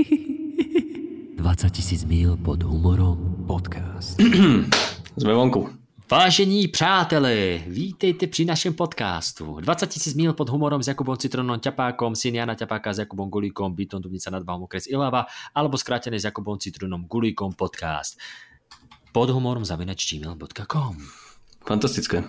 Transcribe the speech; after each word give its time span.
20 0.00 1.70
tisíc 1.70 2.04
mil 2.04 2.36
pod 2.36 2.62
humorom 2.62 3.44
podcast. 3.46 4.16
Sme 5.20 5.34
vonku. 5.34 5.68
Vážení 6.10 6.68
přátelé, 6.68 7.58
vítejte 7.66 8.26
při 8.26 8.44
našem 8.44 8.74
podcastu. 8.74 9.60
20 9.60 9.86
tisíc 9.86 10.14
mil 10.14 10.32
pod 10.32 10.48
humorom 10.48 10.82
s 10.82 10.88
Jakubom 10.88 11.16
Citronom 11.16 11.60
Ťapákom, 11.60 12.16
syn 12.16 12.34
Jana 12.34 12.54
Ťapáka 12.54 12.92
s 12.94 12.98
Jakubom 12.98 13.30
Gulíkom, 13.30 13.74
Bytom 13.74 14.02
Dubnica 14.02 14.30
nad 14.30 14.42
Váhom 14.42 14.62
okres 14.62 14.86
Ilava, 14.88 15.26
alebo 15.54 15.78
skrátené 15.78 16.18
s 16.18 16.24
Jakubom 16.24 16.58
Citronom 16.58 17.04
Gulíkom 17.06 17.52
podcast. 17.52 18.18
Pod 19.12 19.30
humorom 19.30 19.64
zavinač 19.64 20.02
gmail.com 20.08 20.96
Fantastické. 21.62 22.24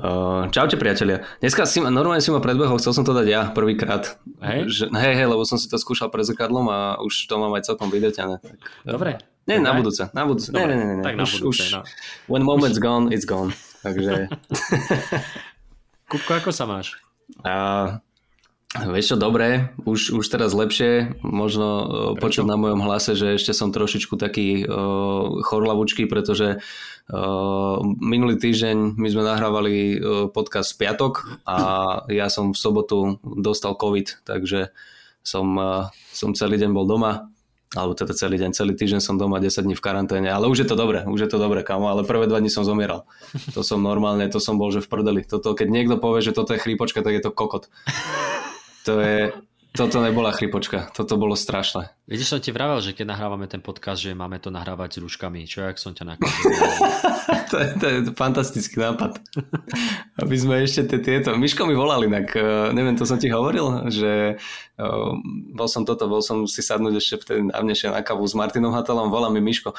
Uh, 0.00 0.48
čaute 0.48 0.80
priatelia. 0.80 1.28
Dneska 1.44 1.68
si 1.68 1.76
normálne 1.84 2.24
si 2.24 2.32
ma 2.32 2.40
predbehol, 2.40 2.80
chcel 2.80 2.96
som 2.96 3.04
to 3.04 3.12
dať 3.12 3.26
ja 3.28 3.52
prvýkrát. 3.52 4.16
Hej? 4.40 4.64
Že, 4.72 4.84
hej, 4.96 5.12
hej, 5.12 5.26
lebo 5.28 5.44
som 5.44 5.60
si 5.60 5.68
to 5.68 5.76
skúšal 5.76 6.08
pred 6.08 6.24
zrkadlom 6.24 6.72
a 6.72 6.96
už 7.04 7.28
to 7.28 7.36
mám 7.36 7.52
aj 7.52 7.68
celkom 7.68 7.92
vydeťané. 7.92 8.40
Tak, 8.40 8.56
Dobre. 8.88 9.20
Nie, 9.44 9.60
na 9.60 9.76
budúce. 9.76 10.08
Na 10.16 10.24
budúce. 10.24 10.56
Dobre, 10.56 10.72
Nie, 10.72 10.76
nie, 10.80 10.96
nie, 10.96 11.04
tak 11.04 11.20
na 11.20 11.28
už, 11.28 11.44
budúce, 11.44 11.68
už, 11.68 11.76
no. 11.76 11.80
When 12.32 12.48
moment's 12.48 12.80
gone, 12.80 13.12
it's 13.12 13.28
gone. 13.28 13.52
Takže... 13.84 14.32
Kupko, 16.10 16.32
ako 16.40 16.48
sa 16.48 16.64
máš? 16.64 16.96
A, 17.44 18.00
vieš 18.78 19.14
čo, 19.14 19.16
dobre, 19.18 19.74
už, 19.82 20.14
už 20.14 20.24
teraz 20.30 20.54
lepšie, 20.54 21.18
možno 21.26 21.66
uh, 21.66 21.86
počuť 22.14 22.46
na 22.46 22.54
mojom 22.54 22.86
hlase, 22.86 23.18
že 23.18 23.34
ešte 23.34 23.50
som 23.50 23.74
trošičku 23.74 24.14
taký 24.14 24.62
uh, 24.62 25.42
chorlavučký, 25.42 26.06
pretože 26.06 26.62
uh, 26.62 27.76
minulý 27.98 28.38
týždeň 28.38 28.94
my 28.94 29.08
sme 29.10 29.26
nahrávali 29.26 29.74
uh, 29.98 30.30
podcast 30.30 30.78
v 30.78 30.86
piatok 30.86 31.42
a 31.42 31.58
ja 32.14 32.30
som 32.30 32.54
v 32.54 32.58
sobotu 32.62 33.18
dostal 33.22 33.74
COVID, 33.74 34.22
takže 34.22 34.70
som, 35.26 35.50
uh, 35.58 35.90
som 36.14 36.38
celý 36.38 36.54
deň 36.62 36.70
bol 36.70 36.86
doma 36.86 37.26
alebo 37.70 37.94
teda 37.94 38.10
celý 38.18 38.34
deň, 38.34 38.50
celý 38.50 38.74
týždeň 38.74 38.98
som 38.98 39.14
doma, 39.14 39.38
10 39.38 39.62
dní 39.62 39.78
v 39.78 39.84
karanténe, 39.84 40.26
ale 40.26 40.50
už 40.50 40.66
je 40.66 40.66
to 40.66 40.74
dobre, 40.74 41.06
už 41.06 41.22
je 41.22 41.30
to 41.30 41.38
dobre, 41.38 41.62
kamo, 41.62 41.86
ale 41.86 42.02
prvé 42.02 42.26
dva 42.26 42.42
dní 42.42 42.50
som 42.50 42.66
zomieral. 42.66 43.06
To 43.54 43.62
som 43.62 43.78
normálne, 43.78 44.26
to 44.26 44.42
som 44.42 44.58
bol, 44.58 44.74
že 44.74 44.82
v 44.82 44.90
prdeli. 44.90 45.22
Toto, 45.22 45.54
keď 45.54 45.70
niekto 45.70 45.94
povie, 46.02 46.18
že 46.18 46.34
toto 46.34 46.50
je 46.50 46.58
chrípočka, 46.58 46.98
tak 47.06 47.14
je 47.14 47.22
to 47.22 47.30
kokot. 47.30 47.70
To 48.88 49.00
je, 49.00 49.32
toto 49.70 50.02
nebola 50.02 50.34
chrípočka, 50.34 50.90
toto 50.90 51.14
bolo 51.14 51.38
strašné. 51.38 51.94
Vidíš, 52.10 52.34
som 52.34 52.42
ti 52.42 52.50
vravel, 52.50 52.82
že 52.82 52.90
keď 52.90 53.14
nahrávame 53.14 53.46
ten 53.46 53.62
podcast, 53.62 54.02
že 54.02 54.18
máme 54.18 54.42
to 54.42 54.50
nahrávať 54.50 54.98
s 54.98 55.00
rúškami. 55.06 55.46
Čo, 55.46 55.62
jak 55.62 55.78
som 55.78 55.94
ťa 55.94 56.04
nakazil? 56.10 56.50
to, 57.50 57.56
je, 57.62 57.68
to 57.78 57.84
je 57.86 57.96
fantastický 58.18 58.82
nápad. 58.82 59.22
Aby 60.18 60.34
sme 60.34 60.58
ešte 60.66 60.90
tie, 60.90 60.98
tieto... 60.98 61.38
Miško 61.38 61.70
mi 61.70 61.78
volal 61.78 62.02
inak, 62.02 62.34
eh, 62.34 62.74
neviem, 62.74 62.98
to 62.98 63.06
som 63.06 63.22
ti 63.22 63.30
hovoril, 63.30 63.86
že 63.94 64.42
eh, 64.42 65.10
bol 65.54 65.68
som 65.70 65.86
toto, 65.86 66.10
bol 66.10 66.18
som 66.18 66.50
si 66.50 66.66
sadnúť 66.66 66.98
ešte 66.98 67.14
vtedy 67.22 67.54
dávnejšie 67.54 67.94
na 67.94 68.02
kavu 68.02 68.26
s 68.26 68.34
Martinom 68.34 68.74
Hatelom, 68.74 69.06
volá 69.06 69.30
mi 69.30 69.38
Miško. 69.38 69.70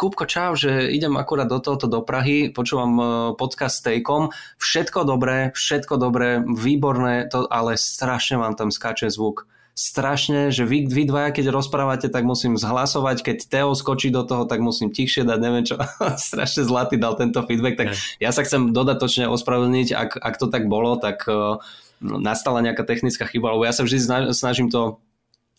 Kúbko, 0.00 0.24
čau, 0.24 0.56
že 0.56 0.88
idem 0.88 1.12
akurát 1.20 1.44
do 1.44 1.60
tohoto 1.60 1.84
do 1.84 2.00
Prahy, 2.00 2.48
počúvam 2.48 2.92
eh, 2.96 3.06
podcast 3.36 3.84
s 3.84 3.84
Tejkom, 3.84 4.32
všetko 4.56 5.04
dobré, 5.04 5.52
všetko 5.52 6.00
dobré, 6.00 6.40
výborné, 6.40 7.28
to, 7.28 7.44
ale 7.44 7.76
strašne 7.76 8.40
vám 8.40 8.56
tam 8.56 8.72
skáče 8.72 9.12
zvuk. 9.12 9.44
Strašne, 9.76 10.48
že 10.48 10.64
vy, 10.64 10.88
vy 10.88 11.04
dvaja, 11.04 11.36
keď 11.36 11.52
rozprávate, 11.52 12.08
tak 12.08 12.24
musím 12.24 12.56
zhlasovať, 12.56 13.20
keď 13.20 13.38
Teo 13.44 13.76
skočí 13.76 14.08
do 14.08 14.24
toho, 14.24 14.48
tak 14.48 14.64
musím 14.64 14.88
tichšie 14.88 15.28
dať, 15.28 15.36
neviem 15.36 15.68
čo. 15.68 15.76
strašne 16.16 16.64
zlatý 16.64 16.96
dal 16.96 17.20
tento 17.20 17.44
feedback, 17.44 17.76
tak 17.76 17.88
ja 18.16 18.32
sa 18.32 18.40
chcem 18.40 18.72
dodatočne 18.72 19.28
ospravedlniť, 19.28 19.88
ak, 19.92 20.10
ak 20.16 20.34
to 20.40 20.48
tak 20.48 20.64
bolo, 20.64 20.96
tak 20.96 21.28
uh, 21.28 21.60
nastala 22.00 22.64
nejaká 22.64 22.88
technická 22.88 23.28
chyba, 23.28 23.52
lebo 23.52 23.68
ja 23.68 23.76
sa 23.76 23.84
vždy 23.84 23.98
sna- 24.00 24.32
snažím 24.32 24.72
to 24.72 24.96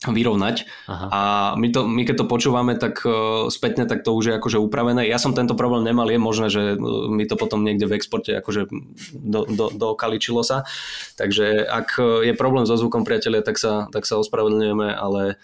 vyrovnať 0.02 0.66
Aha. 0.90 1.08
a 1.14 1.22
my, 1.62 1.68
to, 1.70 1.86
my 1.86 2.02
keď 2.02 2.26
to 2.26 2.26
počúvame 2.26 2.74
tak 2.74 3.06
uh, 3.06 3.54
spätne, 3.54 3.86
tak 3.86 4.02
to 4.02 4.18
už 4.18 4.34
je 4.34 4.38
akože 4.42 4.58
upravené. 4.58 5.06
Ja 5.06 5.22
som 5.22 5.38
tento 5.38 5.54
problém 5.54 5.86
nemal, 5.86 6.10
je 6.10 6.18
možné, 6.18 6.48
že 6.50 6.74
uh, 6.74 7.06
mi 7.06 7.30
to 7.30 7.38
potom 7.38 7.62
niekde 7.62 7.86
v 7.86 8.02
exporte 8.02 8.34
akože 8.34 8.66
do, 9.14 9.46
do, 9.46 9.94
sa. 10.42 10.66
Takže 11.22 11.62
ak 11.70 12.02
uh, 12.02 12.26
je 12.26 12.34
problém 12.34 12.66
so 12.66 12.74
zvukom 12.74 13.06
priatelia, 13.06 13.46
tak 13.46 13.62
sa, 13.62 13.86
tak 13.94 14.10
sa 14.10 14.18
ospravedlňujeme, 14.18 14.90
ale 14.90 15.38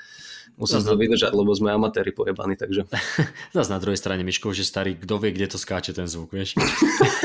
musím 0.57 0.81
to 0.81 0.97
vydržať, 0.97 1.37
lebo 1.37 1.53
sme 1.53 1.69
amatéri 1.69 2.09
pojebaní, 2.09 2.57
takže 2.57 2.89
Zas 3.55 3.69
na 3.69 3.77
druhej 3.77 4.01
strane, 4.01 4.25
Miško, 4.25 4.57
že 4.57 4.65
starý, 4.65 4.97
kto 4.97 5.21
vie, 5.21 5.37
kde 5.37 5.53
to 5.53 5.61
skáče 5.61 5.93
ten 5.93 6.09
zvuk, 6.09 6.33
vieš? 6.33 6.57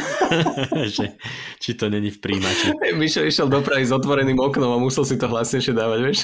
že, 1.00 1.16
či 1.56 1.72
to 1.72 1.88
není 1.88 2.12
v 2.12 2.21
príjimači. 2.21 2.76
Mišo 2.92 3.25
išiel 3.25 3.48
do 3.48 3.65
Prahy 3.65 3.88
s 3.88 3.92
otvoreným 3.97 4.37
oknom 4.37 4.76
a 4.76 4.78
musel 4.78 5.09
si 5.09 5.16
to 5.16 5.32
hlasnejšie 5.32 5.72
dávať, 5.72 6.00
vieš? 6.04 6.21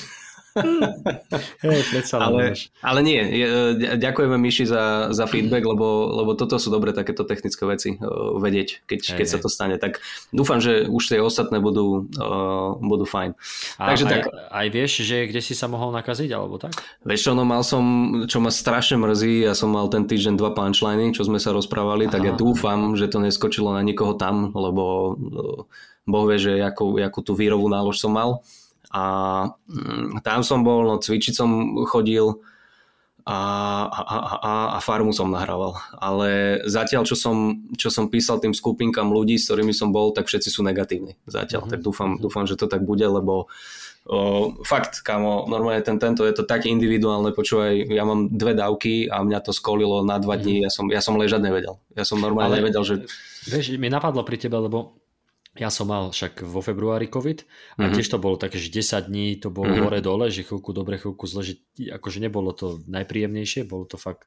Len, 1.69 1.83
Ale, 2.13 2.43
ale 2.83 3.01
nie, 3.03 3.21
je- 3.21 3.99
ďakujeme 3.99 4.37
Miši 4.39 4.65
za, 4.67 5.13
za 5.15 5.25
feedback, 5.27 5.65
lebo, 5.67 6.11
lebo 6.15 6.35
toto 6.35 6.57
sú 6.59 6.73
dobré 6.73 6.91
takéto 6.95 7.23
technické 7.23 7.63
veci 7.69 7.97
uh, 7.99 8.37
vedieť, 8.39 8.89
keď, 8.89 9.01
Hej, 9.03 9.17
keď 9.19 9.27
sa 9.27 9.39
hej. 9.39 9.43
to 9.45 9.49
stane. 9.49 9.77
Tak 9.79 10.03
dúfam, 10.35 10.59
že 10.59 10.89
už 10.89 11.03
tie 11.15 11.21
ostatné 11.23 11.63
budú, 11.63 12.09
uh, 12.19 12.79
budú 12.81 13.05
fajn. 13.05 13.37
A, 13.79 13.95
Takže 13.95 14.05
aj, 14.07 14.11
tak, 14.11 14.23
aj 14.33 14.67
vieš, 14.73 14.93
že 15.05 15.17
kde 15.29 15.41
si 15.45 15.55
sa 15.55 15.67
mohol 15.71 15.91
nakaziť, 15.95 16.31
alebo 16.33 16.59
tak? 16.59 16.75
vieš 17.05 17.31
čo, 17.31 17.33
no 17.37 17.45
mal 17.47 17.63
som, 17.63 17.83
čo 18.27 18.43
ma 18.43 18.51
strašne 18.51 18.99
mrzí, 18.99 19.47
ja 19.47 19.55
som 19.55 19.71
mal 19.71 19.87
ten 19.91 20.07
týždeň 20.07 20.35
dva 20.39 20.53
punchliny, 20.55 21.15
čo 21.15 21.27
sme 21.27 21.39
sa 21.39 21.55
rozprávali, 21.55 22.11
tak 22.11 22.25
ja 22.25 22.35
Aha. 22.35 22.41
dúfam, 22.41 22.95
že 22.99 23.11
to 23.11 23.23
neskočilo 23.23 23.73
na 23.75 23.83
nikoho 23.85 24.15
tam, 24.19 24.51
lebo 24.55 24.85
uh, 25.15 25.61
Boh 26.09 26.25
vie, 26.25 26.41
že 26.41 26.53
jakú, 26.57 26.97
jakú 26.97 27.21
tú 27.21 27.37
výrovú 27.37 27.69
nálož 27.69 28.01
som 28.01 28.17
mal. 28.17 28.41
A 28.93 29.03
mm, 29.69 30.25
tam 30.25 30.41
som 30.41 30.65
bol, 30.65 30.85
no 30.85 30.97
cvičiť 30.97 31.35
som 31.37 31.49
chodil, 31.85 32.41
a, 33.29 33.39
a, 33.93 34.01
a, 34.41 34.53
a, 34.73 34.79
farmu 34.81 35.13
som 35.13 35.29
nahrával. 35.29 35.77
Ale 36.01 36.61
zatiaľ, 36.65 37.05
čo 37.05 37.13
som, 37.13 37.61
čo 37.77 37.93
som 37.93 38.09
písal 38.09 38.41
tým 38.41 38.57
skupinkám 38.57 39.13
ľudí, 39.13 39.37
s 39.37 39.53
ktorými 39.53 39.77
som 39.77 39.93
bol, 39.93 40.17
tak 40.17 40.33
všetci 40.33 40.49
sú 40.49 40.65
negatívni. 40.65 41.21
Zatiaľ. 41.29 41.69
Mhm. 41.69 41.71
Tak 41.77 41.81
dúfam, 41.85 42.17
dúfam, 42.17 42.49
že 42.49 42.57
to 42.57 42.65
tak 42.65 42.89
bude, 42.89 43.05
lebo 43.05 43.53
o, 44.09 44.19
fakt, 44.65 45.05
kamo, 45.05 45.45
normálne 45.45 45.85
ten, 45.85 46.01
tento 46.01 46.25
je 46.25 46.33
to 46.33 46.49
tak 46.49 46.65
individuálne, 46.65 47.37
počúvaj, 47.37 47.93
ja 47.93 48.09
mám 48.09 48.33
dve 48.33 48.57
dávky 48.57 49.13
a 49.13 49.21
mňa 49.21 49.45
to 49.45 49.53
skolilo 49.53 50.01
na 50.01 50.17
dva 50.17 50.41
dní, 50.41 50.65
ja 50.65 50.73
som, 50.73 50.89
ja 50.89 51.05
som 51.05 51.21
ležať 51.21 51.45
nevedel. 51.45 51.77
Ja 51.93 52.09
som 52.09 52.25
normálne 52.25 52.57
Ale- 52.57 52.65
nevedel, 52.65 52.81
že... 52.81 52.95
Vieš, 53.45 53.77
mi 53.77 53.93
napadlo 53.93 54.25
pri 54.25 54.41
tebe, 54.41 54.57
lebo 54.57 54.97
ja 55.59 55.69
som 55.69 55.91
mal 55.91 56.11
však 56.15 56.47
vo 56.47 56.63
februári 56.63 57.11
COVID 57.11 57.39
a 57.79 57.87
Mhm. 57.87 57.95
tiež 57.99 58.07
to 58.15 58.19
bolo 58.23 58.39
také, 58.39 58.57
že 58.59 58.71
10 58.71 59.11
dní 59.11 59.37
to 59.43 59.51
bolo 59.51 59.75
Mhm. 59.75 59.83
hore 59.83 60.01
dole, 60.01 60.31
že 60.31 60.47
chvíľku 60.47 60.71
dobre, 60.73 60.97
chvíľku 60.99 61.27
zle, 61.27 61.43
že 61.43 61.55
akože 61.79 62.19
nebolo 62.23 62.55
to 62.55 62.79
najpríjemnejšie, 62.87 63.67
bolo 63.67 63.85
to 63.85 63.99
fakt 63.99 64.27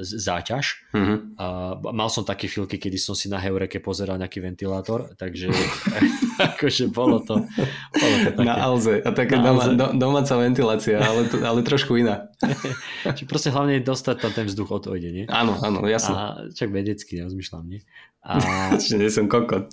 záťaž. 0.00 0.64
Mhm. 0.94 1.14
A 1.36 1.46
mal 1.90 2.06
som 2.06 2.22
také 2.22 2.46
chvíľky, 2.46 2.78
kedy 2.78 2.96
som 2.96 3.12
si 3.12 3.26
na 3.26 3.36
Heureke 3.36 3.82
pozeral 3.82 4.16
nejaký 4.16 4.38
ventilátor, 4.38 5.12
takže 5.14 5.50
akože 6.54 6.88
bolo 6.88 7.20
to, 7.20 7.42
bolo 7.90 8.16
to 8.24 8.30
také. 8.32 8.46
Na 8.46 8.54
Alze. 8.62 9.02
A 9.02 9.10
taká 9.10 9.36
Na 9.36 9.44
doma, 9.50 9.62
Alze. 9.66 9.74
do, 9.74 9.86
domáca 9.98 10.34
ventilácia, 10.38 10.96
ale, 10.98 11.26
to- 11.26 11.42
ale 11.42 11.60
trošku 11.60 11.98
iná. 11.98 12.30
Čiže 13.16 13.26
proste 13.26 13.50
hlavne 13.50 13.82
dostať 13.82 14.16
tam 14.20 14.32
ten 14.32 14.46
vzduch 14.46 14.70
od 14.70 14.84
ojde, 14.88 15.10
nie? 15.10 15.24
Áno, 15.26 15.58
áno, 15.60 15.82
jasno. 15.84 16.14
A 16.14 16.22
čak 16.54 16.70
vedecky, 16.70 17.20
rozmýšľam, 17.20 17.64
nie? 17.66 17.80
A, 18.20 18.36
Čiže 18.80 18.96
nie 18.96 19.10
som 19.10 19.26
kokot. 19.26 19.72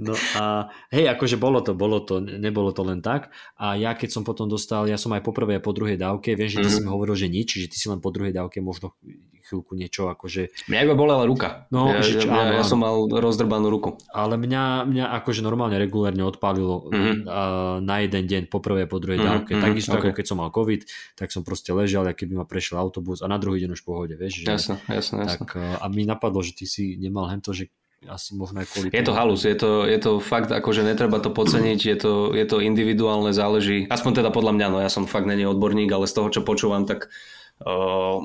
No 0.00 0.16
a 0.34 0.42
hej, 0.88 1.06
akože 1.06 1.36
bolo 1.36 1.60
to, 1.60 1.72
bolo 1.72 2.00
to, 2.00 2.18
nebolo 2.18 2.72
to 2.72 2.80
len 2.80 2.98
tak. 2.98 3.28
A 3.54 3.76
ja 3.76 3.92
keď 3.92 4.08
som 4.10 4.22
potom 4.22 4.48
dostal, 4.48 4.84
ja 4.84 4.96
som 4.96 5.12
aj 5.12 5.20
po 5.20 5.30
prvej 5.30 5.60
a 5.60 5.62
po 5.62 5.70
druhej 5.70 5.94
dávke, 5.94 6.32
viem, 6.32 6.48
že 6.48 6.58
ty 6.58 6.66
Mhm. 6.66 6.72
si 6.72 6.80
mi 6.80 6.88
hovoril, 6.88 7.14
že 7.14 7.28
nič, 7.28 7.48
že 7.54 7.68
ty 7.68 7.76
si 7.76 7.86
len 7.86 8.00
po 8.00 8.08
druhej 8.08 8.32
dávke 8.32 8.58
možno 8.58 8.96
chvíľku 9.42 9.74
niečo 9.74 10.06
akože, 10.06 10.70
Mňa 10.70 10.78
iba 10.80 10.94
bolela 10.94 11.26
ruka. 11.26 11.66
No, 11.68 11.90
ja, 11.90 11.98
že 12.00 12.22
čo- 12.22 12.30
ja, 12.30 12.38
áno, 12.40 12.54
ja 12.54 12.62
som 12.62 12.78
mal 12.78 12.94
rozdrbanú 13.02 13.66
ruku. 13.66 13.98
ale 14.08 14.38
mňa, 14.38 14.86
mňa 14.86 15.04
akože 15.18 15.42
normálne 15.42 15.74
regulérne 15.74 16.22
odpálilo 16.22 16.86
Mhm. 16.86 17.26
a, 17.26 17.40
na 17.82 17.98
jeden 17.98 18.24
deň 18.24 18.42
po 18.46 18.62
prvej 18.62 18.86
a 18.86 18.88
po 18.88 18.96
druhej 18.96 19.18
Mhm, 19.18 19.26
dávke. 19.26 19.52
mhm, 19.52 19.62
Takisto 19.64 19.92
ako 19.92 20.08
ok. 20.08 20.14
keď 20.14 20.26
som 20.26 20.38
mal 20.38 20.48
COVID, 20.48 20.80
tak 21.14 21.28
som 21.28 21.42
proste 21.42 21.70
ležal, 21.70 22.06
a 22.06 22.14
keby 22.14 22.32
ma 22.32 22.46
prešiel 22.46 22.78
autobus 22.78 23.20
a 23.20 23.26
na 23.26 23.36
druhý 23.36 23.58
deň 23.60 23.74
už 23.74 23.82
v 23.82 23.86
pohode, 23.86 24.14
vieš. 24.14 24.40
Že, 24.40 24.54
Jasné, 24.54 24.74
jasné, 24.88 25.16
jasné. 25.20 25.42
tak, 25.42 25.58
a 25.58 25.84
mi 25.88 26.02
napadlo, 26.04 26.40
že 26.40 26.54
ty 26.54 26.64
si 26.64 26.94
nemal 26.94 27.26
hento, 27.26 27.50
že 27.50 27.74
asi 28.08 28.32
možno 28.32 28.64
aj 28.64 28.66
kvôli 28.72 28.88
Je 28.96 29.04
to 29.04 29.12
halus, 29.12 29.44
je 29.44 29.52
to, 29.52 29.84
je 29.84 29.98
to 30.00 30.24
fakt, 30.24 30.48
akože 30.48 30.80
netreba 30.80 31.20
to 31.20 31.28
podceniť, 31.28 31.80
je 31.84 31.96
to, 32.00 32.12
je 32.32 32.46
to 32.48 32.64
individuálne, 32.64 33.36
záleží, 33.36 33.84
aspoň 33.92 34.24
teda 34.24 34.30
podľa 34.32 34.56
mňa, 34.56 34.66
no 34.72 34.78
ja 34.80 34.88
som 34.88 35.04
fakt 35.04 35.28
není 35.28 35.44
odborník, 35.44 35.92
ale 35.92 36.08
z 36.08 36.16
toho, 36.16 36.28
čo 36.32 36.40
počúvam, 36.40 36.88
tak 36.88 37.12
uh, 37.60 38.24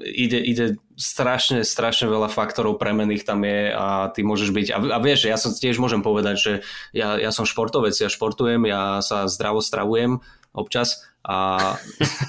ide, 0.00 0.40
ide 0.40 0.66
strašne, 0.96 1.68
strašne 1.68 2.08
veľa 2.08 2.32
faktorov 2.32 2.80
premených 2.80 3.28
tam 3.28 3.44
je 3.44 3.76
a 3.76 4.08
ty 4.08 4.24
môžeš 4.24 4.56
byť, 4.56 4.66
a, 4.72 4.78
a 4.96 4.98
vieš, 5.04 5.28
ja 5.28 5.36
som 5.36 5.52
tiež 5.52 5.76
môžem 5.76 6.00
povedať, 6.00 6.36
že 6.40 6.52
ja, 6.96 7.20
ja 7.20 7.28
som 7.28 7.44
športovec, 7.44 7.92
ja 7.92 8.08
športujem, 8.08 8.64
ja 8.64 9.04
sa 9.04 9.28
zdravo 9.28 9.60
stravujem 9.60 10.24
občas 10.56 11.07
a, 11.24 11.74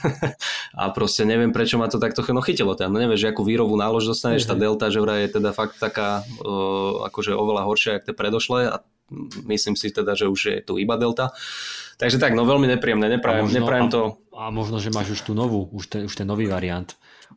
a 0.82 0.84
proste 0.92 1.24
neviem, 1.24 1.54
prečo 1.54 1.78
ma 1.78 1.90
to 1.90 2.02
takto 2.02 2.26
no 2.34 2.42
chytilo. 2.42 2.74
No 2.78 2.98
nevieš, 2.98 3.30
akú 3.30 3.46
výrovú 3.46 3.78
nálož 3.78 4.10
dostaneš, 4.10 4.50
tá 4.50 4.56
delta, 4.58 4.90
že 4.90 5.02
vraj 5.02 5.26
je 5.28 5.40
teda 5.42 5.54
fakt 5.54 5.78
taká 5.78 6.26
uh, 6.42 7.06
akože 7.10 7.34
oveľa 7.34 7.64
horšia, 7.70 7.96
jak 8.00 8.06
tie 8.10 8.16
predošlé 8.16 8.60
a 8.70 8.76
myslím 9.46 9.76
si 9.76 9.90
teda, 9.90 10.14
že 10.14 10.30
už 10.30 10.42
je 10.46 10.58
tu 10.62 10.78
iba 10.78 10.96
Delta. 10.98 11.34
Takže 12.00 12.16
tak, 12.16 12.32
no 12.32 12.48
veľmi 12.48 12.70
nepríjemné, 12.80 13.20
neprajem, 13.20 13.52
neprajem 13.52 13.92
to. 13.92 14.02
A, 14.32 14.48
a 14.48 14.54
možno, 14.56 14.80
že 14.80 14.88
máš 14.88 15.20
už 15.20 15.22
tú 15.28 15.34
novú, 15.36 15.68
už 15.76 15.92
ten, 15.92 16.02
už 16.08 16.16
ten 16.16 16.24
nový 16.24 16.48
variant. 16.48 16.88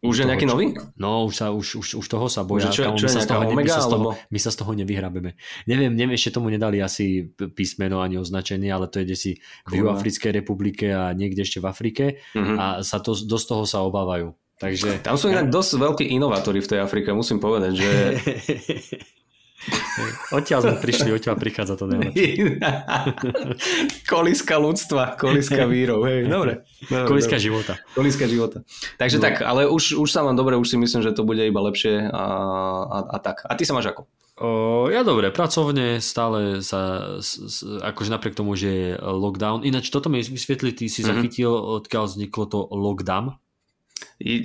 Už 0.02 0.18
je 0.18 0.26
nejaký 0.26 0.50
čo, 0.50 0.50
nový? 0.50 0.74
No, 0.98 1.30
už, 1.30 1.34
sa, 1.38 1.54
už, 1.54 1.78
už, 1.78 1.88
už 2.02 2.06
toho 2.10 2.26
sa 2.26 2.42
boja. 2.42 2.74
Čo, 2.74 2.90
čo, 2.90 3.06
čo 3.06 3.06
my, 3.06 3.14
sa 3.14 3.20
z 3.22 3.28
toho, 3.30 3.42
omega, 3.46 3.54
my, 3.54 3.70
sa 3.70 3.82
z 3.86 3.88
toho, 3.94 4.08
my 4.18 4.38
sa 4.42 4.50
z 4.50 4.56
toho 4.58 4.72
nevyhrabeme. 4.74 5.30
Neviem, 5.70 5.94
neviem, 5.94 6.18
ešte 6.18 6.42
tomu 6.42 6.50
nedali 6.50 6.82
asi 6.82 7.30
písmeno 7.30 8.02
ani 8.02 8.18
označenie, 8.18 8.66
ale 8.74 8.90
to 8.90 8.98
je 8.98 9.14
si 9.14 9.32
v 9.70 9.78
Juafrickej 9.78 10.42
republike 10.42 10.90
a 10.90 11.14
niekde 11.14 11.46
ešte 11.46 11.62
v 11.62 11.70
Afrike 11.70 12.04
mm-hmm. 12.34 12.56
a 12.58 12.66
sa 12.82 12.98
to, 12.98 13.14
dosť 13.14 13.46
toho 13.46 13.62
sa 13.62 13.86
obávajú. 13.86 14.34
Takže... 14.58 15.06
Tam 15.06 15.14
sú 15.14 15.30
inak 15.30 15.54
dosť 15.54 15.78
veľkí 15.78 16.04
inovátori 16.10 16.58
v 16.58 16.70
tej 16.70 16.78
Afrike, 16.82 17.14
musím 17.14 17.38
povedať, 17.38 17.72
že 17.78 17.90
Odtiaľ 20.32 20.58
sme 20.64 20.76
prišli, 20.80 21.10
odtiaľ 21.12 21.36
prichádza 21.38 21.78
to 21.78 21.84
najlepšie. 21.86 22.58
koliska 24.12 24.56
ľudstva, 24.58 25.14
koliska 25.20 25.68
vírov, 25.68 26.02
hej, 26.08 26.26
dobre. 26.26 26.64
dobre 26.88 27.06
koliska 27.06 27.36
dobre. 27.36 27.46
života. 27.46 27.72
Koliska 27.94 28.24
života. 28.26 28.58
Takže 28.98 29.16
no. 29.20 29.22
tak, 29.22 29.34
ale 29.44 29.68
už, 29.68 30.00
už 30.00 30.08
sa 30.08 30.24
vám 30.24 30.34
dobre, 30.34 30.56
už 30.58 30.66
si 30.66 30.76
myslím, 30.80 31.04
že 31.04 31.14
to 31.14 31.22
bude 31.22 31.44
iba 31.44 31.60
lepšie 31.62 32.10
a, 32.10 32.24
a, 32.88 32.98
a 33.06 33.16
tak. 33.20 33.44
A 33.46 33.52
ty 33.54 33.62
sa 33.62 33.76
máš 33.76 33.92
ako? 33.92 34.08
O, 34.42 34.88
ja 34.88 35.04
dobre, 35.04 35.28
pracovne 35.28 36.00
stále 36.00 36.64
sa, 36.64 37.14
s, 37.20 37.62
akože 37.62 38.10
napriek 38.10 38.34
tomu, 38.34 38.56
že 38.56 38.70
je 38.72 38.88
lockdown. 38.98 39.62
Ináč 39.62 39.92
toto 39.92 40.08
mi 40.08 40.24
vysvetli, 40.24 40.72
ty 40.72 40.88
si 40.88 41.04
mm-hmm. 41.04 41.10
zachytil, 41.12 41.52
odkiaľ 41.52 42.04
vzniklo 42.08 42.44
to 42.48 42.58
lockdown. 42.72 43.36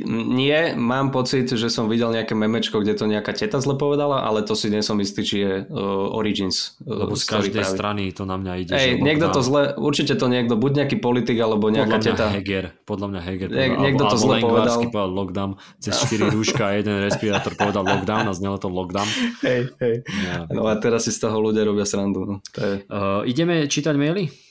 Nie, 0.09 0.73
mám 0.73 1.13
pocit, 1.13 1.45
že 1.53 1.69
som 1.69 1.85
videl 1.85 2.09
nejaké 2.09 2.33
memečko, 2.33 2.81
kde 2.81 2.97
to 2.97 3.05
nejaká 3.05 3.33
teta 3.37 3.61
zle 3.61 3.77
povedala, 3.77 4.25
ale 4.25 4.41
to 4.41 4.57
si 4.57 4.73
nie 4.73 4.81
som 4.81 4.97
istý, 4.97 5.21
či 5.21 5.35
je 5.45 5.53
uh, 5.69 6.17
Origins. 6.17 6.77
Uh, 6.81 7.05
Lebo 7.05 7.13
z 7.13 7.25
každej 7.29 7.61
pravi. 7.61 7.75
strany 7.77 8.03
to 8.09 8.25
na 8.25 8.41
mňa 8.41 8.53
ide. 8.57 8.71
Ej, 8.73 8.89
niekto 8.97 9.29
to 9.29 9.45
zle, 9.45 9.77
určite 9.77 10.17
to 10.17 10.25
niekto, 10.25 10.57
buď 10.57 10.85
nejaký 10.85 10.97
politik, 10.97 11.37
alebo 11.37 11.69
nejaká 11.69 12.01
podľa 12.01 12.07
teta. 12.09 12.25
Heger, 12.33 12.65
podľa 12.89 13.07
mňa 13.13 13.21
Heger. 13.21 13.49
Nie, 13.53 13.67
niekto 13.77 14.03
to 14.09 14.17
zle 14.17 14.35
povedal. 14.41 14.77
povedal 14.89 15.09
lockdown, 15.13 15.51
cez 15.77 15.93
4 15.93 16.29
rúška 16.35 16.63
a 16.69 16.73
jeden 16.73 16.97
respirátor 17.05 17.53
povedal 17.53 17.85
lockdown 17.85 18.25
a 18.29 18.33
znelo 18.33 18.57
to 18.57 18.73
lockdown. 18.73 19.09
Hej, 19.45 19.77
hej. 19.77 19.95
Ja. 20.25 20.49
No 20.49 20.65
a 20.65 20.73
teraz 20.81 21.05
si 21.05 21.13
z 21.13 21.21
toho 21.21 21.37
ľudia 21.37 21.61
robia 21.61 21.85
srandu. 21.85 22.25
No. 22.25 22.35
To 22.57 22.59
je... 22.65 22.73
uh, 22.89 23.21
ideme 23.29 23.69
čítať 23.69 23.93
maily? 23.93 24.46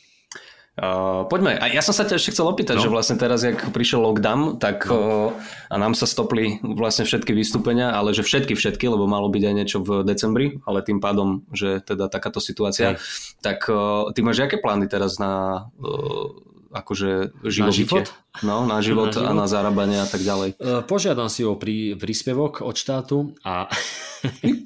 Uh, 0.76 1.24
poďme. 1.32 1.56
A 1.56 1.72
ja 1.72 1.80
som 1.80 1.96
sa 1.96 2.04
ťa 2.04 2.20
ešte 2.20 2.36
chcel 2.36 2.52
opýtať, 2.52 2.76
no. 2.76 2.84
že 2.84 2.92
vlastne 2.92 3.16
teraz, 3.16 3.40
jak 3.40 3.72
prišiel 3.72 3.96
lockdown, 4.04 4.60
tak 4.60 4.84
no. 4.84 5.32
uh, 5.32 5.72
a 5.72 5.80
nám 5.80 5.96
sa 5.96 6.04
stopli 6.04 6.60
vlastne 6.60 7.08
všetky 7.08 7.32
vystúpenia, 7.32 7.96
ale 7.96 8.12
že 8.12 8.20
všetky, 8.20 8.52
všetky, 8.52 8.84
lebo 8.84 9.08
malo 9.08 9.32
byť 9.32 9.40
aj 9.40 9.54
niečo 9.56 9.78
v 9.80 10.04
decembri, 10.04 10.60
ale 10.68 10.84
tým 10.84 11.00
pádom, 11.00 11.48
že 11.48 11.80
teda 11.80 12.12
takáto 12.12 12.44
situácia, 12.44 12.92
Hej. 12.92 13.40
tak 13.40 13.64
uh, 13.72 14.12
ty 14.12 14.20
máš 14.20 14.44
aké 14.44 14.60
plány 14.60 14.84
teraz 14.84 15.16
na 15.16 15.64
uh, 15.80 16.28
akože 16.76 17.40
živobytie? 17.40 17.88
Na 17.88 18.04
život? 18.04 18.06
No, 18.44 18.56
na 18.68 18.84
život, 18.84 19.16
na 19.16 19.16
život 19.16 19.28
a 19.28 19.32
na 19.32 19.46
zarábanie 19.48 19.96
a 19.96 20.04
tak 20.04 20.20
ďalej. 20.20 20.60
Uh, 20.60 20.84
požiadam 20.84 21.32
si 21.32 21.40
o 21.40 21.56
prí, 21.56 21.96
príspevok 21.96 22.60
od 22.60 22.76
štátu 22.76 23.32
a 23.48 23.64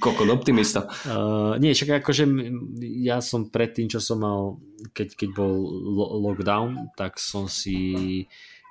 Kokot, 0.00 0.30
optimista. 0.30 0.86
Uh, 1.10 1.58
nie, 1.58 1.74
však 1.74 2.04
akože 2.04 2.24
ja 3.02 3.18
som 3.18 3.50
predtým, 3.50 3.90
čo 3.90 3.98
som 3.98 4.22
mal, 4.22 4.62
keď, 4.94 5.08
keď 5.14 5.28
bol 5.36 5.54
lo- 5.70 6.12
lockdown, 6.30 6.94
tak 6.96 7.20
som 7.20 7.46
si 7.46 8.24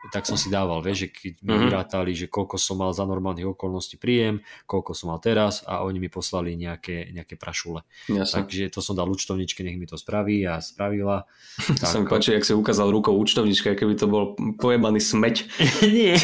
tak 0.07 0.23
som 0.23 0.39
si 0.39 0.47
dával, 0.47 0.79
vieš, 0.79 1.05
že 1.05 1.07
keď 1.11 1.33
mi 1.43 1.51
mm-hmm. 1.51 1.65
vyrátali, 1.67 2.11
že 2.15 2.31
koľko 2.31 2.55
som 2.55 2.79
mal 2.79 2.95
za 2.95 3.03
normálnych 3.03 3.51
okolností 3.51 3.99
príjem, 3.99 4.39
koľko 4.63 4.95
som 4.95 5.11
mal 5.11 5.19
teraz 5.19 5.59
a 5.67 5.83
oni 5.83 5.99
mi 5.99 6.07
poslali 6.07 6.55
nejaké, 6.55 7.11
nejaké 7.11 7.35
prašule. 7.35 7.83
Jasne. 8.07 8.47
Takže 8.47 8.71
to 8.71 8.79
som 8.79 8.95
dal 8.95 9.11
účtovničke, 9.11 9.59
nech 9.59 9.75
mi 9.75 9.83
to 9.83 9.99
spraví 9.99 10.47
a 10.47 10.63
spravila. 10.63 11.27
To 11.69 11.85
tak, 11.85 11.91
sa 11.91 11.99
mi 11.99 12.07
páči, 12.07 12.33
ak 12.33 12.47
si 12.47 12.55
ukázal 12.55 12.87
rukou 12.89 13.13
účtovnička, 13.19 13.75
keby 13.75 13.93
to 13.99 14.07
bol 14.07 14.33
pojebaný 14.57 15.03
smeť. 15.03 15.45
Nie. 15.85 16.15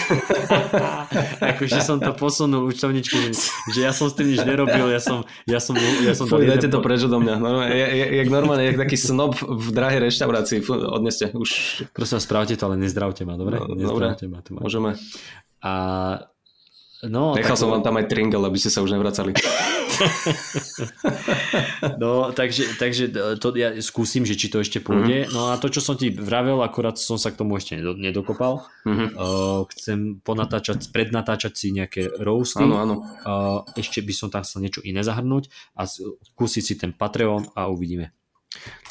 akože 1.54 1.84
som 1.84 2.00
to 2.00 2.16
posunul 2.16 2.66
účtovničku, 2.72 3.14
že, 3.20 3.32
že 3.76 3.80
ja 3.84 3.92
som 3.92 4.08
s 4.08 4.16
tým 4.16 4.32
nič 4.32 4.42
nerobil, 4.48 4.88
ja 4.88 5.04
som, 5.04 5.28
ja 5.44 5.60
som, 5.60 5.76
ja 5.78 6.16
som 6.16 6.26
Fuj, 6.32 6.48
dajte 6.48 6.72
to 6.72 6.80
preč 6.80 7.04
odo 7.04 7.20
mňa. 7.20 7.36
Normálne, 7.38 7.76
jak, 7.76 8.12
jak 8.24 8.28
normálne, 8.32 8.64
jak 8.72 8.78
taký 8.80 8.98
snob 8.98 9.36
v 9.38 9.68
drahej 9.76 10.00
reštaurácii. 10.08 10.58
Odneste 10.72 11.36
už. 11.36 11.50
Prosím, 11.92 12.24
správte 12.24 12.56
to, 12.56 12.64
ale 12.72 12.80
nezdravte 12.80 13.28
ma, 13.28 13.36
dobre? 13.36 13.65
Dobre, 13.74 14.14
tu 14.20 14.54
môžeme. 14.54 14.94
A 15.66 15.74
No, 17.04 17.36
Nechal 17.36 17.54
tak... 17.54 17.62
som 17.62 17.70
vám 17.70 17.84
tam 17.86 18.00
aj 18.00 18.10
tringel, 18.10 18.42
aby 18.42 18.58
ste 18.58 18.74
sa 18.74 18.82
už 18.82 18.96
nevracali. 18.96 19.36
no, 22.02 22.32
takže, 22.32 22.80
takže 22.80 23.12
to 23.38 23.48
ja 23.56 23.76
skúsim, 23.84 24.24
že 24.24 24.40
či 24.40 24.48
to 24.48 24.64
ešte 24.64 24.82
pôjde. 24.82 25.28
Mm-hmm. 25.28 25.36
No 25.36 25.54
a 25.54 25.60
to, 25.62 25.70
čo 25.70 25.84
som 25.84 26.00
ti 26.00 26.10
vravel, 26.10 26.64
akurát 26.64 26.98
som 26.98 27.20
sa 27.20 27.30
k 27.30 27.40
tomu 27.40 27.60
ešte 27.60 27.78
nedokopal. 27.78 28.66
Mm-hmm. 28.88 29.10
Uh, 29.16 29.68
chcem 29.76 30.00
ponatáčať, 30.24 30.90
prednatáčať 30.90 31.54
si 31.54 31.76
nejaké 31.76 32.10
roasty. 32.16 32.64
Áno, 32.64 32.80
áno. 32.80 32.96
Uh, 33.28 33.62
ešte 33.78 34.02
by 34.02 34.14
som 34.16 34.32
tam 34.32 34.42
chcel 34.42 34.66
niečo 34.66 34.82
iné 34.82 35.06
zahrnúť 35.06 35.52
a 35.78 35.86
skúsiť 35.86 36.64
si 36.64 36.74
ten 36.80 36.96
Patreon 36.96 37.54
a 37.54 37.70
uvidíme. 37.70 38.16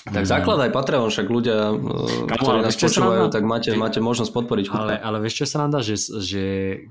Tak 0.05 0.29
zakladaj 0.29 0.69
Patreon, 0.69 1.09
však 1.09 1.33
ľudia, 1.33 1.73
eh, 1.73 2.29
Kamu, 2.29 2.45
ktorí 2.45 2.59
nás 2.61 2.77
počúvajú, 2.77 3.33
tak 3.33 3.41
máte, 3.49 3.73
keď, 3.73 3.81
máte 3.81 4.01
možnosť 4.05 4.37
podporiť 4.37 4.65
Ale, 4.69 5.01
ale 5.01 5.17
vieš 5.25 5.41
čo 5.41 5.57
sranda, 5.57 5.81
že, 5.81 5.97
že 6.21 6.43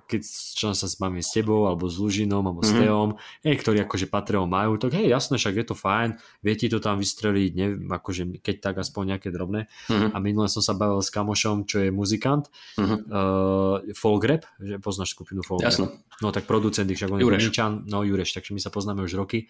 keď 0.09 0.21
čo 0.57 0.73
sa 0.73 0.89
máme 0.97 1.21
s 1.21 1.29
tebou, 1.29 1.69
alebo 1.69 1.85
s 1.85 2.01
Lužinom, 2.01 2.41
alebo 2.41 2.65
mm-hmm. 2.65 2.73
s 2.73 2.81
mhm. 2.81 2.89
Teom, 2.89 3.09
hej, 3.45 3.55
ktorí 3.61 3.77
akože 3.85 4.09
Patreon 4.09 4.49
majú, 4.49 4.81
tak 4.81 4.97
hej, 4.97 5.13
jasné, 5.13 5.37
však 5.37 5.61
je 5.61 5.65
to 5.69 5.75
fajn, 5.77 6.17
viete 6.41 6.65
to 6.73 6.81
tam 6.81 6.97
vystreliť, 6.97 7.51
neviem, 7.53 7.85
akože 7.85 8.41
keď 8.41 8.55
tak 8.65 8.81
aspoň 8.81 9.13
nejaké 9.13 9.29
drobné. 9.29 9.69
Mm-hmm. 9.93 10.09
A 10.09 10.17
minule 10.17 10.49
som 10.49 10.65
sa 10.65 10.73
bavil 10.73 10.97
s 11.05 11.13
kamošom, 11.13 11.69
čo 11.69 11.85
je 11.85 11.93
muzikant, 11.93 12.49
mm-hmm. 12.81 12.99
uh, 13.13 13.93
Folk 13.93 14.25
Rap, 14.25 14.49
že 14.57 14.81
poznáš 14.81 15.13
skupinu 15.13 15.45
Folk 15.45 15.61
Jasné. 15.61 15.85
No 16.25 16.33
tak 16.33 16.49
producent, 16.49 16.89
však 16.89 17.13
on 17.13 17.21
Jureš. 17.21 17.45
je 17.45 17.45
Ničan, 17.45 17.71
no 17.85 18.01
Jureš, 18.01 18.33
takže 18.33 18.57
my 18.57 18.61
sa 18.61 18.73
poznáme 18.73 19.05
už 19.05 19.21
roky 19.21 19.45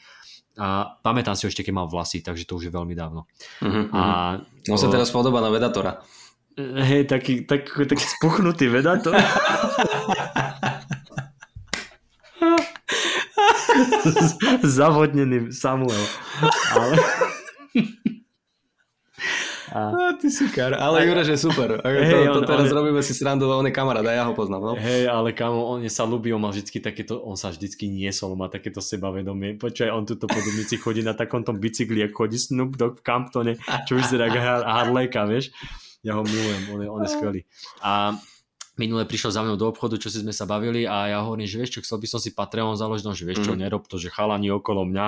a 0.54 0.98
pamätám 1.02 1.34
si 1.34 1.50
ešte, 1.50 1.66
keď 1.66 1.74
mal 1.74 1.88
vlasy, 1.90 2.22
takže 2.22 2.46
to 2.46 2.62
už 2.62 2.70
je 2.70 2.74
veľmi 2.74 2.94
dávno. 2.94 3.26
Uh-huh, 3.62 3.90
a, 3.90 4.38
On 4.70 4.78
sa 4.78 4.90
teraz 4.90 5.10
podobá 5.10 5.42
na 5.42 5.50
Vedatora. 5.50 6.06
Hej, 6.58 7.10
taký, 7.10 7.50
tak, 7.50 7.66
taký 7.66 8.06
spuchnutý 8.06 8.70
Vedator. 8.70 9.18
Zavodnený 14.62 15.50
Samuel. 15.50 16.06
Ale... 16.78 16.96
A... 19.74 19.90
a 19.90 20.14
ty 20.14 20.30
si 20.30 20.46
kar. 20.54 20.78
Ale 20.78 21.02
Jure, 21.10 21.26
že 21.26 21.34
super. 21.34 21.82
Hey, 21.82 22.14
to, 22.30 22.30
to, 22.30 22.40
on, 22.40 22.46
teraz 22.46 22.70
on, 22.70 22.78
robíme 22.78 23.02
si 23.02 23.18
srandu, 23.18 23.50
on 23.50 23.66
je 23.66 23.74
kamarát 23.74 24.06
a 24.06 24.14
ja 24.14 24.24
ho 24.30 24.38
poznám. 24.38 24.62
No? 24.62 24.74
Hej, 24.78 25.10
ale 25.10 25.34
kamo, 25.34 25.66
on 25.66 25.82
sa 25.90 26.06
ľubí, 26.06 26.30
on 26.30 26.46
má 26.46 26.54
vždycky 26.54 26.78
takéto, 26.78 27.18
on 27.26 27.34
sa 27.34 27.50
vždycky 27.50 27.90
niesol, 27.90 28.38
má 28.38 28.54
takéto 28.54 28.86
sebavedomie. 28.86 29.58
Počkaj, 29.58 29.90
on 29.90 30.06
tuto 30.06 30.30
po 30.30 30.38
Dubnici 30.38 30.78
chodí 30.78 31.02
na 31.02 31.18
takomto 31.18 31.58
bicykli, 31.58 32.06
ako 32.06 32.14
chodí 32.14 32.38
Snoop 32.38 32.78
Dogg 32.78 33.02
v 33.02 33.04
Camptone, 33.04 33.54
čo 33.90 33.98
vyzerá 33.98 34.30
ako 34.30 34.40
Harleyka, 34.62 35.26
vieš. 35.26 35.50
Ja 36.06 36.22
ho 36.22 36.24
milujem, 36.24 36.62
on 36.70 36.80
je, 36.86 36.88
on 36.94 37.02
je 37.02 37.10
skvelý. 37.10 37.42
A 37.82 38.14
minule 38.78 39.10
prišiel 39.10 39.34
za 39.34 39.42
mnou 39.42 39.58
do 39.58 39.70
obchodu, 39.70 39.98
čo 39.98 40.10
si 40.14 40.22
sme 40.22 40.34
sa 40.34 40.46
bavili 40.46 40.86
a 40.86 41.10
ja 41.10 41.20
hovorím, 41.26 41.46
že 41.46 41.58
vieš 41.62 41.72
čo, 41.78 41.80
chcel 41.86 41.98
by 41.98 42.08
som 42.10 42.20
si 42.22 42.34
Patreon 42.34 42.78
založiť, 42.78 43.06
no, 43.06 43.14
že 43.14 43.26
vieš 43.26 43.46
čo, 43.46 43.54
mm. 43.54 43.62
nerob 43.62 43.86
to, 43.86 44.02
že 44.02 44.10
chalani 44.10 44.50
okolo 44.50 44.86
mňa, 44.86 45.08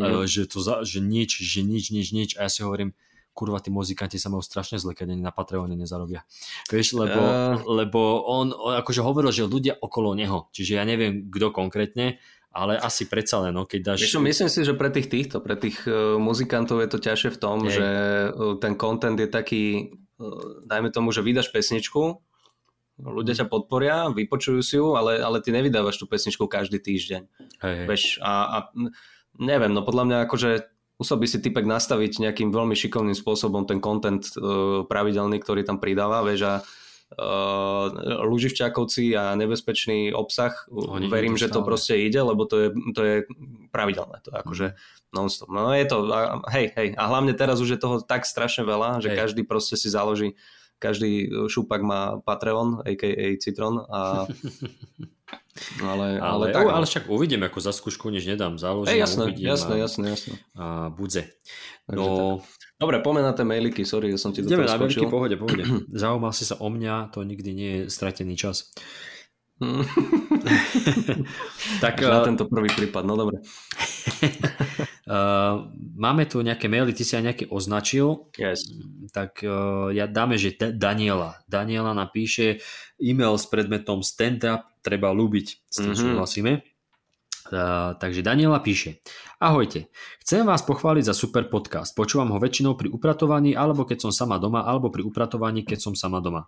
mm. 0.00 0.24
že, 0.24 0.48
to 0.48 0.64
za, 0.64 0.80
že 0.84 1.04
nič, 1.04 1.44
že 1.44 1.60
nič, 1.60 1.92
nič, 1.92 2.06
nič 2.12 2.30
a 2.40 2.48
ja 2.48 2.50
si 2.50 2.64
hovorím, 2.64 2.96
kurva, 3.32 3.64
tí 3.64 3.72
muzikanti 3.72 4.20
sa 4.20 4.28
majú 4.28 4.44
strašne 4.44 4.76
zle, 4.76 4.92
keď 4.92 5.16
na 5.16 5.32
Patreone 5.32 5.72
nezarobia. 5.72 6.24
Vieš, 6.68 7.00
lebo, 7.00 7.20
uh... 7.20 7.56
lebo 7.64 8.28
on, 8.28 8.52
on 8.52 8.76
akože 8.78 9.00
hovoril, 9.00 9.32
že 9.32 9.48
ľudia 9.48 9.80
okolo 9.80 10.12
neho, 10.12 10.52
čiže 10.52 10.76
ja 10.76 10.84
neviem, 10.84 11.32
kto 11.32 11.48
konkrétne, 11.50 12.20
ale 12.52 12.76
asi 12.76 13.08
predsa 13.08 13.40
len, 13.40 13.56
no, 13.56 13.64
keď 13.64 13.96
dáš... 13.96 14.04
Vieš, 14.04 14.20
myslím 14.20 14.50
si, 14.52 14.60
že 14.60 14.76
pre 14.76 14.92
tých 14.92 15.08
týchto, 15.08 15.40
pre 15.40 15.56
tých 15.56 15.88
uh, 15.88 16.20
muzikantov 16.20 16.84
je 16.84 16.88
to 16.92 17.00
ťažšie 17.00 17.30
v 17.32 17.40
tom, 17.40 17.58
Jej. 17.64 17.80
že 17.80 17.88
uh, 17.88 18.60
ten 18.60 18.76
content 18.76 19.16
je 19.16 19.24
taký, 19.24 19.96
uh, 20.20 20.60
dajme 20.68 20.92
tomu, 20.92 21.16
že 21.16 21.24
vydaš 21.24 21.48
pesničku, 21.48 22.20
ľudia 23.00 23.34
ťa 23.40 23.48
podporia, 23.48 24.12
vypočujú 24.12 24.60
si 24.60 24.76
ju, 24.76 24.94
ale, 25.00 25.16
ale 25.24 25.40
ty 25.40 25.48
nevydávaš 25.48 25.96
tú 25.96 26.04
pesničku 26.04 26.44
každý 26.44 26.76
týždeň. 26.76 27.22
Hej. 27.64 27.76
Vieš, 27.88 28.02
a, 28.20 28.32
a 28.44 28.58
neviem, 29.40 29.72
no 29.72 29.80
podľa 29.80 30.04
mňa 30.04 30.16
akože 30.28 30.50
musel 31.02 31.18
by 31.18 31.26
si 31.26 31.42
typek 31.42 31.66
nastaviť 31.66 32.22
nejakým 32.22 32.54
veľmi 32.54 32.78
šikovným 32.78 33.18
spôsobom 33.18 33.66
ten 33.66 33.82
content 33.82 34.22
uh, 34.38 34.86
pravidelný, 34.86 35.42
ktorý 35.42 35.66
tam 35.66 35.82
pridáva, 35.82 36.22
vieš, 36.22 36.46
a 36.46 36.54
uh, 36.62 38.22
Luživčákovci 38.22 39.18
a 39.18 39.34
nebezpečný 39.34 40.14
obsah, 40.14 40.54
Oni 40.70 41.10
verím, 41.10 41.34
to 41.34 41.42
že 41.42 41.52
to 41.52 41.66
proste 41.66 41.98
ide, 41.98 42.22
lebo 42.22 42.46
to 42.46 42.56
je, 42.56 42.68
to 42.94 43.02
je 43.02 43.16
pravidelné, 43.74 44.22
to 44.22 44.30
je 44.30 44.36
akože 44.38 44.66
non-stop. 45.10 45.50
No 45.50 45.74
je 45.74 45.86
to, 45.90 46.06
hej, 46.54 46.70
hej, 46.78 46.88
a 46.94 47.02
hlavne 47.10 47.34
teraz 47.34 47.58
už 47.58 47.76
je 47.76 47.82
toho 47.82 48.00
tak 48.00 48.22
strašne 48.24 48.62
veľa, 48.62 49.02
že 49.02 49.12
hej. 49.12 49.18
každý 49.18 49.42
proste 49.42 49.74
si 49.74 49.90
založí, 49.90 50.38
každý 50.78 51.30
šupak 51.50 51.82
má 51.82 52.22
Patreon, 52.22 52.86
a.k.a. 52.86 53.36
Citron 53.38 53.82
a 53.90 54.26
Ale, 55.84 56.16
ale, 56.16 56.20
Ale, 56.20 56.44
tak, 56.48 56.64
ale, 56.64 56.86
však 56.88 57.12
uvidím, 57.12 57.44
ako 57.44 57.58
za 57.60 57.76
skúšku 57.76 58.08
nič 58.08 58.24
nedám, 58.24 58.56
záložím 58.56 58.96
Ej, 58.96 59.00
jasné, 59.04 59.22
uvidím 59.28 59.46
jasné, 59.52 59.74
a, 59.76 59.80
jasné, 59.84 60.04
jasné. 60.08 60.34
a 60.56 60.64
budze. 60.88 61.28
No, 61.92 62.40
Dobre, 62.82 62.98
poďme 62.98 63.22
na 63.22 63.30
tie 63.30 63.46
mailiky, 63.46 63.86
sorry, 63.86 64.10
že 64.10 64.18
som 64.18 64.34
ti 64.34 64.42
do 64.42 64.50
ideme 64.50 64.66
na 64.66 64.74
pohode, 65.06 65.38
pohode. 65.38 65.62
Zaujímal 66.02 66.34
si 66.34 66.42
sa 66.42 66.58
o 66.58 66.66
mňa, 66.66 67.14
to 67.14 67.22
nikdy 67.22 67.50
nie 67.54 67.70
je 67.70 67.82
stratený 67.94 68.34
čas. 68.34 68.74
Mm. 69.62 69.86
Tak 71.84 72.02
Až 72.02 72.10
na 72.10 72.18
uh, 72.22 72.26
tento 72.26 72.44
prvý 72.50 72.70
prípad, 72.74 73.06
no 73.06 73.14
dobre. 73.14 73.38
uh, 75.06 75.62
máme 76.04 76.26
tu 76.26 76.42
nejaké 76.42 76.66
maily, 76.66 76.90
ty 76.90 77.06
si 77.06 77.14
aj 77.14 77.24
nejaké 77.30 77.44
označil, 77.50 78.26
Yes. 78.34 78.66
tak 79.14 79.46
uh, 79.46 79.94
ja 79.94 80.10
dáme, 80.10 80.34
že 80.34 80.58
Daniela. 80.58 81.38
Daniela 81.46 81.94
napíše 81.94 82.58
e-mail 82.98 83.38
s 83.38 83.46
predmetom 83.46 84.02
stand-up 84.02 84.71
treba 84.82 85.14
ľúbiť. 85.14 85.46
S 85.70 85.76
tým 85.80 85.94
Mhm. 85.94 86.00
súhlasíme. 86.02 86.52
Uh, 87.42 87.98
takže 87.98 88.22
Daniela 88.22 88.62
píše 88.62 89.02
Ahojte, 89.42 89.90
chcem 90.22 90.46
vás 90.46 90.62
pochváliť 90.62 91.10
za 91.10 91.14
super 91.14 91.50
podcast. 91.50 91.90
Počúvam 91.92 92.30
ho 92.30 92.38
väčšinou 92.38 92.78
pri 92.78 92.86
upratovaní, 92.88 93.52
alebo 93.52 93.82
keď 93.82 93.98
som 94.08 94.12
sama 94.14 94.38
doma, 94.38 94.62
alebo 94.62 94.88
pri 94.94 95.02
upratovaní, 95.02 95.66
keď 95.66 95.90
som 95.90 95.94
sama 95.98 96.22
doma. 96.22 96.46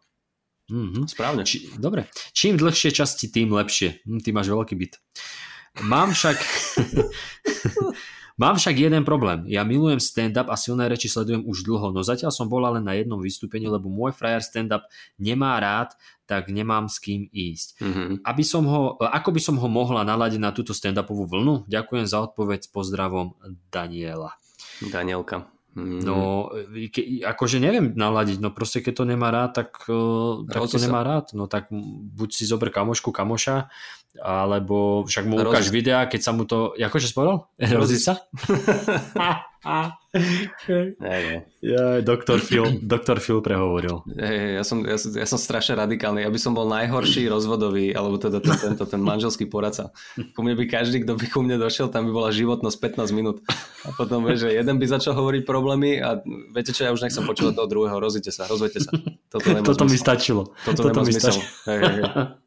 Mhm. 0.70 1.10
Správne. 1.10 1.42
Či, 1.44 1.76
dobre. 1.76 2.06
Čím 2.32 2.56
dlhšie 2.56 2.94
časti, 2.94 3.28
tým 3.28 3.52
lepšie. 3.52 4.06
Hm, 4.06 4.22
ty 4.22 4.30
máš 4.30 4.48
veľký 4.48 4.74
byt. 4.78 4.94
Mám 5.82 6.14
však... 6.14 6.38
Mám 8.34 8.58
však 8.58 8.74
jeden 8.74 9.06
problém. 9.06 9.46
Ja 9.46 9.62
milujem 9.62 10.02
stand-up 10.02 10.50
a 10.50 10.58
silné 10.58 10.90
reči 10.90 11.06
sledujem 11.06 11.46
už 11.46 11.62
dlho, 11.62 11.94
no 11.94 12.02
zatiaľ 12.02 12.34
som 12.34 12.50
bola 12.50 12.74
len 12.74 12.82
na 12.82 12.98
jednom 12.98 13.22
vystúpení, 13.22 13.70
lebo 13.70 13.86
môj 13.86 14.10
frajer 14.10 14.42
stand-up 14.42 14.90
nemá 15.22 15.54
rád, 15.62 15.94
tak 16.26 16.50
nemám 16.50 16.90
s 16.90 16.98
kým 16.98 17.30
ísť. 17.30 17.78
Mhm. 17.78 18.26
Aby 18.26 18.42
som 18.42 18.66
ho, 18.66 18.98
ako 18.98 19.30
by 19.30 19.40
som 19.40 19.56
ho 19.62 19.68
mohla 19.70 20.02
naladiť 20.02 20.40
na 20.42 20.50
túto 20.50 20.74
stand-upovú 20.74 21.30
vlnu? 21.30 21.70
Ďakujem 21.70 22.06
za 22.10 22.26
odpoveď 22.26 22.66
s 22.66 22.70
pozdravom 22.74 23.38
Daniela. 23.70 24.34
Danielka. 24.82 25.54
Mm. 25.74 26.06
No, 26.06 26.54
ke, 26.94 27.26
akože 27.26 27.58
neviem 27.58 27.98
naladiť, 27.98 28.38
no 28.38 28.54
proste 28.54 28.78
keď 28.78 28.94
to 28.94 29.04
nemá 29.10 29.34
rád, 29.34 29.58
tak, 29.58 29.74
uh, 29.90 30.46
tak 30.46 30.70
to 30.70 30.78
sa. 30.78 30.86
nemá 30.86 31.02
rád. 31.02 31.34
No 31.34 31.50
tak 31.50 31.66
buď 32.14 32.30
si 32.30 32.46
zober 32.46 32.70
kamošku, 32.70 33.10
kamoša, 33.10 33.66
alebo 34.22 35.02
však 35.06 35.24
mu 35.26 35.34
Rozi 35.40 35.48
ukáž 35.50 35.66
keď 36.06 36.20
sa 36.22 36.30
mu 36.30 36.46
to, 36.46 36.74
akože 36.78 37.10
spovedal? 37.10 37.50
Rozí 37.82 37.98
sa? 37.98 38.22
Ja, 41.64 42.04
doktor 42.04 42.36
Phil, 42.44 42.84
doktor 42.84 43.16
Phil 43.16 43.40
prehovoril. 43.40 44.04
Hej, 44.12 44.60
ja, 44.60 44.62
som, 44.62 44.84
ja, 44.84 45.00
som, 45.00 45.10
ja 45.16 45.24
som 45.24 45.40
strašne 45.40 45.80
radikálny. 45.80 46.20
Ja 46.20 46.28
by 46.28 46.36
som 46.36 46.52
bol 46.52 46.68
najhorší 46.68 47.26
rozvodový, 47.32 47.96
alebo 47.96 48.20
teda 48.20 48.44
ten, 48.44 48.54
tento, 48.60 48.84
ten 48.84 49.00
manželský 49.00 49.48
poradca. 49.48 49.96
Ku 50.36 50.44
mne 50.44 50.60
by 50.60 50.68
každý, 50.68 51.00
kto 51.02 51.16
by 51.16 51.26
ku 51.32 51.40
mne 51.40 51.56
došiel, 51.56 51.88
tam 51.88 52.04
by 52.04 52.12
bola 52.12 52.28
životnosť 52.30 52.76
15 53.00 53.16
minút. 53.16 53.40
A 53.88 53.96
potom 53.96 54.28
vieš, 54.28 54.46
že 54.46 54.52
jeden 54.52 54.76
by 54.76 54.84
začal 54.84 55.16
hovoriť 55.16 55.42
problémy 55.48 55.96
a 55.96 56.20
viete 56.52 56.76
čo, 56.76 56.84
ja 56.84 56.92
už 56.92 57.00
nechcem 57.00 57.24
počúvať 57.24 57.56
toho 57.56 57.68
druhého, 57.68 57.96
rozíte 57.96 58.30
sa, 58.30 58.44
rozvete 58.44 58.84
sa. 58.84 58.92
Toto, 59.32 59.48
Toto 59.64 59.84
mi 59.88 59.96
stačilo. 59.96 60.52
Toto, 60.68 60.84
Toto 60.84 60.88
nemá 60.92 61.02
mi 61.08 61.16
stačilo. 61.16 61.44
Hej, 61.72 61.78
hej, 61.80 61.94
hej. 62.04 62.04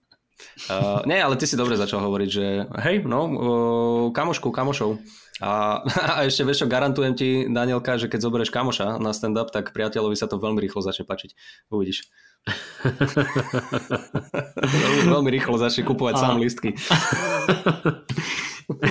Uh, 0.70 1.02
nie, 1.10 1.18
ale 1.18 1.38
ty 1.40 1.50
si 1.50 1.58
dobre 1.58 1.80
začal 1.80 2.04
hovoriť, 2.04 2.30
že 2.30 2.46
hej, 2.86 3.02
no, 3.06 3.22
uh, 3.26 4.06
kamošku, 4.14 4.54
kamošov. 4.54 5.02
A, 5.42 5.82
a 6.18 6.26
ešte 6.26 6.44
vieš 6.46 6.66
čo, 6.66 6.68
garantujem 6.70 7.14
ti, 7.14 7.46
Danielka, 7.46 7.98
že 8.02 8.10
keď 8.10 8.20
zoberieš 8.22 8.54
kamoša 8.54 8.98
na 8.98 9.14
stand-up, 9.14 9.54
tak 9.54 9.74
priateľovi 9.74 10.16
sa 10.18 10.28
to 10.30 10.42
veľmi 10.42 10.62
rýchlo 10.62 10.82
začne 10.82 11.06
páčiť. 11.06 11.36
Uvidíš. 11.70 12.10
veľmi, 15.12 15.30
rýchlo 15.30 15.58
začne 15.60 15.84
kupovať 15.86 16.16
A- 16.16 16.22
sám 16.22 16.40
listky. 16.42 16.74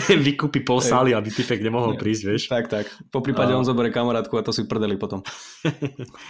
Vykúpi 0.08 0.64
pol 0.64 0.80
sály, 0.80 1.12
aby 1.12 1.28
typek 1.28 1.60
nemohol 1.60 2.00
prísť, 2.00 2.22
vieš. 2.24 2.48
Tak, 2.48 2.72
tak. 2.72 2.88
Po 3.12 3.20
prípade 3.20 3.52
A- 3.52 3.60
on 3.60 3.66
zoberie 3.66 3.92
kamarátku 3.92 4.40
a 4.40 4.44
to 4.44 4.52
si 4.52 4.64
prdeli 4.64 4.96
potom. 4.96 5.20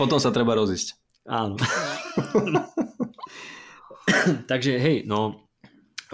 Potom 0.01 0.19
sa 0.19 0.35
treba 0.35 0.59
rozísť. 0.59 0.99
Áno. 1.27 1.59
Takže 4.51 4.79
hej, 4.79 5.03
no 5.07 5.47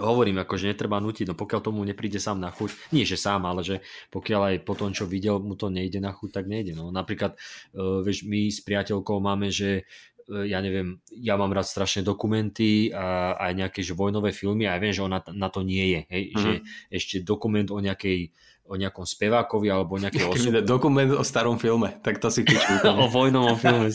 hovorím, 0.01 0.41
akože 0.41 0.73
netreba 0.73 0.97
nutiť, 0.97 1.29
no 1.29 1.35
pokiaľ 1.37 1.59
tomu 1.61 1.85
nepríde 1.85 2.17
sám 2.17 2.41
na 2.41 2.49
chuť, 2.49 2.93
nie 2.95 3.05
že 3.05 3.13
sám, 3.13 3.45
ale 3.45 3.61
že 3.61 3.75
pokiaľ 4.09 4.41
aj 4.49 4.55
po 4.65 4.73
tom, 4.73 4.89
čo 4.89 5.05
videl, 5.05 5.37
mu 5.37 5.53
to 5.53 5.69
nejde 5.69 6.01
na 6.01 6.09
chuť, 6.09 6.41
tak 6.41 6.45
nejde. 6.49 6.73
No. 6.73 6.89
Napríklad, 6.89 7.37
uh, 7.77 8.01
vieš, 8.01 8.25
my 8.25 8.49
s 8.49 8.65
priateľkou 8.65 9.21
máme, 9.21 9.53
že 9.53 9.85
uh, 10.33 10.45
ja 10.49 10.65
neviem, 10.65 10.97
ja 11.13 11.37
mám 11.37 11.53
rád 11.53 11.69
strašne 11.69 12.01
dokumenty 12.01 12.89
a 12.89 13.37
aj 13.37 13.51
nejaké 13.53 13.79
že 13.85 13.93
vojnové 13.93 14.33
filmy 14.33 14.65
a 14.65 14.73
ja 14.73 14.81
viem, 14.81 14.95
že 14.97 15.05
ona 15.05 15.21
na 15.29 15.53
to 15.53 15.61
nie 15.61 15.93
je. 15.93 16.01
Hej? 16.09 16.23
Mhm. 16.25 16.39
Že 16.41 16.51
ešte 16.89 17.15
dokument 17.21 17.69
o 17.69 17.77
nejakej 17.77 18.33
o 18.63 18.73
nejakom 18.73 19.03
spevákovi 19.03 19.67
alebo 19.67 19.95
o 19.95 20.01
nejakej 20.01 20.23
osobe. 20.23 20.59
dokument 20.63 21.11
o 21.11 21.21
starom 21.21 21.55
filme, 21.55 21.99
tak 21.99 22.17
to 22.17 22.27
si 22.27 22.41
piču. 22.41 22.79
o 22.95 23.07
vojnovom 23.07 23.55
filme. 23.55 23.91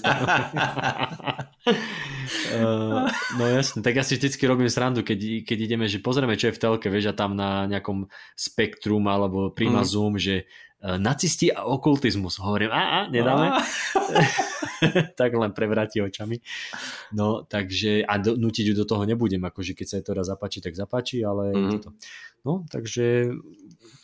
uh, 2.53 3.09
no 3.39 3.45
jasne, 3.47 3.81
tak 3.81 3.95
ja 3.95 4.03
si 4.03 4.15
vždycky 4.15 4.45
robím 4.45 4.69
srandu, 4.69 5.01
keď, 5.01 5.19
keď 5.43 5.59
ideme, 5.59 5.85
že 5.85 5.99
pozrieme, 5.99 6.35
čo 6.35 6.49
je 6.49 6.55
v 6.55 6.61
telke, 6.61 6.87
vieš, 6.87 7.11
a 7.11 7.17
tam 7.17 7.33
na 7.33 7.65
nejakom 7.67 8.07
Spektrum 8.35 9.05
alebo 9.07 9.49
Prima 9.51 9.79
Mm. 9.79 9.89
Zoom, 9.89 10.15
že 10.15 10.45
uh, 10.79 10.97
nacisti 10.97 11.49
a 11.49 11.65
okultizmus. 11.65 12.37
Hovorím, 12.37 12.69
a, 12.69 12.83
a 12.83 13.09
nedáme? 13.09 13.57
tak 15.19 15.31
len 15.33 15.51
prevráti 15.51 15.99
očami. 15.99 16.39
No, 17.11 17.43
takže, 17.43 18.03
a 18.03 18.15
do, 18.17 18.35
nutiť 18.35 18.65
ju 18.69 18.75
do 18.77 18.85
toho 18.85 19.03
nebudem, 19.03 19.41
akože 19.41 19.73
keď 19.73 19.87
sa 19.87 19.97
jej 19.97 20.05
to 20.05 20.13
raz 20.13 20.27
zapáči, 20.27 20.59
tak 20.61 20.75
zapáči, 20.75 21.23
ale 21.23 21.51
Mhm. 21.51 21.71
toto. 21.73 21.91
No, 22.39 22.63
takže, 22.65 23.35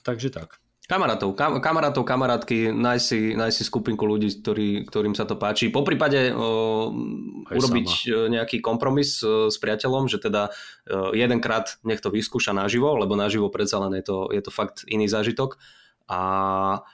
takže 0.03 0.31
tak. 0.31 0.65
Kamarátov, 0.85 1.33
kam, 1.33 1.65
kamarátov, 1.65 2.05
kamarátky, 2.05 2.69
nájsť 2.69 3.05
si, 3.09 3.33
nájsť 3.33 3.57
si 3.57 3.65
skupinku 3.65 4.05
ľudí, 4.05 4.29
ktorý, 4.45 4.85
ktorým 4.85 5.17
sa 5.17 5.25
to 5.25 5.33
páči. 5.41 5.73
Po 5.73 5.81
prípade 5.81 6.29
Aj 6.29 7.57
urobiť 7.57 7.89
e, 8.05 8.09
nejaký 8.29 8.61
kompromis 8.61 9.17
e, 9.25 9.49
s 9.49 9.57
priateľom, 9.57 10.13
že 10.13 10.21
teda 10.21 10.53
e, 10.85 11.17
jedenkrát 11.17 11.81
nech 11.89 12.05
to 12.05 12.13
vyskúša 12.13 12.53
naživo, 12.53 13.01
lebo 13.01 13.17
naživo 13.17 13.49
predsa 13.49 13.81
len 13.81 13.97
je 13.97 14.05
to, 14.05 14.29
je 14.29 14.45
to 14.45 14.53
fakt 14.53 14.85
iný 14.85 15.09
zážitok. 15.09 15.57
A 16.05 16.21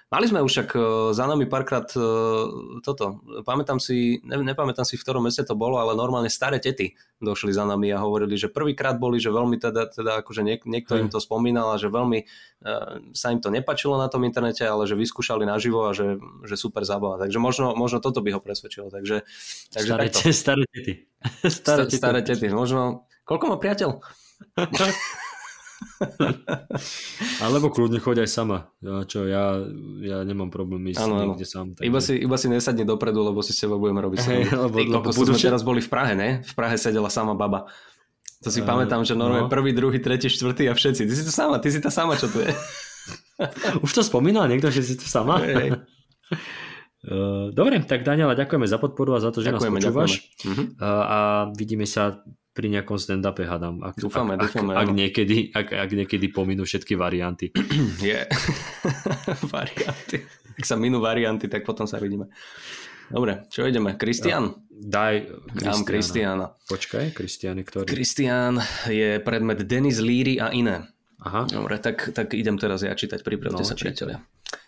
mali 0.07 0.25
sme 0.31 0.39
už 0.39 0.51
však 0.55 0.69
e, 0.79 0.81
za 1.19 1.27
nami 1.27 1.51
párkrát 1.51 1.83
e, 1.99 2.03
toto. 2.79 3.19
Pamätám 3.43 3.83
si, 3.83 4.23
ne, 4.23 4.39
nepamätám 4.39 4.87
si, 4.87 4.95
v 4.95 5.03
ktorom 5.03 5.27
meste 5.27 5.43
to 5.43 5.59
bolo, 5.59 5.83
ale 5.83 5.99
normálne 5.99 6.31
staré 6.31 6.63
tety 6.63 6.95
došli 7.19 7.51
za 7.51 7.67
nami 7.67 7.91
a 7.91 7.99
hovorili, 7.99 8.39
že 8.39 8.47
prvýkrát 8.47 9.03
boli, 9.03 9.19
že 9.19 9.35
veľmi 9.35 9.59
teda, 9.59 9.91
teda 9.91 10.23
akože 10.23 10.47
niek, 10.47 10.63
niekto 10.63 10.95
Hej. 10.95 11.01
im 11.03 11.09
to 11.11 11.19
spomínal 11.19 11.75
a 11.75 11.81
že 11.83 11.91
veľmi 11.91 12.23
e, 12.23 12.27
sa 13.11 13.35
im 13.35 13.43
to 13.43 13.51
nepačilo 13.51 13.99
na 13.99 14.07
tom 14.07 14.23
internete, 14.23 14.63
ale 14.63 14.87
že 14.87 14.95
vyskúšali 14.95 15.43
naživo 15.43 15.91
a 15.91 15.91
že, 15.91 16.15
že 16.47 16.55
super 16.55 16.87
zábava. 16.87 17.19
Takže 17.19 17.43
možno, 17.43 17.75
možno 17.75 17.99
toto 17.99 18.23
by 18.23 18.39
ho 18.39 18.41
presvedčilo. 18.41 18.95
Takže, 18.95 19.27
takže 19.75 19.91
Staré, 19.91 20.07
takto. 20.07 20.31
staré 20.31 20.65
tety. 20.71 20.93
Staré, 21.51 21.83
staré 21.91 22.21
tety. 22.23 22.47
Možno, 22.55 23.11
koľko 23.27 23.45
má 23.51 23.57
priateľ? 23.59 23.91
Alebo 27.45 27.69
kľudne 27.69 27.99
choď 27.99 28.25
aj 28.25 28.31
sama. 28.31 28.73
Ja, 28.81 29.05
čo, 29.05 29.25
ja, 29.25 29.61
ja 30.01 30.19
nemám 30.23 30.49
problém 30.49 30.85
ísť 30.89 31.01
áno. 31.03 31.33
niekde 31.33 31.45
sám. 31.45 31.77
Iba 31.77 32.01
si, 32.01 32.17
iba 32.17 32.37
si 32.37 32.47
nesadni 32.49 32.85
dopredu, 32.85 33.21
lebo 33.21 33.41
si 33.41 33.53
s 33.53 33.61
tebou 33.61 33.77
budeme 33.77 34.01
robiť 34.01 34.19
srandu. 34.19 34.49
lebo- 34.65 34.77
Ty 34.77 34.85
lebo 34.87 34.97
kokos, 35.05 35.17
budú 35.17 35.33
sme 35.33 35.45
teraz 35.45 35.61
boli 35.61 35.81
v 35.81 35.91
Prahe, 35.91 36.15
ne? 36.15 36.29
V 36.43 36.53
Prahe 36.53 36.77
sedela 36.77 37.09
sama 37.09 37.33
baba. 37.33 37.69
To 38.41 38.49
si 38.49 38.61
Eh, 38.61 38.67
pamätám, 38.67 39.05
že 39.05 39.13
normálne 39.13 39.47
no. 39.47 39.53
prvý, 39.53 39.77
druhý, 39.77 40.01
tretí, 40.01 40.33
štvrtý 40.33 40.69
a 40.69 40.75
všetci. 40.75 41.05
Ty 41.05 41.13
si 41.13 41.25
to 41.25 41.33
sama, 41.33 41.61
ty 41.61 41.69
si 41.69 41.77
tá 41.77 41.93
sama, 41.93 42.17
čo 42.17 42.33
tu 42.33 42.41
je. 42.41 42.49
Už 43.85 43.93
to 43.93 44.01
spomínal 44.01 44.49
niekto, 44.49 44.73
že 44.73 44.81
si 44.81 44.97
tu 44.97 45.05
sama? 45.05 45.37
Hej. 45.45 45.77
Uh, 47.05 47.53
Dobre, 47.59 47.85
tak 47.85 48.01
Daniela, 48.01 48.33
ďakujeme 48.33 48.65
za 48.65 48.81
podporu 48.81 49.13
a 49.13 49.21
za 49.21 49.29
to, 49.29 49.41
že 49.41 49.53
Ďakujeme, 49.53 49.77
nás 49.77 49.85
počúvaš. 49.85 50.13
ďakujeme. 50.41 50.49
Mhm. 50.49 50.65
Uh, 50.77 51.05
a 51.05 51.19
vidíme 51.53 51.85
sa 51.85 52.25
pri 52.61 52.69
nejakom 52.69 53.01
stand-upe, 53.01 53.49
hádam. 53.49 53.81
Ak, 53.81 53.97
Dúfame, 53.97 54.37
ak, 54.37 54.53
dúfame, 54.53 54.77
Ak, 54.77 54.85
ak, 54.85 54.89
niekedy, 54.93 55.49
ak, 55.49 55.73
ak 55.73 55.91
niekedy 55.97 56.29
pominú 56.29 56.69
všetky 56.69 56.93
varianty. 56.93 57.49
Je. 58.05 58.29
varianty. 59.57 60.29
Ak 60.61 60.65
sa 60.69 60.77
minú 60.77 61.01
varianty, 61.01 61.49
tak 61.49 61.65
potom 61.65 61.89
sa 61.89 61.97
vidíme. 61.97 62.29
Dobre, 63.09 63.49
čo 63.49 63.65
ideme? 63.65 63.97
Kristian? 63.97 64.61
Daj 64.69 65.25
Kristiana. 65.57 65.89
Kristiana. 65.89 66.47
Počkaj, 66.69 67.05
Kristian 67.17 67.57
je 67.57 67.65
ktorý? 67.65 67.87
Kristian 67.89 68.61
je 68.93 69.25
predmet 69.25 69.65
Denis 69.65 69.97
Líry 70.05 70.37
a 70.37 70.53
iné. 70.53 70.85
Aha, 71.25 71.49
Dobre, 71.49 71.81
tak, 71.81 72.13
tak 72.13 72.37
idem 72.37 72.61
teraz 72.61 72.85
ja 72.85 72.93
čítať, 72.93 73.25
pripravte 73.25 73.61
No, 73.61 73.69
sa 73.69 73.77
priatelia. 73.77 74.21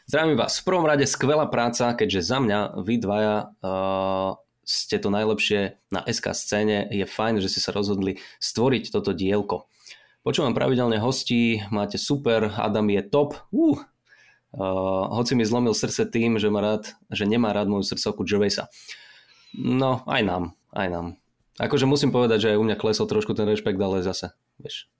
Zdravím 0.09 0.37
vás. 0.41 0.61
V 0.61 0.65
prvom 0.65 0.85
rade 0.89 1.05
skvelá 1.05 1.45
práca, 1.49 1.93
keďže 1.93 2.25
za 2.25 2.39
mňa 2.41 2.61
vy 2.85 2.95
dvaja 3.01 3.37
uh, 3.61 4.37
ste 4.63 4.99
to 4.99 5.11
najlepšie 5.11 5.79
na 5.91 6.01
SK 6.07 6.35
scéne. 6.35 6.87
Je 6.91 7.07
fajn, 7.07 7.43
že 7.43 7.51
ste 7.51 7.61
sa 7.61 7.75
rozhodli 7.75 8.23
stvoriť 8.39 8.95
toto 8.95 9.15
dielko. 9.15 9.67
Počúvam 10.23 10.55
pravidelne 10.55 11.03
hostí, 11.03 11.67
máte 11.75 11.99
super, 11.99 12.55
Adam 12.55 12.87
je 12.87 13.03
top. 13.03 13.43
Uh, 13.51 13.83
Uh, 14.53 15.09
hoci 15.17 15.33
mi 15.33 15.49
zlomil 15.49 15.73
srdce 15.73 16.05
tým, 16.13 16.37
že, 16.37 16.53
má 16.53 16.61
rád, 16.61 16.93
že 17.09 17.25
nemá 17.25 17.57
rád 17.57 17.73
moju 17.73 17.89
srdcovku 17.89 18.21
Gervaisa. 18.29 18.69
No, 19.57 20.05
aj 20.05 20.21
nám, 20.21 20.45
aj 20.77 20.89
nám. 20.93 21.07
Akože 21.57 21.89
musím 21.89 22.13
povedať, 22.13 22.45
že 22.45 22.51
aj 22.53 22.61
u 22.61 22.65
mňa 22.69 22.77
klesol 22.77 23.09
trošku 23.09 23.33
ten 23.33 23.49
rešpekt, 23.49 23.81
ale 23.81 24.05
zase, 24.05 24.37
vieš, 24.61 24.93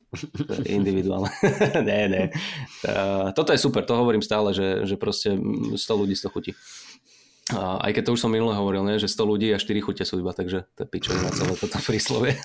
individuálne. 0.65 1.29
ne, 1.89 2.01
ne. 2.09 2.23
Toto 3.37 3.53
je 3.53 3.61
super, 3.61 3.85
to 3.85 3.93
hovorím 3.93 4.25
stále, 4.25 4.57
že, 4.57 4.89
že 4.89 4.97
proste 4.97 5.37
100 5.37 5.77
ľudí 6.01 6.17
100 6.17 6.33
chutí. 6.33 6.57
A 7.57 7.85
aj 7.89 7.93
keď 7.97 8.03
to 8.09 8.15
už 8.17 8.23
som 8.25 8.33
minule 8.33 8.57
hovoril, 8.57 8.83
ne, 8.85 8.97
že 8.97 9.11
100 9.11 9.23
ľudí 9.29 9.49
a 9.53 9.61
4 9.61 9.85
chute 9.85 10.05
sú 10.05 10.21
iba, 10.21 10.33
takže 10.33 10.65
to 10.75 10.85
je 10.85 10.89
pičovina 10.89 11.31
celé 11.33 11.55
toto 11.57 11.79
príslovie. 11.85 12.37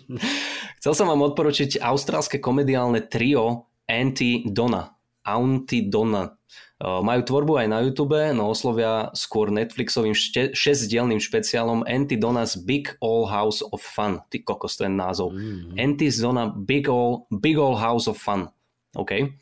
Chcel 0.82 0.92
som 0.92 1.06
vám 1.08 1.22
odporučiť 1.32 1.78
austrálske 1.80 2.42
komediálne 2.42 3.06
trio 3.06 3.70
Anti 3.86 4.48
Donna. 4.48 4.94
Aunty 5.24 5.88
Donna. 5.88 6.36
Majú 6.84 7.20
tvorbu 7.24 7.64
aj 7.64 7.68
na 7.70 7.78
YouTube, 7.80 8.18
no 8.36 8.52
oslovia 8.52 9.08
skôr 9.16 9.48
Netflixovým 9.48 10.12
šte- 10.12 10.52
šesťdielným 10.52 11.16
špeciálom 11.16 11.80
Anti 11.88 12.20
Donna's 12.20 12.60
Big 12.60 12.92
All 13.00 13.24
House 13.24 13.64
of 13.64 13.80
Fun. 13.80 14.20
Ty 14.28 14.44
kokos, 14.44 14.76
je 14.76 14.90
názov. 14.90 15.32
Mm-hmm. 15.32 15.80
Anti 15.80 16.08
Donna 16.12 16.52
Big 16.52 16.84
All, 16.92 17.24
Big 17.32 17.56
All 17.56 17.80
House 17.80 18.04
of 18.04 18.20
Fun. 18.20 18.52
OK. 19.00 19.32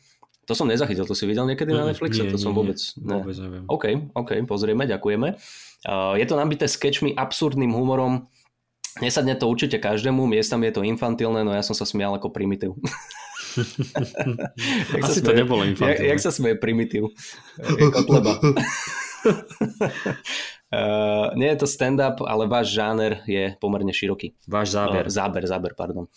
To 0.43 0.53
som 0.55 0.67
nezachytil, 0.67 1.07
to 1.07 1.15
si 1.15 1.23
videl 1.23 1.47
niekedy 1.47 1.71
na 1.71 1.87
Netflixe? 1.87 2.27
Nie, 2.27 2.31
to 2.35 2.39
som 2.41 2.51
nie, 2.51 2.57
vôbec... 2.59 2.79
Nie, 2.99 3.23
vôbec 3.23 3.37
neviem. 3.39 3.63
OK, 3.71 3.85
OK, 4.11 4.31
pozrieme, 4.43 4.83
ďakujeme. 4.83 5.39
Uh, 5.87 6.19
je 6.19 6.25
to 6.27 6.35
nabité 6.35 6.67
sketchmi, 6.67 7.15
absurdným 7.15 7.71
humorom. 7.71 8.27
Nesadne 8.99 9.33
to 9.39 9.47
určite 9.47 9.79
každému, 9.79 10.27
miestami 10.27 10.69
je 10.69 10.77
to 10.77 10.85
infantilné, 10.85 11.41
no 11.41 11.55
ja 11.55 11.63
som 11.65 11.73
sa 11.73 11.87
smial 11.87 12.13
ako 12.13 12.29
primitív. 12.29 12.75
Asi 15.01 15.23
to 15.23 15.31
smeje, 15.31 15.39
nebolo 15.41 15.63
infantilné. 15.65 16.11
Jak, 16.11 16.11
jak 16.13 16.19
sa 16.21 16.31
smeje 16.35 16.55
primitív? 16.59 17.09
Kotleba. 17.89 18.37
Uh, 20.73 21.29
nie 21.37 21.53
je 21.53 21.61
to 21.61 21.67
stand-up, 21.69 22.17
ale 22.25 22.49
váš 22.49 22.73
žáner 22.73 23.21
je 23.29 23.53
pomerne 23.61 23.93
široký. 23.93 24.33
Váš 24.49 24.73
záber. 24.73 25.05
Uh, 25.05 25.13
záber, 25.13 25.45
záber, 25.45 25.77
pardon. 25.77 26.09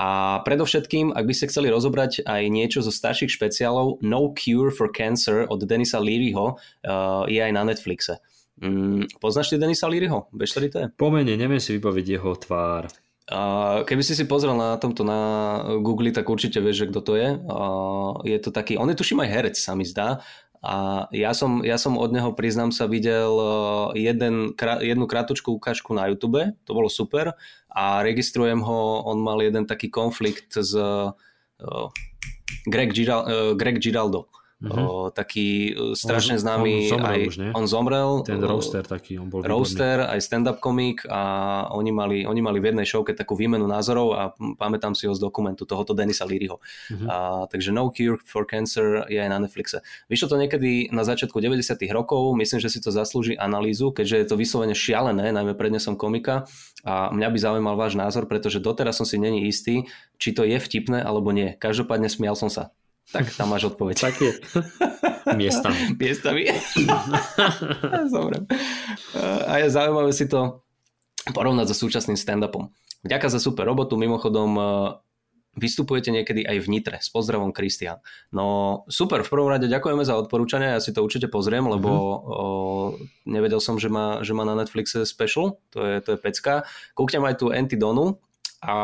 A 0.00 0.40
predovšetkým, 0.48 1.12
ak 1.12 1.28
by 1.28 1.34
ste 1.36 1.52
chceli 1.52 1.68
rozobrať 1.68 2.24
aj 2.24 2.42
niečo 2.48 2.80
zo 2.80 2.88
starších 2.88 3.28
špeciálov, 3.28 4.00
No 4.00 4.32
Cure 4.32 4.72
for 4.72 4.88
Cancer 4.88 5.44
od 5.44 5.60
Denisa 5.68 6.00
Learyho 6.00 6.56
uh, 6.56 7.28
je 7.28 7.36
aj 7.36 7.52
na 7.52 7.68
Netflixe. 7.68 8.16
Um, 8.64 9.04
poznáš 9.20 9.52
ty 9.52 9.60
Denisa 9.60 9.84
Learyho? 9.84 10.32
Vieš, 10.32 10.56
ktorý 10.56 10.66
to 10.72 10.78
je? 10.80 10.86
Pomene, 10.96 11.36
neviem 11.36 11.60
si 11.60 11.76
vybaviť 11.76 12.06
jeho 12.08 12.32
tvár. 12.40 12.88
Uh, 13.28 13.84
keby 13.84 14.00
si 14.00 14.16
si 14.16 14.24
pozrel 14.24 14.56
na 14.56 14.80
tomto 14.80 15.04
na 15.04 15.20
Google, 15.84 16.16
tak 16.16 16.24
určite 16.32 16.64
vieš, 16.64 16.80
že 16.80 16.88
kto 16.88 17.00
to 17.04 17.12
je. 17.12 17.36
Uh, 17.36 18.24
je 18.24 18.40
to 18.40 18.48
taký, 18.48 18.80
on 18.80 18.88
je 18.88 18.96
tuším 18.96 19.20
aj 19.20 19.28
herec, 19.28 19.56
sa 19.60 19.76
mi 19.76 19.84
zdá. 19.84 20.24
A 20.62 21.06
ja 21.14 21.30
som, 21.34 21.62
ja 21.62 21.78
som 21.78 21.94
od 21.94 22.10
neho, 22.10 22.34
priznám 22.34 22.74
sa, 22.74 22.90
videl 22.90 23.30
eh, 23.30 24.10
jeden, 24.10 24.58
jednu 24.82 25.06
krátku 25.06 25.54
ukážku 25.54 25.94
na 25.94 26.10
YouTube, 26.10 26.58
to 26.66 26.70
bolo 26.74 26.90
super. 26.90 27.38
A 27.70 28.02
registrujem 28.02 28.58
ho, 28.64 29.06
on 29.06 29.22
mal 29.22 29.38
jeden 29.38 29.62
taký 29.62 29.86
konflikt 29.86 30.50
s 30.56 30.74
uh, 30.74 31.14
Greg, 32.66 32.90
Giral, 32.90 33.22
uh, 33.22 33.52
Greg 33.54 33.78
Giraldo 33.78 34.26
Mm-hmm. 34.58 34.86
O, 34.90 35.14
taký 35.14 35.70
e, 35.70 35.94
strašne 35.94 36.34
on, 36.34 36.42
známy. 36.42 36.72
On 36.74 36.90
zomrel 36.90 37.14
aj, 37.14 37.20
už, 37.30 37.36
nie? 37.38 37.50
On 37.54 37.66
zomrel. 37.70 38.10
Ten 38.26 38.42
roaster 38.42 38.82
taký, 38.82 39.14
on 39.22 39.30
bol 39.30 39.46
Roaster, 39.46 40.02
výborný. 40.02 40.18
aj 40.18 40.18
stand-up 40.18 40.58
komik 40.58 41.06
a 41.06 41.22
oni 41.70 41.94
mali, 41.94 42.18
oni 42.26 42.42
mali 42.42 42.58
v 42.58 42.74
jednej 42.74 42.82
showke 42.82 43.14
takú 43.14 43.38
výmenu 43.38 43.70
názorov 43.70 44.18
a 44.18 44.34
pamätám 44.58 44.98
si 44.98 45.06
ho 45.06 45.14
z 45.14 45.22
dokumentu 45.22 45.62
tohoto 45.62 45.94
Denisa 45.94 46.26
Learyho. 46.26 46.58
Mm-hmm. 46.90 47.06
A, 47.06 47.46
takže 47.46 47.70
No 47.70 47.86
Cure 47.94 48.18
for 48.26 48.50
Cancer 48.50 49.06
je 49.06 49.22
aj 49.22 49.30
na 49.30 49.38
Netflixe. 49.38 49.78
Vyšlo 50.10 50.34
to 50.34 50.36
niekedy 50.42 50.90
na 50.90 51.06
začiatku 51.06 51.38
90 51.38 51.78
rokov, 51.94 52.34
myslím, 52.34 52.58
že 52.58 52.74
si 52.74 52.82
to 52.82 52.90
zaslúži 52.90 53.38
analýzu, 53.38 53.94
keďže 53.94 54.16
je 54.18 54.26
to 54.26 54.34
vyslovene 54.34 54.74
šialené, 54.74 55.30
najmä 55.30 55.54
prednesom 55.54 55.94
komika 55.94 56.50
a 56.82 57.14
mňa 57.14 57.28
by 57.30 57.38
zaujímal 57.38 57.78
váš 57.78 57.94
názor, 57.94 58.26
pretože 58.26 58.58
doteraz 58.58 58.98
som 58.98 59.06
si 59.06 59.22
není 59.22 59.46
istý, 59.46 59.86
či 60.18 60.34
to 60.34 60.42
je 60.42 60.58
vtipné 60.58 60.98
alebo 60.98 61.30
nie. 61.30 61.54
Každopádne 61.54 62.10
smial 62.10 62.34
som 62.34 62.50
sa. 62.50 62.74
Tak 63.08 63.24
tam 63.34 63.48
máš 63.48 63.72
odpoveď. 63.72 63.96
Tak 63.96 64.14
je. 64.20 64.32
Miestami. 65.32 65.80
Miestami. 66.00 66.42
Dobre. 68.16 68.44
A 69.48 69.52
je 69.64 69.68
zaujímavé 69.72 70.12
si 70.12 70.28
to 70.28 70.60
porovnať 71.32 71.72
so 71.72 71.88
súčasným 71.88 72.16
stand-upom. 72.20 72.68
Ďakujem 73.04 73.32
za 73.32 73.40
super 73.40 73.64
robotu. 73.68 73.96
Mimochodom, 73.96 74.50
e, 74.56 74.62
vystupujete 75.56 76.12
niekedy 76.12 76.44
aj 76.44 76.56
v 76.64 76.66
Nitre. 76.68 76.96
S 77.00 77.08
pozdravom, 77.12 77.52
Kristian. 77.52 78.00
No 78.32 78.82
super, 78.88 79.24
v 79.24 79.30
prvom 79.30 79.48
rade 79.48 79.68
ďakujeme 79.68 80.04
za 80.04 80.16
odporúčanie, 80.16 80.76
ja 80.76 80.80
si 80.80 80.94
to 80.94 81.04
určite 81.04 81.28
pozriem, 81.28 81.66
lebo 81.68 81.90
mm-hmm. 81.90 82.28
o, 82.28 82.46
nevedel 83.28 83.60
som, 83.60 83.76
že 83.76 83.92
má, 83.92 84.24
že 84.24 84.32
má 84.32 84.46
na 84.46 84.56
Netflixe 84.56 85.04
special, 85.04 85.60
to 85.74 85.84
je, 85.84 85.94
to 86.00 86.08
je 86.16 86.18
pecka. 86.18 86.64
Kúknem 86.96 87.24
aj 87.28 87.44
tú 87.44 87.52
Antidonu 87.52 88.18
a 88.64 88.74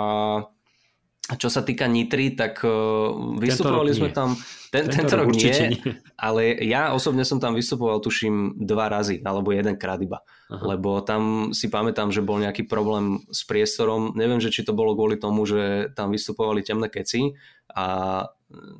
čo 1.24 1.48
sa 1.48 1.64
týka 1.64 1.88
Nitry, 1.88 2.36
tak 2.36 2.60
uh, 2.60 3.40
vystupovali 3.40 3.96
sme 3.96 4.12
tam, 4.12 4.36
ten, 4.68 4.84
tento, 4.92 5.08
tento 5.08 5.14
rok 5.24 5.32
nie, 5.32 5.48
nie, 5.48 5.80
ale 6.20 6.60
ja 6.60 6.92
osobne 6.92 7.24
som 7.24 7.40
tam 7.40 7.56
vystupoval 7.56 8.04
tuším 8.04 8.60
dva 8.60 8.92
razy, 8.92 9.24
alebo 9.24 9.48
jedenkrát 9.56 9.96
iba. 10.04 10.20
Aha. 10.52 10.76
Lebo 10.76 11.00
tam 11.00 11.50
si 11.56 11.72
pamätám, 11.72 12.12
že 12.12 12.20
bol 12.20 12.44
nejaký 12.44 12.68
problém 12.68 13.24
s 13.32 13.48
priestorom. 13.48 14.12
Neviem, 14.12 14.38
že 14.44 14.52
či 14.52 14.68
to 14.68 14.76
bolo 14.76 14.92
kvôli 14.92 15.16
tomu, 15.16 15.48
že 15.48 15.88
tam 15.96 16.12
vystupovali 16.12 16.60
temné 16.60 16.92
keci 16.92 17.32
a 17.72 17.86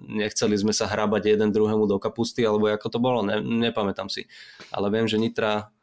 nechceli 0.07 0.55
sme 0.55 0.71
sa 0.77 0.87
hrabať 0.87 1.35
jeden 1.35 1.51
druhému 1.51 1.89
do 1.89 1.97
kapusty, 1.99 2.45
alebo 2.45 2.71
ako 2.71 2.89
to 2.93 2.99
bolo, 3.01 3.25
ne, 3.27 3.41
nepamätám 3.41 4.13
si. 4.13 4.29
Ale 4.71 4.93
viem, 4.93 5.09
že 5.09 5.19
Nitra 5.19 5.74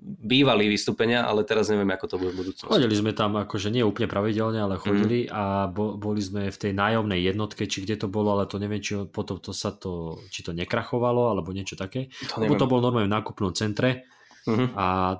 bývali 0.00 0.68
vystúpenia, 0.68 1.24
ale 1.24 1.42
teraz 1.42 1.72
neviem, 1.72 1.88
ako 1.88 2.06
to 2.06 2.16
bude 2.20 2.32
v 2.36 2.38
budúcnosti. 2.44 2.68
Chodili 2.68 2.94
sme 2.94 3.16
tam 3.16 3.34
akože 3.40 3.72
nie 3.72 3.82
úplne 3.82 4.06
pravidelne, 4.06 4.60
ale 4.60 4.76
chodili 4.76 5.26
mm. 5.26 5.32
a 5.32 5.42
bo, 5.72 5.96
boli 5.96 6.20
sme 6.20 6.52
v 6.52 6.58
tej 6.60 6.72
nájomnej 6.76 7.24
jednotke, 7.24 7.64
či 7.64 7.82
kde 7.82 8.04
to 8.04 8.08
bolo, 8.12 8.36
ale 8.36 8.44
to 8.46 8.60
neviem, 8.60 8.78
či 8.84 9.08
potom 9.08 9.40
to 9.40 9.56
sa 9.56 9.72
to, 9.72 10.20
či 10.28 10.44
to 10.44 10.52
nekrachovalo, 10.52 11.32
alebo 11.32 11.50
niečo 11.50 11.74
také. 11.74 12.12
To 12.36 12.44
Lebo 12.44 12.60
to 12.60 12.68
bol 12.68 12.84
normálne 12.84 13.08
v 13.08 13.16
nákupnom 13.16 13.56
centre 13.56 14.06
mm-hmm. 14.46 14.76
a 14.76 15.18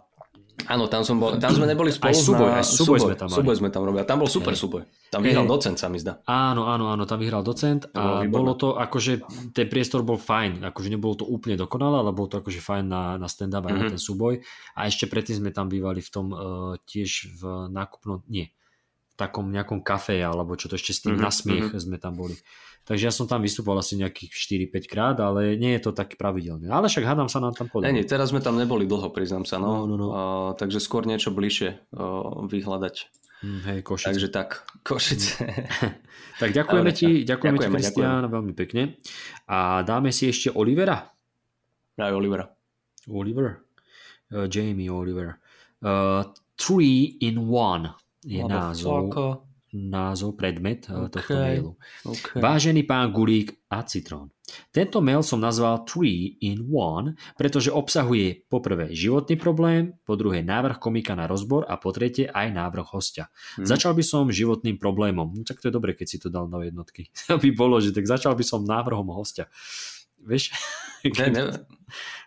Áno, 0.65 0.89
tam, 0.89 1.05
som 1.05 1.21
bol, 1.21 1.37
tam 1.37 1.53
sme 1.53 1.69
neboli 1.69 1.93
spolu. 1.93 2.09
Aj 2.09 2.17
súboj, 2.17 2.51
aj 2.57 2.65
súboj, 2.65 2.97
súboj 2.97 2.99
sme 3.05 3.15
tam 3.21 3.29
mali. 3.29 3.37
Súboj 3.37 3.55
sme 3.61 3.69
tam 3.69 3.83
robili. 3.85 4.09
Tam 4.09 4.19
bol 4.25 4.31
super 4.33 4.57
hey. 4.57 4.61
súboj. 4.65 4.83
Tam 5.13 5.21
vyhral 5.21 5.45
hey. 5.45 5.53
docent, 5.53 5.77
sa 5.77 5.93
mi 5.93 6.01
zdá. 6.01 6.25
Áno, 6.25 6.65
áno, 6.73 6.89
áno, 6.89 7.05
tam 7.05 7.21
vyhral 7.21 7.45
docent 7.45 7.93
a 7.93 8.25
bolo, 8.25 8.33
bolo 8.33 8.53
to, 8.57 8.69
akože 8.81 9.13
ten 9.53 9.69
priestor 9.69 10.01
bol 10.01 10.17
fajn, 10.17 10.65
akože 10.65 10.89
nebolo 10.89 11.13
to 11.13 11.29
úplne 11.29 11.61
dokonalé, 11.61 12.01
ale 12.01 12.11
bolo 12.17 12.33
to 12.33 12.41
akože 12.41 12.61
fajn 12.65 12.85
na, 12.89 13.21
na 13.21 13.29
stand-up 13.29 13.69
mm-hmm. 13.69 13.77
na 13.77 13.85
mhm. 13.85 13.93
ten 13.95 14.01
súboj. 14.01 14.35
A 14.73 14.89
ešte 14.89 15.05
predtým 15.05 15.45
sme 15.45 15.51
tam 15.53 15.69
bývali 15.69 16.01
v 16.01 16.11
tom 16.11 16.27
uh, 16.33 16.75
tiež 16.89 17.37
v 17.37 17.69
nákupnom, 17.69 18.25
nie, 18.33 18.49
takom 19.17 19.49
nejakom 19.49 19.81
kafe, 19.81 20.21
alebo 20.21 20.55
čo 20.55 20.69
to 20.69 20.77
ešte 20.77 20.93
s 20.93 21.01
tým 21.01 21.17
mm-hmm. 21.17 21.25
na 21.25 21.31
smiech 21.33 21.69
mm-hmm. 21.73 21.85
sme 21.89 21.97
tam 21.97 22.15
boli. 22.15 22.37
Takže 22.87 23.03
ja 23.03 23.13
som 23.13 23.27
tam 23.27 23.43
vystupoval 23.43 23.83
asi 23.83 23.99
nejakých 23.99 24.31
4-5 24.71 24.87
krát, 24.87 25.17
ale 25.19 25.59
nie 25.59 25.75
je 25.75 25.91
to 25.91 25.91
tak 25.91 26.15
pravidelné. 26.15 26.71
Ale 26.71 26.87
však 26.87 27.03
hádam 27.03 27.27
sa 27.27 27.43
nám 27.43 27.59
tam 27.59 27.67
podľa. 27.67 27.91
Nie, 27.91 28.07
teraz 28.07 28.31
sme 28.31 28.39
tam 28.39 28.55
neboli 28.55 28.87
dlho, 28.87 29.11
priznám 29.11 29.43
sa. 29.43 29.59
No. 29.59 29.83
No, 29.83 29.91
no, 29.91 29.95
no. 29.99 30.09
Uh, 30.15 30.51
takže 30.55 30.79
skôr 30.79 31.03
niečo 31.03 31.35
bližšie 31.35 31.83
uh, 31.99 32.47
vyhľadať. 32.47 32.95
Mm, 33.43 33.61
hej, 33.67 33.79
Košice. 33.83 34.07
Takže 34.15 34.29
tak, 34.31 34.49
Košice. 34.87 35.35
tak 36.43 36.51
ďakujeme 36.55 36.95
Dobre, 36.95 36.95
ti, 36.95 37.27
ďakujeme, 37.27 37.59
ďakujeme 37.59 37.59
ti, 37.59 37.75
Kristián, 37.75 38.23
veľmi 38.31 38.53
pekne. 38.55 38.83
A 39.51 39.83
dáme 39.83 40.15
si 40.15 40.31
ešte 40.31 40.55
Olivera. 40.55 41.11
Aj 41.99 42.13
Olivera. 42.15 42.47
Oliver. 43.11 43.67
Uh, 44.31 44.47
Jamie 44.47 44.95
Oliver. 44.95 45.43
Uh, 45.83 46.23
three 46.55 47.19
in 47.19 47.51
one 47.51 47.91
je 48.27 48.43
názov 48.43 49.47
názov, 49.77 50.39
predmet 50.39 50.89
eh, 50.89 50.95
okay. 50.95 51.13
tohto 51.13 51.33
mailu. 51.37 51.73
Okay. 52.07 52.41
Vážený 52.41 52.83
pán 52.89 53.13
Gulík 53.13 53.53
a 53.69 53.85
Citrón. 53.85 54.33
Tento 54.71 55.03
mail 55.03 55.27
som 55.27 55.43
nazval 55.43 55.83
3 55.83 56.39
in 56.47 56.63
1, 56.71 57.35
pretože 57.35 57.75
obsahuje 57.75 58.47
po 58.47 58.63
prvé 58.63 58.95
životný 58.95 59.35
problém, 59.35 59.99
po 60.07 60.15
druhé 60.15 60.47
návrh 60.47 60.79
komika 60.79 61.19
na 61.19 61.27
rozbor 61.27 61.67
a 61.67 61.75
po 61.83 61.91
tretie 61.91 62.31
aj 62.31 62.55
návrh 62.55 62.87
hostia. 62.95 63.27
Hmm. 63.59 63.67
Začal 63.67 63.99
by 63.99 64.07
som 64.07 64.31
životným 64.31 64.79
problémom. 64.79 65.35
No, 65.35 65.43
tak 65.43 65.59
to 65.59 65.69
je 65.69 65.75
dobre, 65.75 65.99
keď 65.99 66.07
si 66.07 66.19
to 66.23 66.31
dal 66.31 66.47
do 66.47 66.63
jednotky. 66.63 67.11
To 67.27 67.43
by 67.43 67.51
bolo, 67.51 67.83
že 67.83 67.91
tak 67.91 68.07
začal 68.07 68.39
by 68.39 68.45
som 68.47 68.63
návrhom 68.63 69.11
hostia. 69.11 69.51
Vieš? 70.23 70.55
Ne, 71.07 71.27
ne, 71.31 71.43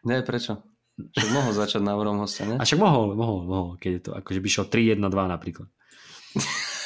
ne 0.04 0.18
prečo? 0.24 0.60
Však 1.00 1.32
mohol 1.32 1.56
začať 1.56 1.80
návrhom 1.80 2.20
hostia, 2.20 2.44
ne? 2.44 2.56
A 2.60 2.68
však 2.68 2.80
mohol, 2.84 3.16
mohol, 3.16 3.48
mohol, 3.48 3.70
keď 3.80 3.92
je 3.96 4.02
to 4.04 4.12
akože 4.20 4.40
by 4.44 4.50
šlo 4.52 4.66
3, 4.68 5.00
1, 5.00 5.08
2 5.08 5.36
napríklad. 5.40 5.68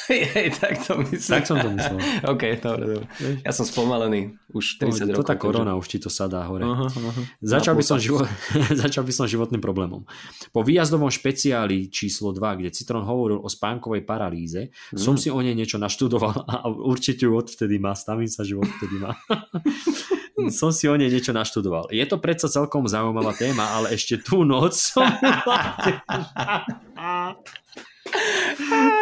Jej, 0.08 0.52
tak 0.60 0.84
to 0.84 1.00
myslím. 1.00 1.32
Tak 1.32 1.42
som 1.48 1.56
to 1.56 1.68
myslel. 1.72 1.96
OK, 2.28 2.42
dobre, 2.60 2.84
dobre. 2.92 3.06
Ja 3.40 3.52
som 3.56 3.64
spomalený 3.64 4.36
už 4.52 4.76
30 4.76 5.16
rokov. 5.16 5.24
To 5.24 5.24
tá 5.24 5.36
korona 5.40 5.72
už 5.80 5.86
ti 5.88 5.96
to 5.96 6.12
sadá 6.12 6.44
hore. 6.44 6.60
Uh-huh, 6.60 6.88
uh-huh. 6.92 7.24
Začal, 7.40 7.72
by 7.72 7.84
som 7.84 7.96
živo... 7.96 8.20
Začal 8.84 9.08
by 9.08 9.12
som 9.16 9.24
životným 9.24 9.64
problémom. 9.64 10.04
Po 10.52 10.60
výjazdovom 10.60 11.08
špeciáli 11.08 11.88
číslo 11.88 12.36
2, 12.36 12.60
kde 12.60 12.68
Citron 12.68 13.04
hovoril 13.04 13.40
o 13.40 13.48
spánkovej 13.48 14.04
paralýze, 14.04 14.68
hmm. 14.92 15.00
som 15.00 15.16
si 15.16 15.32
o 15.32 15.40
nej 15.40 15.56
niečo 15.56 15.80
naštudoval 15.80 16.44
a 16.44 16.68
určite 16.68 17.24
ju 17.24 17.32
odvtedy 17.32 17.80
má. 17.80 17.96
Stavím 17.96 18.28
sa, 18.28 18.44
že 18.44 18.60
odvtedy 18.60 19.00
má. 19.00 19.16
som 20.60 20.68
si 20.68 20.84
o 20.84 20.94
nej 21.00 21.08
niečo 21.08 21.32
naštudoval. 21.32 21.88
Je 21.88 22.04
to 22.04 22.20
predsa 22.20 22.52
celkom 22.52 22.84
zaujímavá 22.84 23.32
téma, 23.32 23.72
ale 23.80 23.96
ešte 23.96 24.20
tú 24.20 24.44
noc 24.44 24.76
som 24.76 25.08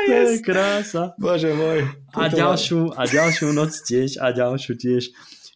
To 0.02 0.12
je 0.12 0.42
krása. 0.42 1.14
Bože 1.16 1.52
môj. 1.54 1.86
A 2.12 2.28
ďalšiu, 2.28 2.92
a 2.96 3.06
ďalšiu 3.06 3.54
noc 3.54 3.72
tiež, 3.86 4.18
a 4.18 4.34
ďalšiu 4.34 4.74
tiež. 4.76 5.12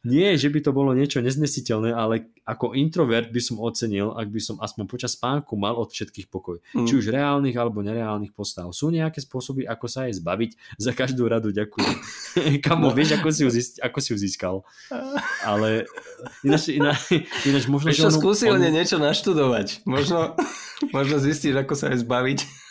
Nie, 0.06 0.38
že 0.38 0.54
by 0.54 0.62
to 0.62 0.70
bolo 0.70 0.94
niečo 0.94 1.18
neznesiteľné, 1.18 1.90
ale 1.90 2.30
ako 2.46 2.78
introvert 2.78 3.34
by 3.34 3.42
som 3.42 3.58
ocenil, 3.58 4.14
ak 4.14 4.30
by 4.30 4.38
som 4.38 4.54
aspoň 4.62 4.86
počas 4.86 5.18
spánku 5.18 5.58
mal 5.58 5.74
od 5.74 5.90
všetkých 5.90 6.30
pokoj. 6.30 6.62
Mm. 6.78 6.86
Či 6.86 7.02
už 7.02 7.10
reálnych 7.10 7.58
alebo 7.58 7.82
nereálnych 7.82 8.30
postav. 8.30 8.70
Sú 8.70 8.94
nejaké 8.94 9.18
spôsoby, 9.18 9.66
ako 9.66 9.90
sa 9.90 10.06
aj 10.06 10.22
zbaviť? 10.22 10.78
Za 10.78 10.94
každú 10.94 11.26
radu 11.26 11.50
ďakujem. 11.50 11.94
Kamo, 12.64 12.94
no. 12.94 12.94
vieš, 12.94 13.18
ako 13.18 13.34
si, 13.34 13.42
ju 13.42 13.50
zist, 13.50 13.82
ako 13.82 13.98
si 13.98 14.14
ju 14.14 14.16
získal. 14.22 14.62
Ale 15.42 15.90
ináč, 16.46 16.70
ináč, 16.70 17.10
ináč 17.42 17.66
možno... 17.66 17.90
Ešte 17.90 18.14
skúsi 18.14 18.46
on... 18.46 18.62
niečo 18.62 19.02
naštudovať. 19.02 19.82
Možno, 19.90 20.38
možno 20.96 21.18
zistíš, 21.18 21.58
ako 21.58 21.74
sa 21.74 21.90
aj 21.90 22.06
zbaviť. 22.06 22.65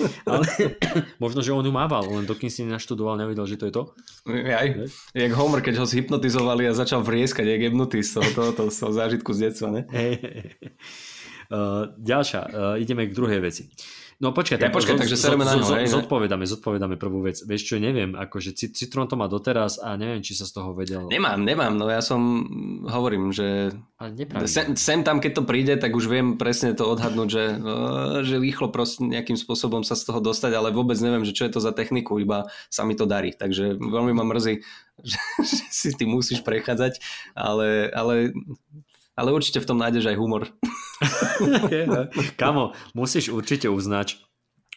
Ale 0.30 0.44
možno, 1.24 1.40
že 1.44 1.52
on 1.52 1.64
ju 1.64 1.72
mával, 1.72 2.04
len 2.08 2.24
dokým 2.24 2.48
si 2.48 2.64
naštudoval, 2.64 3.20
nevedel, 3.20 3.44
že 3.46 3.60
to 3.60 3.64
je 3.68 3.74
to. 3.74 3.82
Aj, 4.30 4.68
jak 5.12 5.32
Homer, 5.36 5.60
keď 5.60 5.82
ho 5.82 5.86
zhypnotizovali 5.86 6.68
a 6.68 6.76
začal 6.76 7.04
vrieskať, 7.04 7.46
jak 7.46 7.60
jebnutý 7.70 8.00
z 8.00 8.20
toho, 8.20 8.28
toho, 8.32 8.50
toho, 8.52 8.70
toho 8.70 8.92
zážitku 8.92 9.30
z 9.32 9.50
detstva, 9.50 9.68
ne? 9.70 9.82
Uh, 11.52 11.92
ďalšia, 12.00 12.40
uh, 12.48 12.80
ideme 12.80 13.04
k 13.04 13.12
druhej 13.12 13.40
veci. 13.44 13.68
No 14.22 14.30
počkaj, 14.30 14.54
ja, 14.54 14.70
počkaj, 14.70 15.02
takže 15.02 15.18
sereme 15.18 15.42
na 15.42 15.58
ňo, 15.58 15.66
Zodpovedáme, 15.82 16.46
zodpovedáme 16.46 16.94
prvú 16.94 17.26
vec. 17.26 17.42
Vieš 17.42 17.74
čo, 17.74 17.82
neviem, 17.82 18.14
akože 18.14 18.54
Citron 18.54 19.10
to 19.10 19.18
má 19.18 19.26
doteraz 19.26 19.82
a 19.82 19.98
neviem, 19.98 20.22
či 20.22 20.38
sa 20.38 20.46
z 20.46 20.62
toho 20.62 20.78
vedel. 20.78 21.10
Nemám, 21.10 21.42
nemám, 21.42 21.74
no 21.74 21.90
ja 21.90 21.98
som, 21.98 22.46
hovorím, 22.86 23.34
že 23.34 23.74
sem, 24.46 24.78
sem 24.78 25.02
tam, 25.02 25.18
keď 25.18 25.32
to 25.34 25.42
príde, 25.42 25.74
tak 25.74 25.90
už 25.98 26.06
viem 26.06 26.38
presne 26.38 26.70
to 26.70 26.86
odhadnúť, 26.86 27.28
že, 27.34 27.44
no, 27.58 27.74
že 28.22 28.38
rýchlo 28.38 28.70
proste 28.70 29.02
nejakým 29.02 29.34
spôsobom 29.34 29.82
sa 29.82 29.98
z 29.98 30.06
toho 30.06 30.22
dostať, 30.22 30.54
ale 30.54 30.70
vôbec 30.70 30.94
neviem, 31.02 31.26
že 31.26 31.34
čo 31.34 31.42
je 31.50 31.58
to 31.58 31.60
za 31.60 31.74
techniku, 31.74 32.22
iba 32.22 32.46
sa 32.70 32.86
mi 32.86 32.94
to 32.94 33.10
darí. 33.10 33.34
Takže 33.34 33.74
veľmi 33.74 34.14
ma 34.14 34.22
mrzí, 34.22 34.62
že, 35.10 35.18
že 35.42 35.64
si 35.66 35.90
ty 35.98 36.06
musíš 36.06 36.46
prechádzať, 36.46 37.02
ale, 37.34 37.90
ale 37.90 38.30
ale 39.12 39.28
určite 39.28 39.60
v 39.60 39.68
tom 39.68 39.76
nájdeš 39.76 40.08
aj 40.08 40.16
humor. 40.16 40.48
Kamo, 42.40 42.72
musíš 42.94 43.28
určite 43.28 43.68
uznať, 43.68 44.18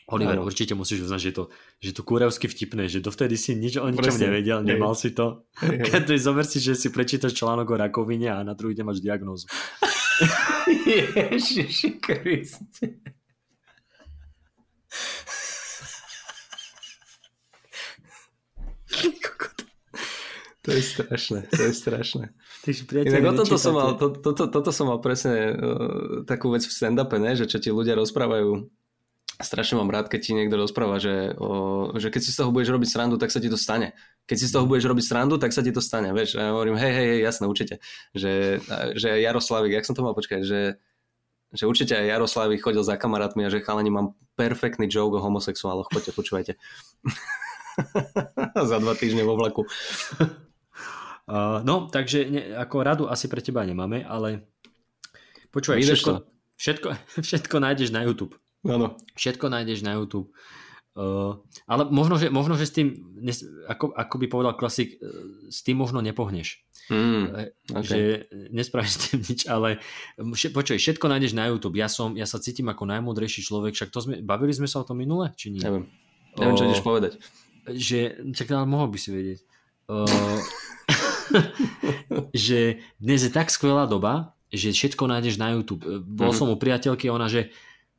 Oliver, 0.05 0.38
no. 0.38 0.45
určite 0.45 0.77
musíš 0.77 1.09
uznať, 1.09 1.21
že 1.21 1.31
to, 1.33 1.43
že 1.81 1.91
to 1.97 2.01
kúrevsky 2.05 2.45
vtipné, 2.45 2.85
že 2.85 3.01
dovtedy 3.01 3.33
si 3.33 3.57
nič 3.57 3.81
o 3.81 3.89
ničom 3.89 4.05
Presne. 4.05 4.29
nevedel, 4.29 4.61
nemal 4.61 4.93
si 4.93 5.09
to. 5.17 5.49
Keď 5.57 6.01
to 6.05 6.13
zober 6.21 6.45
si, 6.45 6.61
že 6.61 6.77
si 6.77 6.93
prečítaš 6.93 7.33
článok 7.33 7.73
o 7.73 7.75
rakovine 7.77 8.29
a 8.29 8.45
na 8.45 8.53
druhý 8.53 8.77
deň 8.77 8.85
máš 8.85 9.01
diagnózu. 9.01 9.49
Ježiši 10.85 11.97
Kriste. 11.97 13.01
To 20.65 20.73
je 20.73 20.82
strašné, 20.82 21.39
to 21.54 21.62
je 21.69 21.73
strašné. 21.78 22.25
Inak 23.06 23.23
o 23.30 23.34
toto 23.38 23.62
som 23.62 23.78
mal, 23.78 23.93
to, 24.01 24.17
to, 24.17 24.34
to, 24.34 24.43
toto 24.49 24.71
som 24.73 24.89
mal 24.89 24.97
presne 24.97 25.54
uh, 25.54 26.25
takú 26.25 26.49
vec 26.49 26.65
v 26.65 26.73
stand-upe, 26.73 27.21
ne? 27.21 27.38
že 27.38 27.45
čo 27.45 27.62
ti 27.62 27.69
ľudia 27.69 27.93
rozprávajú. 27.93 28.65
Strašne 29.36 29.78
mám 29.78 29.93
rád, 29.93 30.10
keď 30.10 30.19
ti 30.25 30.32
niekto 30.34 30.58
rozpráva, 30.58 30.97
že, 30.97 31.38
uh, 31.38 31.93
že 32.01 32.10
keď 32.10 32.21
si 32.25 32.34
z 32.34 32.41
toho 32.41 32.49
budeš 32.49 32.73
robiť 32.73 32.89
srandu, 32.89 33.21
tak 33.21 33.30
sa 33.30 33.38
ti 33.38 33.45
to 33.45 33.62
stane. 33.62 33.93
Keď 34.25 34.38
si 34.41 34.45
z 34.49 34.54
toho 34.58 34.65
budeš 34.65 34.89
robiť 34.89 35.06
srandu, 35.06 35.38
tak 35.38 35.54
sa 35.54 35.62
ti 35.62 35.69
to 35.69 35.86
stane. 35.86 36.10
Vieš, 36.10 36.41
a 36.41 36.49
ja 36.49 36.51
hovorím, 36.58 36.82
hej, 36.82 36.93
hej, 36.97 37.08
hej, 37.13 37.19
jasné, 37.21 37.45
určite. 37.45 37.78
Že, 38.17 38.58
že 38.97 39.10
Jaroslavik, 39.21 39.69
jak 39.69 39.86
som 39.86 39.93
to 39.93 40.01
mal 40.01 40.17
počkať, 40.17 40.41
že, 40.41 40.82
že 41.54 41.63
určite 41.69 41.93
aj 41.93 42.10
Jaroslavik 42.10 42.65
chodil 42.65 42.82
za 42.82 42.97
kamarátmi 42.97 43.45
a 43.45 43.54
že 43.54 43.62
chalani 43.62 43.93
mám 43.93 44.17
perfektný 44.34 44.89
joke 44.89 45.13
o 45.13 45.21
homosexuáloch, 45.21 45.93
poďte, 45.93 46.17
počúvajte. 46.17 46.54
za 48.71 48.78
dva 48.82 48.97
týždne 48.97 49.21
vo 49.21 49.38
vlaku. 49.38 49.62
Uh, 51.25 51.65
no, 51.65 51.89
takže 51.89 52.29
ne, 52.29 52.41
ako 52.53 52.75
radu 52.85 53.03
asi 53.09 53.25
pre 53.25 53.41
teba 53.41 53.65
nemáme, 53.65 54.05
ale 54.05 54.45
počúvaj, 55.49 55.81
všetko, 55.81 56.11
všetko, 56.53 56.88
všetko 57.25 57.55
nájdeš 57.57 57.89
na 57.89 58.05
YouTube. 58.05 58.38
Áno. 58.65 58.93
Všetko 59.17 59.49
nájdeš 59.49 59.81
na 59.81 59.97
YouTube. 59.97 60.29
Uh, 60.95 61.43
ale 61.67 61.91
možno 61.91 62.15
že, 62.15 62.31
možno, 62.31 62.55
že 62.55 62.69
s 62.69 62.73
tým, 62.77 62.95
ako, 63.67 63.91
ako 63.91 64.15
by 64.15 64.25
povedal 64.31 64.53
klasik, 64.55 64.95
uh, 65.01 65.49
s 65.49 65.65
tým 65.65 65.81
možno 65.81 65.99
nepohneš. 65.99 66.61
Mm, 66.93 67.49
okay. 67.73 67.81
Že 67.81 67.97
nespravíš 68.53 68.93
s 68.93 68.99
tým 69.09 69.19
nič, 69.25 69.39
ale 69.49 69.81
počuj, 70.53 70.77
všetko 70.77 71.09
nájdeš 71.09 71.33
na 71.33 71.49
YouTube. 71.49 71.81
Ja, 71.81 71.89
som, 71.89 72.13
ja 72.13 72.29
sa 72.29 72.38
cítim 72.38 72.69
ako 72.69 72.85
najmúdrejší 72.85 73.41
človek, 73.41 73.73
však 73.73 73.89
to 73.89 73.99
sme, 74.05 74.21
bavili 74.21 74.53
sme 74.53 74.69
sa 74.69 74.85
o 74.85 74.88
tom 74.88 75.01
minule, 75.01 75.33
či 75.33 75.49
nie? 75.49 75.65
Neviem. 75.65 75.89
Neviem, 76.38 76.55
čo 76.55 76.65
ideš 76.69 76.85
povedať. 76.85 77.17
Že, 77.65 78.29
čak, 78.38 78.53
ale 78.53 78.69
mohol 78.69 78.93
by 78.93 78.97
si 79.01 79.09
vedieť. 79.09 79.39
Uh, 79.89 80.05
že 82.47 82.83
dnes 82.97 83.19
je 83.25 83.31
tak 83.31 83.49
skvelá 83.51 83.85
doba, 83.85 84.35
že 84.53 84.71
všetko 84.71 85.09
nájdeš 85.09 85.35
na 85.41 85.53
YouTube. 85.55 85.83
Bol 86.05 86.31
mm-hmm. 86.31 86.38
som 86.38 86.47
u 86.51 86.57
priateľky, 86.57 87.11
ona, 87.11 87.27
že 87.27 87.51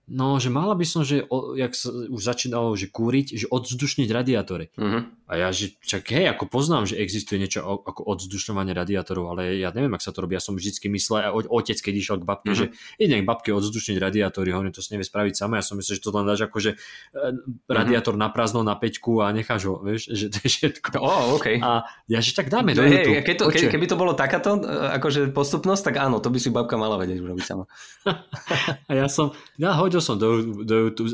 No, 0.07 0.39
že 0.39 0.55
mala 0.55 0.79
by 0.79 0.87
som, 0.87 1.03
že 1.03 1.27
o, 1.27 1.59
jak 1.59 1.75
sa 1.75 1.91
už 1.91 2.23
začínalo, 2.23 2.79
že 2.79 2.87
kúriť, 2.87 3.43
že 3.43 3.47
odzdušniť 3.51 4.09
radiátory. 4.15 4.71
Uh-huh. 4.79 5.03
A 5.27 5.33
ja, 5.35 5.51
že 5.51 5.75
čak 5.83 6.07
hej, 6.15 6.31
ako 6.31 6.47
poznám, 6.47 6.87
že 6.87 7.03
existuje 7.03 7.43
niečo 7.43 7.67
ako 7.67 8.07
odzdušňovanie 8.15 8.71
radiátorov, 8.71 9.35
ale 9.35 9.59
ja 9.59 9.75
neviem, 9.75 9.91
ak 9.99 10.07
sa 10.07 10.15
to 10.15 10.23
robí. 10.23 10.39
Ja 10.39 10.43
som 10.47 10.55
vždycky 10.55 10.87
myslel, 10.87 11.35
aj 11.35 11.51
otec, 11.51 11.79
keď 11.83 11.95
išiel 11.99 12.17
k 12.23 12.25
babke, 12.31 12.55
uh-huh. 12.55 12.71
že 12.71 13.03
ide 13.03 13.19
k 13.19 13.27
babke 13.27 13.51
odzdušniť 13.51 13.99
radiátory, 13.99 14.55
hovorím, 14.55 14.71
to 14.71 14.79
si 14.79 14.95
nevie 14.95 15.03
spraviť 15.03 15.35
sama. 15.35 15.59
Ja 15.59 15.67
som 15.67 15.75
myslel, 15.75 15.99
že 15.99 16.03
to 16.07 16.15
len 16.15 16.23
dáš 16.23 16.47
ako, 16.47 16.59
že 16.63 16.71
e, 16.71 17.35
radiátor 17.67 18.15
uh-huh. 18.15 18.31
na 18.31 18.31
prázdno 18.31 18.63
na 18.63 18.79
peťku 18.79 19.27
a 19.27 19.35
necháš 19.35 19.67
ho, 19.67 19.83
vieš, 19.83 20.15
že 20.15 20.31
to 20.31 20.39
je 20.47 20.49
všetko. 20.55 21.03
Oh, 21.03 21.35
okay. 21.35 21.59
A 21.59 21.83
ja, 22.07 22.23
že 22.23 22.31
tak 22.31 22.47
dáme 22.47 22.79
do 22.79 22.87
YouTube. 22.87 23.27
Keď 23.27 23.37
to, 23.43 23.51
ke, 23.51 23.67
keby 23.75 23.91
to 23.91 23.99
bolo 23.99 24.15
takáto 24.15 24.63
e, 24.63 24.71
akože 25.03 25.35
postupnosť, 25.35 25.91
tak 25.91 25.95
áno, 25.99 26.23
to 26.23 26.31
by 26.31 26.39
si 26.39 26.55
babka 26.55 26.79
mala 26.79 26.95
vedieť 26.95 27.19
urobiť 27.19 27.43
sama. 27.43 27.67
a 28.87 28.93
ja 28.95 29.11
som, 29.11 29.35
ja 29.59 29.75
hodil 29.75 29.96
hodil 29.97 30.05
som 30.05 30.21
do, 30.21 30.45
do 30.69 30.93
YouTube 30.93 31.09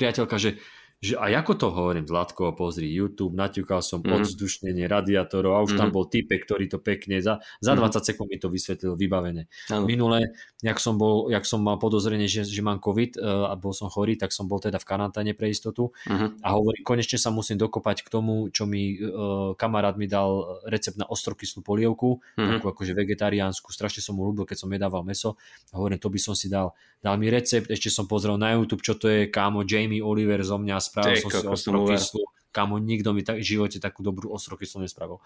priateľka, 0.00 0.40
že 0.40 0.56
že 0.98 1.14
aj 1.14 1.46
ako 1.46 1.52
to 1.54 1.66
hovorím, 1.70 2.10
Zlatko, 2.10 2.58
pozri 2.58 2.90
YouTube, 2.90 3.30
naťukal 3.38 3.78
som 3.86 4.02
mm. 4.02 4.18
odzdušnenie 4.18 4.90
radiátorov 4.90 5.52
a 5.54 5.62
už 5.62 5.78
mm. 5.78 5.78
tam 5.78 5.88
mhm. 5.90 5.94
bol 5.94 6.04
type, 6.10 6.34
ktorý 6.34 6.66
to 6.66 6.82
pekne, 6.82 7.22
za, 7.22 7.38
za 7.62 7.78
20 7.78 7.86
mm. 7.86 8.02
sekúnd 8.02 8.26
mi 8.26 8.38
to 8.42 8.50
vysvetlil 8.50 8.98
vybavene. 8.98 9.46
Ano. 9.70 9.86
Minule, 9.86 10.34
jak 10.58 10.82
som, 10.82 10.98
bol, 10.98 11.30
jak 11.30 11.46
som 11.46 11.62
mal 11.62 11.78
podozrenie, 11.78 12.26
že, 12.26 12.42
že 12.42 12.62
mám 12.66 12.82
COVID 12.82 13.14
uh, 13.14 13.46
a 13.46 13.54
bol 13.54 13.70
som 13.70 13.86
chorý, 13.86 14.18
tak 14.18 14.34
som 14.34 14.50
bol 14.50 14.58
teda 14.58 14.82
v 14.82 14.86
karanténe 14.90 15.32
pre 15.38 15.54
istotu 15.54 15.94
mm. 16.10 16.42
a 16.42 16.48
hovorím, 16.58 16.82
konečne 16.82 17.14
sa 17.14 17.30
musím 17.30 17.62
dokopať 17.62 18.02
k 18.02 18.08
tomu, 18.10 18.50
čo 18.50 18.66
mi 18.66 18.98
uh, 18.98 19.54
kamarát 19.54 19.94
mi 19.94 20.10
dal 20.10 20.66
recept 20.66 20.98
na 20.98 21.06
ostrokyslú 21.06 21.62
polievku, 21.62 22.18
mm. 22.34 22.58
takú 22.58 22.74
akože 22.74 22.98
vegetariánsku, 22.98 23.70
strašne 23.70 24.02
som 24.02 24.18
mu 24.18 24.26
ľúbil, 24.26 24.50
keď 24.50 24.66
som 24.66 24.70
jedával 24.74 25.06
meso 25.06 25.38
a 25.70 25.78
hovorím, 25.78 26.02
to 26.02 26.10
by 26.10 26.18
som 26.18 26.34
si 26.34 26.50
dal. 26.50 26.74
Dal 26.98 27.14
mi 27.14 27.30
recept, 27.30 27.70
ešte 27.70 27.94
som 27.94 28.10
pozrel 28.10 28.34
na 28.34 28.58
YouTube, 28.58 28.82
čo 28.82 28.98
to 28.98 29.06
je, 29.06 29.30
kámo, 29.30 29.62
Jamie 29.62 30.02
Oliver 30.02 30.42
zo 30.42 30.58
mňa 30.58 30.76
spravil 30.82 31.22
som 31.22 31.30
si 31.30 31.46
ostrokyslu, 31.46 32.22
kamo 32.50 32.82
nikto 32.82 33.14
mi 33.14 33.22
tak, 33.22 33.38
v 33.38 33.46
živote 33.46 33.78
takú 33.78 34.02
dobrú 34.02 34.34
ostrokyslu 34.34 34.82
nespravil. 34.82 35.22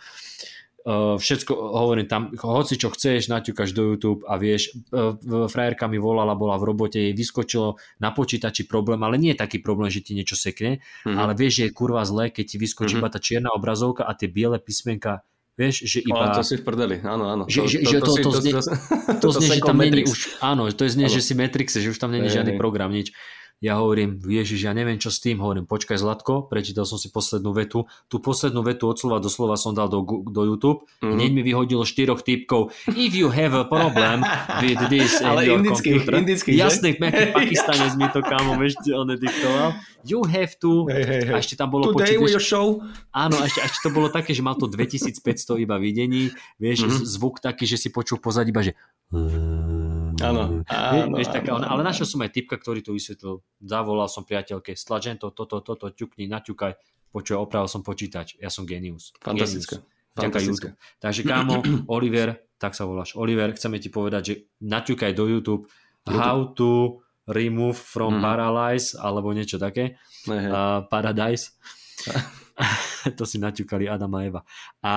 Uh, 0.82 1.14
všetko, 1.14 1.54
hovorím 1.54 2.10
tam, 2.10 2.34
hoci 2.34 2.74
čo 2.74 2.90
chceš, 2.90 3.30
naťukáš 3.30 3.70
do 3.70 3.94
YouTube 3.94 4.26
a 4.26 4.34
vieš, 4.34 4.74
uh, 4.90 5.14
frajerka 5.46 5.86
mi 5.86 5.94
volala, 5.94 6.34
bola 6.34 6.58
v 6.58 6.74
robote, 6.74 6.98
jej 6.98 7.14
vyskočilo 7.14 7.78
na 8.02 8.10
počítači 8.10 8.66
problém, 8.66 8.98
ale 9.06 9.14
nie 9.14 9.30
je 9.30 9.46
taký 9.46 9.62
problém, 9.62 9.94
že 9.94 10.02
ti 10.02 10.18
niečo 10.18 10.34
sekne, 10.34 10.82
mm-hmm. 11.06 11.14
ale 11.14 11.38
vieš, 11.38 11.62
že 11.62 11.64
je 11.70 11.76
kurva 11.78 12.02
zlé, 12.02 12.34
keď 12.34 12.44
ti 12.50 12.56
vyskočí 12.58 12.98
mm-hmm. 12.98 13.06
iba 13.06 13.14
tá 13.14 13.22
čierna 13.22 13.54
obrazovka 13.54 14.02
a 14.02 14.10
tie 14.18 14.26
biele 14.26 14.58
písmenka 14.58 15.22
Vieš, 15.52 15.84
že 15.84 15.98
iba... 16.00 16.32
Ale 16.32 16.40
to 16.40 16.42
si 16.48 16.56
v 16.56 16.64
prdeli, 16.64 16.96
áno, 17.04 17.28
áno. 17.28 17.44
Že, 17.44 17.60
to, 17.60 17.68
že, 17.68 17.76
to, 17.76 17.84
to, 17.84 18.00
to, 18.00 18.20
to, 18.24 18.30
znie, 18.40 18.52
to, 18.56 18.62
to, 19.20 19.28
znie, 19.36 19.48
že 19.52 19.60
tam 19.60 19.76
není 19.76 20.02
už... 20.08 20.40
Áno, 20.40 20.64
to 20.72 20.88
je 20.88 20.90
znie, 20.96 21.12
že 21.12 21.20
si 21.20 21.36
Matrixe, 21.36 21.84
že 21.84 21.92
už 21.92 22.00
tam 22.00 22.08
není 22.08 22.32
žiadny 22.32 22.56
program, 22.56 22.88
nič. 22.88 23.12
Ja 23.62 23.78
hovorím, 23.78 24.18
Ježiš, 24.18 24.66
ja 24.66 24.74
neviem, 24.74 24.98
čo 24.98 25.06
s 25.06 25.22
tým. 25.22 25.38
Hovorím, 25.38 25.70
počkaj 25.70 25.94
Zlatko, 25.94 26.50
prečítal 26.50 26.82
som 26.82 26.98
si 26.98 27.14
poslednú 27.14 27.54
vetu. 27.54 27.86
Tú 28.10 28.18
poslednú 28.18 28.58
vetu 28.66 28.90
od 28.90 28.98
slova 28.98 29.22
do 29.22 29.30
slova 29.30 29.54
som 29.54 29.70
dal 29.70 29.86
do, 29.86 30.02
do 30.02 30.42
YouTube. 30.42 30.82
Mm-hmm. 30.98 31.14
Hneď 31.14 31.30
mi 31.30 31.42
vyhodilo 31.46 31.86
štyroch 31.86 32.26
typkov. 32.26 32.74
If 32.90 33.14
you 33.14 33.30
have 33.30 33.54
a 33.54 33.62
problem 33.62 34.26
with 34.58 34.82
this 34.90 35.22
Ale 35.22 35.46
indický, 35.46 35.94
computer. 35.94 36.12
indický, 36.18 36.50
Jasný, 36.58 36.98
že? 36.98 37.30
pakistanec 37.30 37.94
mi 37.94 38.10
to 38.10 38.18
kámo 38.26 38.58
ešte 38.66 38.90
on 38.98 39.14
diktoval. 39.14 39.78
You 40.02 40.26
have 40.26 40.58
to... 40.58 40.90
Hey, 40.90 41.06
hey, 41.06 41.22
hey. 41.30 41.34
A 41.34 41.38
ešte 41.38 41.54
tam 41.54 41.70
bolo 41.70 41.94
Today 41.94 42.18
your 42.18 42.42
show. 42.42 42.82
Áno, 43.14 43.38
ešte, 43.46 43.62
ešte 43.62 43.78
to 43.86 43.94
bolo 43.94 44.10
také, 44.10 44.34
že 44.34 44.42
mal 44.42 44.58
to 44.58 44.66
2500 44.66 45.62
iba 45.62 45.78
videní. 45.78 46.34
Vieš, 46.58 46.90
mm-hmm. 46.90 47.06
zvuk 47.06 47.38
taký, 47.38 47.70
že 47.70 47.78
si 47.78 47.94
počul 47.94 48.18
pozadí 48.18 48.50
iba, 48.50 48.66
že... 48.66 48.74
Áno, 50.22 50.62
áno, 50.70 51.18
vieš, 51.18 51.34
taká, 51.34 51.58
áno. 51.58 51.66
Ale 51.66 51.82
našiel 51.82 52.06
som 52.06 52.22
aj 52.22 52.30
typka, 52.30 52.56
ktorý 52.56 52.80
to 52.80 52.94
vysvetlil. 52.94 53.42
Zavolal 53.58 54.06
som 54.06 54.22
priateľke, 54.22 54.78
stlačen 54.78 55.18
to, 55.18 55.34
toto, 55.34 55.58
toto, 55.60 55.90
ťukni, 55.90 56.30
naťukaj, 56.30 56.78
počuj, 57.10 57.36
opravil 57.36 57.66
som 57.66 57.82
počítač. 57.82 58.38
Ja 58.38 58.48
som 58.48 58.64
genius. 58.64 59.10
Fantastické. 59.18 59.82
Fantastické. 60.14 60.78
Takže 61.00 61.22
kámo, 61.26 61.60
Oliver, 61.94 62.46
tak 62.56 62.78
sa 62.78 62.86
voláš. 62.86 63.18
Oliver, 63.18 63.52
chceme 63.56 63.82
ti 63.82 63.90
povedať, 63.90 64.22
že 64.22 64.34
naťukaj 64.62 65.12
do 65.16 65.24
YouTube, 65.26 65.64
YouTube. 65.66 66.14
how 66.14 66.52
to 66.54 67.02
remove 67.26 67.78
from 67.78 68.18
mm. 68.18 68.22
paralyze 68.22 68.94
alebo 68.98 69.30
niečo 69.30 69.58
také. 69.58 69.98
Uh, 70.26 70.84
paradise. 70.86 71.54
to 73.18 73.24
si 73.24 73.40
naťukali 73.40 73.88
Adam 73.88 74.12
a 74.14 74.20
Eva. 74.24 74.40
A 74.84 74.92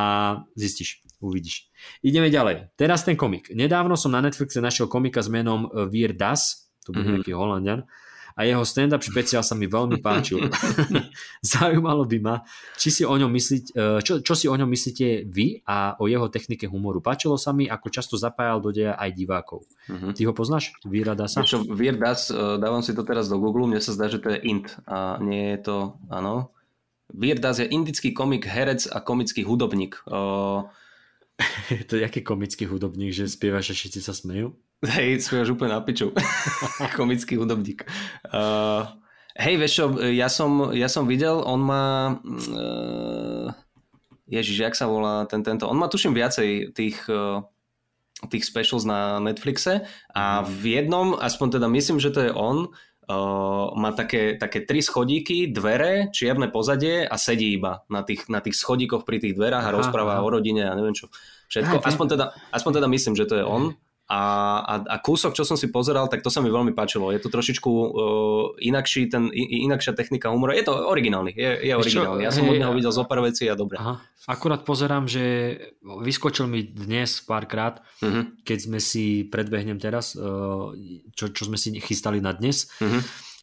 zistíš, 0.55 1.03
uvidíš. 1.19 1.69
Ideme 2.05 2.29
ďalej. 2.29 2.75
Teraz 2.75 3.03
ten 3.07 3.15
komik. 3.15 3.51
Nedávno 3.53 3.95
som 3.95 4.13
na 4.13 4.21
Netflixe 4.23 4.63
našiel 4.63 4.91
komika 4.91 5.23
s 5.23 5.31
menom 5.31 5.67
Weird 5.71 6.19
Das, 6.19 6.69
to 6.85 6.93
bude 6.93 7.05
mm-hmm. 7.05 7.13
nejaký 7.21 7.33
Holandian, 7.33 7.81
a 8.35 8.43
jeho 8.43 8.67
stand-up 8.67 8.99
špeciál 8.99 9.47
sa 9.47 9.55
mi 9.55 9.63
veľmi 9.63 10.03
páčil. 10.03 10.43
Zaujímalo 11.55 12.03
by 12.03 12.17
ma, 12.19 12.35
či 12.75 12.91
si 12.91 13.03
o 13.07 13.15
ňom 13.15 13.31
myslíte, 13.31 13.71
čo, 14.03 14.19
čo 14.19 14.33
si 14.35 14.51
o 14.51 14.55
ňom 14.55 14.67
myslíte 14.67 15.23
vy 15.31 15.63
a 15.63 15.95
o 15.95 16.11
jeho 16.11 16.27
technike 16.27 16.67
humoru. 16.67 16.99
Páčilo 16.99 17.39
sa 17.39 17.55
mi, 17.55 17.71
ako 17.71 17.87
často 17.87 18.19
zapájal 18.19 18.59
do 18.59 18.75
deja 18.75 18.99
aj 18.99 19.15
divákov. 19.15 19.63
Uh-huh. 19.87 20.11
Ty 20.11 20.21
ho 20.27 20.33
poznáš? 20.35 20.75
Vírada 20.83 21.31
sa? 21.31 21.47
Čo, 21.47 21.63
Das, 21.95 22.27
e, 22.27 22.59
dávam 22.59 22.83
si 22.83 22.91
to 22.91 23.07
teraz 23.07 23.31
do 23.31 23.39
Google, 23.39 23.71
mne 23.71 23.79
sa 23.79 23.95
zdá, 23.95 24.11
že 24.11 24.19
to 24.19 24.35
je 24.35 24.39
int 24.43 24.67
a 24.83 25.15
nie 25.23 25.55
je 25.55 25.59
to, 25.63 25.77
áno. 26.11 26.51
Das 27.15 27.59
je 27.59 27.65
indický 27.65 28.11
komik, 28.11 28.45
herec 28.45 28.91
a 28.91 28.99
komický 28.99 29.47
hudobník. 29.47 30.03
Uh, 30.03 30.67
to 31.87 31.95
je 31.95 32.03
aký 32.03 32.21
komický 32.21 32.67
hudobník, 32.67 33.15
že 33.15 33.31
spievaš 33.31 33.71
a 33.71 33.75
všetci 33.75 33.99
sa 34.03 34.11
smejú? 34.11 34.55
Hej, 34.83 35.23
spievaš 35.23 35.55
úplne 35.55 35.73
na 35.73 35.81
piču. 35.81 36.11
Komický 36.99 37.39
hudobník. 37.39 37.87
Uh, 38.27 38.83
hej, 39.39 39.55
vieš 39.55 39.73
čo, 39.79 39.85
ja 40.11 40.27
som, 40.27 40.75
ja 40.75 40.91
som 40.91 41.07
videl, 41.07 41.39
on 41.41 41.63
má... 41.63 42.19
Uh, 42.21 43.49
ježiš, 44.27 44.57
jak 44.59 44.75
sa 44.75 44.85
volá 44.85 45.23
ten, 45.25 45.41
tento... 45.41 45.71
On 45.71 45.79
má 45.79 45.87
tuším 45.87 46.11
viacej 46.13 46.75
tých... 46.75 46.99
Uh, 47.07 47.47
tých 48.31 48.47
specials 48.47 48.87
na 48.87 49.19
Netflixe 49.19 49.83
a 50.15 50.39
mhm. 50.39 50.47
v 50.47 50.63
jednom, 50.71 51.07
aspoň 51.19 51.59
teda 51.59 51.67
myslím, 51.67 51.99
že 51.99 52.15
to 52.15 52.23
je 52.23 52.31
on, 52.31 52.71
uh, 53.09 53.73
má 53.77 53.93
také, 53.93 54.37
také 54.37 54.65
tri 54.65 54.81
schodíky, 54.81 55.49
dvere, 55.53 56.09
čierne 56.09 56.49
pozadie 56.49 57.05
a 57.05 57.15
sedí 57.15 57.55
iba 57.55 57.85
na 57.89 58.01
tých, 58.01 58.27
na 58.27 58.41
tých 58.41 58.57
schodíkoch 58.57 59.05
pri 59.05 59.21
tých 59.21 59.37
dverách 59.37 59.65
a 59.65 59.71
aha, 59.71 59.77
rozpráva 59.77 60.19
aha. 60.19 60.25
o 60.25 60.29
rodine 60.29 60.65
a 60.65 60.73
neviem 60.73 60.97
čo. 60.97 61.09
Všetko. 61.45 61.85
Aspoň 61.85 62.07
teda, 62.17 62.25
aspoň 62.49 62.71
teda 62.81 62.87
myslím, 62.89 63.13
že 63.13 63.25
to 63.29 63.35
je 63.37 63.45
on. 63.45 63.77
A, 64.05 64.21
a, 64.61 64.73
a 64.85 64.95
kúsok, 65.01 65.33
čo 65.33 65.41
som 65.41 65.57
si 65.57 65.73
pozeral, 65.73 66.05
tak 66.05 66.21
to 66.21 66.29
sa 66.29 66.37
mi 66.37 66.53
veľmi 66.53 66.77
páčilo. 66.77 67.09
Je 67.09 67.17
to 67.17 67.33
trošičku 67.33 67.69
uh, 67.69 68.53
inakší, 68.61 69.09
ten, 69.09 69.33
in, 69.33 69.65
inakšia 69.65 69.97
technika 69.97 70.29
humoru. 70.29 70.53
Je 70.53 70.61
to 70.61 70.77
originálny, 70.77 71.33
je, 71.33 71.65
je 71.65 71.73
originálny. 71.73 72.21
Ja 72.21 72.29
som 72.29 72.45
od 72.45 72.53
neho 72.53 72.69
videl 72.77 72.93
zo 72.93 73.01
pár 73.09 73.25
vecí 73.25 73.49
a 73.49 73.57
dobre. 73.57 73.81
Aha. 73.81 73.97
Akurát 74.29 74.61
pozerám, 74.61 75.09
že 75.09 75.57
vyskočil 75.81 76.45
mi 76.45 76.61
dnes 76.61 77.17
párkrát, 77.25 77.81
uh-huh. 78.01 78.29
keď 78.45 78.57
sme 78.69 78.77
si, 78.77 79.25
predbehnem 79.25 79.81
teraz, 79.81 80.13
uh, 80.13 80.69
čo, 81.17 81.33
čo 81.33 81.49
sme 81.49 81.57
si 81.57 81.73
chystali 81.81 82.21
na 82.21 82.29
dnes, 82.29 82.69
uh-huh 82.77 83.01
uh, 83.01 83.34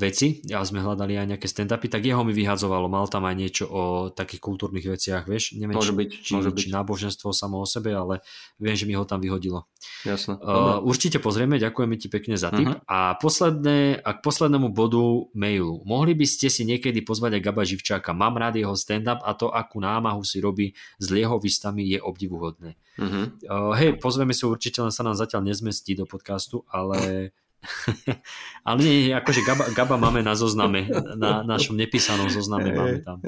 veci 0.00 0.40
a 0.48 0.64
sme 0.64 0.80
hľadali 0.80 1.20
aj 1.20 1.26
nejaké 1.36 1.44
stand-upy, 1.44 1.92
tak 1.92 2.00
jeho 2.08 2.24
mi 2.24 2.32
vyhadzovalo. 2.32 2.88
Mal 2.88 3.04
tam 3.12 3.28
aj 3.28 3.36
niečo 3.36 3.64
o 3.68 3.82
takých 4.08 4.40
kultúrnych 4.40 4.88
veciach, 4.88 5.28
vieš? 5.28 5.52
Neviem, 5.60 5.76
môže 5.76 5.92
byť, 5.92 6.10
či, 6.24 6.32
môže 6.32 6.50
či, 6.56 6.68
či 6.68 6.74
náboženstvo 6.74 7.36
samo 7.36 7.60
o 7.60 7.66
sebe, 7.68 7.92
ale 7.92 8.24
viem, 8.56 8.72
že 8.72 8.88
mi 8.88 8.96
ho 8.96 9.04
tam 9.04 9.20
vyhodilo. 9.20 9.68
Jasne. 10.08 10.40
Uh, 10.40 10.80
určite 10.80 11.20
pozrieme, 11.20 11.60
ďakujeme 11.60 11.94
ti 12.00 12.08
pekne 12.08 12.40
za 12.40 12.48
tip. 12.48 12.64
Uh-huh. 12.64 12.80
A 12.88 13.20
posledné, 13.20 14.00
a 14.00 14.10
k 14.16 14.20
poslednému 14.24 14.72
bodu 14.72 15.28
mailu. 15.36 15.84
Mohli 15.84 16.16
by 16.16 16.26
ste 16.26 16.48
si 16.48 16.64
niekedy 16.64 17.04
pozvať 17.04 17.36
aj 17.36 17.42
Gaba 17.44 17.62
Živčáka. 17.68 18.16
Mám 18.16 18.40
rád 18.40 18.56
jeho 18.56 18.72
stand-up 18.72 19.20
a 19.20 19.36
to, 19.36 19.52
akú 19.52 19.84
námahu 19.84 20.24
si 20.24 20.40
robí 20.40 20.72
s 20.96 21.06
liehovistami 21.12 21.84
je 21.92 21.98
obdivuhodné. 22.00 22.80
Uh-huh. 22.96 23.30
Uh, 23.44 23.72
hej, 23.76 24.00
pozveme 24.00 24.32
si 24.32 24.48
určite, 24.48 24.80
len 24.80 24.90
sa 24.90 25.04
nám 25.04 25.14
zatiaľ 25.14 25.44
nezmestí 25.44 25.92
do 25.92 26.08
podcastu, 26.08 26.64
ale 26.72 27.30
ale 28.68 28.78
nie, 28.80 29.10
akože 29.10 29.42
Gaba, 29.42 29.64
Gaba 29.74 29.96
máme 29.98 30.22
na 30.22 30.38
zozname, 30.38 30.86
na 31.18 31.42
našom 31.42 31.74
nepísanom 31.74 32.30
zozname 32.30 32.70
máme 32.70 32.98
tam. 33.02 33.18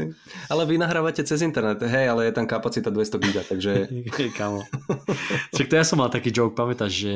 Ale 0.47 0.63
vy 0.71 0.79
nahrávate 0.79 1.27
cez 1.27 1.43
internet, 1.43 1.83
hej, 1.83 2.07
ale 2.07 2.31
je 2.31 2.33
tam 2.35 2.47
kapacita 2.47 2.95
200 2.95 3.25
giga, 3.25 3.43
takže... 3.43 3.91
Kamo. 4.39 4.63
Čiže 5.55 5.69
to 5.69 5.75
ja 5.75 5.85
som 5.85 5.99
mal 5.99 6.11
taký 6.13 6.31
joke, 6.31 6.55
pamätáš, 6.55 6.93
že 6.95 7.13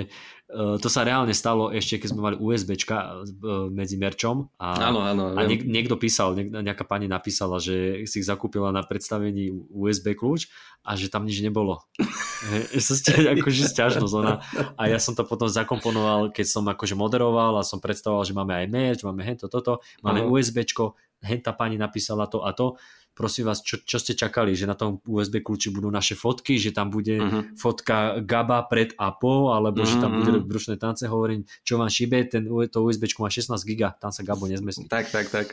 to 0.78 0.88
sa 0.88 1.02
reálne 1.02 1.34
stalo 1.34 1.74
ešte, 1.74 1.98
keď 1.98 2.08
sme 2.14 2.20
mali 2.22 2.36
USBčka 2.38 2.96
uh, 2.96 3.66
medzi 3.68 3.98
merčom 3.98 4.48
a, 4.56 4.78
áno, 4.78 5.02
áno, 5.02 5.34
a 5.34 5.40
niek- 5.44 5.66
niekto 5.66 5.98
písal, 5.98 6.38
niek- 6.38 6.54
nejaká 6.54 6.86
pani 6.86 7.10
napísala, 7.10 7.58
že 7.58 8.06
si 8.06 8.22
ich 8.22 8.28
zakúpila 8.28 8.70
na 8.70 8.86
predstavení 8.86 9.50
USB 9.74 10.14
kľúč 10.14 10.48
a 10.86 10.94
že 10.94 11.10
tam 11.10 11.26
nič 11.26 11.42
nebolo. 11.42 11.82
ste 12.78 13.12
akože 13.34 13.66
stiažnosť 13.72 14.14
ona. 14.14 14.40
A 14.76 14.82
ja 14.86 15.00
som 15.02 15.16
to 15.16 15.24
potom 15.24 15.48
zakomponoval, 15.48 16.30
keď 16.30 16.46
som 16.46 16.64
akože 16.68 16.94
moderoval 16.94 17.58
a 17.58 17.66
som 17.66 17.80
predstavoval, 17.82 18.22
že 18.22 18.36
máme 18.36 18.52
aj 18.54 18.66
merch, 18.70 19.02
máme 19.02 19.24
hento, 19.24 19.48
toto, 19.48 19.80
máme 20.04 20.24
uh-huh. 20.24 20.38
USBčko, 20.38 20.94
henta 21.24 21.56
pani 21.56 21.80
napísala 21.80 22.28
to 22.28 22.44
a 22.44 22.52
to. 22.52 22.76
Prosím 23.14 23.46
vás, 23.46 23.62
čo, 23.62 23.78
čo 23.78 24.02
ste 24.02 24.18
čakali, 24.18 24.58
že 24.58 24.66
na 24.66 24.74
tom 24.74 24.98
USB 25.06 25.38
kľúči 25.38 25.70
budú 25.70 25.86
naše 25.86 26.18
fotky, 26.18 26.58
že 26.58 26.74
tam 26.74 26.90
bude 26.90 27.14
uh-huh. 27.14 27.54
fotka 27.54 28.18
Gaba 28.26 28.66
pred 28.66 28.90
a 28.98 29.14
po, 29.14 29.54
alebo 29.54 29.86
uh-huh. 29.86 29.94
že 29.94 30.02
tam 30.02 30.18
bude 30.18 30.42
brušné 30.42 30.82
tance, 30.82 31.06
hovorím, 31.06 31.46
čo 31.62 31.78
vám 31.78 31.86
šíbe, 31.86 32.26
ten, 32.26 32.42
to 32.44 32.78
USBčko 32.82 33.22
má 33.22 33.30
16 33.30 33.54
giga, 33.62 33.94
tam 33.94 34.10
sa 34.10 34.26
Gabo 34.26 34.50
nezmestí. 34.50 34.90
Tak, 34.90 35.14
tak, 35.14 35.30
tak. 35.30 35.46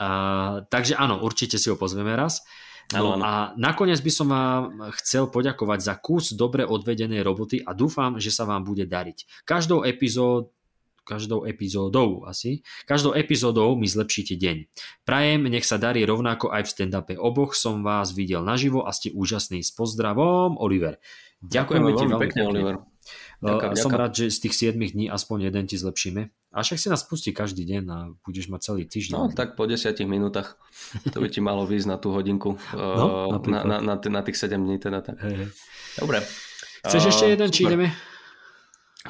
A, 0.00 0.08
takže 0.72 0.96
áno, 0.96 1.20
určite 1.20 1.60
si 1.60 1.68
ho 1.68 1.76
pozveme 1.76 2.16
raz. 2.16 2.40
No 2.92 3.16
a 3.20 3.56
nakoniec 3.56 4.00
by 4.04 4.12
som 4.12 4.28
vám 4.28 4.92
chcel 5.00 5.30
poďakovať 5.32 5.78
za 5.80 5.94
kus 5.96 6.36
dobre 6.36 6.66
odvedenej 6.66 7.24
roboty 7.24 7.62
a 7.64 7.72
dúfam, 7.72 8.20
že 8.20 8.28
sa 8.28 8.44
vám 8.44 8.66
bude 8.66 8.84
dariť. 8.84 9.46
Každou 9.48 9.86
epizód 9.86 10.52
každou 11.02 11.44
epizódou 11.44 12.24
asi. 12.24 12.62
Každou 12.86 13.12
epizódou 13.12 13.74
mi 13.74 13.90
zlepšíte 13.90 14.38
deň. 14.38 14.56
Prajem, 15.02 15.46
nech 15.50 15.66
sa 15.66 15.76
darí 15.76 16.06
rovnako 16.06 16.50
aj 16.54 16.62
v 16.66 16.72
stand-upe. 16.72 17.14
Oboch 17.18 17.58
som 17.58 17.82
vás 17.82 18.14
videl 18.14 18.42
naživo 18.42 18.86
a 18.86 18.90
ste 18.94 19.10
úžasný. 19.12 19.62
S 19.62 19.74
pozdravom, 19.74 20.56
Oliver. 20.58 21.02
Ďakujem 21.42 21.82
ti 21.82 22.04
veľmi 22.06 22.22
pekne, 22.22 22.42
Oliver. 22.46 22.76
Ďakujem, 23.42 23.74
Som 23.74 23.92
rád, 23.98 24.14
že 24.14 24.30
z 24.30 24.38
tých 24.46 24.54
7 24.70 24.78
dní 24.78 25.10
aspoň 25.10 25.50
jeden 25.50 25.66
ti 25.66 25.74
zlepšíme. 25.74 26.30
A 26.54 26.62
však 26.62 26.78
si 26.78 26.86
nás 26.86 27.02
pustí 27.02 27.34
každý 27.34 27.66
deň 27.66 27.82
a 27.90 27.98
budeš 28.22 28.46
mať 28.46 28.60
celý 28.62 28.82
týždeň. 28.86 29.18
No 29.18 29.26
tak 29.34 29.58
po 29.58 29.66
10 29.66 29.90
minútach 30.06 30.54
to 31.10 31.18
by 31.18 31.26
ti 31.26 31.42
malo 31.48 31.66
výjsť 31.66 31.88
na 31.90 31.96
tú 31.98 32.14
hodinku. 32.14 32.54
No, 32.76 33.34
uh, 33.34 33.42
na, 33.50 33.66
na, 33.66 33.76
na, 33.82 33.94
na 33.98 34.20
tých 34.22 34.38
7 34.38 34.54
dní 34.54 34.78
teda 34.78 35.02
tak. 35.02 35.18
Hey. 35.18 35.50
Dobre. 35.98 36.22
Chceš 36.86 37.02
ešte 37.14 37.24
jeden, 37.34 37.50
či 37.50 37.66
ideme? 37.66 38.11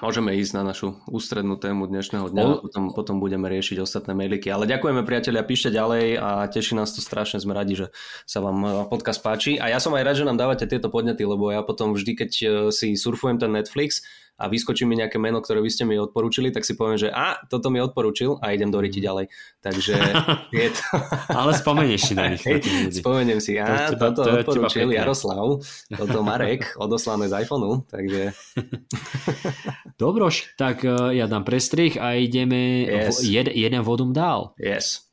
Môžeme 0.00 0.32
ísť 0.40 0.56
na 0.56 0.64
našu 0.64 0.96
ústrednú 1.04 1.60
tému 1.60 1.84
dnešného 1.84 2.32
dňa 2.32 2.44
a 2.48 2.56
potom, 2.64 2.84
potom 2.96 3.16
budeme 3.20 3.44
riešiť 3.52 3.76
ostatné 3.84 4.16
mailiky. 4.16 4.48
Ale 4.48 4.64
ďakujeme 4.64 5.04
priatelia, 5.04 5.44
píšte 5.44 5.68
ďalej 5.68 6.16
a 6.16 6.48
teší 6.48 6.80
nás 6.80 6.96
to 6.96 7.04
strašne, 7.04 7.44
sme 7.44 7.52
radi, 7.52 7.76
že 7.76 7.86
sa 8.24 8.40
vám 8.40 8.58
eh, 8.64 8.72
podcast 8.88 9.20
páči. 9.20 9.60
A 9.60 9.68
ja 9.68 9.84
som 9.84 9.92
aj 9.92 10.00
rád, 10.08 10.16
že 10.16 10.24
nám 10.24 10.40
dávate 10.40 10.64
tieto 10.64 10.88
podnety, 10.88 11.28
lebo 11.28 11.52
ja 11.52 11.60
potom 11.60 11.92
vždy, 11.92 12.12
keď 12.16 12.30
eh, 12.40 12.48
si 12.72 12.96
surfujem 12.96 13.36
ten 13.36 13.52
Netflix, 13.52 14.00
a 14.40 14.48
vyskočí 14.48 14.88
mi 14.88 14.98
nejaké 14.98 15.20
meno, 15.20 15.38
ktoré 15.38 15.60
vy 15.60 15.70
ste 15.70 15.84
mi 15.84 15.94
odporúčili, 16.00 16.50
tak 16.50 16.64
si 16.66 16.74
poviem, 16.74 16.98
že 16.98 17.08
a, 17.12 17.38
toto 17.46 17.68
mi 17.68 17.78
odporúčil 17.78 18.40
a 18.40 18.50
idem 18.50 18.72
do 18.72 18.80
riti 18.80 18.98
ďalej. 18.98 19.30
Takže 19.60 19.94
je 20.58 20.68
to... 20.72 20.84
Ale 21.30 21.52
spomenieš 21.54 22.02
si 22.10 22.14
na 22.18 22.32
nich. 22.32 22.42
Spomeniem 22.90 23.38
si, 23.38 23.60
a, 23.60 23.92
to 23.92 24.00
toto 24.00 24.26
to 24.26 24.42
odporúčil 24.42 24.90
Jaroslav, 24.90 25.62
toto 25.92 26.18
Marek, 26.24 26.74
odoslané 26.80 27.28
z 27.28 27.44
iPhoneu, 27.44 27.84
takže... 27.86 28.34
Dobroš, 30.00 30.58
tak 30.58 30.82
uh, 30.82 31.14
ja 31.14 31.30
dám 31.30 31.46
prestrih 31.46 31.94
a 32.00 32.18
ideme 32.18 32.88
yes. 32.88 33.22
jed, 33.22 33.52
jeden 33.52 33.82
vodom 33.86 34.10
dál. 34.10 34.56
Yes. 34.58 35.06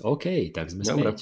OK, 0.00 0.48
tak 0.56 0.72
sme 0.72 0.80
Dobre. 0.86 1.12
späť. 1.12 1.18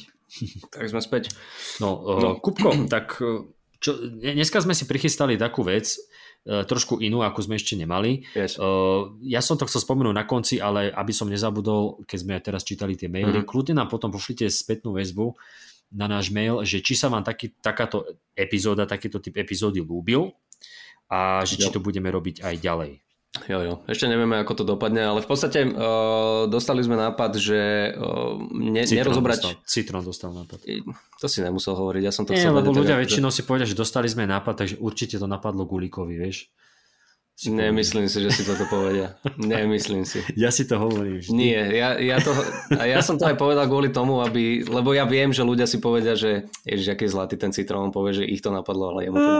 tak 0.74 0.84
sme 0.86 1.00
späť. 1.02 1.34
No, 1.82 1.98
uh, 1.98 2.20
no. 2.22 2.30
Kupko, 2.38 2.86
tak 2.86 3.18
uh, 3.18 3.42
čo, 3.78 3.94
dneska 4.18 4.58
sme 4.58 4.74
si 4.74 4.84
prichystali 4.90 5.38
takú 5.38 5.62
vec, 5.62 5.94
e, 5.94 6.66
trošku 6.66 6.98
inú, 6.98 7.22
ako 7.22 7.46
sme 7.46 7.54
ešte 7.54 7.78
nemali. 7.78 8.26
Yes. 8.34 8.58
Uh, 8.58 9.14
ja 9.22 9.38
som 9.38 9.54
to 9.54 9.66
chcel 9.70 9.82
spomenúť 9.82 10.14
na 10.14 10.26
konci, 10.26 10.58
ale 10.58 10.90
aby 10.90 11.12
som 11.14 11.30
nezabudol, 11.30 12.02
keď 12.02 12.18
sme 12.18 12.34
teraz 12.42 12.66
čítali 12.66 12.98
tie 12.98 13.06
maily, 13.06 13.42
mm-hmm. 13.42 13.48
kľudne 13.48 13.78
nám 13.78 13.88
potom 13.88 14.10
pošlite 14.10 14.50
spätnú 14.50 14.98
väzbu 14.98 15.34
na 15.94 16.04
náš 16.04 16.28
mail, 16.34 16.60
že 16.66 16.84
či 16.84 16.98
sa 16.98 17.08
vám 17.08 17.24
taký, 17.24 17.54
takáto 17.62 18.04
epizóda, 18.36 18.84
takýto 18.84 19.22
typ 19.24 19.40
epizódy 19.40 19.80
lúbil 19.80 20.28
a 21.08 21.40
že 21.48 21.56
či 21.56 21.72
to 21.72 21.80
budeme 21.80 22.12
robiť 22.12 22.44
aj 22.44 22.54
ďalej. 22.60 22.92
Jo, 23.28 23.60
jo. 23.60 23.74
Ešte 23.84 24.08
nevieme, 24.08 24.40
ako 24.40 24.52
to 24.56 24.64
dopadne, 24.64 25.04
ale 25.04 25.20
v 25.20 25.28
podstate 25.28 25.68
uh, 25.68 26.48
dostali 26.48 26.80
sme 26.80 26.96
nápad, 26.96 27.36
že 27.36 27.92
uh, 27.92 28.40
ne, 28.56 28.88
Citron 28.88 29.04
nerozobrať... 29.04 29.38
Dostal. 29.44 29.68
Citron 29.68 30.02
dostal 30.02 30.30
nápad. 30.32 30.58
To 31.20 31.26
si 31.28 31.44
nemusel 31.44 31.76
hovoriť, 31.76 32.02
ja 32.08 32.12
som 32.12 32.24
to 32.24 32.32
Nie, 32.32 32.48
chcel... 32.48 32.56
lebo 32.56 32.72
ľudia 32.72 32.96
tak, 32.96 33.04
väčšinou 33.04 33.28
že... 33.28 33.36
si 33.36 33.42
povedia, 33.44 33.68
že 33.68 33.76
dostali 33.76 34.08
sme 34.08 34.24
nápad, 34.24 34.64
takže 34.64 34.74
určite 34.80 35.20
to 35.20 35.28
napadlo 35.28 35.68
Gulíkovi, 35.68 36.16
vieš. 36.16 36.48
Si 37.38 37.54
Nemyslím 37.54 38.10
si, 38.10 38.18
že 38.18 38.34
si 38.34 38.42
toto 38.42 38.66
povedia. 38.66 39.14
Nemyslím 39.38 40.02
si. 40.02 40.26
Ja 40.34 40.50
si 40.50 40.66
to 40.66 40.82
hovorím 40.82 41.22
vždy. 41.22 41.30
Nie, 41.30 41.70
ja, 41.70 41.94
ja, 41.94 42.18
to, 42.18 42.34
ja 42.74 42.98
som 42.98 43.14
to 43.14 43.30
aj 43.30 43.38
povedal 43.38 43.70
kvôli 43.70 43.94
tomu, 43.94 44.18
aby, 44.18 44.66
lebo 44.66 44.90
ja 44.90 45.06
viem, 45.06 45.30
že 45.30 45.46
ľudia 45.46 45.70
si 45.70 45.78
povedia, 45.78 46.18
že 46.18 46.50
ježiš, 46.66 46.98
aký 46.98 47.06
zlatý 47.06 47.38
ten 47.38 47.54
citrón, 47.54 47.94
povie, 47.94 48.18
že 48.18 48.24
ich 48.26 48.42
to 48.42 48.50
napadlo, 48.50 48.90
ale 48.90 49.06
jemu 49.06 49.16
to 49.22 49.30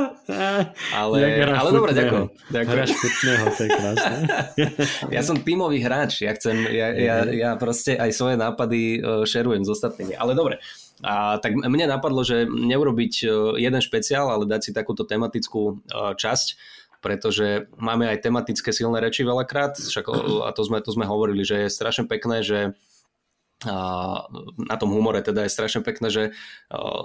Ale, 0.95 1.17
ale 1.43 1.69
dobre, 1.75 1.91
ďakujem. 1.91 2.27
Hráš 2.55 2.91
chutného, 2.95 3.45
to 3.51 3.61
je 3.67 3.71
krásne. 3.75 4.19
ja 5.19 5.23
som 5.27 5.35
tímový 5.43 5.83
hráč, 5.83 6.23
ja 6.23 6.39
chcem, 6.39 6.55
ja, 6.71 6.95
ja, 6.95 7.17
ja 7.27 7.51
proste 7.59 7.99
aj 7.99 8.15
svoje 8.15 8.39
nápady 8.39 9.03
e, 9.03 9.27
šerujem 9.27 9.67
s 9.67 9.75
ostatnými. 9.75 10.15
Ale 10.15 10.39
dobre, 10.39 10.63
a 11.03 11.43
tak 11.43 11.59
mne 11.59 11.91
napadlo, 11.91 12.23
že 12.23 12.47
neurobiť 12.47 13.15
e, 13.23 13.27
jeden 13.59 13.83
špeciál, 13.83 14.31
ale 14.31 14.47
dať 14.47 14.61
si 14.67 14.71
takúto 14.71 15.03
tematickú 15.03 15.83
e, 15.83 16.15
časť, 16.15 16.79
pretože 16.99 17.71
máme 17.79 18.11
aj 18.11 18.23
tematické 18.27 18.75
silné 18.75 18.99
reči 18.99 19.23
veľakrát, 19.23 19.79
však, 19.79 20.07
a 20.45 20.51
to 20.51 20.63
sme, 20.67 20.83
to 20.83 20.91
sme 20.91 21.07
hovorili, 21.07 21.47
že 21.47 21.67
je 21.67 21.75
strašne 21.75 22.11
pekné, 22.11 22.43
že 22.43 22.75
a 23.67 24.23
na 24.55 24.77
tom 24.79 24.95
humore 24.95 25.19
teda 25.19 25.43
je 25.43 25.51
strašne 25.51 25.83
pekné, 25.83 26.15
že 26.15 26.25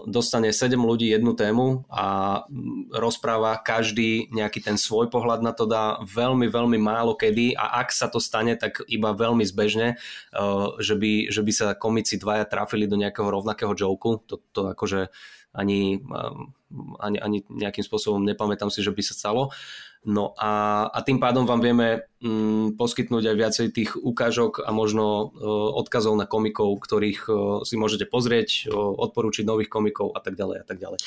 dostane 0.06 0.54
7 0.54 0.78
ľudí 0.78 1.10
jednu 1.10 1.34
tému 1.34 1.90
a 1.90 2.46
rozpráva 2.94 3.58
každý 3.58 4.30
nejaký 4.30 4.62
ten 4.62 4.78
svoj 4.78 5.10
pohľad 5.10 5.42
na 5.42 5.50
to 5.50 5.66
dá 5.66 5.98
veľmi, 6.06 6.46
veľmi 6.46 6.78
málo 6.78 7.18
kedy 7.18 7.58
a 7.58 7.82
ak 7.82 7.90
sa 7.90 8.06
to 8.06 8.22
stane, 8.22 8.54
tak 8.54 8.86
iba 8.86 9.18
veľmi 9.18 9.42
zbežne, 9.42 9.98
že 10.78 10.94
by, 10.94 11.34
že 11.34 11.42
by 11.42 11.52
sa 11.58 11.68
komici 11.74 12.22
dvaja 12.22 12.46
trafili 12.46 12.86
do 12.86 13.02
nejakého 13.02 13.34
rovnakého 13.34 13.74
joku, 13.74 14.22
to, 14.30 14.38
to 14.54 14.78
akože 14.78 15.10
ani, 15.58 16.06
ani, 17.00 17.18
ani 17.22 17.38
nejakým 17.48 17.86
spôsobom 17.86 18.22
nepamätám 18.24 18.74
si, 18.74 18.82
že 18.82 18.92
by 18.94 19.02
sa 19.06 19.14
stalo. 19.14 19.54
No 20.04 20.36
a, 20.36 20.84
a 20.92 21.00
tým 21.00 21.16
pádom 21.16 21.48
vám 21.48 21.64
vieme 21.64 22.12
mm, 22.20 22.76
poskytnúť 22.76 23.24
aj 23.24 23.36
viacej 23.40 23.68
tých 23.72 23.92
ukážok 23.96 24.68
a 24.68 24.76
možno 24.76 25.32
uh, 25.32 25.80
odkazov 25.80 26.20
na 26.20 26.28
komikov, 26.28 26.76
ktorých 26.84 27.22
uh, 27.32 27.36
si 27.64 27.80
môžete 27.80 28.12
pozrieť, 28.12 28.68
uh, 28.68 28.76
odporúčiť 28.76 29.48
nových 29.48 29.72
komikov 29.72 30.12
a 30.12 30.20
tak 30.20 30.36
ďalej 30.36 30.58
a 30.60 30.66
tak 30.68 30.78
ďalej. 30.84 31.00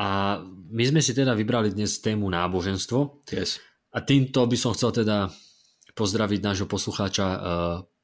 A 0.00 0.06
my 0.46 0.84
sme 0.86 1.02
si 1.02 1.10
teda 1.12 1.34
vybrali 1.34 1.74
dnes 1.74 1.98
tému 1.98 2.30
náboženstvo. 2.30 3.26
Yes. 3.34 3.58
A 3.90 4.00
týmto 4.06 4.46
by 4.46 4.56
som 4.56 4.72
chcel 4.78 4.94
teda 5.02 5.26
pozdraviť 5.98 6.40
nášho 6.40 6.70
poslucháča 6.70 7.26
uh, 7.26 7.40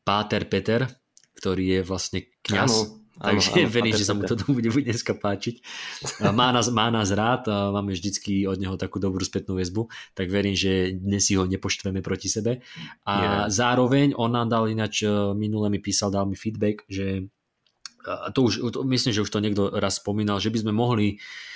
Páter 0.03 0.51
Peter, 0.51 0.91
ktorý 1.39 1.79
je 1.79 1.81
vlastne 1.87 2.21
kňaz. 2.43 3.06
Takže 3.17 3.49
ano, 3.65 3.73
verím, 3.73 3.95
že 3.97 4.05
sa 4.05 4.13
mu 4.13 4.29
to 4.29 4.37
bude 4.53 4.69
dneska 4.69 5.17
páčiť. 5.17 5.65
Má 6.37 6.53
nás, 6.53 6.69
má 6.69 6.93
nás 6.93 7.09
rád, 7.17 7.49
a 7.49 7.73
máme 7.73 7.97
vždycky 7.97 8.45
od 8.45 8.61
neho 8.61 8.77
takú 8.77 9.01
dobrú 9.01 9.25
spätnú 9.25 9.57
väzbu, 9.57 9.89
tak 10.13 10.29
verím, 10.29 10.53
že 10.53 10.93
dnes 10.93 11.25
si 11.25 11.33
ho 11.37 11.49
nepoštveme 11.49 12.05
proti 12.05 12.29
sebe. 12.29 12.61
A 13.09 13.15
yeah. 13.17 13.45
zároveň 13.49 14.13
on 14.21 14.37
nám 14.37 14.53
dal 14.53 14.69
ináč, 14.69 15.05
e, 15.05 15.09
minule 15.33 15.73
mi 15.73 15.81
písal, 15.81 16.13
dal 16.13 16.29
mi 16.29 16.37
feedback, 16.37 16.85
že 16.93 17.25
to 18.07 18.47
už, 18.47 18.53
to, 18.71 18.87
myslím, 18.87 19.13
že 19.17 19.25
už 19.25 19.31
to 19.33 19.43
niekto 19.43 19.73
raz 19.75 19.99
spomínal, 19.99 20.39
že 20.39 20.55
by 20.55 20.63
sme 20.63 20.71
mohli 20.71 21.19
uh, 21.19 21.47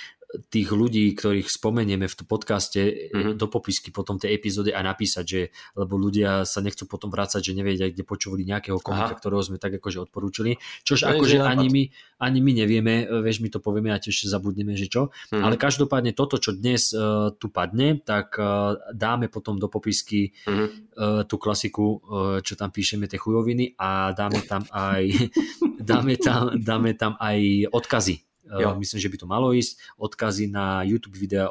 tých 0.47 0.71
ľudí, 0.71 1.11
ktorých 1.11 1.51
spomenieme 1.51 2.07
v 2.07 2.15
podcaste 2.23 3.11
mm-hmm. 3.11 3.35
do 3.35 3.47
popisky 3.51 3.91
potom 3.91 4.15
tej 4.15 4.39
epizódy 4.39 4.71
a 4.71 4.79
napísať, 4.79 5.25
že 5.27 5.41
lebo 5.75 5.99
ľudia 5.99 6.47
sa 6.47 6.63
nechcú 6.63 6.87
potom 6.87 7.11
vrácať, 7.11 7.51
že 7.51 7.57
nevedia, 7.57 7.91
kde 7.91 8.07
počuli 8.07 8.47
nejakého 8.47 8.79
komika, 8.79 9.15
Aha. 9.15 9.19
ktorého 9.19 9.43
sme 9.43 9.59
tak 9.59 9.75
akože 9.83 10.07
odporúčili. 10.07 10.55
Čož 10.87 11.11
akože 11.11 11.43
ani 11.43 11.67
my, 11.67 11.83
ani 12.23 12.39
my 12.39 12.51
nevieme, 12.63 12.93
vieš, 13.19 13.43
my 13.43 13.51
to 13.51 13.59
povieme 13.59 13.91
a 13.91 13.99
tiež 13.99 14.31
zabudneme, 14.31 14.79
že 14.79 14.87
čo. 14.87 15.11
Mm-hmm. 15.11 15.43
Ale 15.43 15.55
každopádne 15.59 16.15
toto, 16.15 16.39
čo 16.39 16.55
dnes 16.55 16.95
uh, 16.95 17.35
tu 17.35 17.51
padne, 17.51 17.99
tak 17.99 18.39
uh, 18.39 18.79
dáme 18.95 19.27
potom 19.27 19.59
do 19.59 19.67
popisky 19.67 20.31
mm-hmm. 20.47 20.67
uh, 20.95 21.21
tú 21.27 21.35
klasiku, 21.35 21.99
uh, 21.99 22.39
čo 22.39 22.55
tam 22.55 22.71
píšeme, 22.71 23.11
tie 23.11 23.19
chujoviny 23.19 23.75
a 23.75 24.15
dáme 24.15 24.47
tam 24.47 24.63
aj 24.71 25.03
dáme 25.91 26.15
tam, 26.15 26.55
dáme 26.55 26.95
tam 26.95 27.19
aj 27.19 27.67
odkazy 27.73 28.30
Jo. 28.51 28.75
Myslím, 28.75 28.99
že 28.99 29.11
by 29.11 29.17
to 29.23 29.27
malo 29.31 29.55
ísť. 29.55 29.79
Odkazy 29.95 30.51
na 30.51 30.83
YouTube 30.83 31.15
videa, 31.15 31.47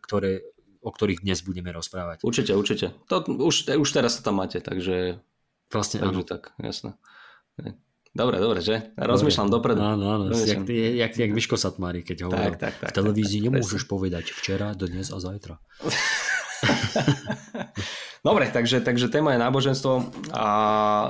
ktoré, 0.00 0.48
o 0.80 0.88
ktorých 0.88 1.20
dnes 1.20 1.44
budeme 1.44 1.68
rozprávať. 1.76 2.24
Určite, 2.24 2.56
určite. 2.56 2.96
To, 3.12 3.20
už, 3.20 3.68
už 3.68 3.88
teraz 3.92 4.16
sa 4.16 4.24
tam 4.24 4.40
máte, 4.40 4.64
takže... 4.64 5.20
Vlastne 5.68 6.00
takže 6.00 6.24
áno. 6.24 6.24
tak, 6.24 6.56
jasné. 6.56 6.96
Dobre, 8.16 8.40
dobre, 8.40 8.64
že? 8.64 8.96
Rozmýšľam 8.96 9.52
dopredu. 9.52 9.84
Áno, 9.84 10.08
áno, 10.08 10.24
jak, 10.32 10.64
jak, 10.72 11.12
jak 11.12 11.30
Miško 11.30 11.60
Satmári, 11.60 12.00
keď 12.00 12.26
hovoril, 12.26 12.56
tak, 12.56 12.58
tak, 12.58 12.74
tak, 12.80 12.88
v 12.90 12.92
televízii 12.96 13.38
tak, 13.38 13.44
tak, 13.44 13.48
nemôžeš 13.52 13.82
presne. 13.84 13.92
povedať 13.92 14.24
včera, 14.32 14.72
dnes 14.72 15.12
a 15.12 15.18
zajtra. 15.20 15.60
Dobre, 18.26 18.50
takže, 18.50 18.82
takže 18.82 19.12
téma 19.12 19.36
je 19.36 19.44
náboženstvo 19.44 19.92
a 20.34 20.46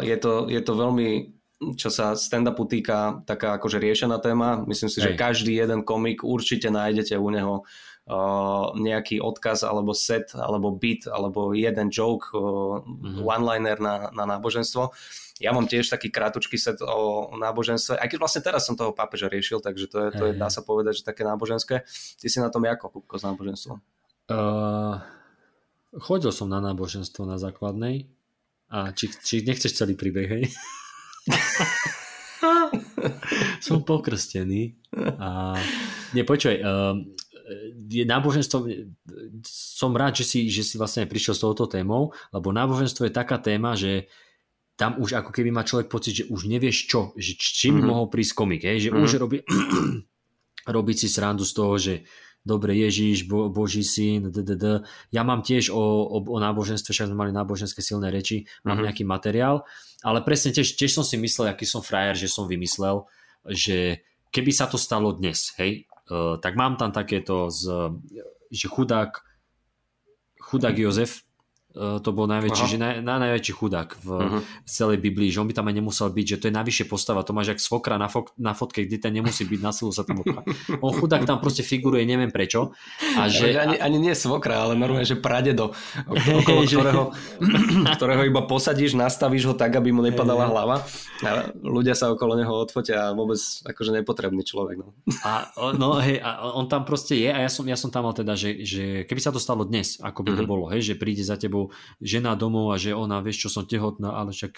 je 0.04 0.16
to, 0.20 0.50
je 0.50 0.60
to 0.60 0.72
veľmi 0.74 1.37
čo 1.58 1.90
sa 1.90 2.14
stand-upu 2.14 2.70
týka, 2.70 3.26
taká 3.26 3.58
akože 3.58 3.82
riešená 3.82 4.22
téma. 4.22 4.62
Myslím 4.62 4.86
si, 4.86 5.02
Hej. 5.02 5.14
že 5.14 5.18
každý 5.18 5.52
jeden 5.58 5.82
komik 5.82 6.22
určite 6.22 6.70
nájdete 6.70 7.18
u 7.18 7.28
neho 7.34 7.54
uh, 8.06 8.70
nejaký 8.78 9.18
odkaz 9.18 9.66
alebo 9.66 9.90
set, 9.90 10.38
alebo 10.38 10.70
beat, 10.70 11.10
alebo 11.10 11.50
jeden 11.50 11.90
joke, 11.90 12.30
uh, 12.30 12.78
mm-hmm. 12.78 13.26
one-liner 13.26 13.78
na, 13.82 14.14
na 14.14 14.24
náboženstvo. 14.38 14.94
Ja 15.42 15.50
mám 15.54 15.66
tiež 15.66 15.90
taký 15.90 16.10
krátučký 16.14 16.58
set 16.58 16.78
o 16.82 17.30
náboženstve, 17.34 17.98
aj 17.98 18.06
keď 18.10 18.18
vlastne 18.18 18.42
teraz 18.42 18.66
som 18.66 18.78
toho 18.78 18.94
pápeža 18.94 19.30
riešil, 19.30 19.58
takže 19.58 19.86
to 19.90 19.98
je, 19.98 20.08
to 20.14 20.22
je 20.30 20.32
dá 20.34 20.50
sa 20.50 20.62
povedať, 20.62 21.02
že 21.02 21.06
také 21.06 21.22
náboženské. 21.22 21.86
Ty 22.18 22.26
si 22.26 22.38
na 22.38 22.50
tom 22.50 22.66
ako, 22.66 22.90
Kupko, 22.90 23.18
s 23.18 23.26
náboženstvom? 23.26 23.78
Uh, 24.30 24.98
chodil 25.98 26.30
som 26.30 26.50
na 26.50 26.62
náboženstvo 26.62 27.26
na 27.26 27.38
základnej. 27.38 28.06
A 28.68 28.92
či, 28.92 29.08
či 29.08 29.40
nechceš 29.40 29.80
celý 29.80 29.96
príbeh, 29.96 30.28
hej? 30.28 30.44
som 33.66 33.84
pokrstený. 33.84 34.76
A... 35.18 35.56
Nie, 36.12 36.24
počuj, 36.24 36.60
uh, 36.60 36.96
je 37.88 38.04
náboženstvo, 38.04 38.68
som 39.48 39.96
rád, 39.96 40.20
že 40.20 40.24
si, 40.24 40.38
že 40.52 40.62
si 40.64 40.76
vlastne 40.76 41.08
prišiel 41.08 41.34
s 41.36 41.42
touto 41.42 41.64
témou, 41.64 42.12
lebo 42.32 42.52
náboženstvo 42.52 43.08
je 43.08 43.12
taká 43.12 43.40
téma, 43.40 43.72
že 43.72 44.08
tam 44.78 44.94
už 45.02 45.18
ako 45.18 45.34
keby 45.34 45.50
má 45.50 45.66
človek 45.66 45.90
pocit, 45.90 46.22
že 46.22 46.24
už 46.30 46.46
nevieš 46.46 46.86
čo, 46.86 47.00
že 47.18 47.34
čím 47.34 47.80
mm-hmm. 47.80 47.88
mohol 47.88 48.06
prísť 48.06 48.32
komik, 48.36 48.62
je? 48.62 48.86
že 48.86 48.90
mm-hmm. 48.94 49.04
už 49.04 49.10
robí, 49.18 49.38
robiť 50.78 50.96
si 50.96 51.08
srandu 51.10 51.42
z 51.42 51.52
toho, 51.56 51.74
že 51.80 51.94
dobre 52.46 52.74
Ježiš, 52.74 53.28
Bo, 53.28 53.52
Boží 53.52 53.84
syn, 53.84 54.32
ddd. 54.32 54.86
Ja 55.12 55.22
mám 55.22 55.44
tiež 55.44 55.68
o, 55.68 55.78
o, 56.08 56.18
o 56.24 56.38
náboženstve, 56.40 56.90
však 56.90 57.08
sme 57.12 57.20
mali 57.28 57.32
náboženské 57.36 57.84
silné 57.84 58.08
reči, 58.08 58.48
mám 58.64 58.78
mm-hmm. 58.80 58.86
nejaký 58.88 59.04
materiál, 59.04 59.68
ale 60.00 60.24
presne 60.24 60.56
tiež, 60.56 60.78
tiež 60.78 60.96
som 60.96 61.04
si 61.04 61.20
myslel, 61.20 61.52
aký 61.52 61.68
som 61.68 61.84
frajer, 61.84 62.16
že 62.16 62.32
som 62.32 62.48
vymyslel, 62.48 63.04
že 63.48 64.00
keby 64.32 64.50
sa 64.50 64.64
to 64.66 64.80
stalo 64.80 65.12
dnes, 65.12 65.52
hej, 65.60 65.84
uh, 66.08 66.40
tak 66.40 66.56
mám 66.56 66.80
tam 66.80 66.88
takéto, 66.88 67.52
z, 67.52 67.92
že 68.48 68.66
chudák, 68.68 69.12
chudák 70.40 70.76
Jozef, 70.80 71.27
to 71.76 72.10
bol 72.16 72.24
najväčší, 72.24 72.64
že 72.64 72.78
na, 72.80 72.98
na 73.04 73.20
najväčší 73.28 73.52
chudák 73.52 74.00
v, 74.00 74.06
uh-huh. 74.08 74.40
v 74.40 74.70
celej 74.70 74.98
Biblii, 75.04 75.28
že 75.28 75.44
on 75.44 75.48
by 75.48 75.54
tam 75.54 75.68
aj 75.68 75.76
nemusel 75.76 76.08
byť, 76.08 76.26
že 76.26 76.38
to 76.40 76.44
je 76.48 76.54
najvyššie 76.56 76.86
postava, 76.88 77.20
to 77.20 77.36
máš 77.36 77.54
jak 77.54 77.60
svokra 77.60 78.00
na, 78.00 78.08
fok, 78.08 78.32
na 78.40 78.56
fotke, 78.56 78.88
kde 78.88 78.96
ten 78.96 79.12
nemusí 79.12 79.44
byť, 79.44 79.60
na 79.60 79.70
silu 79.70 79.92
sa 79.92 80.02
tam 80.02 80.24
odpá. 80.24 80.42
On 80.84 80.96
chudák 80.96 81.28
tam 81.28 81.44
proste 81.44 81.60
figuruje, 81.60 82.08
neviem 82.08 82.32
prečo. 82.32 82.72
A 83.20 83.28
že, 83.28 83.54
ani, 83.54 83.76
ani 83.76 83.98
nie 84.00 84.14
svokra, 84.16 84.64
ale 84.64 84.80
normálne, 84.80 85.04
že 85.04 85.20
pradedo, 85.20 85.76
okolo 86.40 86.64
ktorého, 86.64 87.02
ktorého 88.00 88.22
iba 88.24 88.42
posadíš, 88.48 88.96
nastavíš 88.96 89.52
ho 89.52 89.54
tak, 89.54 89.76
aby 89.76 89.92
mu 89.92 90.00
nepadala 90.00 90.48
hlava 90.48 90.82
a 91.26 91.50
ľudia 91.62 91.98
sa 91.98 92.10
okolo 92.14 92.38
neho 92.38 92.54
odfotia 92.62 93.10
a 93.10 93.14
vôbec 93.14 93.38
akože 93.66 93.90
nepotrebný 93.90 94.42
človek. 94.46 94.82
No. 94.82 94.94
A, 95.26 95.50
no, 95.74 95.98
hej, 95.98 96.22
a 96.22 96.54
on 96.54 96.70
tam 96.70 96.86
proste 96.86 97.18
je 97.18 97.30
a 97.30 97.42
ja 97.42 97.50
som, 97.50 97.66
ja 97.66 97.74
som 97.74 97.90
tam 97.90 98.06
mal 98.06 98.14
teda, 98.14 98.38
že, 98.38 98.62
že 98.62 98.84
keby 99.04 99.20
sa 99.20 99.34
to 99.34 99.42
stalo 99.42 99.66
dnes, 99.66 99.98
ako 99.98 100.22
by 100.22 100.30
to 100.34 100.42
uh-huh. 100.46 100.50
bolo, 100.50 100.64
hej, 100.70 100.94
že 100.94 100.94
príde 100.94 101.26
za 101.26 101.34
tebou 101.34 101.57
žena 101.98 102.38
domov 102.38 102.70
a 102.72 102.76
že 102.78 102.94
ona, 102.94 103.18
vieš 103.24 103.46
čo, 103.46 103.48
som 103.50 103.64
tehotná, 103.66 104.14
ale 104.14 104.30
však 104.30 104.52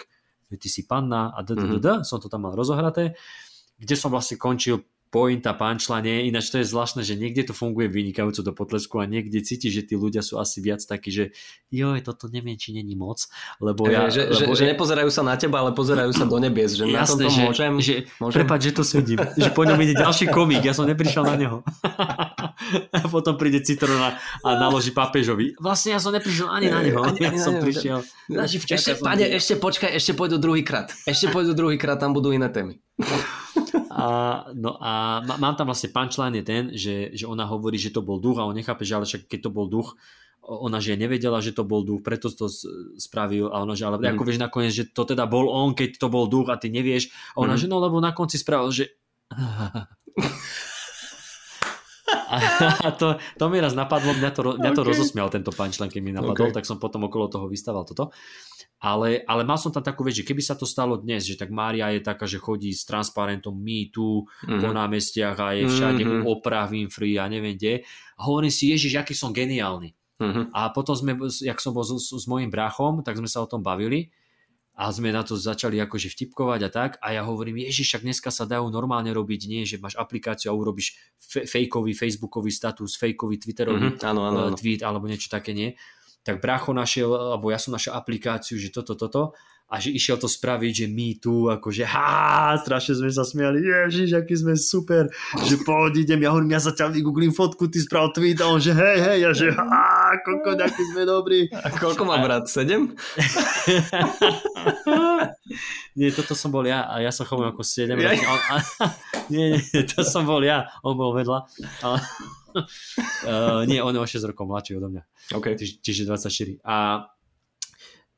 ty 0.59 0.67
si 0.67 0.83
panna 0.83 1.31
a 1.31 1.39
d, 1.41 1.55
d, 1.55 1.63
d, 1.65 1.75
d, 1.79 1.87
som 2.03 2.19
to 2.19 2.27
tam 2.27 2.45
mal 2.45 2.53
rozohraté, 2.53 3.15
kde 3.79 3.95
som 3.95 4.11
vlastne 4.11 4.37
končil 4.37 4.83
pointa, 5.11 5.51
punchline, 5.51 6.23
ináč 6.23 6.55
to 6.55 6.63
je 6.63 6.71
zvláštne, 6.71 7.03
že 7.03 7.19
niekde 7.19 7.51
to 7.51 7.53
funguje 7.53 7.91
vynikajúco 7.91 8.39
do 8.47 8.55
potlesku 8.55 9.03
a 9.03 9.05
niekde 9.05 9.43
cíti, 9.43 9.67
že 9.67 9.83
tí 9.83 9.99
ľudia 9.99 10.23
sú 10.23 10.39
asi 10.39 10.63
viac 10.63 10.79
takí, 10.87 11.11
že 11.11 11.35
joj, 11.67 11.99
toto 11.99 12.31
neviem, 12.31 12.55
či 12.55 12.71
není 12.71 12.95
moc, 12.95 13.27
lebo 13.59 13.91
ja... 13.91 14.07
Že, 14.07 14.31
lebo 14.31 14.55
že, 14.55 14.63
že 14.63 14.65
nepozerajú 14.71 15.11
sa 15.11 15.27
na 15.27 15.35
teba, 15.35 15.67
ale 15.67 15.75
pozerajú 15.75 16.15
sa 16.15 16.23
do 16.23 16.39
nebies, 16.39 16.79
že 16.79 16.87
Jasné, 16.87 17.27
na 17.27 17.35
že, 17.35 17.41
môžem... 17.43 17.71
Že, 17.83 17.95
môžem... 18.23 18.37
Prepáč, 18.39 18.61
že 18.63 18.71
to 18.71 18.83
sedím, 18.87 19.19
že 19.35 19.51
po 19.51 19.67
ňom 19.67 19.75
ide 19.83 19.99
ďalší 19.99 20.31
komik, 20.31 20.63
ja 20.63 20.71
som 20.71 20.87
neprišiel 20.87 21.27
na 21.27 21.35
neho. 21.35 21.57
a 22.95 23.05
potom 23.11 23.35
príde 23.35 23.59
Citrona 23.67 24.15
a 24.47 24.49
naloží 24.55 24.95
papežovi. 24.95 25.59
Vlastne 25.59 25.91
ja 25.91 25.99
som 25.99 26.15
neprišiel 26.15 26.47
ani 26.47 26.71
na 26.71 26.79
neho, 26.79 27.03
ani, 27.03 27.19
ani 27.19 27.35
ja 27.35 27.43
som 27.43 27.59
prišiel... 27.59 27.99
Ešte, 28.47 28.95
pane, 28.95 29.27
ešte 29.27 29.59
počkaj, 29.59 29.91
ešte 29.91 30.15
pôjdu 30.15 30.39
druhýkrát. 30.39 30.87
Ešte 31.03 31.27
pôjdu 31.27 31.51
druhýkrát, 31.51 31.99
tam 31.99 32.15
budú 32.15 32.31
iné 32.31 32.47
témy. 32.47 32.79
A, 33.91 34.05
no 34.55 34.79
a 34.79 35.19
mám 35.25 35.55
tam 35.59 35.67
vlastne 35.67 35.91
punchline 35.91 36.39
je 36.39 36.43
ten, 36.43 36.63
že, 36.71 37.11
že 37.11 37.27
ona 37.27 37.43
hovorí, 37.43 37.75
že 37.75 37.91
to 37.91 37.99
bol 37.99 38.23
duch 38.23 38.39
a 38.39 38.47
on 38.47 38.55
nechápe, 38.55 38.87
že 38.87 38.95
ale 38.95 39.05
však 39.05 39.27
keď 39.27 39.39
to 39.47 39.51
bol 39.51 39.67
duch, 39.67 39.99
ona, 40.41 40.81
že 40.81 40.97
nevedela, 40.97 41.37
že 41.37 41.53
to 41.53 41.61
bol 41.61 41.85
duch, 41.85 42.01
preto 42.01 42.31
to 42.33 42.49
spravil 42.97 43.53
a 43.53 43.61
ona, 43.61 43.77
že 43.77 43.85
ale 43.85 44.01
mm. 44.01 44.17
ako 44.17 44.23
vieš 44.25 44.39
nakoniec, 44.41 44.73
že 44.73 44.89
to 44.89 45.05
teda 45.05 45.29
bol 45.29 45.51
on, 45.53 45.77
keď 45.77 46.01
to 46.01 46.07
bol 46.09 46.25
duch 46.25 46.49
a 46.49 46.57
ty 46.57 46.73
nevieš 46.73 47.13
a 47.37 47.45
ona, 47.45 47.53
mm. 47.55 47.61
že 47.61 47.67
no 47.69 47.77
lebo 47.77 48.01
na 48.01 48.15
konci 48.15 48.41
spravil, 48.41 48.73
že 48.73 48.89
a 52.81 52.89
to, 52.95 53.19
to 53.37 53.45
mi 53.51 53.59
raz 53.59 53.75
napadlo, 53.75 54.15
mňa 54.15 54.31
to, 54.31 54.41
mňa 54.55 54.71
to 54.71 54.81
okay. 54.81 54.89
rozosmial 54.91 55.27
tento 55.27 55.51
punchline, 55.51 55.91
keď 55.91 56.01
mi 56.01 56.11
napadol, 56.15 56.49
okay. 56.49 56.57
tak 56.57 56.65
som 56.67 56.79
potom 56.79 57.05
okolo 57.07 57.27
toho 57.27 57.45
vystával 57.51 57.83
toto. 57.83 58.15
Ale, 58.81 59.21
ale 59.29 59.45
mal 59.45 59.61
som 59.61 59.69
tam 59.69 59.85
takú 59.85 60.01
vec, 60.01 60.17
že 60.17 60.25
keby 60.25 60.41
sa 60.41 60.57
to 60.57 60.65
stalo 60.65 60.97
dnes, 60.97 61.21
že 61.21 61.37
tak 61.37 61.53
Mária 61.53 61.93
je 61.93 62.01
taká, 62.01 62.25
že 62.25 62.41
chodí 62.41 62.73
s 62.73 62.81
transparentom 62.81 63.53
Me 63.53 63.93
Too 63.93 64.25
mm-hmm. 64.25 64.57
po 64.57 64.69
námestiach 64.73 65.37
a 65.37 65.53
je 65.53 65.69
všade 65.69 66.01
mm-hmm. 66.01 66.25
Oprah 66.25 66.65
Winfrey 66.65 67.21
a 67.21 67.29
neviem 67.29 67.53
kde. 67.53 67.85
A 68.17 68.25
hovorím 68.25 68.49
si, 68.49 68.73
Ježiš, 68.73 68.97
aký 68.97 69.13
som 69.13 69.29
geniálny. 69.29 69.93
Mm-hmm. 70.17 70.49
A 70.57 70.73
potom 70.73 70.97
sme, 70.97 71.13
jak 71.45 71.61
som 71.61 71.77
bol 71.77 71.85
s, 71.85 72.09
s 72.09 72.25
mojim 72.25 72.49
bráchom, 72.49 73.05
tak 73.05 73.21
sme 73.21 73.29
sa 73.29 73.45
o 73.45 73.49
tom 73.49 73.61
bavili 73.61 74.09
a 74.73 74.89
sme 74.89 75.13
na 75.13 75.21
to 75.21 75.37
začali 75.37 75.77
akože 75.77 76.09
vtipkovať 76.09 76.59
a 76.65 76.69
tak 76.73 76.91
a 77.05 77.13
ja 77.13 77.21
hovorím, 77.21 77.61
ježiš, 77.69 77.85
však 77.85 78.01
dneska 78.01 78.29
sa 78.33 78.49
dajú 78.49 78.65
normálne 78.73 79.13
robiť, 79.13 79.41
nie, 79.45 79.61
že 79.61 79.77
máš 79.77 79.93
aplikáciu 79.93 80.49
a 80.49 80.57
urobíš 80.57 80.97
fe- 81.21 81.45
fejkový 81.45 81.93
facebookový 81.93 82.49
status, 82.49 82.97
fejkový 82.97 83.37
twitterový 83.37 83.93
mm-hmm, 83.93 84.09
áno, 84.09 84.25
áno, 84.25 84.39
áno. 84.49 84.57
tweet 84.57 84.81
alebo 84.81 85.05
niečo 85.05 85.29
také, 85.29 85.53
nie 85.53 85.77
tak 86.21 86.41
bracho 86.41 86.73
našiel, 86.73 87.11
alebo 87.13 87.49
ja 87.49 87.57
som 87.57 87.73
našiel 87.73 87.97
aplikáciu, 87.97 88.57
že 88.61 88.69
toto, 88.69 88.93
toto 88.93 89.33
a 89.71 89.79
že 89.79 89.95
išiel 89.95 90.19
to 90.19 90.27
spraviť, 90.27 90.83
že 90.83 90.87
my 90.91 91.15
tu, 91.23 91.47
akože 91.47 91.87
ha, 91.87 92.59
strašne 92.59 92.99
sme 92.99 93.07
sa 93.07 93.23
smiali, 93.23 93.63
ježiš, 93.63 94.19
aký 94.19 94.35
sme 94.35 94.59
super, 94.59 95.07
že 95.47 95.55
poď 95.63 96.03
idem, 96.03 96.27
ja 96.27 96.35
hovorím, 96.35 96.59
ja 96.59 96.59
zatiaľ 96.59 96.91
vygooglím 96.91 97.31
fotku, 97.31 97.71
ty 97.71 97.79
sprav 97.79 98.11
tweet 98.11 98.43
a 98.43 98.51
on, 98.51 98.59
že 98.59 98.75
hej, 98.75 98.97
hej, 98.99 99.17
ja 99.23 99.31
že 99.31 99.55
ha, 99.55 100.11
koľko, 100.27 100.59
aký 100.59 100.83
sme 100.91 101.07
dobrí. 101.07 101.47
A 101.55 101.71
koľko 101.71 102.03
má 102.03 102.19
brat, 102.19 102.51
sedem? 102.51 102.91
nie, 105.95 106.11
toto 106.11 106.35
som 106.35 106.51
bol 106.51 106.67
ja 106.67 106.91
a 106.91 106.99
ja 106.99 107.15
som 107.15 107.23
choval 107.23 107.55
ako 107.55 107.63
sedem. 107.63 107.95
Ja, 108.03 108.11
nie, 109.31 109.55
nie, 109.55 109.81
to 109.87 110.03
som 110.03 110.27
bol 110.27 110.43
ja, 110.43 110.67
on 110.83 110.99
bol 110.99 111.15
vedľa. 111.15 111.47
A, 111.87 111.95
uh, 112.53 113.61
nie, 113.69 113.79
on 113.79 113.95
je 113.95 114.01
o 114.01 114.07
6 114.07 114.29
rokov 114.29 114.45
mladší 114.47 114.77
odo 114.77 114.89
mňa. 114.91 115.03
Okay. 115.35 115.55
Čiže 115.57 116.07
24. 116.09 116.61
A 116.65 117.07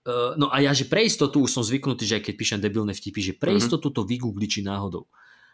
Uh, 0.04 0.36
no 0.36 0.52
a 0.52 0.60
ja, 0.60 0.76
že 0.76 0.84
pre 0.84 1.08
istotu, 1.08 1.40
už 1.40 1.56
som 1.56 1.64
zvyknutý, 1.64 2.04
že 2.04 2.20
aj 2.20 2.28
keď 2.28 2.36
píšem 2.36 2.60
debilné 2.60 2.92
vtipy, 2.92 3.24
že 3.24 3.34
pre 3.40 3.56
mhm. 3.56 3.64
istotu 3.64 3.88
to 3.88 4.04
vygoogli 4.04 4.52
či 4.52 4.60
náhodou. 4.60 5.08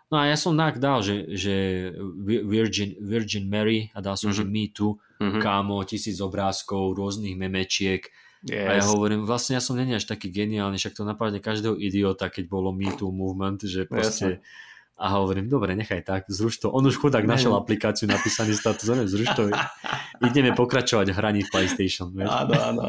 No 0.09 0.17
a 0.17 0.25
ja 0.25 0.33
som 0.33 0.57
nak 0.57 0.81
dal, 0.81 1.05
že, 1.05 1.29
že 1.37 1.55
Virgin, 2.25 2.97
Virgin 2.97 3.45
Mary 3.45 3.93
a 3.93 4.01
dal 4.01 4.17
som, 4.17 4.33
mm-hmm. 4.33 4.41
že 4.41 4.53
Me 4.57 4.65
Too, 4.73 4.97
mm-hmm. 4.97 5.37
kámo, 5.37 5.85
tisíc 5.85 6.17
obrázkov, 6.17 6.97
rôznych 6.97 7.37
memečiek. 7.37 8.09
Yes. 8.41 8.57
A 8.57 8.71
ja 8.81 8.83
hovorím, 8.89 9.21
vlastne 9.21 9.53
ja 9.53 9.61
som 9.61 9.77
není 9.77 9.93
až 9.93 10.09
taký 10.09 10.33
geniálny, 10.33 10.81
však 10.81 10.97
to 10.97 11.05
napadne 11.05 11.37
každého 11.37 11.77
idiota, 11.77 12.33
keď 12.33 12.49
bolo 12.49 12.73
Me 12.73 12.89
Too 12.89 13.13
movement, 13.13 13.61
že 13.69 13.85
proste... 13.85 14.41
Jasne 14.41 14.67
a 14.99 15.15
hovorím, 15.15 15.47
dobre, 15.47 15.79
nechaj 15.79 16.03
tak, 16.03 16.21
zruš 16.27 16.59
to. 16.59 16.67
On 16.75 16.83
už 16.83 16.99
chudák 16.99 17.23
našiel 17.23 17.55
aplikáciu 17.55 18.11
napísaný 18.11 18.51
status, 18.51 18.83
on 18.91 19.07
zruš 19.07 19.31
to. 19.31 19.47
Ideme 20.27 20.51
pokračovať 20.51 21.07
v 21.09 21.15
hraní 21.15 21.41
PlayStation. 21.47 22.11
Vieš? 22.11 22.27
Áno, 22.27 22.53
áno. 22.59 22.83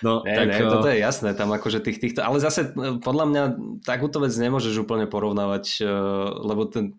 No, 0.00 0.12
ne, 0.24 0.32
tak, 0.32 0.46
ne, 0.48 0.58
toto 0.64 0.88
je 0.88 0.96
jasné, 0.96 1.36
tam 1.36 1.52
akože 1.52 1.84
tých, 1.84 2.00
týchto, 2.00 2.24
ale 2.24 2.40
zase 2.40 2.72
e, 2.72 2.96
podľa 3.04 3.24
mňa 3.28 3.42
takúto 3.84 4.24
vec 4.24 4.32
nemôžeš 4.32 4.80
úplne 4.80 5.04
porovnávať, 5.04 5.84
e, 5.84 5.92
lebo 6.40 6.64
ten, 6.72 6.96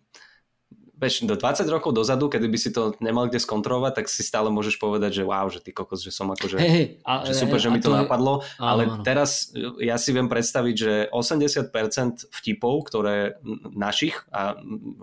Veš, 0.94 1.26
do 1.26 1.34
20 1.34 1.66
rokov 1.74 1.92
dozadu, 1.98 2.30
kedy 2.30 2.48
by 2.48 2.58
si 2.62 2.70
to 2.70 2.94
nemal 3.02 3.26
kde 3.26 3.42
skontrolovať, 3.42 4.02
tak 4.02 4.06
si 4.08 4.22
stále 4.22 4.54
môžeš 4.54 4.78
povedať, 4.78 5.20
že 5.20 5.24
wow, 5.26 5.50
že 5.50 5.60
ty 5.60 5.74
kokos, 5.74 6.06
že 6.06 6.14
som 6.14 6.30
akože, 6.30 6.62
hey, 6.62 6.70
hey, 6.70 6.86
a, 7.02 7.26
že 7.26 7.34
super, 7.34 7.58
hey, 7.58 7.66
že 7.66 7.70
mi 7.74 7.82
to, 7.82 7.90
to 7.90 7.98
napadlo, 7.98 8.46
je... 8.46 8.62
ale 8.62 8.84
áno, 8.86 8.94
áno. 8.98 9.04
teraz 9.04 9.50
ja 9.82 9.98
si 9.98 10.14
viem 10.14 10.30
predstaviť, 10.30 10.76
že 10.78 10.94
80% 11.10 12.30
vtipov, 12.30 12.86
ktoré 12.88 13.42
našich 13.74 14.22
a 14.30 14.54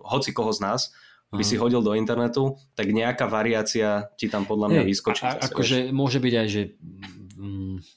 hoci 0.06 0.30
koho 0.30 0.54
z 0.54 0.62
nás, 0.62 0.94
by 1.30 1.44
si 1.46 1.54
hodil 1.54 1.78
do 1.78 1.94
internetu, 1.94 2.58
tak 2.74 2.90
nejaká 2.90 3.30
variácia 3.30 4.10
ti 4.18 4.26
tam 4.26 4.50
podľa 4.50 4.66
mňa 4.66 4.82
vyskočí. 4.82 5.22
Akože 5.26 5.94
môže 5.94 6.18
byť 6.18 6.34
aj, 6.34 6.48
že 6.50 6.62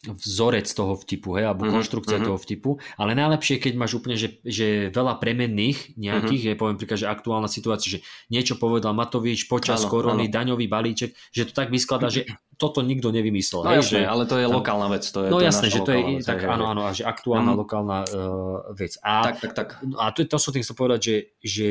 vzorec 0.07 0.67
toho 0.71 0.95
vtipu, 0.95 1.35
hej, 1.35 1.51
alebo 1.51 1.67
mm-hmm, 1.67 1.75
konštrukcia 1.79 2.17
mm-hmm. 2.17 2.27
toho 2.31 2.37
vtipu, 2.39 2.69
ale 2.95 3.11
najlepšie, 3.13 3.59
keď 3.59 3.73
máš 3.75 3.99
úplne, 3.99 4.15
že, 4.15 4.39
že 4.47 4.87
veľa 4.89 5.19
premenných 5.19 5.99
nejakých, 5.99 6.41
mm-hmm. 6.47 6.55
je 6.55 6.59
poviem 6.59 6.77
príklad, 6.79 6.99
že 7.03 7.11
aktuálna 7.11 7.49
situácia, 7.51 7.99
že 7.99 7.99
niečo 8.31 8.55
povedal 8.55 8.95
Matovič 8.95 9.51
počas 9.51 9.83
áno, 9.83 9.91
korony, 9.91 10.31
áno. 10.31 10.33
daňový 10.33 10.65
balíček, 10.71 11.11
že 11.35 11.49
to 11.49 11.53
tak 11.53 11.69
vyskladá, 11.69 12.07
že 12.07 12.23
toto 12.55 12.79
nikto 12.85 13.11
nevymyslel. 13.11 13.65
No 13.65 13.71
hej, 13.75 13.83
jasné, 13.83 13.99
že, 14.05 14.07
ale 14.07 14.23
to 14.29 14.35
je 14.39 14.45
tam, 14.47 14.55
lokálna 14.55 14.87
vec. 14.93 15.03
To 15.09 15.19
je, 15.25 15.29
no 15.29 15.37
to 15.41 15.45
jasné, 15.45 15.67
že 15.67 15.79
to 15.83 15.91
je, 15.91 15.99
vec, 15.99 16.23
tak 16.23 16.39
hej, 16.39 16.49
áno, 16.49 16.63
áno, 16.69 16.81
že 16.93 17.03
aktuálna 17.03 17.51
mm-hmm. 17.51 17.61
lokálna 17.61 17.99
uh, 18.07 18.71
vec. 18.77 18.93
A, 19.01 19.33
tak, 19.33 19.35
tak, 19.41 19.51
tak. 19.57 19.67
A 19.99 20.13
to, 20.15 20.23
to 20.23 20.37
som 20.39 20.53
tým 20.53 20.63
chcel 20.63 20.77
povedať, 20.77 20.99
že, 21.01 21.15
že 21.41 21.69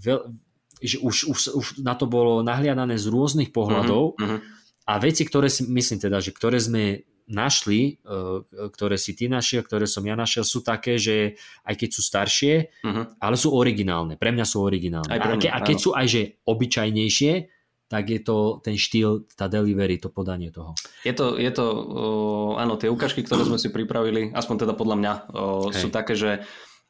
veľ, 0.00 0.18
že 0.82 0.96
už, 0.98 1.30
už, 1.30 1.38
už 1.54 1.66
na 1.86 1.94
to 1.94 2.10
bolo 2.10 2.42
nahliadané 2.42 2.98
z 2.98 3.06
rôznych 3.06 3.54
pohľadov 3.54 4.18
mm-hmm. 4.18 4.38
a 4.90 4.92
veci, 4.98 5.22
ktoré 5.22 5.46
si 5.46 5.62
myslím 5.70 6.02
teda, 6.02 6.18
že 6.18 6.34
ktoré 6.34 6.58
sme 6.58 7.06
našli, 7.28 8.02
e, 8.02 8.46
ktoré 8.72 8.96
si 8.98 9.14
ty 9.14 9.30
našiel, 9.30 9.62
ktoré 9.62 9.86
som 9.86 10.02
ja 10.02 10.16
našiel, 10.18 10.42
sú 10.42 10.62
také, 10.64 10.98
že 10.98 11.38
aj 11.66 11.74
keď 11.78 11.88
sú 11.92 12.00
staršie, 12.02 12.54
uh-huh. 12.82 13.04
ale 13.18 13.36
sú 13.38 13.54
originálne. 13.54 14.18
Pre 14.18 14.30
mňa 14.34 14.46
sú 14.46 14.62
originálne. 14.62 15.10
Aj 15.10 15.20
mňa, 15.20 15.36
a, 15.36 15.42
ke, 15.42 15.48
a 15.48 15.58
keď 15.62 15.76
áno. 15.78 15.84
sú 15.84 15.90
aj 15.94 16.06
že 16.08 16.22
obyčajnejšie, 16.44 17.32
tak 17.92 18.08
je 18.08 18.20
to 18.24 18.64
ten 18.64 18.80
štýl, 18.80 19.28
tá 19.36 19.52
delivery, 19.52 20.00
to 20.00 20.08
podanie 20.08 20.48
toho. 20.48 20.72
Je 21.04 21.12
to, 21.12 21.36
je 21.36 21.52
to 21.52 21.66
uh, 21.68 22.52
áno, 22.56 22.80
tie 22.80 22.88
ukážky, 22.88 23.20
ktoré 23.20 23.44
sme 23.44 23.60
si 23.60 23.68
pripravili, 23.68 24.32
aspoň 24.32 24.64
teda 24.64 24.72
podľa 24.72 24.96
mňa, 24.96 25.12
uh, 25.28 25.68
sú 25.76 25.92
také, 25.92 26.16
že 26.16 26.40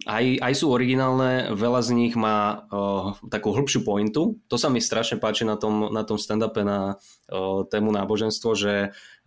aj, 0.03 0.25
aj 0.43 0.53
sú 0.59 0.75
originálne, 0.75 1.55
veľa 1.55 1.81
z 1.87 1.91
nich 1.95 2.15
má 2.19 2.67
uh, 2.67 3.15
takú 3.31 3.55
hĺbšiu 3.55 3.87
pointu. 3.87 4.43
To 4.51 4.57
sa 4.59 4.67
mi 4.67 4.83
strašne 4.83 5.23
páči 5.23 5.47
na 5.47 5.55
tom, 5.55 5.95
na 5.95 6.03
tom 6.03 6.19
stand-upe 6.19 6.67
na 6.67 6.99
uh, 6.99 7.63
tému 7.71 7.95
náboženstvo, 7.95 8.51
že 8.59 8.75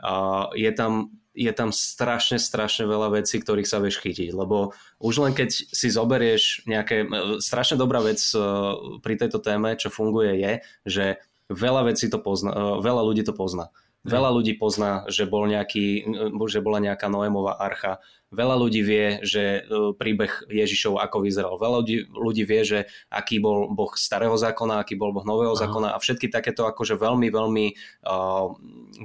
uh, 0.03 0.45
je 0.51 0.71
tam 0.75 1.15
je 1.35 1.51
tam 1.51 1.75
strašne, 1.75 2.39
strašne 2.39 2.87
veľa 2.87 3.19
vecí, 3.19 3.43
ktorých 3.43 3.67
sa 3.67 3.83
vieš 3.83 3.99
chytiť, 3.99 4.31
lebo 4.31 4.71
už 5.03 5.19
len 5.19 5.35
keď 5.35 5.51
si 5.51 5.91
zoberieš 5.91 6.63
nejaké, 6.63 7.11
strašne 7.43 7.75
dobrá 7.75 7.99
vec 7.99 8.23
pri 9.03 9.13
tejto 9.19 9.43
téme, 9.43 9.75
čo 9.75 9.91
funguje 9.91 10.31
je, 10.39 10.53
že 10.87 11.05
veľa 11.51 11.91
vecí 11.91 12.07
to 12.07 12.23
pozná, 12.23 12.79
veľa 12.79 13.03
ľudí 13.03 13.27
to 13.27 13.35
pozná. 13.35 13.67
Veľa 14.05 14.37
ľudí 14.37 14.53
pozná, 14.61 15.01
že, 15.09 15.25
bol 15.25 15.49
nejaký, 15.49 16.05
že 16.45 16.61
bola 16.61 16.77
nejaká 16.77 17.09
Noémová 17.09 17.57
archa. 17.57 18.05
Veľa 18.35 18.55
ľudí 18.59 18.83
vie, 18.83 19.23
že 19.23 19.63
e, 19.63 19.95
príbeh 19.95 20.43
Ježišov 20.51 20.99
ako 20.99 21.23
vyzeral. 21.23 21.55
Veľa 21.55 21.77
ľudí, 21.79 21.97
ľudí 22.11 22.43
vie, 22.43 22.61
že 22.67 22.79
aký 23.07 23.39
bol 23.39 23.71
Boh 23.71 23.95
starého 23.95 24.35
zákona, 24.35 24.83
aký 24.83 24.99
bol 24.99 25.15
Boh 25.15 25.23
nového 25.23 25.55
Aha. 25.55 25.61
zákona 25.63 25.95
a 25.95 25.97
všetky 25.97 26.27
takéto 26.27 26.67
akože 26.67 26.99
veľmi, 26.99 27.31
veľmi 27.31 27.65
uh, 28.03 28.51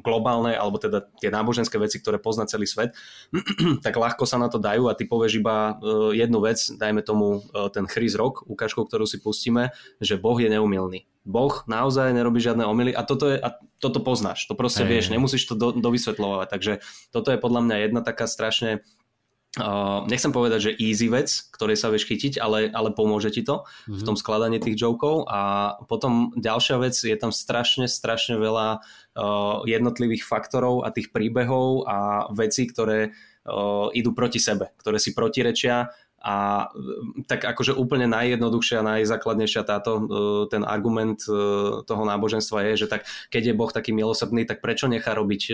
globálne, 0.03 0.59
alebo 0.59 0.83
teda 0.83 1.07
tie 1.23 1.31
náboženské 1.31 1.79
veci, 1.79 2.03
ktoré 2.03 2.19
pozná 2.19 2.51
celý 2.51 2.67
svet, 2.67 2.99
tak 3.87 3.95
ľahko 3.95 4.27
sa 4.27 4.43
na 4.43 4.51
to 4.51 4.59
dajú 4.59 4.91
a 4.91 4.97
ty 4.99 5.07
povieš 5.07 5.39
iba 5.39 5.79
uh, 5.79 6.11
jednu 6.11 6.43
vec, 6.43 6.59
dajme 6.75 7.07
tomu 7.07 7.41
uh, 7.41 7.71
ten 7.71 7.87
Chris 7.87 8.19
Rock, 8.19 8.43
ukážku, 8.51 8.83
ktorú 8.83 9.07
si 9.07 9.23
pustíme, 9.23 9.71
že 10.03 10.19
Boh 10.19 10.37
je 10.37 10.51
neumilný. 10.51 11.07
Boh 11.29 11.53
naozaj 11.69 12.17
nerobí 12.17 12.41
žiadne 12.41 12.65
omily 12.65 12.97
a 12.97 13.05
toto, 13.05 13.29
je, 13.29 13.37
a 13.37 13.61
toto 13.77 14.01
poznáš, 14.01 14.49
to 14.49 14.57
proste 14.57 14.89
hey. 14.89 14.99
vieš, 14.99 15.13
nemusíš 15.13 15.45
to 15.45 15.55
do, 15.55 15.69
dovysvetľovať, 15.77 16.49
takže 16.49 16.73
toto 17.13 17.29
je 17.29 17.39
podľa 17.39 17.61
mňa 17.69 17.77
jedna 17.85 18.01
taká 18.01 18.25
strašne 18.25 18.81
Uh, 19.59 20.07
nechcem 20.07 20.31
povedať, 20.31 20.71
že 20.71 20.77
easy 20.79 21.11
vec, 21.11 21.27
ktorej 21.51 21.75
sa 21.75 21.91
vieš 21.91 22.07
chytiť, 22.07 22.39
ale, 22.39 22.71
ale 22.71 22.95
pomôže 22.95 23.35
ti 23.35 23.43
to 23.43 23.67
mm-hmm. 23.67 23.99
v 23.99 24.03
mhm. 24.03 24.07
tom 24.07 24.15
skladaní 24.15 24.63
tých 24.63 24.79
jokov 24.79 25.27
a 25.27 25.75
potom 25.91 26.31
ďalšia 26.39 26.79
vec, 26.79 26.95
je 26.95 27.17
tam 27.19 27.35
strašne, 27.35 27.91
strašne 27.91 28.39
veľa 28.39 28.79
uh, 28.79 29.67
jednotlivých 29.67 30.23
faktorov 30.23 30.87
a 30.87 30.95
tých 30.95 31.11
príbehov 31.11 31.83
a 31.91 32.31
vecí, 32.31 32.71
ktoré 32.71 33.11
uh, 33.11 33.91
idú 33.91 34.15
proti 34.15 34.39
sebe, 34.39 34.71
ktoré 34.79 35.03
si 35.03 35.11
protirečia 35.19 35.91
a 36.21 36.69
mm, 36.77 37.25
tak 37.25 37.49
akože 37.49 37.73
úplne 37.73 38.05
najjednoduchšia, 38.05 38.85
najzákladnejšia 38.85 39.65
táto, 39.65 39.93
e, 39.97 40.03
ten 40.53 40.69
argument 40.69 41.25
e, 41.25 41.33
toho 41.89 42.03
náboženstva 42.05 42.69
je, 42.71 42.85
že 42.85 42.87
tak 42.93 43.09
keď 43.33 43.51
je 43.51 43.55
Boh 43.57 43.73
taký 43.73 43.97
milosrdný, 43.97 44.45
tak 44.45 44.61
prečo 44.61 44.85
nechá 44.85 45.17
robiť 45.17 45.43
e, 45.49 45.53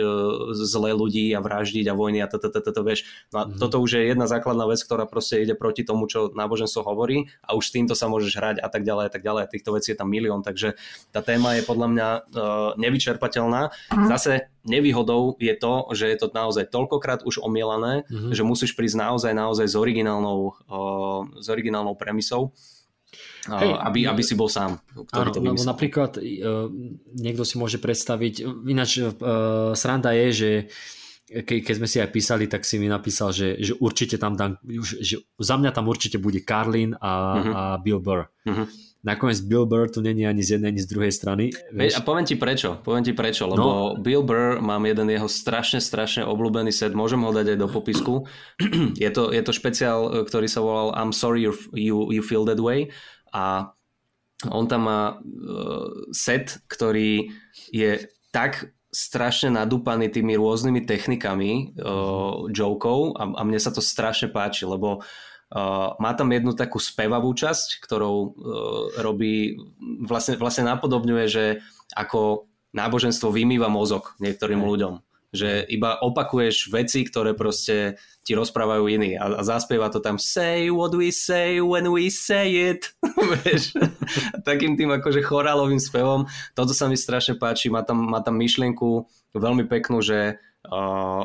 zlé 0.59 0.91
ľudí 0.91 1.31
a 1.39 1.41
vraždiť 1.41 1.87
a 1.87 1.95
vojny 1.95 2.19
a 2.19 2.27
toto, 2.27 2.83
vieš. 2.83 3.07
No 3.31 3.37
a 3.41 3.45
mhm. 3.47 3.62
toto 3.62 3.79
už 3.79 4.03
je 4.03 4.03
jedna 4.11 4.27
základná 4.27 4.67
vec, 4.67 4.83
ktorá 4.83 5.07
proste 5.07 5.39
ide 5.39 5.55
proti 5.55 5.87
tomu, 5.87 6.11
čo 6.11 6.35
náboženstvo 6.35 6.83
hovorí 6.83 7.31
a 7.47 7.55
už 7.55 7.71
s 7.71 7.75
týmto 7.75 7.95
sa 7.95 8.11
môžeš 8.11 8.35
hrať 8.35 8.57
a 8.59 8.67
tak 8.67 8.83
ďalej 8.83 9.05
a 9.07 9.12
tak 9.14 9.23
ďalej. 9.23 9.43
A 9.47 9.53
týchto 9.55 9.71
vecí 9.71 9.95
je 9.95 9.99
tam 10.03 10.11
milión, 10.11 10.43
takže 10.43 10.75
tá 11.14 11.23
téma 11.23 11.55
je 11.55 11.62
podľa 11.62 11.89
mňa 11.95 12.09
nevyčerpateľná. 12.75 13.71
Mhm. 13.95 14.07
Zase 14.11 14.51
nevýhodou 14.67 15.39
je 15.39 15.55
to, 15.57 15.75
že 15.95 16.11
je 16.11 16.19
to 16.19 16.29
naozaj 16.35 16.69
toľkokrát 16.69 17.23
už 17.23 17.41
omielané, 17.41 18.05
mm-hmm. 18.07 18.35
že 18.35 18.43
musíš 18.43 18.75
prísť 18.75 18.99
naozaj, 19.01 19.33
naozaj 19.33 19.67
s 19.71 19.77
originálnou, 19.79 20.53
uh, 20.69 21.23
s 21.39 21.47
originálnou 21.49 21.95
premisou. 21.95 22.53
Hej, 23.47 23.79
aby, 23.79 24.11
aby 24.11 24.23
si 24.27 24.35
bol 24.35 24.51
sám. 24.51 24.83
Ktorý 24.91 25.31
áno, 25.31 25.35
to 25.35 25.41
lebo 25.41 25.62
napríklad 25.62 26.19
uh, 26.19 26.67
niekto 27.14 27.47
si 27.47 27.62
môže 27.62 27.79
predstaviť, 27.79 28.43
ináč 28.67 28.99
uh, 28.99 29.14
sranda 29.79 30.11
je, 30.11 30.27
že 30.35 30.51
ke, 31.47 31.62
keď 31.62 31.75
sme 31.79 31.87
si 31.87 32.03
aj 32.03 32.11
písali, 32.11 32.51
tak 32.51 32.67
si 32.67 32.83
mi 32.83 32.91
napísal, 32.91 33.31
že, 33.31 33.55
že 33.62 33.79
určite 33.79 34.19
tam 34.19 34.35
dám, 34.35 34.59
že 34.83 35.23
za 35.39 35.55
mňa 35.62 35.71
tam 35.71 35.87
určite 35.87 36.19
bude 36.19 36.43
Carlin 36.43 36.99
a, 36.99 37.12
uh-huh. 37.39 37.55
a 37.55 37.62
Bill 37.79 38.03
Burr. 38.03 38.27
Uh-huh 38.43 38.67
nakoniec 39.07 39.39
Bill 39.47 39.71
Burr 39.71 39.87
tu 39.87 40.03
není 40.03 40.27
ani 40.27 40.43
z 40.43 40.59
jednej, 40.59 40.75
ani 40.75 40.83
z 40.83 40.91
druhej 40.91 41.13
strany. 41.15 41.55
Vieš? 41.71 41.95
A 41.95 42.01
poviem 42.03 42.27
ti 42.27 42.35
prečo, 42.35 42.83
poviem 42.83 43.07
ti 43.07 43.15
prečo, 43.15 43.47
lebo 43.47 43.95
no. 43.95 44.03
Bill 44.03 44.27
Burr, 44.27 44.59
mám 44.59 44.83
jeden 44.83 45.07
jeho 45.07 45.31
strašne, 45.31 45.79
strašne 45.79 46.27
obľúbený 46.27 46.75
set, 46.75 46.91
môžem 46.91 47.23
ho 47.23 47.31
dať 47.31 47.55
aj 47.55 47.59
do 47.63 47.69
popisku. 47.71 48.27
je, 48.99 49.11
to, 49.15 49.31
je 49.31 49.43
to 49.47 49.53
špeciál, 49.55 50.11
e, 50.11 50.27
ktorý 50.27 50.51
sa 50.51 50.59
volal 50.59 50.91
I'm 50.99 51.15
sorry 51.15 51.47
you, 51.47 51.55
you, 51.71 52.11
you 52.11 52.23
feel 52.27 52.43
that 52.51 52.59
way 52.59 52.91
a 53.31 53.71
on 54.53 54.69
tam 54.69 54.85
má 54.85 55.17
uh, 55.17 56.13
set, 56.13 56.61
ktorý 56.69 57.33
je 57.73 58.05
tak 58.37 58.69
strašne 58.93 59.57
nadúpaný 59.57 60.13
tými 60.13 60.37
rôznymi 60.37 60.85
technikami 60.85 61.73
uh, 61.81 62.45
jokov 62.53 63.17
a, 63.17 63.33
a 63.33 63.43
mne 63.49 63.57
sa 63.57 63.73
to 63.73 63.81
strašne 63.81 64.29
páči, 64.29 64.69
lebo 64.69 65.01
uh, 65.01 65.05
Uh, 65.47 65.95
má 66.03 66.11
tam 66.19 66.35
jednu 66.35 66.59
takú 66.59 66.83
spevavú 66.83 67.31
časť, 67.31 67.79
ktorou 67.79 68.17
uh, 68.19 68.33
robí, 68.99 69.55
vlastne, 70.03 70.35
vlastne 70.35 70.67
napodobňuje, 70.67 71.25
že 71.31 71.45
ako 71.95 72.51
náboženstvo 72.75 73.31
vymýva 73.31 73.71
mozog 73.71 74.19
niektorým 74.19 74.59
ľuďom. 74.59 74.99
Že 75.31 75.71
iba 75.71 76.03
opakuješ 76.03 76.75
veci, 76.75 77.07
ktoré 77.07 77.39
proste 77.39 77.95
ti 78.27 78.35
rozprávajú 78.35 78.91
iní 78.91 79.15
a, 79.15 79.39
a 79.39 79.43
zaspieva 79.47 79.87
to 79.87 80.03
tam 80.03 80.19
say 80.19 80.67
what 80.67 80.91
we 80.99 81.15
say 81.15 81.63
when 81.63 81.95
we 81.95 82.11
say 82.11 82.75
it. 82.75 82.91
Takým 84.49 84.75
tým 84.75 84.91
akože 84.99 85.23
chorálovým 85.23 85.79
spevom. 85.79 86.27
Toto 86.59 86.75
sa 86.75 86.91
mi 86.91 86.99
strašne 86.99 87.39
páči. 87.39 87.71
Má 87.71 87.87
tam, 87.87 88.03
má 88.03 88.19
tam 88.19 88.35
myšlienku 88.35 89.07
veľmi 89.31 89.71
peknú, 89.71 90.03
že 90.03 90.43
uh, 90.67 91.23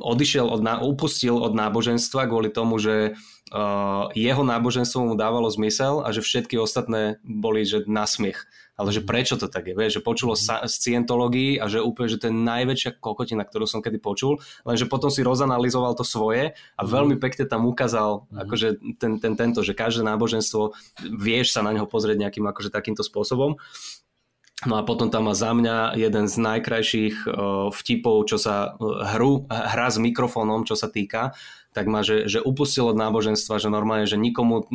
odišiel 0.00 0.48
od, 0.48 0.60
upustil 0.82 1.36
od 1.36 1.52
náboženstva 1.52 2.26
kvôli 2.26 2.48
tomu, 2.48 2.80
že 2.80 3.14
uh, 3.52 4.08
jeho 4.16 4.42
náboženstvo 4.42 5.12
mu 5.12 5.14
dávalo 5.14 5.46
zmysel 5.52 6.02
a 6.02 6.10
že 6.10 6.24
všetky 6.24 6.56
ostatné 6.56 7.20
boli 7.22 7.62
že 7.68 7.84
na 7.84 8.08
smiech. 8.08 8.48
Ale 8.80 8.96
že 8.96 9.04
prečo 9.04 9.36
to 9.36 9.44
tak 9.44 9.68
je, 9.68 9.76
vieš, 9.76 10.00
že 10.00 10.06
počulo 10.08 10.32
sa, 10.32 10.64
z 10.64 10.72
cientológii 10.72 11.60
a 11.60 11.68
že 11.68 11.84
úplne, 11.84 12.08
že 12.08 12.16
to 12.16 12.32
je 12.32 12.40
najväčšia 12.40 12.96
kokotina, 12.96 13.44
ktorú 13.44 13.68
som 13.68 13.84
kedy 13.84 14.00
počul, 14.00 14.40
lenže 14.64 14.88
potom 14.88 15.12
si 15.12 15.20
rozanalizoval 15.20 15.92
to 15.92 16.00
svoje 16.00 16.56
a 16.56 16.82
mhm. 16.82 16.88
veľmi 16.88 17.16
pekne 17.20 17.44
tam 17.44 17.68
ukázal 17.68 18.24
mm. 18.32 18.40
akože 18.40 18.68
ten, 18.96 19.20
ten, 19.20 19.36
tento, 19.36 19.60
že 19.60 19.76
každé 19.76 20.00
náboženstvo 20.08 20.72
vieš 21.12 21.52
sa 21.52 21.60
na 21.60 21.76
neho 21.76 21.84
pozrieť 21.84 22.24
nejakým 22.24 22.48
akože 22.48 22.72
takýmto 22.72 23.04
spôsobom 23.04 23.60
No 24.68 24.76
a 24.76 24.84
potom 24.84 25.08
tam 25.08 25.24
má 25.24 25.32
za 25.32 25.56
mňa 25.56 25.96
jeden 25.96 26.28
z 26.28 26.36
najkrajších 26.36 27.24
vtipov, 27.72 28.28
čo 28.28 28.36
sa 28.36 28.76
hru, 29.16 29.48
hra 29.48 29.88
s 29.88 29.96
mikrofónom, 29.96 30.68
čo 30.68 30.76
sa 30.76 30.92
týka, 30.92 31.32
tak 31.70 31.86
má, 31.86 32.02
že, 32.02 32.26
že 32.26 32.42
upustil 32.42 32.90
od 32.90 32.98
náboženstva, 32.98 33.62
že 33.62 33.70
normálne, 33.70 34.02
že 34.02 34.18
nikomu 34.18 34.66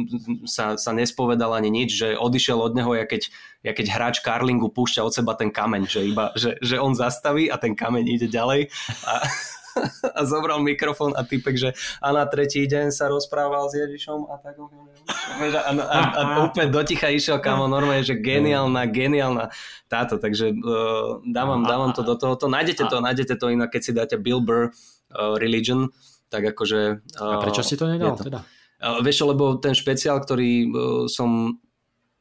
sa, 0.47 0.79
sa 0.79 0.95
nespovedal 0.95 1.51
ani 1.51 1.67
nič, 1.67 1.91
že 1.91 2.15
odišiel 2.15 2.55
od 2.55 2.71
neho, 2.71 2.95
ja 2.95 3.03
keď, 3.03 3.29
ja 3.67 3.75
keď 3.75 3.85
hráč 3.91 4.15
Karlingu 4.23 4.71
púšťa 4.71 5.03
od 5.03 5.11
seba 5.11 5.35
ten 5.35 5.51
kameň, 5.51 5.83
že, 5.91 6.01
iba, 6.07 6.31
že, 6.39 6.55
že 6.63 6.79
on 6.79 6.95
zastaví 6.95 7.51
a 7.51 7.59
ten 7.59 7.75
kameň 7.75 8.15
ide 8.15 8.27
ďalej. 8.31 8.71
A, 9.03 9.27
a 10.17 10.21
zobral 10.23 10.63
mikrofón 10.63 11.13
a 11.15 11.23
typek, 11.27 11.55
že 11.55 11.69
a 11.99 12.15
na 12.15 12.23
tretí 12.25 12.63
deň 12.65 12.91
sa 12.91 13.11
rozprával 13.11 13.67
s 13.67 13.75
Ježišom 13.75 14.27
a 14.31 14.35
tak. 14.39 14.55
A, 14.59 15.69
a, 15.69 15.71
a, 15.75 15.99
a 16.15 16.23
úplne 16.47 16.71
doticha 16.71 17.11
išiel 17.11 17.43
kamo, 17.43 17.67
normálne, 17.67 18.05
že 18.05 18.15
geniálna, 18.17 18.87
geniálna 18.89 19.51
táto, 19.91 20.17
takže 20.17 20.55
uh, 20.55 21.21
dávam, 21.27 21.67
dávam 21.67 21.91
to 21.91 22.01
do 22.01 22.15
tohoto. 22.15 22.47
Nájdete 22.47 22.87
to, 22.87 22.97
nájdete 23.03 23.35
to 23.35 23.51
inak, 23.51 23.69
keď 23.69 23.81
si 23.81 23.91
dáte 23.91 24.15
Bill 24.17 24.41
Burr 24.41 24.71
uh, 24.71 25.35
Religion, 25.37 25.91
tak 26.31 26.55
akože... 26.55 27.05
Uh, 27.19 27.33
a 27.37 27.43
prečo 27.43 27.61
si 27.61 27.75
to 27.75 27.85
nedal 27.85 28.17
to. 28.17 28.27
teda? 28.31 28.41
Uh, 28.79 28.99
vieš, 28.99 29.23
lebo 29.23 29.55
ten 29.61 29.71
špeciál, 29.71 30.19
ktorý 30.19 30.51
uh, 30.67 30.71
som 31.07 31.59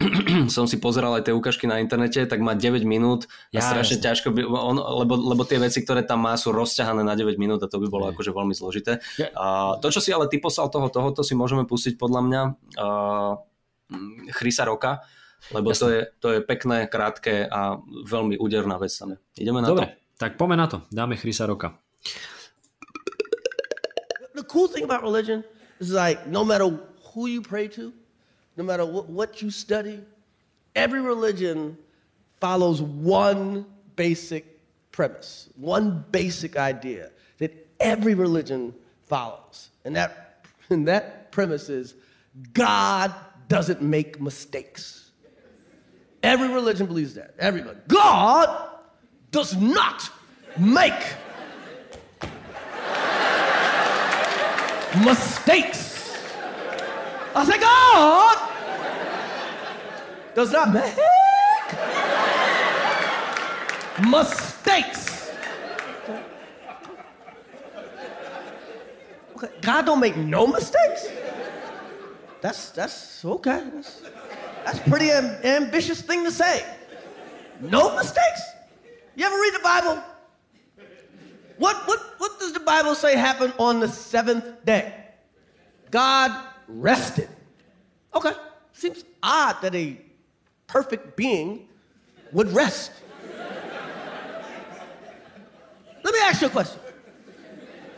som 0.54 0.64
si 0.68 0.76
pozeral 0.80 1.14
aj 1.16 1.30
tie 1.30 1.34
ukážky 1.34 1.64
na 1.64 1.80
internete, 1.80 2.22
tak 2.24 2.40
má 2.40 2.52
9 2.56 2.84
minút 2.84 3.26
a 3.54 3.58
ja, 3.58 3.62
strašne 3.64 3.96
jasne. 3.98 4.06
ťažko 4.06 4.28
by, 4.34 4.40
on, 4.44 4.76
lebo, 4.76 5.14
lebo 5.16 5.42
tie 5.44 5.58
veci, 5.60 5.82
ktoré 5.82 6.04
tam 6.04 6.24
má, 6.24 6.36
sú 6.36 6.52
rozťahané 6.52 7.02
na 7.02 7.14
9 7.16 7.36
minút 7.40 7.60
a 7.64 7.68
to 7.70 7.80
by 7.80 7.88
bolo 7.88 8.10
akože 8.12 8.30
veľmi 8.30 8.54
zložité. 8.54 9.00
A 9.36 9.76
to, 9.80 9.88
čo 9.88 10.00
si 10.00 10.10
ale 10.12 10.28
ty 10.28 10.38
poslal 10.38 10.68
toho, 10.68 10.88
tohoto 10.92 11.24
si 11.24 11.32
môžeme 11.32 11.64
pustiť 11.64 11.96
podľa 11.96 12.20
mňa 12.24 12.42
uh, 12.80 13.32
Chrisa 14.32 14.64
Roka, 14.68 15.04
lebo 15.52 15.76
to 15.76 15.92
je, 15.92 16.00
to 16.20 16.28
je 16.36 16.40
pekné, 16.40 16.88
krátke 16.88 17.44
a 17.44 17.76
veľmi 17.84 18.40
úderná 18.40 18.80
vec. 18.80 18.92
Ideme 19.36 19.60
na 19.60 19.68
Dobre, 19.68 19.86
to? 19.92 20.20
tak 20.20 20.40
poďme 20.40 20.56
na 20.56 20.66
to. 20.70 20.80
Dáme 20.88 21.20
Chrisa 21.20 21.44
Roka. 21.44 21.76
The 24.34 24.42
cool 24.48 24.66
thing 24.66 24.82
about 24.82 25.04
religion 25.04 25.44
is 25.78 25.92
like 25.92 26.26
no 26.26 26.42
matter 26.42 26.66
who 27.14 27.30
you 27.30 27.42
pray 27.42 27.68
to, 27.76 27.92
no 28.56 28.64
matter 28.64 28.84
what, 28.84 29.08
what 29.08 29.42
you 29.42 29.50
study, 29.50 30.00
every 30.74 31.00
religion 31.00 31.76
follows 32.40 32.82
one 32.82 33.66
basic 33.96 34.60
premise, 34.92 35.48
one 35.56 36.04
basic 36.10 36.56
idea 36.56 37.10
that 37.38 37.66
every 37.80 38.14
religion 38.14 38.74
follows. 39.06 39.70
And 39.84 39.96
that, 39.96 40.44
and 40.70 40.88
that 40.88 41.32
premise 41.32 41.68
is 41.68 41.94
God 42.52 43.14
doesn't 43.48 43.82
make 43.82 44.20
mistakes. 44.20 45.10
Every 46.22 46.48
religion 46.48 46.86
believes 46.86 47.14
that. 47.14 47.34
Everybody. 47.38 47.78
God 47.86 48.70
does 49.30 49.54
not 49.56 50.08
make 50.58 50.92
mistakes. 55.04 55.93
I 57.34 57.44
say, 57.44 57.58
God 57.58 58.36
oh! 58.36 58.50
does 60.34 60.52
not 60.52 60.72
make 60.72 60.94
mistakes. 64.08 65.30
Okay. 69.36 69.50
God 69.60 69.86
don't 69.86 70.00
make 70.00 70.16
no 70.16 70.46
mistakes. 70.46 71.08
That's 72.40 72.70
that's 72.70 73.24
okay. 73.24 73.64
That's, 73.74 74.02
that's 74.64 74.78
pretty 74.88 75.10
am- 75.10 75.36
ambitious 75.44 76.02
thing 76.02 76.24
to 76.24 76.30
say. 76.30 76.64
No 77.60 77.96
mistakes. 77.96 78.42
You 79.16 79.26
ever 79.26 79.36
read 79.36 79.54
the 79.54 79.60
Bible? 79.62 80.02
What 81.58 81.76
what 81.86 82.00
what 82.18 82.38
does 82.38 82.52
the 82.52 82.60
Bible 82.60 82.94
say 82.94 83.16
happened 83.16 83.54
on 83.58 83.80
the 83.80 83.88
seventh 83.88 84.64
day? 84.64 84.92
God 85.90 86.53
rested. 86.68 87.28
Okay, 88.14 88.32
seems 88.72 89.04
odd 89.22 89.60
that 89.62 89.74
a 89.74 90.00
perfect 90.66 91.16
being 91.16 91.68
would 92.32 92.52
rest. 92.52 92.92
Let 96.02 96.12
me 96.12 96.20
ask 96.22 96.42
you 96.42 96.48
a 96.48 96.50
question. 96.50 96.80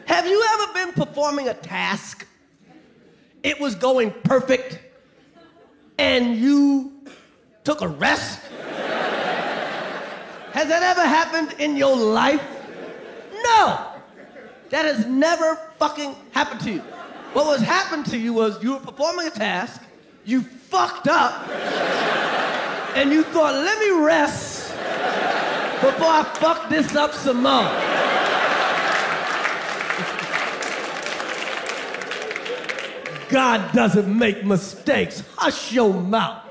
Have 0.06 0.26
you 0.26 0.44
ever 0.54 0.72
been 0.72 0.92
performing 0.92 1.48
a 1.48 1.54
task? 1.54 2.26
It 3.42 3.60
was 3.60 3.74
going 3.74 4.12
perfect, 4.24 4.78
and 5.98 6.36
you 6.36 6.92
took 7.64 7.80
a 7.80 7.88
rest? 7.88 8.40
Has 10.52 10.68
that 10.68 10.82
ever 10.82 11.02
happened 11.02 11.60
in 11.60 11.76
your 11.76 11.96
life? 11.96 12.42
No! 13.42 13.92
That 14.70 14.84
has 14.84 15.04
never 15.06 15.56
fucking 15.78 16.14
happened 16.32 16.60
to 16.60 16.72
you. 16.72 16.82
What 17.32 17.46
was 17.46 17.60
happened 17.60 18.06
to 18.06 18.18
you 18.18 18.32
was 18.32 18.62
you 18.62 18.72
were 18.72 18.80
performing 18.80 19.26
a 19.26 19.30
task, 19.30 19.82
you 20.24 20.42
fucked 20.42 21.08
up, 21.08 21.48
and 22.96 23.10
you 23.10 23.22
thought, 23.24 23.54
let 23.54 23.78
me 23.78 23.90
rest 24.04 24.70
before 25.80 26.08
I 26.08 26.24
fuck 26.40 26.68
this 26.68 26.94
up 26.96 27.12
some 27.12 27.42
more. 27.42 27.70
God 33.28 33.72
doesn't 33.74 34.18
make 34.18 34.44
mistakes. 34.44 35.22
Hush 35.36 35.72
your 35.72 35.92
mouth. 35.92 36.42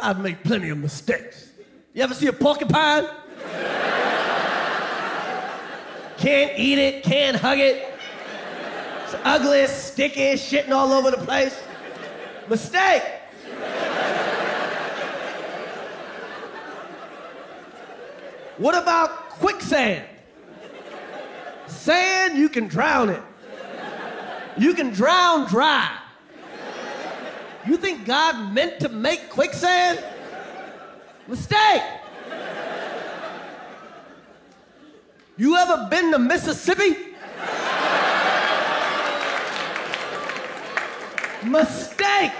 God 0.00 0.20
made 0.20 0.42
plenty 0.42 0.70
of 0.70 0.78
mistakes. 0.78 1.50
You 1.92 2.02
ever 2.02 2.14
see 2.14 2.26
a 2.26 2.32
porcupine? 2.32 3.06
can't 6.16 6.58
eat 6.58 6.78
it, 6.78 7.04
can't 7.04 7.36
hug 7.36 7.58
it, 7.58 7.93
ugly, 9.24 9.66
sticky, 9.66 10.34
shitting 10.34 10.70
all 10.70 10.92
over 10.92 11.10
the 11.10 11.18
place. 11.18 11.60
Mistake. 12.48 13.02
What 18.56 18.80
about 18.80 19.30
quicksand? 19.30 20.06
Sand, 21.66 22.38
you 22.38 22.48
can 22.48 22.68
drown 22.68 23.10
it. 23.10 23.22
You 24.56 24.74
can 24.74 24.90
drown 24.90 25.48
dry. 25.48 25.98
You 27.66 27.76
think 27.76 28.04
God 28.04 28.52
meant 28.52 28.78
to 28.80 28.88
make 28.88 29.28
quicksand? 29.30 30.02
Mistake. 31.26 31.82
You 35.36 35.56
ever 35.56 35.88
been 35.90 36.12
to 36.12 36.18
Mississippi? 36.18 37.13
Mistake. 41.44 42.32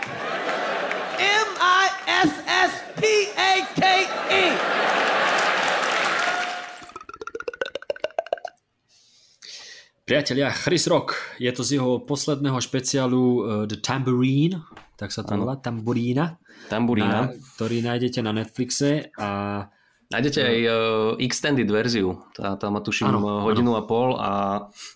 M 1.21 1.49
I 1.61 1.85
S 2.25 2.33
S 2.49 2.73
T 2.97 3.05
A 3.37 3.53
K 3.77 3.83
E. 4.33 4.45
Priatelia, 10.09 10.49
Chris 10.57 10.89
Rock, 10.89 11.37
je 11.37 11.53
to 11.53 11.61
z 11.61 11.77
jeho 11.77 12.01
posledného 12.01 12.57
špeciálu 12.65 13.25
uh, 13.25 13.41
The 13.69 13.77
Tambourine, 13.77 14.65
tak 14.97 15.13
sa 15.13 15.21
to 15.21 15.37
volá, 15.37 15.61
Tamburína, 15.61 16.41
Tamburína. 16.73 17.29
na, 17.29 17.37
ktorý 17.61 17.85
nájdete 17.85 18.25
na 18.25 18.33
Netflixe 18.33 19.13
a 19.21 19.65
Nájdete 20.15 20.41
aj 20.41 20.59
uh, 20.61 20.75
extended 21.19 21.67
verziu, 21.67 22.15
tá, 22.31 22.55
tá 22.55 22.71
má 22.71 22.79
tuším 22.79 23.11
áno, 23.11 23.43
hodinu 23.43 23.75
a 23.75 23.83
pol 23.83 24.15
a 24.15 24.31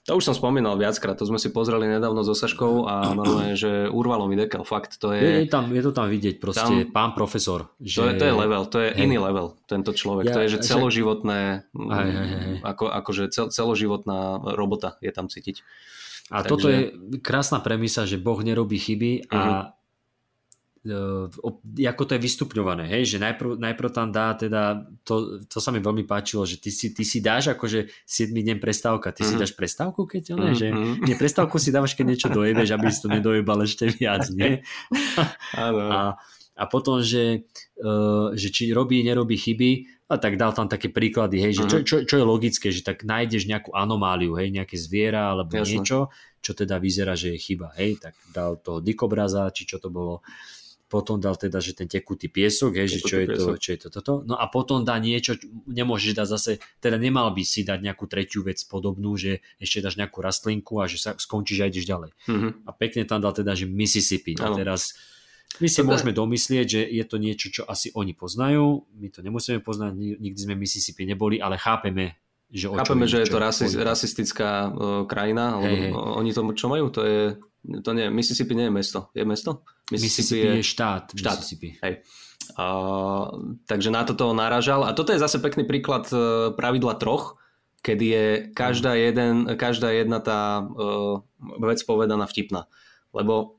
to 0.04 0.14
už 0.14 0.22
som 0.22 0.32
spomínal 0.32 0.74
viackrát, 0.74 1.12
to 1.12 1.26
sme 1.26 1.36
si 1.36 1.50
pozreli 1.50 1.84
nedávno 1.84 2.22
so 2.22 2.32
Saškou 2.32 2.86
a 2.86 3.02
normálne, 3.18 3.52
že 3.52 3.86
urvalo 3.88 4.24
mi 4.24 4.34
dekel, 4.34 4.62
fakt, 4.62 4.96
to 4.96 5.10
je, 5.10 5.18
je, 5.18 5.34
je, 5.40 5.50
tam, 5.50 5.66
je 5.68 5.82
to 5.82 5.90
tam 5.90 6.06
vidieť 6.06 6.38
proste, 6.38 6.62
Tam- 6.86 6.94
pán 6.94 7.10
profesor. 7.12 7.74
Že, 7.76 7.98
to 7.98 8.02
je, 8.04 8.12
to 8.14 8.24
je 8.24 8.34
level, 8.36 8.62
to 8.64 8.78
je 8.78 8.88
Hej. 8.90 9.02
iný 9.02 9.18
level, 9.18 9.46
tento 9.64 9.90
človek, 9.90 10.24
Ja- 10.24 10.34
to 10.34 10.40
je, 10.40 10.48
že 10.48 10.58
že- 10.58 10.70
celoživotné, 10.70 11.40
mm, 11.68 11.90
Hej, 11.90 12.08
hej, 12.08 12.28
hej. 12.30 12.54
ako, 12.62 12.84
akože 12.88 13.22
cel, 13.28 13.46
celoživotná 13.48 14.20
robota 14.54 14.94
je 15.00 15.10
tam 15.10 15.26
cítiť. 15.26 15.66
A 16.28 16.40
Takže- 16.40 16.46
toto 16.46 16.66
je 16.68 16.80
krásna 17.18 17.58
premisa, 17.58 18.04
že 18.04 18.16
Boh 18.16 18.38
nerobí 18.38 18.76
chyby 18.76 19.32
a 19.32 19.40
Mhm. 19.40 19.62
Uh, 20.88 21.28
o- 21.38 21.60
ako 21.62 22.02
to 22.02 22.12
je 22.16 22.20
vystupňované, 22.20 22.88
hej, 22.88 23.04
že 23.04 23.16
najprv, 23.16 23.60
najprv 23.60 23.90
tam 23.92 24.08
dá 24.08 24.32
teda, 24.32 24.82
to, 25.04 25.44
to 25.44 25.60
sa 25.60 25.68
mi 25.68 25.78
veľmi 25.78 26.02
páčilo, 26.02 26.42
že 26.42 26.56
ty 26.56 26.68
si, 26.68 26.90
ty 26.90 27.04
si 27.04 27.20
dáš 27.20 27.52
akože 27.52 27.92
7 28.02 28.32
deň 28.32 28.56
prestávka, 28.58 29.12
ty 29.12 29.22
si 29.22 29.36
Mhm. 29.36 29.40
dáš 29.40 29.52
prestávku, 29.52 30.04
keď 30.04 30.34
ono, 30.34 30.50
Mhm, 30.50 30.56
že 30.56 30.66
mhm. 30.72 30.92
nie, 31.04 31.14
prestávku 31.14 31.56
si 31.56 31.68
dávaš, 31.68 31.92
keď 31.92 32.04
niečo 32.08 32.28
dojebeš, 32.28 32.68
aby 32.72 32.86
si 32.88 32.98
to 32.98 33.08
nedojebal 33.08 33.58
ešte 33.62 33.84
viac, 33.92 34.24
nie? 34.32 34.64
A, 35.54 36.16
a 36.58 36.64
potom, 36.66 36.98
že, 36.98 37.46
uh, 37.78 38.34
že 38.34 38.50
či 38.50 38.74
robí, 38.74 38.98
nerobí 39.02 39.38
chyby, 39.38 39.70
a 40.08 40.16
tak 40.16 40.40
dal 40.40 40.56
tam 40.56 40.66
také 40.66 40.88
príklady, 40.88 41.36
hej, 41.38 41.52
že 41.52 41.62
čo, 41.68 41.76
Mhm. 41.78 41.84
čo, 41.84 41.96
čo 42.08 42.14
je 42.16 42.24
logické, 42.24 42.68
že 42.72 42.80
tak 42.80 43.04
nájdeš 43.04 43.44
nejakú 43.44 43.76
anomáliu, 43.76 44.32
hej, 44.40 44.48
nejaké 44.50 44.74
zviera 44.74 45.30
alebo 45.30 45.52
Jasné. 45.54 45.68
niečo, 45.78 46.08
čo 46.40 46.56
teda 46.56 46.80
vyzerá, 46.80 47.12
že 47.12 47.36
je 47.36 47.38
chyba, 47.38 47.76
hej, 47.76 48.00
tak 48.00 48.16
dal 48.32 48.56
toho 48.56 48.80
dikobraza, 48.80 49.52
či 49.52 49.68
čo 49.68 49.76
to 49.76 49.92
bolo, 49.92 50.24
potom 50.88 51.20
dal 51.20 51.36
teda, 51.36 51.60
že 51.60 51.76
ten 51.76 51.84
tekutý 51.84 52.32
piesok, 52.32 52.80
hej, 52.80 52.96
že 52.96 52.98
čo 53.04 53.20
je, 53.20 53.26
to, 53.28 53.44
čo 53.60 53.70
je 53.76 53.78
to 53.84 53.88
toto, 53.92 54.24
no 54.24 54.40
a 54.40 54.48
potom 54.48 54.82
dá 54.88 54.96
niečo, 54.96 55.36
nemôžeš 55.68 56.16
dať 56.16 56.26
zase, 56.26 56.52
teda 56.80 56.96
nemal 56.96 57.28
by 57.36 57.44
si 57.44 57.60
dať 57.60 57.84
nejakú 57.84 58.08
tretiu 58.08 58.40
vec 58.40 58.56
podobnú, 58.64 59.12
že 59.20 59.44
ešte 59.60 59.84
dáš 59.84 60.00
nejakú 60.00 60.24
rastlinku 60.24 60.80
a 60.80 60.88
že 60.88 60.96
sa 60.96 61.12
skončíš 61.12 61.60
a 61.60 61.68
ideš 61.68 61.84
ďalej. 61.84 62.10
Mhm. 62.24 62.48
A 62.64 62.70
pekne 62.72 63.04
tam 63.04 63.20
dal 63.20 63.36
teda, 63.36 63.52
že 63.52 63.68
Mississippi. 63.68 64.32
A 64.40 64.48
Áno. 64.48 64.56
teraz 64.56 64.96
my 65.60 65.68
si 65.68 65.80
je- 65.80 65.84
môžeme 65.84 66.12
domyslieť, 66.16 66.66
že 66.66 66.80
je 66.88 67.04
to 67.04 67.16
niečo, 67.20 67.46
čo 67.52 67.62
asi 67.68 67.92
oni 67.92 68.16
poznajú. 68.16 68.88
My 68.96 69.08
to 69.12 69.20
nemusíme 69.20 69.60
poznať, 69.60 69.92
ni- 69.92 70.16
nikdy 70.16 70.40
sme 70.40 70.56
Mississippi 70.56 71.04
neboli, 71.04 71.36
ale 71.40 71.60
chápeme, 71.60 72.16
že 72.48 72.72
Chápeme, 72.72 73.04
že 73.04 73.20
je 73.20 73.28
to 73.28 73.36
rasi- 73.36 73.76
rasistická 73.76 74.72
uh, 74.72 75.04
krajina, 75.04 75.60
Hej, 75.60 75.76
hej. 75.76 75.92
oni 75.92 76.32
to 76.32 76.40
čo 76.56 76.72
majú? 76.72 76.88
To 76.96 77.04
je, 77.04 77.36
to 77.84 77.90
nie, 77.92 78.08
Mississippi 78.10 78.56
nie 78.56 78.68
je 78.68 78.74
mesto. 78.74 79.00
Je 79.14 79.24
mesto? 79.24 79.62
Mississippi 79.92 80.60
je 80.60 80.64
štát. 80.64 81.12
štát. 81.12 81.38
Mississippi. 81.38 81.76
Hej. 81.84 82.04
A, 82.56 82.66
takže 83.68 83.92
na 83.92 84.02
toto 84.08 84.32
naražal. 84.32 84.88
A 84.88 84.96
toto 84.96 85.12
je 85.12 85.20
zase 85.20 85.38
pekný 85.38 85.68
príklad 85.68 86.08
e, 86.08 86.16
pravidla 86.56 86.96
troch, 86.96 87.36
kedy 87.82 88.04
je 88.06 88.24
každá, 88.56 88.94
jeden, 88.98 89.54
každá 89.54 89.94
jedna 89.94 90.18
tá 90.18 90.66
uh, 90.66 91.22
vec 91.62 91.78
povedaná 91.86 92.26
vtipná. 92.26 92.66
Lebo 93.14 93.57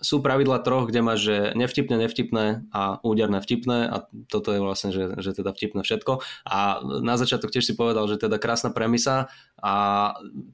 sú 0.00 0.24
pravidla 0.24 0.60
troch, 0.64 0.88
kde 0.88 1.00
máš, 1.00 1.20
že 1.24 1.36
nevtipné, 1.56 1.96
nevtipné 2.00 2.44
a 2.72 2.98
úderné 3.00 3.40
vtipné 3.40 3.88
a 3.88 4.08
toto 4.28 4.52
je 4.52 4.60
vlastne, 4.60 4.90
že, 4.90 5.16
že 5.20 5.36
teda 5.36 5.52
vtipné 5.52 5.84
všetko. 5.84 6.24
A 6.48 6.80
na 6.82 7.14
začiatok 7.20 7.52
tiež 7.52 7.64
si 7.64 7.78
povedal, 7.78 8.04
že 8.08 8.20
teda 8.20 8.40
krásna 8.40 8.72
premisa 8.72 9.28
a 9.60 9.74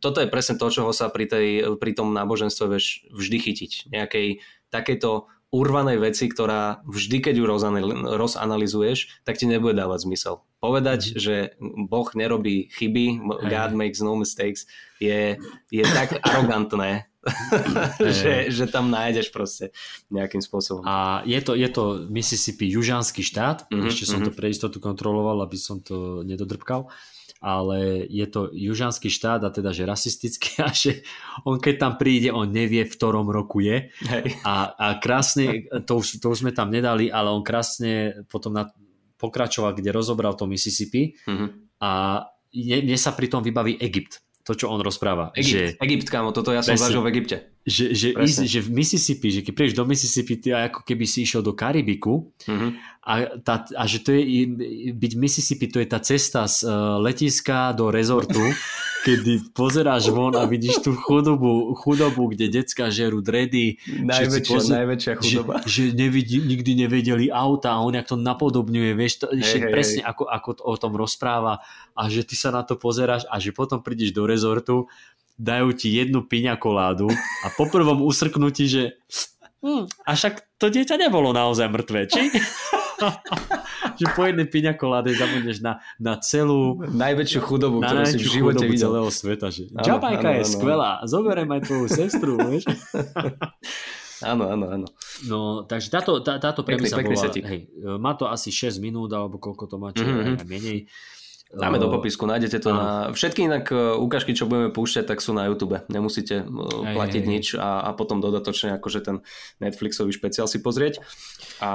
toto 0.03 0.21
je 0.21 0.29
presne 0.29 0.59
to, 0.59 0.67
čoho 0.71 0.91
sa 0.91 1.09
pri, 1.09 1.27
tej, 1.27 1.47
pri 1.79 1.93
tom 1.95 2.13
náboženstve 2.15 2.65
vieš 2.71 3.07
vždy 3.15 3.39
chytiť. 3.41 3.73
Nejakej 3.91 4.43
takejto 4.71 5.31
urvanej 5.55 6.03
veci, 6.03 6.27
ktorá 6.27 6.83
vždy, 6.85 7.23
keď 7.23 7.35
ju 7.39 7.45
rozanal- 7.47 8.19
rozanalizuješ, 8.19 9.23
tak 9.23 9.39
ti 9.39 9.47
nebude 9.47 9.79
dávať 9.79 10.05
zmysel. 10.05 10.35
Povedať, 10.59 11.15
že 11.15 11.55
Boh 11.63 12.09
nerobí 12.13 12.67
chyby. 12.75 13.23
God 13.47 13.73
makes 13.73 14.03
no 14.03 14.19
mistakes, 14.19 14.67
je, 14.99 15.39
je 15.71 15.85
tak 15.95 16.19
arogantné, 16.19 17.07
že, 18.23 18.49
že 18.55 18.65
tam 18.71 18.89
nájdeš 18.89 19.35
proste 19.35 19.75
nejakým 20.09 20.41
spôsobom. 20.41 20.83
A 20.87 21.23
je 21.27 21.41
to, 21.43 21.53
je 21.59 21.69
to 21.69 21.85
Mississippi 22.09 22.71
južanský 22.71 23.23
štát, 23.27 23.69
Mhm, 23.71 23.87
ešte 23.91 24.05
som 24.07 24.23
mhm. 24.23 24.27
to 24.29 24.33
pre 24.33 24.49
istotu 24.51 24.79
kontroloval, 24.79 25.43
aby 25.43 25.59
som 25.59 25.83
to 25.83 26.23
nedodrbkal, 26.23 26.89
ale 27.43 28.07
je 28.09 28.27
to 28.27 28.49
južanský 28.55 29.13
štát 29.13 29.45
a 29.45 29.53
teda, 29.53 29.71
že 29.75 29.85
rasistický 29.85 30.59
a 30.67 30.71
že 30.73 31.05
on 31.45 31.61
keď 31.61 31.75
tam 31.77 31.93
príde, 32.01 32.33
on 32.33 32.49
nevie, 32.49 32.87
v 32.87 32.95
ktorom 32.97 33.29
roku 33.29 33.61
je 33.61 33.93
Hej. 33.93 34.41
a, 34.47 34.73
a 34.73 34.87
krásne, 35.03 35.69
to 35.85 36.01
už, 36.01 36.23
to 36.23 36.27
už 36.33 36.47
sme 36.47 36.53
tam 36.55 36.73
nedali, 36.73 37.13
ale 37.13 37.29
on 37.29 37.45
krásne 37.45 38.25
potom 38.31 38.57
na, 38.57 38.71
pokračoval, 39.21 39.77
kde 39.77 39.91
rozobral 39.93 40.35
to 40.39 40.49
Mississippi 40.49 41.13
Mhm. 41.29 41.47
a 41.83 42.23
mne, 42.57 42.89
mne 42.89 42.97
sa 42.97 43.13
pri 43.13 43.29
tom 43.29 43.45
vybaví 43.45 43.77
Egypt. 43.85 44.25
To, 44.47 44.55
čo 44.55 44.71
on 44.71 44.79
rozpráva. 44.79 45.35
Že, 45.35 45.75
Egypt, 45.75 45.83
Egypt, 45.83 46.07
kámo, 46.07 46.31
toto 46.31 46.55
ja 46.55 46.63
som 46.63 46.73
Presne. 46.73 46.87
zažil 46.87 47.03
v 47.03 47.09
Egypte. 47.11 47.37
že, 47.67 47.85
že, 47.91 48.15
ísť, 48.15 48.47
že 48.47 48.61
v 48.63 48.71
Mississippi, 48.73 49.29
že 49.29 49.41
keď 49.43 49.53
prídeš 49.53 49.75
do 49.75 49.83
Mississippi, 49.83 50.39
ty 50.39 50.55
ako 50.55 50.87
keby 50.87 51.03
si 51.03 51.27
išiel 51.27 51.43
do 51.43 51.51
Karibiku 51.51 52.31
Mhm. 52.47 52.69
a, 53.03 53.13
tá, 53.43 53.67
a 53.75 53.85
že 53.85 53.99
to 54.01 54.15
je, 54.15 54.23
byť 54.93 55.13
v 55.13 55.21
Mississippi, 55.21 55.67
to 55.67 55.83
je 55.83 55.87
tá 55.87 55.99
cesta 55.99 56.47
z 56.47 56.63
uh, 56.63 56.71
letiska 56.97 57.75
do 57.75 57.91
rezortu, 57.91 58.39
kedy 59.07 59.55
pozeráš 59.55 60.11
von 60.11 60.35
a 60.35 60.43
vidíš 60.51 60.83
tú 60.83 60.91
chudobu, 60.99 61.71
chudobu 61.79 62.35
kde 62.35 62.51
decka 62.51 62.91
žerú 62.91 63.23
dredy, 63.23 63.79
Najväčšia, 63.87 64.51
poze- 64.51 64.75
najväčšia 64.75 65.13
chudoba. 65.23 65.63
že, 65.63 65.71
že 65.71 65.83
nevidí, 65.95 66.43
nikdy 66.43 66.75
nevedeli 66.75 67.31
auta 67.31 67.79
a 67.79 67.83
on 67.87 67.95
jak 67.95 68.11
to 68.11 68.19
napodobňuje, 68.19 68.91
vieš, 68.99 69.23
to, 69.23 69.27
Hej, 69.31 69.47
hej, 69.47 69.61
hej, 69.63 69.71
presne 69.71 70.01
Ako, 70.03 70.27
ako 70.27 70.51
to, 70.59 70.63
o 70.67 70.75
tom 70.75 70.93
rozpráva 70.99 71.63
a 71.95 72.03
že 72.11 72.27
ty 72.27 72.35
sa 72.35 72.51
na 72.51 72.67
to 72.67 72.75
pozeráš 72.75 73.23
a 73.31 73.39
že 73.39 73.55
potom 73.55 73.79
prídeš 73.79 74.11
do 74.11 74.27
rezortu, 74.27 74.91
dajú 75.39 75.71
ti 75.77 75.95
jednu 75.95 76.27
piňa 76.27 76.59
koládu 76.59 77.07
a 77.45 77.47
po 77.55 77.71
prvom 77.71 78.03
usrknutí, 78.03 78.67
že 78.67 78.83
hm, 79.63 79.87
a 80.03 80.11
však 80.19 80.59
to 80.59 80.67
dieťa 80.67 80.99
nebolo 80.99 81.31
naozaj 81.31 81.71
mŕtve, 81.71 82.11
či? 82.11 82.23
že 83.95 84.07
po 84.13 84.23
jednej 84.23 84.45
piňa 84.45 84.73
koláde 84.75 85.13
zabudneš 85.13 85.59
na, 85.59 85.73
na 85.97 86.17
celú 86.17 86.81
Najväčšiu 86.83 87.41
chudobu, 87.41 87.79
na 87.79 87.93
ktorú 87.93 88.03
si 88.05 88.19
v 88.19 88.29
živote 88.33 88.65
videl. 88.65 88.89
celého 88.89 89.09
sveta. 89.09 89.47
Že 89.49 89.63
Áno, 89.73 89.87
Jamajka 89.87 90.21
áno, 90.23 90.33
je 90.33 90.43
áno. 90.43 90.53
skvelá, 90.53 90.91
zoberiem 91.03 91.51
aj 91.51 91.61
tvoju 91.63 91.87
sestru, 91.87 92.33
vieš? 92.41 92.65
Áno, 94.19 94.49
áno, 94.49 94.65
áno. 94.73 94.87
No, 95.23 95.39
takže 95.63 95.93
táto, 95.93 96.25
tá, 96.25 96.41
táto 96.41 96.65
Pekný- 96.65 96.89
premisa 96.89 96.97
pekný 96.97 97.13
bola, 97.13 97.25
setík. 97.29 97.45
hej, 97.45 97.61
má 98.01 98.17
to 98.17 98.25
asi 98.25 98.49
6 98.49 98.81
minút, 98.81 99.13
alebo 99.13 99.37
koľko 99.37 99.69
to 99.69 99.77
má, 99.77 99.93
čo 99.93 100.01
Mhm, 100.01 100.09
mm-hmm. 100.09 100.25
mhm. 100.25 100.33
aj 100.33 100.47
menej. 100.49 100.79
Dáme 101.47 101.77
do 101.77 101.87
popisku, 101.87 102.25
nájdete 102.25 102.59
to 102.59 102.71
áno. 102.71 102.81
na... 102.81 102.87
Všetky 103.13 103.45
inak 103.45 103.69
e, 103.69 103.77
ukážky, 103.95 104.33
čo 104.33 104.45
budeme 104.45 104.73
púšťať, 104.73 105.05
tak 105.07 105.21
sú 105.21 105.31
na 105.31 105.45
YouTube. 105.45 105.79
Nemusíte 105.87 106.43
e, 106.43 106.45
platiť 106.91 107.23
hej, 107.23 107.23
hej. 107.23 107.35
nič 107.39 107.47
a, 107.55 107.85
a 107.85 107.93
potom 107.93 108.19
dodatočne 108.19 108.75
akože 108.75 109.01
ten 109.01 109.17
Netflixový 109.59 110.11
špeciál 110.11 110.49
si 110.49 110.59
pozrieť. 110.59 111.05
A 111.61 111.71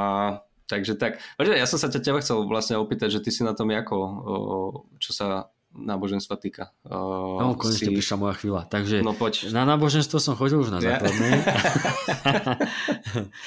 takže 0.71 0.95
tak. 0.95 1.19
Ja 1.37 1.67
som 1.67 1.75
sa 1.75 1.87
ťa 1.87 1.99
teba 1.99 2.19
chcel 2.19 2.47
vlastne 2.47 2.79
opýtať, 2.79 3.11
že 3.11 3.19
ty 3.19 3.29
si 3.29 3.43
na 3.43 3.51
tom 3.51 3.67
ako, 3.67 3.95
čo 4.97 5.11
sa 5.11 5.25
náboženstva 5.71 6.35
týka. 6.35 6.75
O, 6.83 7.39
No, 7.39 7.55
konečne 7.55 7.87
si... 7.87 7.95
prišla 7.95 8.17
moja 8.17 8.35
chvíľa. 8.35 8.67
Takže 8.67 8.99
No 8.99 9.11
poď. 9.11 9.51
na 9.51 9.63
náboženstvo 9.65 10.19
som 10.19 10.35
chodil 10.35 10.59
už 10.59 10.67
na 10.69 10.79
Ja. 10.79 10.99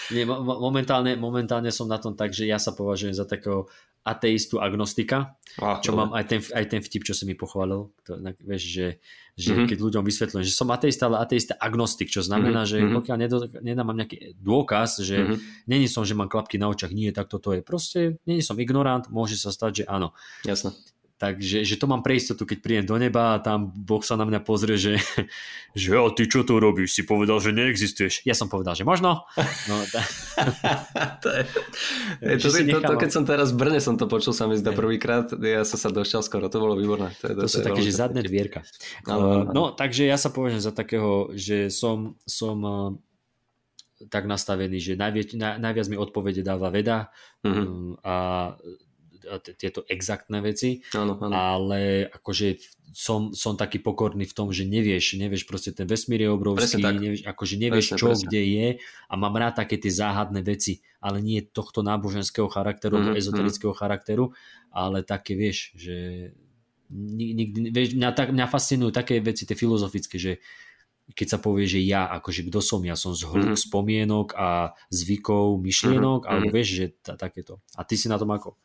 Nie, 0.08 0.24
mo- 0.24 0.40
mo- 0.40 0.56
momentálne, 0.58 1.16
momentálne 1.16 1.68
som 1.68 1.84
na 1.84 1.98
tom 1.98 2.14
tak, 2.14 2.32
že 2.32 2.44
ja 2.44 2.56
sa 2.56 2.72
považujem 2.72 3.12
za 3.12 3.24
takého 3.24 3.68
ateistu 4.00 4.56
agnostika, 4.56 5.36
Á, 5.56 5.80
čo 5.80 5.92
dobre. 5.92 5.98
mám 5.98 6.10
aj 6.12 6.24
ten, 6.26 6.40
aj 6.44 6.64
ten 6.66 6.80
vtip, 6.80 7.02
čo 7.02 7.12
si 7.12 7.24
mi 7.24 7.32
pochválil. 7.32 7.88
To, 8.04 8.10
vieš, 8.38 8.62
že, 8.70 8.86
že 9.34 9.50
Mhm. 9.50 9.56
mm-hmm. 9.58 9.68
keď 9.70 9.78
ľuďom 9.82 10.04
vysvetľujem, 10.06 10.44
že 10.46 10.54
som 10.54 10.70
ateista, 10.70 11.10
ale 11.10 11.18
ateista 11.18 11.58
agnostik, 11.58 12.06
čo 12.06 12.22
znamená, 12.22 12.62
Mhm, 12.62 12.70
mm-hmm. 12.70 12.82
že 12.82 12.86
mhm. 12.86 12.94
pokiaľ 12.94 13.16
nedo, 13.18 13.36
nedám 13.60 13.90
nejaký 13.90 14.38
dôkaz, 14.38 15.02
že 15.02 15.16
Mhm. 15.18 15.26
mm-hmm. 15.26 15.40
není 15.66 15.86
som, 15.90 16.06
že 16.06 16.14
mám 16.14 16.30
klapky 16.30 16.54
na 16.56 16.70
očach, 16.70 16.94
nie, 16.94 17.10
tak 17.10 17.26
toto 17.26 17.50
je. 17.50 17.60
Proste 17.66 18.22
není 18.24 18.40
som 18.46 18.54
ignorant, 18.56 19.10
môže 19.10 19.34
sa 19.34 19.50
stať, 19.50 19.82
že 19.82 19.84
áno. 19.90 20.14
Jasné. 20.46 20.70
Takže 21.24 21.64
že 21.64 21.80
to 21.80 21.88
mám 21.88 22.04
pre 22.04 22.20
istotu, 22.20 22.44
keď 22.44 22.58
prídem 22.60 22.84
do 22.84 23.00
neba 23.00 23.32
a 23.32 23.40
tam 23.40 23.72
Boh 23.72 24.04
sa 24.04 24.20
na 24.20 24.28
mňa 24.28 24.44
pozrie, 24.44 24.76
že, 24.76 25.00
že 25.72 25.96
a 25.96 26.04
ty 26.12 26.28
čo 26.28 26.44
tu 26.44 26.60
robíš? 26.60 26.92
Si 26.92 27.02
povedal, 27.08 27.40
že 27.40 27.56
neexistuješ. 27.56 28.28
Ja 28.28 28.36
som 28.36 28.52
povedal, 28.52 28.76
že 28.76 28.84
možno. 28.84 29.24
No, 29.64 29.74
tá... 29.94 30.04
to, 31.24 31.28
je, 31.32 31.42
je, 32.28 32.36
to, 32.36 32.48
to, 32.52 32.78
to, 32.84 32.94
keď 33.00 33.10
som 33.10 33.24
teraz 33.24 33.56
v 33.56 33.64
Brne 33.64 33.80
som 33.80 33.96
to 33.96 34.04
počul 34.04 34.36
sa 34.36 34.44
mi 34.44 34.60
zdá 34.60 34.76
prvýkrát, 34.76 35.32
ja 35.40 35.64
som 35.64 35.80
sa 35.80 35.88
došiel 35.88 36.20
skoro, 36.20 36.52
to 36.52 36.60
bolo 36.60 36.76
výborné. 36.76 37.16
To, 37.24 37.32
je, 37.32 37.34
to, 37.40 37.40
to 37.40 37.48
sú 37.48 37.58
také, 37.64 37.80
že 37.80 37.96
zadné 37.96 38.20
dvierka. 38.20 38.60
No, 39.08 39.16
no, 39.16 39.28
no. 39.48 39.50
no, 39.50 39.64
takže 39.72 40.04
ja 40.04 40.20
sa 40.20 40.28
považujem 40.28 40.60
za 40.60 40.76
takého, 40.76 41.32
že 41.32 41.72
som, 41.72 42.20
som 42.28 42.56
uh, 42.60 42.92
tak 44.12 44.28
nastavený, 44.28 44.76
že 44.82 45.00
najviac, 45.00 45.28
na, 45.38 45.56
najviac 45.56 45.86
mi 45.88 45.96
odpovede 45.96 46.44
dáva 46.44 46.68
veda 46.68 47.08
mm-hmm. 47.46 48.04
a 48.04 48.14
tieto 49.58 49.82
exaktné 49.88 50.38
veci, 50.44 50.84
áno, 50.94 51.18
áno. 51.18 51.32
ale 51.32 52.06
akože 52.12 52.60
som, 52.94 53.34
som 53.34 53.58
taký 53.58 53.82
pokorný 53.82 54.22
v 54.28 54.36
tom, 54.36 54.54
že 54.54 54.62
nevieš, 54.62 55.18
nevieš 55.18 55.50
proste 55.50 55.74
ten 55.74 55.88
vesmír 55.88 56.22
je 56.22 56.30
obrovský, 56.30 56.78
nevieš, 56.78 57.26
akože 57.26 57.54
nevieš 57.58 57.86
presne, 57.90 57.98
čo, 57.98 58.06
presne. 58.14 58.24
kde 58.30 58.42
je 58.46 58.68
a 59.10 59.14
mám 59.18 59.34
rád 59.34 59.66
také 59.66 59.76
tie 59.82 59.90
záhadné 59.90 60.46
veci, 60.46 60.84
ale 61.02 61.18
nie 61.18 61.42
tohto 61.42 61.82
náboženského 61.82 62.46
charakteru, 62.46 63.02
mm-hmm. 63.02 63.18
ezoterického 63.18 63.74
charakteru, 63.74 64.30
ale 64.70 65.02
také 65.02 65.34
vieš, 65.34 65.74
že 65.74 66.30
nikdy, 66.94 67.74
vieš, 67.74 67.98
mňa, 67.98 68.10
tak, 68.14 68.30
mňa 68.30 68.46
fascinujú 68.46 68.94
také 68.94 69.18
veci, 69.18 69.42
tie 69.42 69.58
filozofické, 69.58 70.16
že 70.20 70.32
keď 71.12 71.36
sa 71.36 71.38
povie, 71.42 71.68
že 71.68 71.84
ja, 71.84 72.08
akože 72.08 72.48
kto 72.48 72.64
som, 72.64 72.80
ja 72.80 72.96
som 72.96 73.12
z 73.12 73.28
mm-hmm. 73.28 73.60
spomienok 73.60 74.32
a 74.38 74.72
zvykov, 74.88 75.60
myšlienok, 75.60 76.24
mm-hmm. 76.24 76.32
alebo 76.32 76.48
vieš, 76.48 76.68
že 76.80 76.86
t- 76.96 77.16
takéto. 77.20 77.60
A 77.76 77.84
ty 77.84 78.00
si 78.00 78.08
na 78.08 78.16
tom 78.16 78.32
ako? 78.32 78.56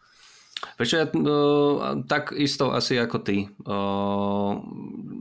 Prečo 0.76 0.96
ja 1.00 1.06
uh, 1.08 2.04
tak 2.08 2.36
isto 2.36 2.72
asi 2.72 3.00
ako 3.00 3.18
ty. 3.24 3.48
Uh, 3.64 4.60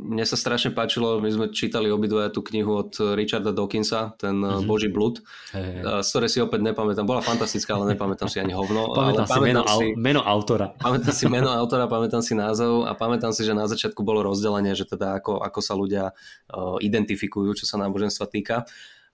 mne 0.09 0.25
sa 0.25 0.41
strašne 0.41 0.73
páčilo, 0.73 1.21
my 1.21 1.31
sme 1.31 1.47
čítali 1.53 1.93
obidva 1.93 2.33
tú 2.33 2.41
knihu 2.41 2.81
od 2.81 2.97
Richarda 3.15 3.53
Dawkinsa, 3.53 4.17
ten 4.17 4.41
mm-hmm. 4.41 4.65
Boží 4.65 4.89
blud, 4.89 5.21
hey, 5.53 5.79
hey. 5.79 5.83
Uh, 5.85 6.01
z 6.01 6.09
ktorej 6.11 6.31
si 6.33 6.39
opäť 6.41 6.61
nepamätám. 6.65 7.05
Bola 7.05 7.21
fantastická, 7.23 7.77
ale 7.77 7.95
nepamätám 7.95 8.27
si 8.27 8.41
ani 8.41 8.57
hovno. 8.57 8.91
pamätám 8.99 9.25
ale 9.25 9.31
si, 9.31 9.35
pamätám 9.37 9.47
meno, 9.47 9.63
si 9.67 9.87
meno 9.95 10.21
autora. 10.25 10.67
Pamätám 10.89 11.15
si 11.15 11.25
meno 11.29 11.51
autora, 11.53 11.85
pamätám 11.87 12.23
si 12.25 12.33
názov 12.33 12.89
a 12.89 12.97
pamätám 12.97 13.31
si, 13.37 13.45
že 13.45 13.53
na 13.53 13.69
začiatku 13.69 14.01
bolo 14.01 14.25
rozdelenie, 14.25 14.73
že 14.73 14.89
teda 14.89 15.21
ako, 15.21 15.45
ako 15.45 15.61
sa 15.61 15.75
ľudia 15.77 16.05
uh, 16.11 16.81
identifikujú, 16.81 17.53
čo 17.59 17.65
sa 17.69 17.77
náboženstva 17.79 18.27
týka. 18.31 18.65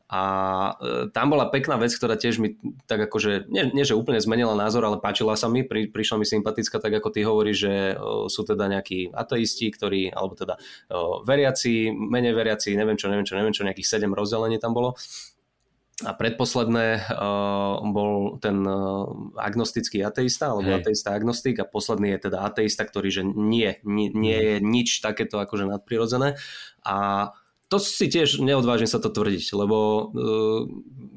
A 0.04 0.20
e, 0.76 1.08
tam 1.16 1.32
bola 1.32 1.48
pekná 1.48 1.80
vec, 1.80 1.96
ktorá 1.96 2.20
tiež 2.20 2.36
mi 2.36 2.60
tak 2.84 3.08
akože, 3.08 3.48
nie, 3.48 3.72
nie 3.72 3.88
že 3.88 3.96
úplne 3.96 4.20
zmenila 4.20 4.52
názor, 4.52 4.84
ale 4.84 5.00
páčila 5.00 5.32
sa 5.32 5.48
mi, 5.48 5.64
pri, 5.64 5.88
prišla 5.88 6.20
mi 6.20 6.26
sympatická, 6.28 6.76
tak 6.76 6.92
ako 7.00 7.08
ty 7.08 7.24
hovoríš, 7.24 7.56
že 7.56 7.74
o, 7.96 8.28
sú 8.28 8.44
teda 8.44 8.68
nejakí 8.68 9.16
ateisti, 9.16 9.72
ktorí, 9.72 10.12
alebo 10.12 10.36
teda 10.36 10.60
o, 10.92 11.24
veriaci, 11.24 11.88
menej 11.88 12.36
veriaci, 12.36 12.76
neviem 12.76 13.00
čo, 13.00 13.08
neviem 13.08 13.24
čo, 13.24 13.32
neviem 13.32 13.56
čo, 13.56 13.64
nejakých 13.64 13.88
sedem 13.96 14.12
rozdelení 14.12 14.60
tam 14.60 14.76
bolo. 14.76 14.92
A 16.02 16.10
predposledné 16.10 17.06
uh, 17.06 17.78
bol 17.94 18.42
ten 18.42 18.66
uh, 18.66 19.06
agnostický 19.38 20.02
ateista, 20.02 20.50
alebo 20.50 20.74
Hej. 20.74 20.82
ateista 20.82 21.14
agnostik 21.14 21.62
a 21.62 21.70
posledný 21.70 22.18
je 22.18 22.26
teda 22.26 22.42
ateista, 22.42 22.82
ktorý 22.82 23.14
že 23.14 23.22
nie, 23.22 23.78
nie, 23.86 24.10
nie 24.10 24.38
je 24.42 24.56
nič 24.58 24.98
takéto 24.98 25.38
akože 25.38 25.70
nadprirodzené. 25.70 26.34
A 26.82 27.30
to 27.74 27.82
si 27.82 28.06
tiež 28.06 28.38
neodvážim 28.38 28.86
sa 28.86 29.02
to 29.02 29.10
tvrdiť, 29.10 29.50
lebo 29.58 29.78
uh, 30.14 30.62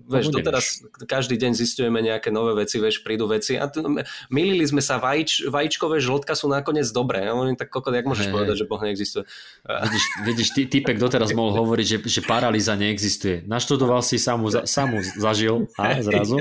vieš, 0.10 0.34
to 0.34 0.40
teraz 0.42 0.82
každý 1.06 1.38
deň 1.38 1.52
zistujeme 1.54 2.00
nejaké 2.00 2.32
nové 2.32 2.66
veci, 2.66 2.80
vieš, 2.80 3.04
prídu 3.04 3.28
veci 3.30 3.60
a 3.60 3.68
t- 3.68 3.84
milili 4.32 4.64
sme 4.64 4.80
sa, 4.82 4.98
vajíč, 4.98 5.52
vajíčkové 5.52 6.00
žltka 6.00 6.34
sú 6.34 6.48
nakoniec 6.50 6.88
dobré. 6.90 7.28
Ja 7.28 7.36
tak 7.54 7.70
kokot, 7.70 7.94
jak 7.94 8.08
môžeš 8.08 8.32
hey, 8.32 8.34
povedať, 8.34 8.56
že 8.64 8.66
Boh 8.66 8.82
neexistuje? 8.82 9.24
Vidíš, 9.68 10.06
vidíš 10.26 10.50
ty, 10.56 10.62
typek 10.66 10.98
doteraz 10.98 11.36
mohol 11.36 11.54
hovoriť, 11.62 11.86
že, 11.86 11.98
že 12.02 12.22
paralýza 12.24 12.74
neexistuje. 12.80 13.44
Naštudoval 13.46 14.02
si, 14.02 14.18
samu, 14.18 14.50
samu 14.50 15.04
zažil 15.20 15.68
a 15.78 16.00
zrazu. 16.08 16.40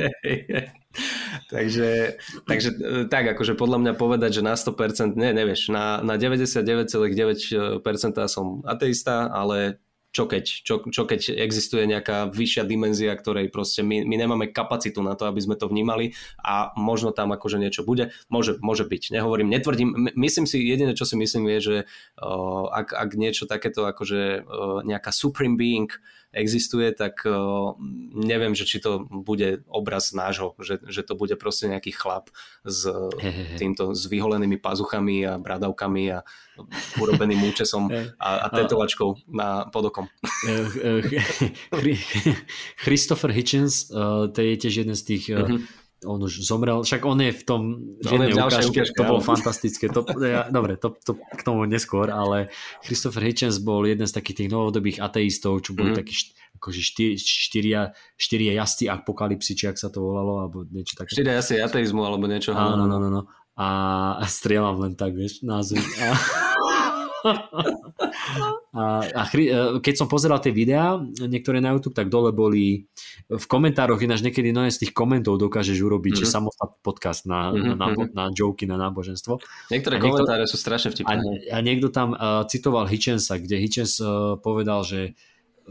takže, 1.53 2.17
takže 2.49 2.69
e, 2.73 3.05
tak, 3.11 3.37
akože 3.37 3.53
podľa 3.59 3.79
mňa 3.85 3.93
povedať, 3.99 4.41
že 4.41 4.43
na 4.47 4.57
100%, 4.57 5.13
ne, 5.19 5.37
nevieš, 5.37 5.69
na, 5.69 6.01
na 6.01 6.17
99,9% 6.17 7.85
som 8.31 8.65
ateista, 8.65 9.29
ale 9.29 9.83
čo 10.13 10.25
keď, 10.25 10.45
čo, 10.45 10.75
čo 10.89 11.03
keď 11.05 11.37
existuje 11.37 11.85
nejaká 11.85 12.33
vyššia 12.33 12.65
dimenzia, 12.65 13.13
ktorej 13.13 13.53
proste 13.53 13.85
my, 13.85 14.03
my 14.09 14.17
nemáme 14.17 14.47
kapacitu 14.49 15.05
na 15.05 15.13
to, 15.13 15.29
aby 15.29 15.41
sme 15.45 15.61
to 15.61 15.69
vnímali 15.69 16.17
a 16.41 16.73
možno 16.75 17.13
tam 17.13 17.37
akože 17.37 17.61
niečo 17.61 17.85
bude. 17.85 18.15
Môže, 18.33 18.57
môže 18.65 18.89
byť, 18.89 19.13
nehovorím, 19.13 19.53
netvrdím, 19.53 20.13
myslím 20.17 20.49
si, 20.49 20.65
jediné 20.65 20.97
čo 20.97 21.05
si 21.05 21.21
myslím 21.21 21.53
je, 21.57 21.59
že 21.61 21.77
uh, 22.19 22.65
ak, 22.73 22.97
ak 22.97 23.11
niečo 23.19 23.45
takéto 23.45 23.85
akože 23.85 24.43
uh, 24.43 24.81
nejaká 24.89 25.13
supreme 25.13 25.61
being 25.61 25.93
existuje, 26.37 26.93
tak 26.93 27.25
uh, 27.25 27.73
neviem, 28.13 28.53
že 28.53 28.69
či 28.69 28.77
to 28.77 29.09
bude 29.09 29.65
obraz 29.73 30.13
nášho, 30.13 30.53
že, 30.61 30.85
že 30.85 31.01
to 31.01 31.17
bude 31.17 31.33
proste 31.41 31.73
nejaký 31.73 31.97
chlap 31.97 32.29
s 32.61 32.85
týmto 33.57 33.97
s 33.97 34.05
vyholenými 34.05 34.61
pazuchami 34.61 35.25
a 35.25 35.41
bradavkami 35.41 36.05
a 36.13 36.21
urobeným 37.01 37.41
účesom 37.49 37.89
a, 38.21 38.31
a 38.45 38.47
tetovačkou 38.53 39.33
na 39.33 39.65
podokom. 39.73 40.13
Christopher 42.85 43.33
Hitchens, 43.33 43.89
uh, 43.89 44.29
to 44.29 44.45
je 44.45 44.55
tiež 44.61 44.85
jeden 44.85 44.97
z 44.97 45.03
tých 45.03 45.25
mm-hmm 45.33 45.86
on 46.05 46.21
už 46.21 46.45
zomrel, 46.45 46.85
však 46.85 47.01
on 47.09 47.19
je 47.25 47.33
v 47.33 47.43
tom 47.47 47.61
v 48.05 48.05
jednej 48.05 48.37
ukážke, 48.37 48.85
to 48.93 49.03
bolo 49.07 49.25
fantastické, 49.25 49.89
to, 49.89 50.05
ja, 50.21 50.45
dobre, 50.53 50.77
to, 50.77 50.93
to 51.01 51.17
k 51.17 51.41
tomu 51.41 51.65
neskôr, 51.65 52.13
ale 52.13 52.53
Christopher 52.85 53.25
Hitchens 53.25 53.57
bol 53.57 53.81
jeden 53.89 54.05
z 54.05 54.13
takých 54.13 54.45
tých 54.45 54.51
novodobých 54.53 55.01
ateistov, 55.01 55.65
čo 55.65 55.73
boli 55.73 55.97
mm. 55.97 55.99
takí 55.99 56.15
akože 56.61 56.81
štyri, 56.85 57.15
štyria, 57.17 57.81
štyria 58.17 58.53
jazdci 58.61 58.93
apokalypsy, 58.93 59.53
či 59.57 59.65
ak 59.73 59.81
sa 59.81 59.89
to 59.89 60.05
volalo, 60.05 60.45
alebo 60.45 60.69
niečo 60.69 61.01
také. 61.01 61.17
Štyria 61.17 61.41
jazdci 61.41 61.61
ateizmu, 61.61 62.01
alebo 62.05 62.29
niečo. 62.29 62.53
Áno, 62.53 62.85
no, 62.85 62.97
no, 63.01 63.09
no. 63.09 63.23
A 63.57 64.21
strieľam 64.29 64.85
len 64.85 64.93
tak, 64.97 65.17
vieš, 65.17 65.41
názov. 65.41 65.81
A... 65.81 66.13
A, 68.77 69.01
a 69.09 69.23
chri, 69.25 69.49
e, 69.49 69.81
keď 69.81 69.95
som 69.97 70.09
pozeral 70.09 70.37
tie 70.37 70.53
videá, 70.53 71.01
niektoré 71.01 71.65
na 71.65 71.73
YouTube, 71.73 71.97
tak 71.97 72.13
dole 72.13 72.29
boli 72.29 72.85
v 73.33 73.47
komentároch, 73.49 73.97
ináč 74.05 74.21
niekedy 74.21 74.53
no 74.53 74.69
z 74.69 74.85
tých 74.85 74.93
komentov 74.93 75.41
dokážeš 75.41 75.81
urobiť, 75.81 76.13
mm-hmm. 76.13 76.29
že 76.29 76.29
mhm. 76.29 76.35
samostatný 76.37 76.79
podcast 76.85 77.23
na, 77.25 77.41
mm-hmm. 77.57 77.75
na, 77.77 77.87
na, 77.89 78.05
na 78.13 78.25
joky, 78.37 78.69
na 78.69 78.77
náboženstvo. 78.77 79.41
Niektoré 79.73 79.97
niekto, 79.97 80.21
komentáre 80.21 80.45
sú 80.45 80.61
strašne 80.61 80.93
vtipné. 80.93 81.17
A, 81.49 81.57
a 81.57 81.65
niekto 81.65 81.89
tam 81.89 82.13
uh, 82.13 82.45
citoval 82.45 82.85
Hitchensa, 82.85 83.41
kde 83.41 83.57
Hitchens 83.65 83.97
uh, 83.97 84.37
povedal, 84.37 84.85
že 84.85 85.17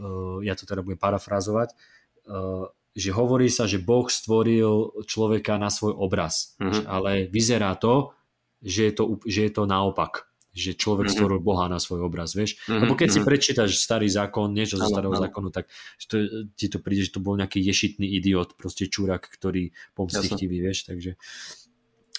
uh, 0.02 0.42
ja 0.42 0.58
to 0.58 0.66
teda 0.66 0.82
budem 0.82 0.98
parafrazovať, 0.98 1.78
uh, 2.26 2.66
že 2.96 3.12
hovorí 3.12 3.52
sa, 3.52 3.68
že 3.68 3.78
Boh 3.78 4.08
stvoril 4.08 5.04
človeka 5.06 5.60
na 5.60 5.70
svoj 5.70 5.94
obraz, 5.94 6.58
mm-hmm. 6.58 6.84
ale 6.88 7.28
vyzerá 7.30 7.76
to, 7.78 8.16
že 8.64 8.90
je 8.90 8.92
to, 8.96 9.04
že 9.28 9.40
je 9.46 9.52
to 9.52 9.62
naopak 9.68 10.26
že 10.56 10.72
človek 10.72 11.12
mm-hmm. 11.12 11.20
stvoril 11.20 11.40
Boha 11.44 11.68
na 11.68 11.76
svoj 11.76 12.08
obraz, 12.08 12.32
vieš. 12.32 12.56
Mm-hmm. 12.64 12.80
Lebo 12.80 12.92
keď 12.96 13.08
si 13.12 13.20
mhm. 13.20 13.26
prečítaš 13.28 13.70
starý 13.76 14.08
zákon, 14.08 14.56
niečo 14.56 14.80
zo 14.80 14.88
starého 14.88 15.12
zákonu, 15.12 15.52
tak 15.52 15.68
to, 16.08 16.48
ti 16.56 16.72
to 16.72 16.80
príde, 16.80 17.04
že 17.04 17.14
to 17.14 17.20
bol 17.20 17.36
nejaký 17.36 17.60
ješitný 17.60 18.08
idiot, 18.16 18.56
proste 18.56 18.88
čúrak, 18.88 19.28
ktorý 19.28 19.76
pomstichtivý, 19.92 20.64
vieš, 20.64 20.88
takže... 20.88 21.20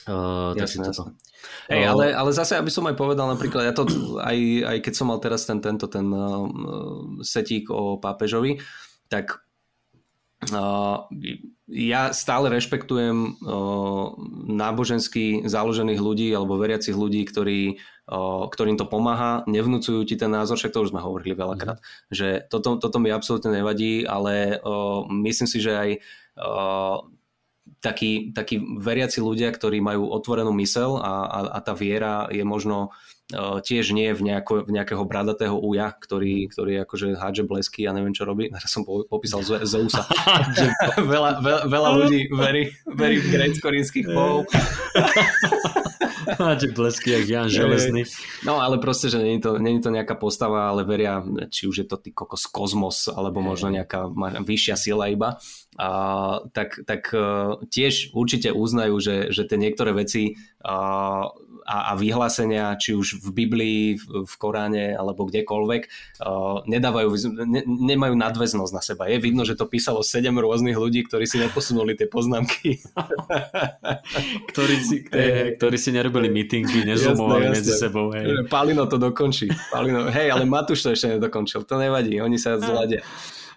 Uh, 0.07 0.55
jasne, 0.55 0.87
jasne. 0.87 1.19
Hey, 1.67 1.83
uh, 1.83 1.91
ale, 1.91 2.15
ale 2.15 2.31
zase, 2.31 2.55
aby 2.55 2.71
som 2.71 2.87
aj 2.87 2.95
povedal 2.95 3.27
napríklad, 3.27 3.67
ja 3.67 3.75
to 3.75 3.83
aj, 4.23 4.37
aj 4.63 4.77
keď 4.79 4.93
som 4.95 5.11
mal 5.11 5.19
teraz 5.19 5.43
ten, 5.43 5.59
tento 5.59 5.91
ten 5.91 6.07
uh, 6.15 6.47
setík 7.19 7.67
o 7.67 7.99
pápežovi, 7.99 8.63
tak 9.11 9.43
ja 11.67 12.01
stále 12.13 12.47
rešpektujem 12.53 13.41
uh, 13.41 14.13
nábožensky 14.47 15.43
založených 15.49 15.97
ľudí 15.97 16.29
alebo 16.29 16.61
veriacich 16.61 16.93
ľudí, 16.93 17.25
ktorí 17.25 17.81
ktorým 18.07 18.79
to 18.79 18.87
pomáha, 18.87 19.43
nevnúcujú 19.51 20.07
ti 20.07 20.15
ten 20.15 20.31
názor, 20.31 20.55
však 20.55 20.71
to 20.71 20.79
už 20.79 20.95
sme 20.95 21.03
hovorili 21.03 21.35
veľakrát, 21.35 21.83
mm. 21.83 21.83
že 22.07 22.27
toto, 22.47 22.79
toto 22.79 23.03
mi 23.03 23.11
absolútne 23.11 23.51
nevadí, 23.51 24.07
ale 24.07 24.63
myslím 25.11 25.43
si, 25.43 25.59
že 25.59 25.75
aj 25.75 25.89
takí, 27.83 28.31
takí 28.31 28.63
veriaci 28.63 29.19
ľudia, 29.19 29.51
ktorí 29.51 29.83
majú 29.83 30.07
otvorenú 30.07 30.55
mysel 30.55 30.95
a, 31.03 31.27
a, 31.27 31.39
a 31.51 31.59
tá 31.59 31.75
viera 31.75 32.31
je 32.31 32.47
možno 32.47 32.95
uh, 32.95 33.16
tiež 33.35 33.91
nie 33.91 34.15
v, 34.15 34.21
nejako, 34.31 34.63
v 34.63 34.71
nejakého 34.71 35.03
bradatého 35.03 35.59
uja, 35.59 35.91
ktorý, 35.91 36.47
ktorý 36.47 36.87
akože 36.87 37.19
hádže 37.19 37.43
blesky 37.43 37.83
a 37.83 37.91
neviem 37.91 38.15
čo 38.15 38.23
robí. 38.23 38.47
Teraz 38.55 38.71
som 38.71 38.87
popísal 38.87 39.43
Zeusa. 39.43 40.07
veľa, 41.13 41.43
veľa, 41.43 41.61
veľa 41.67 41.89
ľudí 42.03 42.31
verí, 42.31 42.71
verí 42.87 43.15
v 43.19 43.27
grécko-rímskych 43.35 44.07
bohov. 44.07 44.47
Máte 46.39 46.67
blesky, 46.77 47.11
jak 47.11 47.27
Jan 47.27 47.49
Železný. 47.51 48.03
No 48.43 48.59
ale 48.59 48.79
proste, 48.79 49.11
že 49.11 49.19
není 49.19 49.39
to, 49.39 49.59
není 49.59 49.79
to 49.79 49.91
nejaká 49.91 50.15
postava, 50.15 50.71
ale 50.71 50.83
veria, 50.83 51.23
či 51.51 51.67
už 51.67 51.83
je 51.83 51.87
to 51.87 51.97
ty 51.99 52.11
kokos 52.11 52.47
kozmos, 52.47 53.07
alebo 53.07 53.39
možno 53.39 53.71
nejaká 53.71 54.11
vyššia 54.43 54.75
sila 54.75 55.07
iba, 55.07 55.39
a, 55.77 55.89
tak, 56.51 56.83
tak 56.83 57.11
uh, 57.15 57.61
tiež 57.69 58.11
určite 58.11 58.51
uznajú, 58.51 58.97
že, 58.99 59.15
že 59.31 59.47
tie 59.47 59.57
niektoré 59.61 59.93
veci 59.93 60.35
uh, 60.63 61.31
a, 61.67 61.91
a 61.91 61.99
vyhlásenia, 61.99 62.79
či 62.79 62.95
už 62.95 63.19
v 63.19 63.27
Biblii, 63.35 63.81
v, 63.99 64.23
v 64.23 64.33
Koráne 64.39 64.95
alebo 64.95 65.27
kdekoľvek, 65.27 65.81
uh, 66.23 66.63
nedávajú, 66.63 67.11
ne, 67.43 67.61
nemajú 67.67 68.15
nadväznosť 68.15 68.71
na 68.71 68.79
seba. 68.79 69.11
Je 69.11 69.19
vidno, 69.19 69.43
že 69.43 69.59
to 69.59 69.67
písalo 69.67 69.99
sedem 69.99 70.39
rôznych 70.39 70.79
ľudí, 70.79 71.03
ktorí 71.03 71.27
si 71.27 71.43
neposunuli 71.43 71.99
tie 71.99 72.07
poznámky. 72.07 72.79
ktorí, 74.55 74.75
si, 74.79 74.95
ktorí, 75.11 75.59
ktorí 75.59 75.77
si 75.77 75.91
nerobili 75.91 76.31
meetingy, 76.31 76.87
nezumovali 76.87 77.51
medzi 77.51 77.75
sebou. 77.75 78.15
Hej. 78.15 78.47
Palino 78.47 78.87
to 78.87 78.95
dokončí. 78.95 79.51
Palino, 79.67 80.07
hej, 80.07 80.31
ale 80.31 80.47
Matúš 80.47 80.87
to 80.87 80.95
ešte 80.95 81.19
nedokončil. 81.19 81.67
To 81.67 81.75
nevadí, 81.75 82.23
oni 82.23 82.39
sa 82.39 82.55
zladia. 82.55 83.03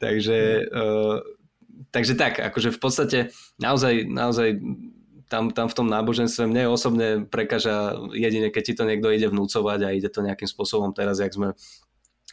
Takže, 0.03 0.67
uh, 0.67 1.23
takže 1.95 2.19
tak, 2.19 2.43
akože 2.43 2.75
v 2.75 2.81
podstate 2.83 3.19
naozaj, 3.63 4.11
naozaj 4.11 4.59
tam, 5.31 5.55
tam 5.55 5.71
v 5.71 5.77
tom 5.79 5.87
náboženstve 5.87 6.51
mne 6.51 6.75
osobne 6.75 7.23
prekáža 7.23 7.95
jedine, 8.11 8.51
keď 8.51 8.63
ti 8.67 8.75
to 8.75 8.83
niekto 8.83 9.15
ide 9.15 9.31
vnúcovať 9.31 9.79
a 9.87 9.95
ide 9.95 10.11
to 10.11 10.27
nejakým 10.27 10.51
spôsobom 10.51 10.91
teraz, 10.91 11.23
jak 11.23 11.31
sme 11.31 11.55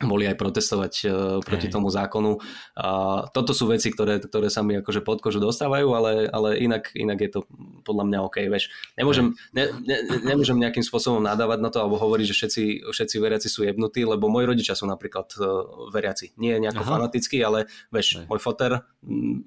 boli 0.06 0.30
aj 0.30 0.38
protestovať 0.38 0.94
uh, 1.06 1.12
proti 1.42 1.68
Hej. 1.70 1.74
tomu 1.74 1.90
zákonu. 1.90 2.38
Uh, 2.78 3.26
toto 3.34 3.58
sú 3.58 3.66
veci, 3.66 3.90
ktoré, 3.90 4.22
ktoré 4.22 4.54
sa 4.54 4.62
mi 4.62 4.78
akože 4.78 5.02
pod 5.02 5.26
kožu 5.26 5.42
dostávajú, 5.42 5.90
ale, 5.98 6.30
ale 6.30 6.62
inak, 6.62 6.94
inak 6.94 7.18
je 7.18 7.30
to 7.34 7.40
podľa 7.82 8.06
mňa 8.06 8.20
OK. 8.30 8.38
Vieš. 8.46 8.70
Nemôžem, 8.94 9.34
ne, 9.58 9.74
ne, 9.82 9.98
nemôžem 10.22 10.54
nejakým 10.62 10.86
spôsobom 10.86 11.18
nadávať 11.26 11.60
na 11.66 11.74
to 11.74 11.82
alebo 11.82 11.98
hovoriť, 11.98 12.26
že 12.30 12.36
všetci, 12.38 12.64
všetci 12.94 13.16
veriaci 13.18 13.48
sú 13.50 13.66
jebnutí, 13.66 14.06
lebo 14.06 14.30
moji 14.30 14.46
rodičia 14.46 14.78
sú 14.78 14.86
napríklad 14.86 15.34
uh, 15.42 15.90
veriaci. 15.90 16.38
Nie 16.38 16.62
nejako 16.62 16.86
Aha. 16.86 16.92
fanatickí, 17.02 17.42
ale 17.42 17.66
vieš, 17.90 18.22
Hej. 18.22 18.30
môj 18.30 18.38
foter, 18.38 18.86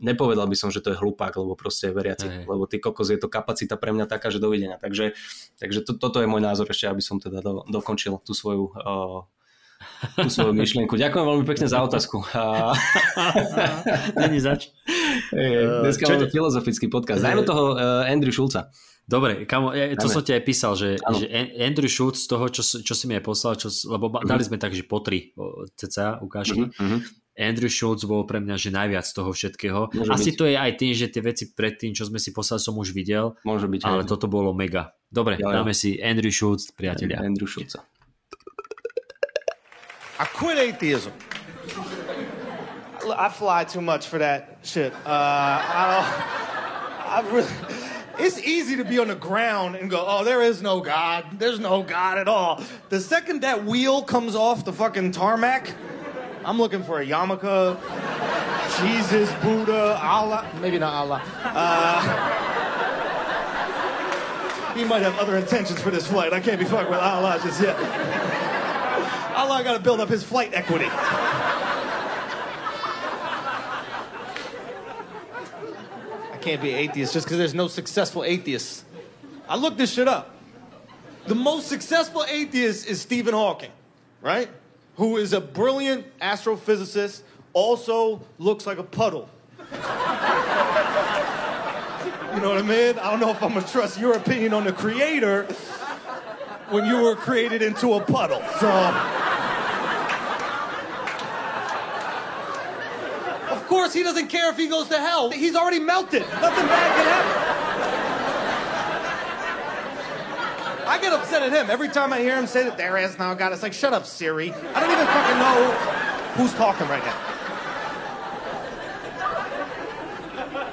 nepovedal 0.02 0.50
by 0.50 0.56
som, 0.58 0.74
že 0.74 0.82
to 0.82 0.90
je 0.90 0.98
hlupák, 0.98 1.30
lebo 1.38 1.54
proste 1.54 1.90
je 1.90 1.94
veriaci. 1.94 2.26
Hej. 2.26 2.44
Lebo 2.50 2.66
ty 2.66 2.82
kokos 2.82 3.14
je 3.14 3.22
to 3.22 3.30
kapacita 3.30 3.78
pre 3.78 3.94
mňa 3.94 4.10
taká, 4.10 4.34
že 4.34 4.42
dovidenia. 4.42 4.82
Takže, 4.82 5.14
takže 5.62 5.86
to, 5.86 5.94
toto 5.94 6.18
je 6.18 6.26
môj 6.26 6.42
názor 6.42 6.66
ešte, 6.66 6.90
aby 6.90 7.02
som 7.04 7.22
teda 7.22 7.38
do, 7.38 7.62
dokončil 7.70 8.18
tú 8.26 8.34
svoju 8.34 8.74
uh, 8.74 9.30
tú 10.16 10.28
svoju 10.28 10.52
myšlienku. 10.56 10.94
Ďakujem 10.96 11.24
veľmi 11.24 11.44
pekne 11.48 11.66
za 11.68 11.80
otázku. 11.84 12.24
Není 14.20 14.38
zač. 14.40 14.72
Dneska 15.32 16.04
máme 16.08 16.28
filozofický 16.28 16.88
podcast. 16.88 17.20
Dajme 17.24 17.44
toho 17.44 17.76
uh, 17.76 18.08
Andrew 18.08 18.32
Schulza. 18.32 18.72
Dobre, 19.10 19.42
kamo, 19.42 19.74
ja, 19.74 19.90
to 19.98 20.06
som 20.06 20.22
ti 20.22 20.30
aj 20.30 20.42
písal, 20.46 20.78
že, 20.78 20.94
že 21.18 21.26
Andrew 21.58 21.90
Schultz 21.90 22.24
z 22.24 22.28
toho, 22.30 22.46
čo, 22.46 22.62
čo 22.62 22.94
si 22.94 23.10
mi 23.10 23.18
aj 23.18 23.26
poslal, 23.26 23.58
čo, 23.58 23.66
lebo 23.90 24.06
uh-huh. 24.06 24.22
dali 24.22 24.46
sme 24.46 24.54
tak, 24.54 24.70
že 24.70 24.86
po 24.86 25.02
tri 25.02 25.34
cca 25.74 26.22
ukážky. 26.22 26.70
Uh-huh. 26.70 27.02
Andrew 27.34 27.72
Schultz 27.72 28.06
bol 28.06 28.22
pre 28.22 28.38
mňa, 28.38 28.54
že 28.54 28.70
najviac 28.70 29.02
z 29.02 29.14
toho 29.16 29.34
všetkého. 29.34 29.90
Môže 29.90 30.10
Asi 30.14 30.30
byť. 30.30 30.38
to 30.38 30.44
je 30.46 30.54
aj 30.54 30.72
tým, 30.78 30.92
že 30.94 31.10
tie 31.10 31.22
veci 31.26 31.44
predtým, 31.50 31.90
čo 31.90 32.06
sme 32.06 32.22
si 32.22 32.30
poslali, 32.30 32.62
som 32.62 32.78
už 32.78 32.94
videl. 32.94 33.34
Môže 33.42 33.66
byť. 33.66 33.82
Ale 33.82 34.06
aj. 34.06 34.08
toto 34.14 34.30
bolo 34.30 34.54
mega. 34.54 34.94
Dobre, 35.10 35.42
ja, 35.42 35.58
dáme 35.58 35.74
ja. 35.74 35.78
si 35.78 35.98
Andrew 35.98 36.30
Schultz, 36.30 36.70
priatelia. 36.70 37.18
Andrew 37.18 37.50
Schultz. 37.50 37.80
I 40.20 40.26
quit 40.26 40.58
atheism. 40.58 41.14
I 43.16 43.30
fly 43.30 43.64
too 43.64 43.80
much 43.80 44.06
for 44.06 44.18
that 44.18 44.58
shit. 44.62 44.92
Uh, 44.92 44.98
I 45.06 45.96
don't. 45.96 46.04
I 47.08 47.34
really. 47.34 47.48
It's 48.18 48.38
easy 48.38 48.76
to 48.76 48.84
be 48.84 48.98
on 48.98 49.08
the 49.08 49.14
ground 49.14 49.76
and 49.76 49.88
go, 49.88 50.04
oh, 50.06 50.22
there 50.22 50.42
is 50.42 50.60
no 50.60 50.82
God. 50.82 51.24
There's 51.38 51.58
no 51.58 51.82
God 51.82 52.18
at 52.18 52.28
all. 52.28 52.62
The 52.90 53.00
second 53.00 53.40
that 53.40 53.64
wheel 53.64 54.02
comes 54.02 54.36
off 54.36 54.62
the 54.62 54.74
fucking 54.74 55.12
tarmac, 55.12 55.72
I'm 56.44 56.58
looking 56.58 56.82
for 56.82 57.00
a 57.00 57.06
yarmulke, 57.06 57.80
Jesus, 58.82 59.32
Buddha, 59.42 59.98
Allah. 60.02 60.46
Maybe 60.60 60.78
not 60.78 60.92
Allah. 60.92 61.22
Uh, 61.44 62.04
he 64.76 64.84
might 64.84 65.00
have 65.00 65.18
other 65.18 65.38
intentions 65.38 65.80
for 65.80 65.90
this 65.90 66.06
flight. 66.06 66.34
I 66.34 66.40
can't 66.40 66.58
be 66.58 66.66
fucking 66.66 66.90
with 66.90 67.00
Allah 67.00 67.40
just 67.42 67.62
yet. 67.62 68.49
Allah 69.34 69.62
got 69.64 69.74
to 69.74 69.80
build 69.80 70.00
up 70.00 70.08
his 70.08 70.22
flight 70.22 70.52
equity. 70.54 70.86
I 76.32 76.38
can't 76.40 76.62
be 76.62 76.70
atheist 76.70 77.12
just 77.12 77.26
because 77.26 77.38
there's 77.38 77.54
no 77.54 77.68
successful 77.68 78.24
atheists. 78.24 78.84
I 79.48 79.56
looked 79.56 79.78
this 79.78 79.92
shit 79.92 80.08
up. 80.08 80.34
The 81.26 81.34
most 81.34 81.68
successful 81.68 82.24
atheist 82.28 82.86
is 82.86 83.00
Stephen 83.00 83.34
Hawking, 83.34 83.72
right? 84.22 84.48
Who 84.96 85.16
is 85.16 85.32
a 85.32 85.40
brilliant 85.40 86.06
astrophysicist, 86.20 87.22
also 87.52 88.22
looks 88.38 88.66
like 88.66 88.78
a 88.78 88.82
puddle. 88.82 89.28
You 92.34 92.40
know 92.40 92.48
what 92.50 92.58
I 92.58 92.62
mean? 92.62 92.98
I 92.98 93.10
don't 93.10 93.20
know 93.20 93.30
if 93.30 93.42
I'm 93.42 93.54
gonna 93.54 93.66
trust 93.66 93.98
your 93.98 94.14
opinion 94.14 94.52
on 94.54 94.64
the 94.64 94.72
creator 94.72 95.46
when 96.70 96.86
you 96.86 97.02
were 97.02 97.16
created 97.16 97.62
into 97.62 97.94
a 97.94 98.00
puddle. 98.00 98.42
So. 98.58 98.70
Um, 98.70 98.94
of 103.50 103.66
course, 103.66 103.92
he 103.92 104.02
doesn't 104.02 104.28
care 104.28 104.50
if 104.50 104.56
he 104.56 104.68
goes 104.68 104.88
to 104.88 104.98
hell. 104.98 105.30
He's 105.30 105.54
already 105.54 105.80
melted. 105.80 106.22
Nothing 106.22 106.66
bad 106.66 106.96
can 106.96 107.06
happen. 107.06 107.50
I 110.86 110.98
get 111.00 111.12
upset 111.12 111.42
at 111.42 111.52
him 111.52 111.70
every 111.70 111.88
time 111.88 112.12
I 112.12 112.18
hear 112.20 112.36
him 112.36 112.48
say 112.48 112.64
that 112.64 112.76
there 112.76 112.98
is 112.98 113.16
no 113.16 113.34
God. 113.34 113.52
It's 113.52 113.62
like, 113.62 113.72
shut 113.72 113.92
up, 113.92 114.04
Siri. 114.04 114.52
I 114.52 114.80
don't 114.80 114.90
even 114.90 115.06
fucking 115.06 115.38
know 115.38 115.70
who's 116.34 116.52
talking 116.54 116.88
right 116.88 117.04
now. 117.04 117.16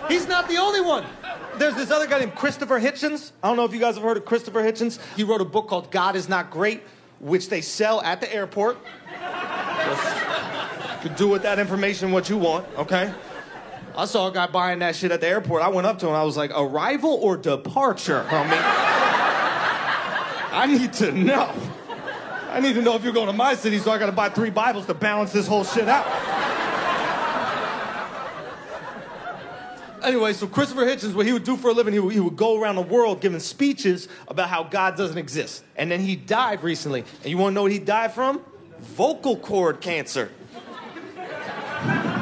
He's 0.08 0.28
not 0.28 0.48
the 0.48 0.58
only 0.58 0.82
one. 0.82 1.06
There's 1.58 1.76
this 1.76 1.92
other 1.92 2.08
guy 2.08 2.20
named 2.20 2.36
Christopher 2.36 2.80
Hitchens. 2.80 3.32
I 3.42 3.48
don't 3.48 3.58
know 3.58 3.66
if 3.66 3.74
you 3.74 3.80
guys 3.80 3.96
have 3.96 4.04
heard 4.04 4.18
of 4.18 4.26
Christopher 4.26 4.62
Hitchens. 4.62 5.00
He 5.16 5.24
wrote 5.24 5.42
a 5.42 5.46
book 5.46 5.68
called 5.68 5.92
God 5.92 6.16
is 6.16 6.30
Not 6.30 6.52
Great, 6.52 6.84
which 7.20 7.50
they 7.50 7.62
sell 7.62 8.02
at 8.02 8.22
the 8.22 8.32
airport. 8.34 8.78
You 9.12 11.10
can 11.10 11.16
do 11.16 11.28
with 11.28 11.42
that 11.44 11.60
information 11.60 12.12
what 12.12 12.30
you 12.30 12.38
want, 12.38 12.68
okay? 12.78 13.14
I 13.96 14.06
saw 14.06 14.28
a 14.28 14.32
guy 14.32 14.46
buying 14.48 14.80
that 14.80 14.96
shit 14.96 15.12
at 15.12 15.22
the 15.22 15.28
airport. 15.28 15.64
I 15.64 15.70
went 15.70 15.88
up 15.88 15.98
to 16.00 16.08
him. 16.08 16.14
I 16.14 16.24
was 16.24 16.38
like, 16.38 16.52
arrival 16.56 17.14
or 17.14 17.36
departure, 17.38 18.24
homie? 18.30 18.62
I 20.52 20.66
need 20.68 20.94
to 20.94 21.12
know. 21.12 21.54
I 22.50 22.60
need 22.60 22.74
to 22.74 22.82
know 22.82 22.96
if 22.96 23.04
you're 23.04 23.14
going 23.14 23.28
to 23.28 23.34
my 23.34 23.56
city, 23.56 23.80
so 23.80 23.92
I 23.92 23.98
got 23.98 24.08
to 24.08 24.12
buy 24.12 24.30
three 24.30 24.50
Bibles 24.50 24.86
to 24.88 24.94
balance 24.94 25.32
this 25.32 25.48
whole 25.48 25.64
shit 25.64 25.88
out. 25.88 26.06
Anyway, 30.04 30.34
so 30.34 30.48
Christopher 30.48 30.86
Hitchens, 30.86 31.14
what 31.14 31.26
he 31.26 31.34
would 31.34 31.44
do 31.44 31.58
for 31.58 31.70
a 31.70 31.74
living, 31.74 31.94
he 31.94 32.00
would, 32.00 32.14
he 32.14 32.20
would, 32.20 32.36
go 32.36 32.62
around 32.62 32.76
the 32.76 32.82
world 32.82 33.22
giving 33.22 33.40
speeches 33.40 34.08
about 34.28 34.50
how 34.50 34.64
God 34.64 34.96
doesn't 34.96 35.18
exist. 35.18 35.64
And 35.76 35.92
then 35.92 36.00
he 36.00 36.16
died 36.16 36.64
recently. 36.64 37.04
And 37.24 37.26
you 37.26 37.38
want 37.38 37.52
to 37.52 37.56
know 37.56 37.64
what 37.64 37.72
he 37.72 37.80
died 37.80 38.14
from? 38.14 38.42
Vocal 38.80 39.38
cord 39.38 39.82
cancer. 39.82 40.32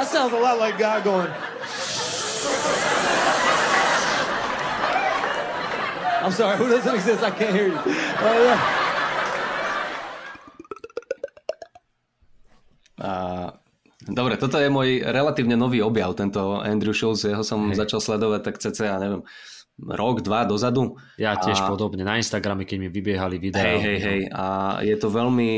That 0.00 0.08
sounds 0.08 0.32
a 0.32 0.38
lot 0.38 0.58
like 0.58 0.78
God 0.78 1.04
going. 1.04 1.30
I'm 6.22 6.32
sorry, 6.32 6.56
who 6.56 6.70
doesn't 6.70 6.94
exist? 6.94 7.22
I 7.22 7.30
can't 7.30 7.54
hear 7.54 7.68
you. 7.68 7.76
Uh, 7.76 7.84
yeah. 7.84 8.79
Uh, 13.00 13.56
dobre, 14.04 14.36
toto 14.36 14.60
je 14.60 14.68
môj 14.68 15.00
relatívne 15.00 15.56
nový 15.56 15.80
objav, 15.80 16.12
tento 16.12 16.60
Andrew 16.60 16.92
Schulz, 16.92 17.24
jeho 17.24 17.40
som 17.40 17.72
hey. 17.72 17.80
začal 17.80 18.04
sledovať 18.04 18.40
tak 18.44 18.56
cca, 18.60 19.00
neviem, 19.00 19.24
rok, 19.80 20.20
dva 20.20 20.44
dozadu. 20.44 21.00
Ja 21.16 21.40
tiež 21.40 21.64
a... 21.64 21.68
podobne, 21.72 22.04
na 22.04 22.20
Instagrame, 22.20 22.68
keď 22.68 22.76
mi 22.76 22.88
vybiehali 22.92 23.40
videá. 23.40 23.64
Hej, 23.64 23.80
hej, 23.80 23.98
hej. 23.98 24.20
A 24.28 24.78
je 24.84 24.96
to 25.00 25.08
veľmi 25.08 25.50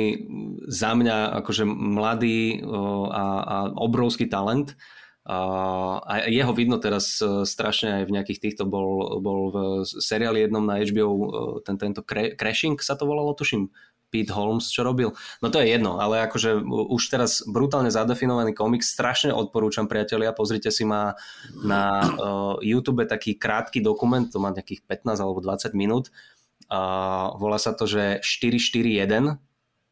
za 0.70 0.94
mňa 0.94 1.42
akože 1.42 1.66
mladý 1.66 2.62
a, 3.10 3.24
a 3.42 3.56
obrovský 3.74 4.30
talent. 4.30 4.78
A 5.22 6.26
jeho 6.26 6.50
vidno 6.50 6.82
teraz 6.82 7.22
e, 7.22 7.46
strašne 7.46 8.02
aj 8.02 8.10
v 8.10 8.14
nejakých 8.18 8.42
týchto 8.42 8.66
bol, 8.66 9.22
bol 9.22 9.40
v 9.54 9.56
seriáli 9.86 10.42
jednom 10.42 10.66
na 10.66 10.82
HBO, 10.82 11.14
e, 11.14 11.26
ten, 11.62 11.78
tento 11.78 12.02
Crashing 12.02 12.82
sa 12.82 12.98
to 12.98 13.06
volalo, 13.06 13.30
tuším, 13.30 13.70
Pete 14.12 14.28
Holmes, 14.36 14.68
čo 14.68 14.84
robil. 14.84 15.16
No 15.40 15.48
to 15.48 15.64
je 15.64 15.72
jedno, 15.72 15.96
ale 15.96 16.20
akože 16.28 16.60
už 16.68 17.02
teraz 17.08 17.40
brutálne 17.48 17.88
zadefinovaný 17.88 18.52
komik, 18.52 18.84
strašne 18.84 19.32
odporúčam 19.32 19.88
priatelia, 19.88 20.36
pozrite 20.36 20.68
si 20.68 20.84
ma 20.84 21.16
na 21.64 21.82
uh, 22.04 22.54
YouTube 22.60 23.08
taký 23.08 23.40
krátky 23.40 23.80
dokument, 23.80 24.28
to 24.28 24.36
má 24.36 24.52
nejakých 24.52 24.84
15 24.84 25.24
alebo 25.24 25.40
20 25.40 25.72
minút. 25.72 26.12
Uh, 26.68 27.32
volá 27.40 27.56
sa 27.56 27.72
to, 27.72 27.88
že 27.88 28.20
441 28.20 29.40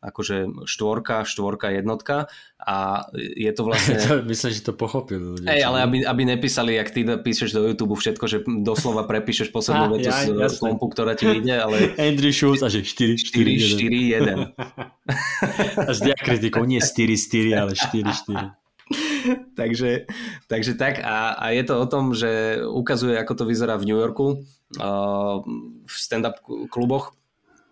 akože 0.01 0.65
štvorka, 0.65 1.29
štvorka, 1.29 1.69
jednotka 1.77 2.33
a 2.57 3.05
je 3.15 3.53
to 3.53 3.63
vlastne... 3.69 4.01
Myslím, 4.31 4.51
že 4.57 4.65
to 4.65 4.73
pochopil. 4.73 5.37
Ej, 5.45 5.61
ale 5.61 5.85
aby, 5.85 5.97
aby 6.09 6.23
nepísali, 6.25 6.81
jak 6.81 6.89
ty 6.89 7.05
píšeš 7.05 7.53
do 7.53 7.69
YouTube 7.69 7.97
všetko, 8.01 8.25
že 8.25 8.39
doslova 8.65 9.05
prepíšeš 9.05 9.53
poslednú 9.53 9.93
vetu 10.01 10.09
ja, 10.09 10.49
z 10.49 10.57
kompu, 10.57 10.89
ktorá 10.89 11.13
ti 11.13 11.29
ide, 11.29 11.61
ale... 11.61 11.93
Andrew 12.01 12.33
Schultz 12.33 12.65
a 12.65 12.73
že 12.73 12.81
4, 12.81 13.21
4, 13.21 13.77
4, 13.77 14.17
1. 14.25 15.85
Až 15.85 15.97
diakritikou, 16.01 16.65
nie 16.65 16.81
4, 16.81 17.21
4, 17.21 17.61
ale 17.61 17.73
4, 17.77 18.57
4. 18.57 18.57
takže, 19.61 20.09
takže 20.49 20.75
tak 20.75 20.99
a, 21.05 21.37
a 21.37 21.53
je 21.53 21.63
to 21.63 21.79
o 21.79 21.87
tom, 21.87 22.17
že 22.17 22.59
ukazuje, 22.65 23.15
ako 23.21 23.45
to 23.45 23.45
vyzerá 23.47 23.77
v 23.77 23.87
New 23.87 24.01
Yorku 24.01 24.43
uh, 24.81 25.45
v 25.87 25.95
stand-up 25.95 26.43
kluboch, 26.73 27.15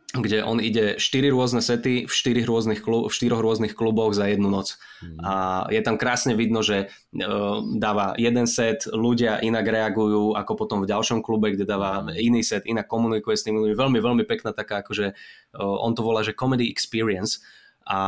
kde 0.08 0.40
on 0.40 0.56
ide 0.56 0.96
4 0.96 1.28
rôzne 1.28 1.60
sety 1.60 2.08
v 2.08 2.12
4 2.12 2.48
rôznych, 2.48 2.80
klub, 2.80 3.12
v 3.12 3.12
4 3.12 3.28
rôznych 3.44 3.76
kluboch 3.76 4.16
za 4.16 4.24
jednu 4.24 4.48
noc. 4.48 4.80
Mm. 5.04 5.20
A 5.20 5.32
je 5.68 5.80
tam 5.84 6.00
krásne 6.00 6.32
vidno, 6.32 6.64
že 6.64 6.88
uh, 6.88 7.60
dáva 7.76 8.16
jeden 8.16 8.48
set, 8.48 8.88
ľudia 8.88 9.36
inak 9.44 9.68
reagujú 9.68 10.32
ako 10.32 10.52
potom 10.56 10.80
v 10.80 10.88
ďalšom 10.88 11.20
klube, 11.20 11.52
kde 11.52 11.68
dáva 11.68 12.08
iný 12.16 12.40
set, 12.40 12.64
inak 12.64 12.88
komunikuje 12.88 13.36
s 13.36 13.44
tými 13.44 13.60
ľuďmi. 13.60 13.76
Veľmi, 13.76 13.98
veľmi 14.00 14.24
pekná 14.24 14.56
taká, 14.56 14.80
akože 14.80 15.12
uh, 15.12 15.76
on 15.84 15.92
to 15.92 16.00
volá, 16.00 16.24
že 16.24 16.32
comedy 16.32 16.72
experience 16.72 17.44
a 17.88 18.00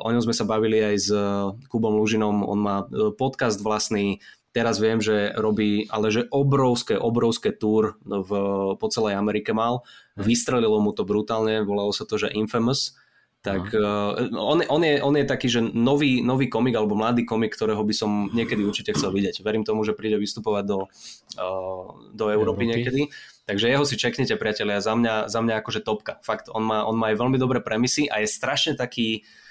o 0.00 0.08
ňom 0.08 0.24
sme 0.24 0.32
sa 0.32 0.48
bavili 0.48 0.80
aj 0.80 0.96
s 0.96 1.08
Kubom 1.68 1.92
Lužinom, 2.00 2.40
on 2.40 2.56
má 2.56 2.76
podcast 3.20 3.60
vlastný, 3.60 4.24
teraz 4.54 4.78
viem, 4.78 5.02
že 5.02 5.34
robí, 5.34 5.90
ale 5.90 6.14
že 6.14 6.30
obrovské, 6.30 6.94
obrovské 6.94 7.50
tour 7.50 7.98
v, 8.06 8.30
po 8.78 8.86
celej 8.86 9.18
Amerike 9.18 9.50
mal, 9.50 9.82
vystrelilo 10.14 10.78
mu 10.78 10.94
to 10.94 11.02
brutálne, 11.02 11.66
volalo 11.66 11.90
sa 11.90 12.06
to, 12.06 12.14
že 12.14 12.30
Infamous, 12.30 12.94
tak 13.44 13.76
uh, 13.76 14.16
on, 14.32 14.64
on, 14.64 14.80
je, 14.80 15.04
on 15.04 15.12
je 15.20 15.26
taký, 15.28 15.52
že 15.52 15.60
nový, 15.60 16.24
nový 16.24 16.48
komik 16.48 16.72
alebo 16.80 16.96
mladý 16.96 17.28
komik, 17.28 17.52
ktorého 17.52 17.84
by 17.84 17.92
som 17.92 18.32
niekedy 18.32 18.64
určite 18.64 18.96
chcel 18.96 19.12
vidieť. 19.12 19.44
Verím 19.44 19.68
tomu, 19.68 19.84
že 19.84 19.92
príde 19.92 20.16
vystupovať 20.16 20.64
do, 20.64 20.88
uh, 21.36 21.92
do 22.16 22.24
Európy, 22.32 22.64
Európy 22.64 22.72
niekedy. 22.72 23.02
Takže 23.44 23.68
jeho 23.68 23.84
si 23.84 24.00
čeknete, 24.00 24.40
priatelia, 24.40 24.80
za 24.80 24.96
mňa, 24.96 25.28
za 25.28 25.44
mňa 25.44 25.60
akože 25.60 25.84
topka. 25.84 26.24
Fakt, 26.24 26.48
on 26.48 26.64
má, 26.64 26.88
on 26.88 26.96
má 26.96 27.12
aj 27.12 27.20
veľmi 27.20 27.36
dobré 27.36 27.60
premisy 27.60 28.08
a 28.08 28.24
je 28.24 28.32
strašne 28.32 28.80
taký 28.80 29.20
uh, 29.20 29.43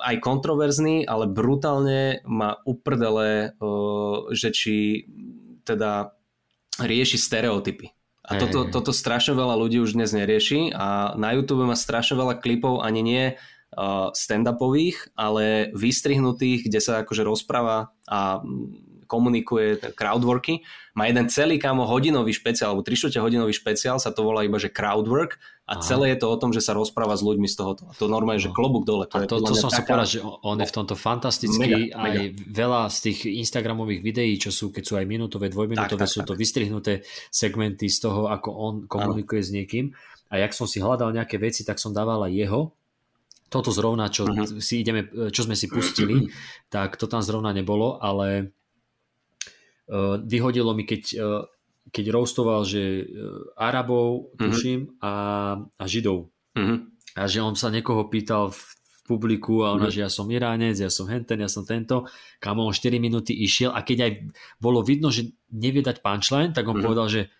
aj 0.00 0.16
kontroverzný, 0.24 1.04
ale 1.04 1.28
brutálne 1.28 2.24
má 2.24 2.56
uprdele, 2.64 3.52
uh, 3.60 4.32
že 4.32 4.48
či 4.52 5.04
teda 5.68 6.16
rieši 6.80 7.18
stereotypy. 7.20 7.92
A 8.26 8.42
toto, 8.42 8.66
toto 8.66 8.90
strašne 8.90 9.38
veľa 9.38 9.54
ľudí 9.54 9.78
už 9.78 9.94
dnes 9.94 10.10
nerieši 10.10 10.74
a 10.74 11.14
na 11.14 11.30
YouTube 11.30 11.62
má 11.62 11.78
strašne 11.78 12.18
veľa 12.18 12.42
klipov 12.42 12.82
ani 12.82 13.00
nie 13.06 13.24
uh, 13.38 14.10
stand-upových, 14.10 15.14
ale 15.14 15.70
vystrihnutých, 15.70 16.66
kde 16.66 16.80
sa 16.82 17.06
akože 17.06 17.22
rozpráva 17.22 17.94
a 18.10 18.42
komunikuje 19.06 19.78
crowdworky. 19.94 20.66
Má 20.98 21.06
jeden 21.06 21.30
celý 21.30 21.62
kámo 21.62 21.86
hodinový 21.86 22.34
špeciál, 22.34 22.74
alebo 22.74 22.82
3 22.82 23.14
hodinový 23.22 23.54
špeciál, 23.54 24.02
sa 24.02 24.10
to 24.10 24.26
volá 24.26 24.42
iba, 24.42 24.58
že 24.58 24.74
crowdwork 24.74 25.38
a 25.66 25.74
Aha. 25.74 25.82
celé 25.82 26.14
je 26.14 26.22
to 26.22 26.30
o 26.30 26.38
tom, 26.38 26.54
že 26.54 26.62
sa 26.62 26.78
rozpráva 26.78 27.18
s 27.18 27.26
ľuďmi 27.26 27.50
z 27.50 27.58
tohoto. 27.58 27.90
A 27.90 27.92
to 27.98 28.06
normálne, 28.06 28.38
že 28.38 28.54
klobúk 28.54 28.86
dole. 28.86 29.10
To, 29.10 29.18
a 29.18 29.26
to, 29.26 29.42
to 29.42 29.58
som 29.58 29.66
taká... 29.66 29.82
sa 29.82 29.82
povedal, 29.82 30.06
že 30.06 30.20
on 30.22 30.62
je 30.62 30.66
v 30.70 30.74
tomto 30.78 30.94
fantastický. 30.94 31.58
Mega, 31.58 31.78
aj 31.98 32.12
mega. 32.14 32.22
veľa 32.54 32.80
z 32.86 32.98
tých 33.10 33.18
Instagramových 33.26 33.98
videí, 33.98 34.38
čo 34.38 34.54
sú, 34.54 34.70
keď 34.70 34.84
sú 34.86 34.94
aj 34.94 35.10
minútové, 35.10 35.50
dvojminútové, 35.50 36.06
tak, 36.06 36.06
tak, 36.06 36.14
sú 36.14 36.22
tak. 36.22 36.28
to 36.30 36.34
vystrihnuté 36.38 37.02
segmenty 37.34 37.90
z 37.90 37.98
toho, 37.98 38.30
ako 38.30 38.48
on 38.54 38.74
komunikuje 38.86 39.42
ano. 39.42 39.46
s 39.46 39.50
niekým. 39.50 39.86
A 40.30 40.38
jak 40.38 40.54
som 40.54 40.70
si 40.70 40.78
hľadal 40.78 41.10
nejaké 41.10 41.34
veci, 41.42 41.66
tak 41.66 41.82
som 41.82 41.90
dával 41.90 42.30
aj 42.30 42.32
jeho 42.32 42.70
toto 43.46 43.70
zrovna, 43.70 44.10
čo, 44.10 44.26
uh-huh. 44.26 44.58
si 44.58 44.82
ideme, 44.82 45.06
čo 45.30 45.46
sme 45.46 45.54
si 45.54 45.70
pustili, 45.70 46.26
tak 46.74 46.98
to 46.98 47.06
tam 47.06 47.22
zrovna 47.22 47.54
nebolo, 47.54 47.94
ale 48.02 48.50
uh, 49.86 50.18
vyhodilo 50.18 50.74
mi, 50.74 50.82
keď, 50.82 51.02
uh, 51.14 51.46
keď 51.96 52.12
roastoval, 52.12 52.68
že 52.68 53.08
uh, 53.08 53.56
Arabov, 53.56 54.36
uh-huh. 54.36 54.52
tuším, 54.52 55.00
a, 55.00 55.12
a 55.64 55.84
Židov. 55.88 56.28
Uh-huh. 56.28 56.78
A 57.16 57.24
že 57.24 57.40
on 57.40 57.56
sa 57.56 57.72
niekoho 57.72 58.12
pýtal 58.12 58.52
v, 58.52 58.60
v 58.60 58.98
publiku 59.08 59.64
a 59.64 59.72
ona, 59.72 59.88
uh-huh. 59.88 59.96
že 59.96 60.04
ja 60.04 60.10
som 60.12 60.28
Iránec, 60.28 60.76
ja 60.76 60.92
som 60.92 61.08
henten, 61.08 61.40
ja 61.40 61.48
som 61.48 61.64
tento. 61.64 62.04
Kam 62.36 62.60
on 62.60 62.76
4 62.76 63.00
minúty 63.00 63.32
išiel 63.32 63.72
a 63.72 63.80
keď 63.80 63.98
aj 64.04 64.12
bolo 64.60 64.84
vidno, 64.84 65.08
že 65.08 65.32
nevie 65.56 65.80
dať 65.80 66.04
punchline, 66.04 66.52
tak 66.52 66.68
on 66.68 66.76
uh-huh. 66.76 66.84
povedal, 66.84 67.08
že 67.08 67.32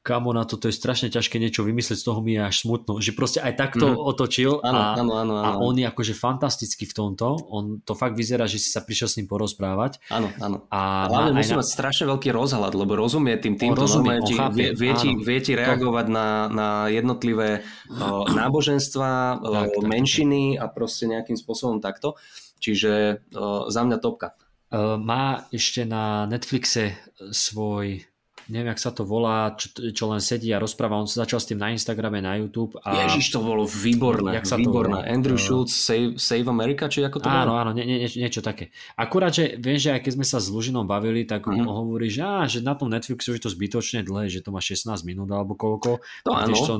kamo 0.00 0.32
na 0.32 0.48
to, 0.48 0.56
to 0.56 0.72
je 0.72 0.74
strašne 0.74 1.12
ťažké 1.12 1.36
niečo 1.36 1.60
vymyslieť, 1.60 2.00
z 2.00 2.06
toho 2.08 2.24
mi 2.24 2.32
je 2.32 2.40
až 2.40 2.64
smutno. 2.64 3.04
Že 3.04 3.12
proste 3.12 3.38
aj 3.44 3.52
takto 3.60 3.92
mm. 3.92 3.96
otočil 4.00 4.64
a, 4.64 4.96
ano, 4.96 5.12
ano, 5.12 5.12
ano, 5.12 5.32
a 5.36 5.48
on 5.60 5.76
je 5.76 5.84
akože 5.84 6.16
fantastický 6.16 6.88
v 6.88 6.94
tomto. 6.96 7.36
On 7.52 7.84
to 7.84 7.92
fakt 7.92 8.16
vyzerá, 8.16 8.48
že 8.48 8.56
si 8.56 8.72
sa 8.72 8.80
prišiel 8.80 9.08
s 9.12 9.14
ním 9.20 9.28
porozprávať. 9.28 10.00
Áno, 10.08 10.32
áno. 10.40 10.64
A 10.72 11.04
hlavne 11.04 11.36
musí 11.36 11.52
na... 11.52 11.60
mať 11.60 11.68
strašne 11.68 12.04
veľký 12.08 12.32
rozhľad, 12.32 12.72
lebo 12.72 12.96
rozumie 12.96 13.36
tým 13.36 13.60
týmto. 13.60 13.84
Rozumie, 13.84 14.24
ti, 14.24 14.40
vie, 14.56 14.72
vie, 14.72 14.92
ti, 14.96 15.10
vie 15.20 15.38
ti 15.44 15.52
reagovať 15.52 16.06
to... 16.08 16.12
na, 16.16 16.26
na 16.48 16.68
jednotlivé 16.88 17.60
uh, 17.92 18.24
náboženstva, 18.40 19.10
uh, 19.36 19.68
tak, 19.68 19.84
menšiny 19.84 20.56
tak. 20.56 20.64
a 20.64 20.64
proste 20.72 21.04
nejakým 21.12 21.36
spôsobom 21.36 21.84
takto. 21.84 22.16
Čiže 22.56 23.24
uh, 23.36 23.68
za 23.68 23.84
mňa 23.84 24.00
topka. 24.00 24.32
Má 24.80 25.50
ešte 25.50 25.82
na 25.82 26.30
Netflixe 26.30 26.94
svoj 27.34 28.06
neviem, 28.50 28.74
jak 28.74 28.82
sa 28.82 28.90
to 28.90 29.06
volá, 29.06 29.54
čo, 29.54 29.70
čo 29.94 30.04
len 30.10 30.18
sedí 30.18 30.50
a 30.50 30.58
rozpráva. 30.58 30.98
On 30.98 31.06
sa 31.06 31.22
začal 31.22 31.38
s 31.38 31.46
tým 31.46 31.62
na 31.62 31.70
Instagrame, 31.70 32.18
na 32.18 32.34
YouTube. 32.36 32.74
A... 32.82 33.06
Ježiš, 33.06 33.30
to 33.30 33.40
bolo 33.40 33.62
výborné. 33.64 34.36
Jak 34.36 34.50
sa 34.50 34.58
výborné. 34.58 35.00
To 35.00 35.08
Andrew 35.08 35.38
uh... 35.38 35.40
Schultz, 35.40 35.72
Save, 35.72 36.18
Save 36.18 36.50
America, 36.50 36.90
či 36.90 37.06
ako 37.06 37.22
to 37.22 37.30
Áno, 37.30 37.54
bolo? 37.54 37.62
áno, 37.62 37.70
nie, 37.72 37.86
nie, 37.86 38.10
niečo 38.10 38.42
také. 38.42 38.74
Akurát, 38.98 39.30
že 39.30 39.56
viem, 39.56 39.78
že 39.78 39.94
aj 39.94 40.02
keď 40.02 40.12
sme 40.18 40.26
sa 40.26 40.42
s 40.42 40.50
Lužinom 40.50 40.84
bavili, 40.84 41.22
tak 41.24 41.46
uh-huh. 41.46 41.62
on 41.62 41.70
hovorí, 41.70 42.10
že, 42.10 42.26
á, 42.26 42.44
že 42.50 42.60
na 42.60 42.74
tom 42.74 42.90
Netflixe 42.90 43.30
je 43.30 43.40
to 43.40 43.54
zbytočne 43.54 44.02
dlhé, 44.02 44.26
že 44.26 44.42
to 44.42 44.50
má 44.50 44.58
16 44.58 44.90
minút 45.06 45.30
alebo 45.30 45.54
koľko. 45.54 46.02
To 46.26 46.30
áno. 46.34 46.52
To, 46.52 46.74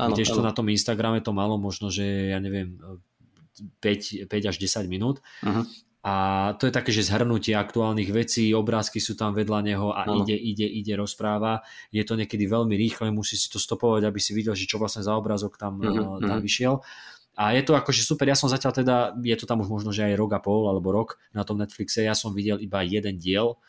áno, 0.00 0.14
áno. 0.16 0.16
to 0.16 0.40
na 0.40 0.52
tom 0.56 0.66
Instagrame 0.72 1.20
to 1.20 1.36
malo 1.36 1.60
možno, 1.60 1.92
že 1.92 2.32
ja 2.32 2.40
neviem, 2.40 2.80
5, 3.84 4.26
5 4.26 4.50
až 4.50 4.56
10 4.56 4.88
minút. 4.88 5.20
Uh-huh 5.44 5.68
a 6.00 6.14
to 6.56 6.64
je 6.64 6.72
také, 6.72 6.96
že 6.96 7.04
zhrnutie 7.04 7.52
aktuálnych 7.52 8.08
vecí, 8.08 8.56
obrázky 8.56 9.04
sú 9.04 9.20
tam 9.20 9.36
vedľa 9.36 9.60
neho 9.60 9.92
a 9.92 10.08
no. 10.08 10.24
ide, 10.24 10.32
ide, 10.32 10.64
ide, 10.64 10.96
rozpráva. 10.96 11.60
Je 11.92 12.00
to 12.08 12.16
niekedy 12.16 12.48
veľmi 12.48 12.72
rýchle, 12.72 13.12
musí 13.12 13.36
si 13.36 13.52
to 13.52 13.60
stopovať, 13.60 14.08
aby 14.08 14.16
si 14.16 14.32
videl, 14.32 14.56
že 14.56 14.64
čo 14.64 14.80
vlastne 14.80 15.04
za 15.04 15.12
obrázok 15.12 15.60
tam, 15.60 15.76
mm-hmm. 15.76 16.24
tam 16.24 16.40
vyšiel. 16.40 16.80
A 17.36 17.52
je 17.52 17.62
to 17.68 17.76
akože 17.76 18.00
super, 18.00 18.24
ja 18.24 18.36
som 18.36 18.48
zatiaľ 18.48 18.72
teda, 18.72 18.96
je 19.20 19.36
to 19.36 19.44
tam 19.44 19.60
už 19.60 19.68
možno, 19.68 19.92
že 19.92 20.08
aj 20.08 20.16
rok 20.16 20.32
a 20.36 20.40
pol 20.40 20.72
alebo 20.72 20.88
rok 20.88 21.20
na 21.36 21.44
tom 21.44 21.60
Netflixe, 21.60 22.00
ja 22.00 22.16
som 22.16 22.32
videl 22.32 22.56
iba 22.64 22.80
jeden 22.80 23.20
diel, 23.20 23.60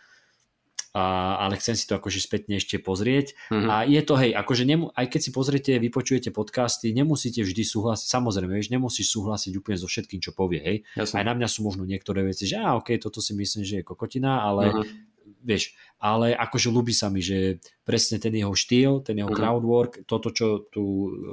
a, 0.91 1.39
ale 1.47 1.55
chcem 1.55 1.75
si 1.79 1.87
to 1.87 1.95
akože 1.95 2.19
spätne 2.19 2.59
ešte 2.59 2.75
pozrieť. 2.75 3.31
Mm-hmm. 3.47 3.69
A 3.71 3.75
je 3.87 4.01
to, 4.03 4.13
hej, 4.19 4.31
akože 4.35 4.63
nemu, 4.67 4.91
aj 4.91 5.07
keď 5.07 5.21
si 5.23 5.31
pozriete, 5.31 5.71
vypočujete 5.79 6.29
podcasty, 6.35 6.91
nemusíte 6.91 7.47
vždy 7.47 7.63
súhlasiť, 7.63 8.07
samozrejme, 8.11 8.51
vieš, 8.51 8.75
nemusíš 8.75 9.07
súhlasiť 9.15 9.55
úplne 9.55 9.79
so 9.79 9.87
všetkým, 9.87 10.19
čo 10.19 10.35
povie, 10.35 10.59
hej. 10.59 10.77
Jasne. 10.99 11.23
Aj 11.23 11.25
na 11.31 11.33
mňa 11.39 11.47
sú 11.47 11.63
možno 11.63 11.87
niektoré 11.87 12.27
veci, 12.27 12.43
že 12.43 12.59
á, 12.59 12.75
ok, 12.75 12.99
toto 12.99 13.23
si 13.23 13.31
myslím, 13.31 13.63
že 13.63 13.79
je 13.79 13.87
kokotina, 13.87 14.43
ale 14.43 14.63
mm-hmm. 14.67 15.43
vieš, 15.47 15.71
ale 16.03 16.35
akože 16.35 16.67
ľúbi 16.67 16.91
sa 16.91 17.07
mi, 17.07 17.23
že 17.23 17.63
presne 17.87 18.19
ten 18.19 18.35
jeho 18.35 18.51
štýl, 18.51 18.99
ten 18.99 19.15
jeho 19.15 19.31
mm-hmm. 19.31 19.39
crowdwork, 19.39 19.93
toto, 20.03 20.35
čo 20.35 20.67
tu, 20.67 20.83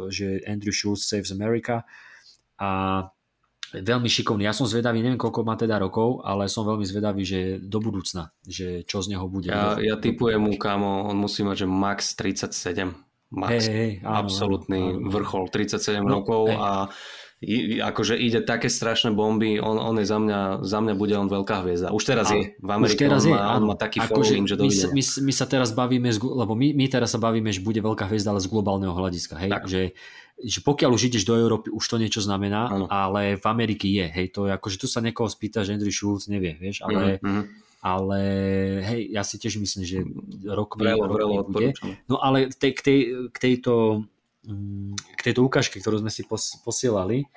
že 0.07 0.39
Andrew 0.47 0.71
Schultz 0.71 1.11
Saves 1.11 1.35
America 1.35 1.83
a 2.63 2.71
veľmi 3.73 4.09
šikovný. 4.09 4.49
Ja 4.49 4.57
som 4.57 4.65
zvedavý, 4.65 5.05
neviem 5.05 5.21
koľko 5.21 5.45
má 5.45 5.55
teda 5.59 5.77
rokov, 5.77 6.25
ale 6.25 6.49
som 6.49 6.65
veľmi 6.65 6.85
zvedavý, 6.85 7.23
že 7.25 7.41
do 7.61 7.79
budúcna, 7.83 8.33
že 8.45 8.85
čo 8.89 9.05
z 9.05 9.17
neho 9.17 9.27
bude. 9.29 9.53
Ja, 9.53 9.77
ja 9.77 9.97
typujem 10.01 10.41
mu, 10.41 10.57
kámo, 10.57 11.09
on 11.09 11.17
musí 11.21 11.45
mať, 11.45 11.65
že 11.65 11.67
max 11.69 12.17
37. 12.17 13.09
Max. 13.29 13.69
Hey, 13.69 13.69
hey, 13.69 13.93
áno, 14.01 14.25
absolútny 14.25 14.81
áno, 14.97 15.05
áno. 15.05 15.13
vrchol, 15.13 15.53
37 15.53 16.01
no, 16.01 16.21
rokov 16.21 16.49
hey. 16.49 16.57
a 16.57 16.71
i, 17.39 17.79
akože 17.79 18.19
ide 18.19 18.43
také 18.43 18.67
strašné 18.67 19.15
bomby, 19.15 19.63
on, 19.63 19.79
on 19.79 19.95
je 20.03 20.07
za 20.11 20.19
mňa, 20.19 20.67
za 20.67 20.79
mňa 20.83 20.95
bude 20.99 21.15
on 21.15 21.31
veľká 21.31 21.63
hviezda. 21.63 21.95
Už 21.95 22.03
teraz 22.03 22.31
a, 22.31 22.35
je 22.35 22.59
v 22.59 22.71
Amerike, 22.75 23.07
teraz 23.07 23.23
on, 23.23 23.31
má, 23.31 23.39
je, 23.39 23.47
on 23.55 23.65
má 23.71 23.77
taký 23.79 23.99
ako 24.03 24.11
following, 24.11 24.47
že, 24.51 24.59
že 24.59 24.91
my, 24.91 24.99
my, 24.99 25.03
my, 25.31 25.33
sa 25.33 25.47
teraz 25.47 25.71
bavíme, 25.71 26.11
lebo 26.11 26.59
my, 26.59 26.75
my 26.75 26.87
teraz 26.91 27.15
sa 27.15 27.23
bavíme, 27.23 27.55
že 27.55 27.63
bude 27.63 27.79
veľká 27.79 28.11
hviezda, 28.11 28.35
ale 28.35 28.43
z 28.43 28.51
globálneho 28.51 28.91
hľadiska, 28.91 29.39
hej, 29.39 29.53
tak. 29.55 29.71
že 29.71 29.83
že 30.39 30.63
pokiaľ 30.63 30.95
už 30.95 31.11
ideš 31.11 31.27
do 31.27 31.35
Európy, 31.35 31.75
už 31.75 31.83
to 31.83 31.99
niečo 31.99 32.23
znamená, 32.23 32.71
ano. 32.71 32.87
ale 32.87 33.35
v 33.35 33.47
Amerike 33.51 33.91
je, 33.91 34.07
hej, 34.07 34.31
to 34.31 34.47
je 34.47 34.55
ako, 34.55 34.71
že 34.71 34.79
tu 34.79 34.87
sa 34.87 35.03
niekoho 35.03 35.27
spýta, 35.27 35.67
že 35.67 35.75
Andrew 35.75 35.91
Schultz 35.91 36.31
nevie, 36.31 36.55
vieš, 36.55 36.87
ale, 36.87 37.19
mm-hmm. 37.19 37.45
ale 37.83 38.21
hej, 38.87 39.01
ja 39.11 39.27
si 39.27 39.35
tiež 39.35 39.59
myslím, 39.59 39.83
že 39.83 40.07
rok, 40.47 40.79
vrelo, 40.79 41.11
vrelo 41.11 41.43
bude. 41.43 41.75
No 42.07 42.23
ale 42.23 42.55
tej, 42.55 42.71
k, 42.71 42.81
tej, 42.87 42.99
k, 43.35 43.37
tejto, 43.37 44.07
k 45.15 45.21
tejto 45.21 45.45
ukážke, 45.45 45.77
ktorú 45.79 46.01
sme 46.01 46.09
si 46.09 46.25
pos, 46.25 46.57
posielali, 46.65 47.29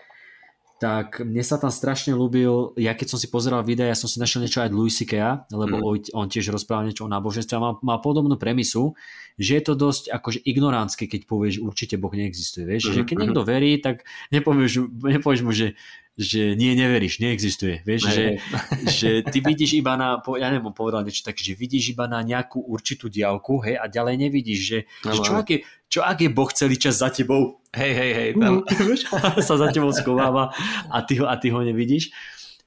tak 0.82 1.22
mne 1.22 1.46
sa 1.46 1.62
tam 1.62 1.70
strašne 1.70 2.18
ľúbil, 2.18 2.74
ja 2.74 2.98
keď 2.98 3.14
som 3.14 3.20
si 3.22 3.30
pozeral 3.30 3.62
videa, 3.62 3.94
ja 3.94 3.94
som 3.94 4.10
si 4.10 4.18
našiel 4.18 4.42
niečo 4.42 4.66
aj 4.66 4.74
Louis 4.74 4.90
C.K., 4.90 5.46
lebo 5.54 5.78
mm. 5.78 6.18
on 6.18 6.26
tiež 6.26 6.50
rozprával 6.50 6.90
niečo 6.90 7.06
o 7.06 7.14
náboženstve 7.14 7.54
a 7.54 7.62
má, 7.62 7.72
má 7.86 7.96
podobnú 8.02 8.34
premisu, 8.34 8.98
že 9.38 9.62
je 9.62 9.64
to 9.70 9.78
dosť 9.78 10.10
akože 10.10 10.42
ignorantské, 10.42 11.06
keď 11.06 11.30
povieš, 11.30 11.62
určite 11.62 12.02
Boh 12.02 12.10
neexistuje. 12.10 12.66
Vieš? 12.66 12.90
Mm. 12.90 12.94
Že 12.98 13.02
keď 13.06 13.16
mhm. 13.16 13.22
niekto 13.22 13.42
verí, 13.46 13.72
tak 13.78 14.10
nepovieš, 14.34 14.72
nepovieš 14.90 15.42
mu, 15.46 15.54
že, 15.54 15.78
že 16.20 16.60
nie, 16.60 16.76
neveríš, 16.76 17.24
neexistuje. 17.24 17.82
Vieš, 17.88 18.02
že, 18.12 18.26
že 19.00 19.10
ty 19.24 19.40
vidíš 19.40 19.80
iba 19.80 19.96
na, 19.96 20.20
ja 20.38 20.48
neviem, 20.52 20.76
povedal 20.76 21.08
niečo 21.08 21.24
tak, 21.24 21.40
že 21.40 21.56
vidíš 21.56 21.96
iba 21.96 22.06
na 22.06 22.20
nejakú 22.22 22.60
určitú 22.60 23.08
diálku, 23.08 23.64
hej, 23.64 23.80
a 23.80 23.88
ďalej 23.88 24.28
nevidíš, 24.28 24.60
že, 24.60 24.80
no, 25.08 25.16
že 25.16 25.22
čo, 25.24 25.34
ak 25.40 25.48
je, 25.48 25.58
čo 25.88 26.00
ak 26.04 26.18
je 26.20 26.30
Boh 26.30 26.52
celý 26.52 26.76
čas 26.76 27.00
za 27.00 27.10
tebou, 27.10 27.62
Hej, 27.72 27.94
hej, 27.96 28.12
hej. 28.14 28.30
Tam. 28.36 28.56
sa 29.48 29.56
za 29.56 29.68
tebou 29.72 29.96
schováva 29.96 30.52
a 30.92 30.98
ty, 31.08 31.24
ho, 31.24 31.26
a 31.28 31.40
ty 31.40 31.56
ho 31.56 31.64
nevidíš. 31.64 32.12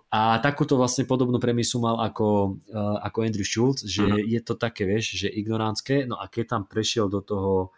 A 0.09 0.39
takúto 0.39 0.79
vlastne 0.79 1.05
podobnú 1.05 1.43
premisu 1.43 1.83
mal 1.83 1.99
ako, 1.99 2.57
uh, 2.71 3.03
ako 3.03 3.19
Andrew 3.27 3.45
Schultz, 3.45 3.83
že 3.83 4.07
uh-huh. 4.07 4.23
je 4.23 4.41
to 4.41 4.55
také, 4.55 4.87
vieš, 4.87 5.19
že 5.19 5.29
ignorantské. 5.29 6.07
No 6.07 6.23
a 6.23 6.31
keď 6.31 6.57
tam 6.57 6.63
prešiel 6.71 7.11
do 7.11 7.21
toho 7.21 7.75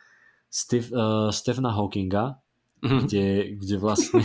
Steve, 0.52 0.92
uh, 0.92 1.32
Stephena 1.32 1.72
Hawkinga, 1.72 2.36
uh-huh. 2.84 3.00
kde, 3.02 3.56
kde 3.58 3.76
vlastne... 3.80 4.22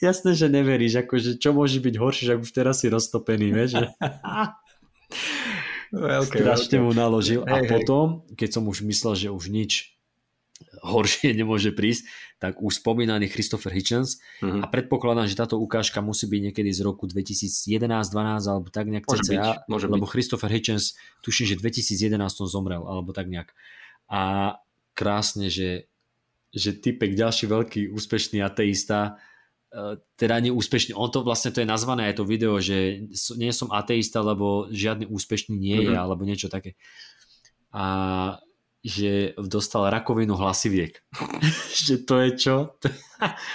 Jasné, 0.00 0.32
že 0.32 0.48
neveríš, 0.48 1.04
akože 1.04 1.36
čo 1.36 1.52
môže 1.52 1.76
byť 1.76 1.94
horšie, 2.00 2.24
že 2.32 2.34
už 2.40 2.50
teraz 2.56 2.80
si 2.80 2.88
roztopený, 2.88 3.52
vieš. 3.52 3.76
Že... 3.76 3.86
okay, 6.24 6.40
Strašne 6.40 6.76
okay. 6.80 6.84
mu 6.84 6.92
naložil. 6.96 7.44
Hey, 7.44 7.64
a 7.64 7.68
potom, 7.68 8.24
keď 8.32 8.48
som 8.56 8.64
už 8.64 8.80
myslel, 8.88 9.14
že 9.14 9.28
už 9.28 9.52
nič 9.52 9.92
horšie 10.80 11.32
nemôže 11.40 11.76
prísť, 11.76 12.08
tak 12.40 12.64
už 12.64 12.80
spomínaný 12.80 13.28
Christopher 13.28 13.76
Hitchens 13.76 14.16
uh-huh. 14.40 14.64
a 14.64 14.66
predpokladám, 14.72 15.28
že 15.28 15.36
táto 15.36 15.60
ukážka 15.60 16.00
musí 16.00 16.24
byť 16.24 16.40
niekedy 16.50 16.72
z 16.72 16.80
roku 16.80 17.04
2011-12 17.04 17.84
alebo 18.48 18.72
tak 18.72 18.88
nejak 18.88 19.04
môže 19.04 19.28
cca, 19.28 19.36
byť, 19.36 19.68
môže 19.68 19.86
lebo 19.92 20.08
byť. 20.08 20.12
Christopher 20.16 20.48
Hitchens 20.48 20.96
tuším, 21.20 21.52
že 21.52 21.60
v 21.60 21.68
2011 21.68 22.16
zomrel 22.48 22.80
alebo 22.88 23.12
tak 23.12 23.28
nejak. 23.28 23.52
A 24.08 24.56
krásne, 24.96 25.52
že, 25.52 25.92
že 26.48 26.72
typek 26.72 27.12
ďalší 27.12 27.44
veľký 27.44 27.92
úspešný 27.92 28.40
ateista 28.40 29.20
teda 30.18 30.42
neúspešný, 30.42 30.98
on 30.98 31.10
to 31.14 31.22
vlastne 31.22 31.54
to 31.54 31.62
je 31.62 31.68
nazvané 31.68 32.10
aj 32.10 32.18
to 32.18 32.24
video, 32.26 32.58
že 32.58 33.06
nie 33.38 33.54
som 33.54 33.70
ateista, 33.70 34.18
lebo 34.18 34.66
žiadny 34.74 35.06
úspešný 35.06 35.54
nie 35.54 35.86
je, 35.86 35.94
uh-huh. 35.94 36.02
alebo 36.02 36.26
niečo 36.26 36.50
také. 36.50 36.74
A 37.70 38.38
že 38.80 39.36
dostal 39.36 39.92
rakovinu 39.92 40.34
hlasiviek. 40.34 40.98
že 41.86 42.02
to 42.02 42.18
je 42.18 42.30
čo? 42.34 42.56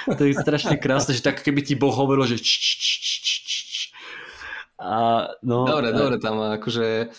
to 0.06 0.22
je 0.24 0.38
strašne 0.38 0.78
krásne, 0.80 1.18
že 1.18 1.26
tak 1.26 1.42
keby 1.44 1.66
ti 1.66 1.76
Boh 1.76 1.92
hovoril, 1.92 2.30
že 2.30 2.40
a, 4.76 5.32
no, 5.42 5.64
dobre, 5.66 5.90
a... 5.92 5.96
dobre, 5.96 6.16
tam 6.20 6.36
akože 6.60 7.10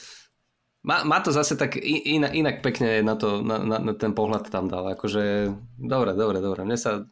má, 0.86 1.02
má 1.02 1.18
to 1.18 1.34
zase 1.34 1.58
tak 1.58 1.74
inak, 1.82 2.30
inak 2.30 2.56
pekne 2.62 3.02
na, 3.02 3.18
to, 3.18 3.42
na, 3.42 3.58
na, 3.58 3.76
na 3.82 3.92
ten 3.96 4.14
pohľad 4.14 4.46
tam 4.52 4.70
dal. 4.70 4.86
Akože, 4.94 5.50
dobre, 5.74 6.14
dobre, 6.14 6.38
dobre. 6.38 6.62
Mne 6.62 6.78
sa 6.78 7.02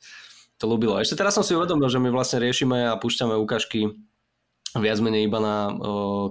to 0.59 0.65
ľúbilo. 0.71 0.99
Ešte 0.99 1.19
teraz 1.19 1.35
som 1.35 1.45
si 1.47 1.57
uvedomil, 1.57 1.91
že 1.91 2.03
my 2.03 2.11
vlastne 2.15 2.43
riešime 2.43 2.91
a 2.91 2.99
púšťame 2.99 3.35
ukážky 3.39 3.95
viac 4.75 4.99
menej 4.99 5.31
iba 5.31 5.39
na 5.39 5.57
o, 5.71 5.73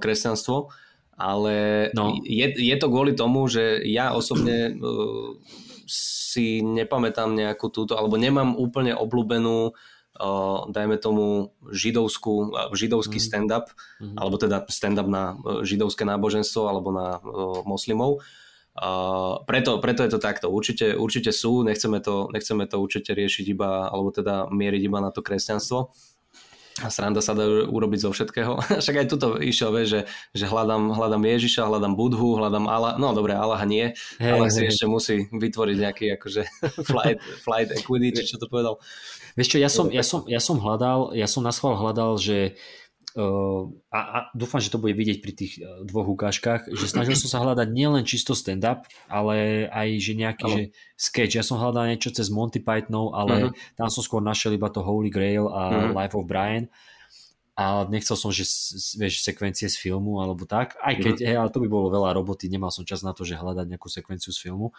kresťanstvo 0.04 0.72
ale 1.18 1.90
no. 1.94 2.18
je, 2.26 2.48
je 2.58 2.76
to 2.78 2.88
kvôli 2.90 3.14
tomu, 3.14 3.46
že 3.46 3.86
ja 3.86 4.18
osobne 4.18 4.74
uh, 4.74 5.38
si 5.86 6.66
nepamätám 6.66 7.38
nejakú 7.38 7.70
túto, 7.70 7.94
alebo 7.94 8.18
nemám 8.18 8.58
úplne 8.58 8.98
obľúbenú 8.98 9.72
uh, 9.74 10.60
dajme 10.74 10.98
tomu 10.98 11.54
židovskú, 11.70 12.58
židovský 12.74 13.22
mm. 13.22 13.26
stand-up, 13.26 13.70
mm. 14.02 14.18
alebo 14.18 14.36
teda 14.42 14.66
stand-up 14.74 15.06
na 15.06 15.38
židovské 15.62 16.02
náboženstvo 16.02 16.66
alebo 16.66 16.90
na 16.90 17.22
uh, 17.22 17.62
moslimov. 17.64 18.26
Uh, 18.74 19.46
preto, 19.46 19.78
preto 19.78 20.02
je 20.02 20.10
to 20.10 20.20
takto. 20.20 20.50
Určite, 20.50 20.98
určite 20.98 21.30
sú, 21.30 21.62
nechceme 21.62 22.02
to, 22.02 22.34
nechceme 22.34 22.66
to 22.66 22.82
určite 22.82 23.14
riešiť 23.14 23.46
iba, 23.54 23.86
alebo 23.86 24.10
teda 24.10 24.50
mieriť 24.50 24.82
iba 24.82 24.98
na 24.98 25.14
to 25.14 25.22
kresťanstvo 25.22 25.94
a 26.82 26.90
sranda 26.90 27.22
sa 27.22 27.38
dá 27.38 27.46
urobiť 27.46 28.00
zo 28.02 28.10
všetkého. 28.10 28.58
Však 28.82 29.06
aj 29.06 29.08
tuto 29.12 29.38
išiel, 29.38 29.70
vieš, 29.70 29.88
že, 29.94 30.02
že 30.34 30.46
hľadám, 30.50 30.90
hľadám 30.98 31.22
Ježiša, 31.22 31.70
hľadám 31.70 31.94
Budhu, 31.94 32.42
hľadám 32.42 32.66
Allah, 32.66 32.98
no 32.98 33.14
dobre, 33.14 33.38
Allah 33.38 33.62
nie, 33.70 33.94
hey, 34.18 34.34
ale 34.34 34.50
si 34.50 34.66
hey. 34.66 34.74
ešte 34.74 34.90
musí 34.90 35.30
vytvoriť 35.30 35.78
nejaký 35.78 36.06
akože 36.18 36.42
flight, 36.90 37.22
flight 37.46 37.70
equity, 37.70 38.10
či 38.18 38.34
čo 38.34 38.42
to 38.42 38.50
povedal. 38.50 38.82
Vieš 39.38 39.54
čo, 39.54 39.58
ja 39.62 39.70
som, 39.70 39.86
ja 39.94 40.02
som, 40.02 40.26
ja 40.26 40.42
som 40.42 40.58
hľadal, 40.58 41.14
ja 41.14 41.30
som 41.30 41.46
na 41.46 41.54
hľadal, 41.54 42.18
že 42.18 42.58
a, 43.14 44.00
a 44.00 44.18
dúfam, 44.34 44.58
že 44.58 44.74
to 44.74 44.82
bude 44.82 44.98
vidieť 44.98 45.22
pri 45.22 45.34
tých 45.38 45.62
e, 45.62 45.86
dvoch 45.86 46.10
ukážkach, 46.10 46.66
že 46.66 46.86
snažil 46.90 47.14
som 47.14 47.30
sa 47.30 47.46
hľadať 47.46 47.70
nielen 47.70 48.10
čisto 48.10 48.34
stand-up, 48.34 48.90
ale 49.06 49.70
aj 49.70 49.88
že 50.02 50.14
nejaký 50.18 50.50
že 50.50 50.62
sketch. 50.98 51.38
Ja 51.38 51.46
som 51.46 51.62
hľadal 51.62 51.94
niečo 51.94 52.10
cez 52.10 52.34
Monty 52.34 52.58
Pythonov, 52.58 53.14
ale 53.14 53.54
uh-huh. 53.54 53.78
tam 53.78 53.94
som 53.94 54.02
skôr 54.02 54.18
našiel 54.18 54.58
iba 54.58 54.66
to 54.74 54.82
Holy 54.82 55.14
Grail 55.14 55.46
a 55.46 55.62
uh-huh. 55.70 55.94
Life 55.94 56.18
of 56.18 56.26
Brian 56.26 56.66
a 57.54 57.86
nechcel 57.86 58.18
som, 58.18 58.34
že 58.34 58.50
vieš, 58.98 59.22
sekvencie 59.22 59.70
z 59.70 59.78
filmu 59.78 60.18
alebo 60.18 60.50
tak, 60.50 60.74
aj 60.82 60.98
keď, 60.98 61.16
uh-huh. 61.22 61.30
hej, 61.30 61.38
ale 61.38 61.54
to 61.54 61.62
by 61.62 61.70
bolo 61.70 61.94
veľa 61.94 62.18
roboty, 62.18 62.50
nemal 62.50 62.74
som 62.74 62.82
čas 62.82 63.06
na 63.06 63.14
to, 63.14 63.22
že 63.22 63.38
hľadať 63.38 63.70
nejakú 63.70 63.94
sekvenciu 63.94 64.34
z 64.34 64.42
filmu. 64.42 64.74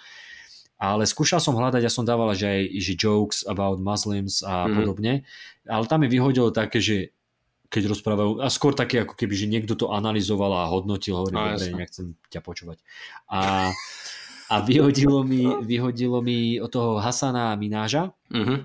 Ale 0.75 1.07
skúšal 1.07 1.39
som 1.39 1.55
hľadať, 1.55 1.87
ja 1.87 1.93
som 1.93 2.03
dával 2.03 2.35
že 2.35 2.51
aj 2.51 2.63
že 2.83 2.93
jokes 2.99 3.47
about 3.47 3.79
Muslims 3.79 4.43
a 4.43 4.67
uh-huh. 4.67 4.75
podobne, 4.75 5.23
ale 5.71 5.87
tam 5.87 6.03
mi 6.03 6.11
vyhodilo 6.11 6.51
také, 6.51 6.83
že 6.83 7.15
keď 7.75 7.91
rozprávajú, 7.91 8.31
a 8.39 8.47
skôr 8.47 8.71
také 8.71 9.03
ako 9.03 9.19
keby, 9.19 9.35
že 9.35 9.51
niekto 9.51 9.75
to 9.75 9.91
analyzoval 9.91 10.55
a 10.55 10.71
hodnotil, 10.71 11.19
hovorím, 11.19 11.43
no, 11.43 11.59
dobre, 11.59 11.75
nechcem 11.75 12.15
ťa 12.31 12.39
počúvať. 12.39 12.79
A, 13.27 13.75
a 14.47 14.55
vyhodilo, 14.63 15.27
mi, 15.27 15.43
vyhodilo 15.67 16.23
mi 16.23 16.63
od 16.63 16.71
toho 16.71 17.03
Hasana 17.03 17.51
Mináža 17.59 18.15
uh-huh. 18.31 18.63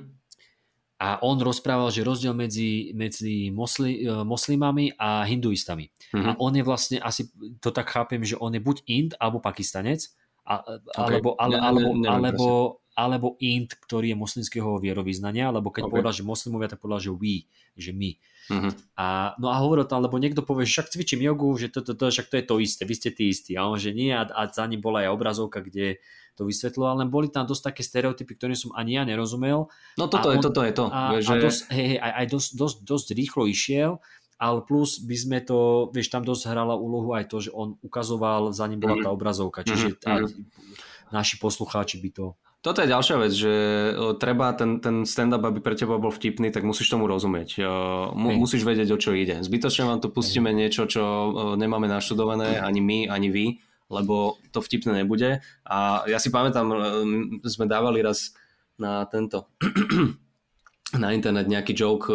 a 1.02 1.18
on 1.26 1.42
rozprával, 1.42 1.90
že 1.90 2.06
rozdiel 2.06 2.38
medzi, 2.38 2.94
medzi 2.94 3.50
mosli, 3.50 4.06
e, 4.06 4.14
moslimami 4.22 4.94
a 4.94 5.26
hinduistami. 5.26 5.90
Uh-huh. 6.14 6.30
A 6.30 6.30
on 6.38 6.54
je 6.54 6.62
vlastne, 6.62 7.02
asi 7.02 7.34
to 7.58 7.74
tak 7.74 7.90
chápem, 7.90 8.22
že 8.22 8.38
on 8.38 8.54
je 8.54 8.62
buď 8.62 8.78
Ind 8.86 9.12
alebo 9.18 9.42
Pakistanec, 9.42 10.06
a, 10.46 10.62
okay. 10.62 11.18
alebo, 11.18 11.34
ale, 11.42 11.58
ne, 11.58 11.66
alebo, 11.66 11.90
ne, 11.98 12.02
ne, 12.06 12.10
alebo, 12.10 12.48
alebo 12.94 13.28
Ind, 13.42 13.74
ktorý 13.74 14.14
je 14.14 14.18
moslimského 14.22 14.78
vierovýznania, 14.78 15.50
alebo 15.50 15.74
keď 15.74 15.90
okay. 15.90 15.94
povedal, 15.98 16.14
že 16.14 16.22
moslimovia, 16.22 16.70
tak 16.70 16.78
povedal, 16.78 17.10
že 17.10 17.14
we, 17.14 17.50
že 17.74 17.90
my. 17.90 18.14
Uh-huh. 18.50 18.74
A, 18.98 19.38
no 19.38 19.54
a 19.54 19.62
hovoril 19.62 19.86
to, 19.86 19.94
lebo 19.96 20.18
niekto 20.18 20.42
povie, 20.42 20.66
že 20.66 20.82
však 20.82 20.98
cvičím 20.98 21.22
jogu, 21.22 21.54
že 21.56 21.70
to, 21.70 21.86
to, 21.86 21.94
to, 21.94 22.10
však 22.10 22.34
to 22.34 22.36
je 22.42 22.46
to 22.46 22.56
isté, 22.58 22.82
vy 22.84 22.96
ste 22.98 23.10
tí 23.14 23.30
istí. 23.30 23.54
A 23.54 23.70
on, 23.70 23.78
že 23.78 23.94
nie, 23.94 24.10
a, 24.10 24.26
a 24.26 24.50
za 24.50 24.66
ním 24.66 24.82
bola 24.82 25.06
aj 25.06 25.14
obrazovka, 25.14 25.62
kde 25.62 26.02
to 26.34 26.48
vysvetloval, 26.48 27.04
len 27.04 27.12
boli 27.12 27.28
tam 27.28 27.44
dosť 27.44 27.74
také 27.76 27.82
stereotypy, 27.84 28.34
ktoré 28.40 28.56
som 28.56 28.72
ani 28.74 28.96
ja 28.96 29.04
nerozumel. 29.04 29.68
No 30.00 30.06
toto 30.08 30.32
je, 30.32 30.40
on, 30.40 30.44
toto 30.44 30.64
je 30.64 30.72
to. 30.72 30.86
A, 30.88 31.20
že... 31.20 31.30
a 31.30 31.34
dosť, 31.36 31.60
hej, 31.76 31.86
hej, 31.94 32.00
aj, 32.00 32.12
aj 32.16 32.26
dosť, 32.32 32.50
dosť, 32.56 32.78
dosť 32.88 33.08
rýchlo 33.12 33.44
išiel, 33.46 33.92
ale 34.40 34.60
plus 34.64 35.04
by 35.04 35.16
sme 35.20 35.40
to, 35.44 35.92
vieš, 35.92 36.08
tam 36.10 36.24
dosť 36.24 36.48
hrala 36.48 36.80
úlohu 36.80 37.12
aj 37.12 37.28
to, 37.28 37.44
že 37.44 37.52
on 37.52 37.76
ukazoval, 37.84 38.56
za 38.56 38.64
ním 38.72 38.80
bola 38.80 39.04
tá 39.04 39.12
obrazovka, 39.12 39.68
čiže 39.68 40.00
tá, 40.00 40.24
naši 41.12 41.36
poslucháči 41.38 42.00
by 42.00 42.10
to 42.16 42.26
toto 42.60 42.84
je 42.84 42.92
ďalšia 42.92 43.16
vec, 43.24 43.32
že 43.32 43.54
treba 44.20 44.52
ten, 44.52 44.84
ten 44.84 45.08
stand-up, 45.08 45.40
aby 45.48 45.64
pre 45.64 45.80
teba 45.80 45.96
bol 45.96 46.12
vtipný, 46.12 46.52
tak 46.52 46.68
musíš 46.68 46.92
tomu 46.92 47.08
rozumieť. 47.08 47.64
Mu, 48.12 48.36
musíš 48.36 48.68
vedieť, 48.68 48.92
o 48.92 49.00
čo 49.00 49.16
ide. 49.16 49.40
Zbytočne 49.40 49.88
vám 49.88 50.04
tu 50.04 50.12
pustíme 50.12 50.52
niečo, 50.52 50.84
čo 50.84 51.02
nemáme 51.56 51.88
naštudované, 51.88 52.60
ani 52.60 52.84
my, 52.84 53.00
ani 53.08 53.32
vy, 53.32 53.46
lebo 53.88 54.36
to 54.52 54.60
vtipné 54.60 55.04
nebude. 55.04 55.40
A 55.64 56.04
ja 56.12 56.20
si 56.20 56.28
pamätám, 56.28 56.68
sme 57.48 57.64
dávali 57.64 58.04
raz 58.04 58.36
na 58.76 59.08
tento 59.08 59.48
na 61.04 61.14
internet 61.14 61.46
nejaký 61.46 61.76
joke 61.76 62.10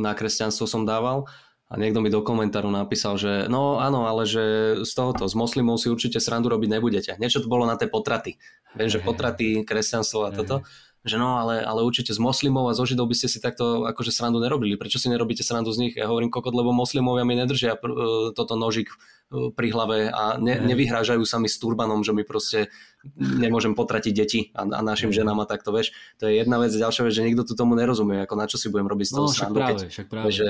na 0.00 0.16
kresťanstvo 0.16 0.66
som 0.66 0.88
dával 0.88 1.28
a 1.66 1.74
niekto 1.74 1.98
mi 1.98 2.14
do 2.14 2.22
komentáru 2.22 2.70
napísal, 2.70 3.18
že 3.18 3.50
no 3.50 3.82
áno, 3.82 4.06
ale 4.06 4.22
že 4.22 4.44
z 4.86 4.92
tohoto, 4.94 5.26
z 5.26 5.34
moslimov 5.34 5.82
si 5.82 5.90
určite 5.90 6.22
srandu 6.22 6.46
robiť 6.46 6.78
nebudete. 6.78 7.12
Niečo 7.18 7.42
to 7.42 7.50
bolo 7.50 7.66
na 7.66 7.74
tie 7.74 7.90
potraty. 7.90 8.38
Viem, 8.78 8.86
že 8.86 9.02
potraty, 9.02 9.66
kresťanstvo 9.66 10.20
a 10.26 10.30
toto. 10.30 10.62
Že 11.06 11.22
no, 11.22 11.38
ale, 11.38 11.62
ale 11.62 11.86
určite 11.86 12.10
z 12.10 12.18
moslimov 12.18 12.66
a 12.66 12.74
zo 12.74 12.82
židov 12.82 13.06
by 13.06 13.14
ste 13.14 13.30
si 13.30 13.38
takto 13.38 13.86
akože 13.86 14.10
srandu 14.10 14.42
nerobili. 14.42 14.74
Prečo 14.74 14.98
si 14.98 15.06
nerobíte 15.06 15.46
srandu 15.46 15.70
z 15.70 15.86
nich? 15.86 15.94
Ja 15.94 16.10
hovorím 16.10 16.34
kokot, 16.34 16.50
lebo 16.50 16.74
moslimovia 16.74 17.22
mi 17.22 17.38
nedržia 17.38 17.78
pr- 17.78 17.94
e, 17.94 18.06
toto 18.34 18.58
nožik 18.58 18.90
e, 18.90 19.54
pri 19.54 19.70
hlave 19.70 20.10
a 20.10 20.34
ne, 20.42 20.58
nevyhrážajú 20.58 21.22
sa 21.22 21.38
mi 21.38 21.46
s 21.46 21.62
turbanom, 21.62 22.02
že 22.02 22.10
mi 22.10 22.26
proste 22.26 22.74
nemôžem 23.14 23.78
potratiť 23.78 24.12
deti 24.18 24.40
a, 24.50 24.66
a 24.66 24.80
našim 24.82 25.14
ženám 25.14 25.42
a 25.42 25.46
takto, 25.46 25.70
vieš. 25.70 25.94
To 26.18 26.26
je 26.26 26.42
jedna 26.42 26.58
vec. 26.58 26.74
Ďalšia 26.74 27.06
vec, 27.06 27.14
že 27.14 27.22
nikto 27.22 27.46
tu 27.46 27.54
tomu 27.54 27.78
nerozumie, 27.78 28.26
ako 28.26 28.34
na 28.34 28.50
čo 28.50 28.58
si 28.58 28.66
budem 28.66 28.90
robiť 28.90 29.06
z 29.06 29.12
toho 29.14 29.28
no, 29.30 29.34
srandu. 29.34 29.58
Práve, 29.62 29.78
keď, 29.78 29.90
však 29.94 30.06
práve. 30.10 30.34
Že, 30.34 30.48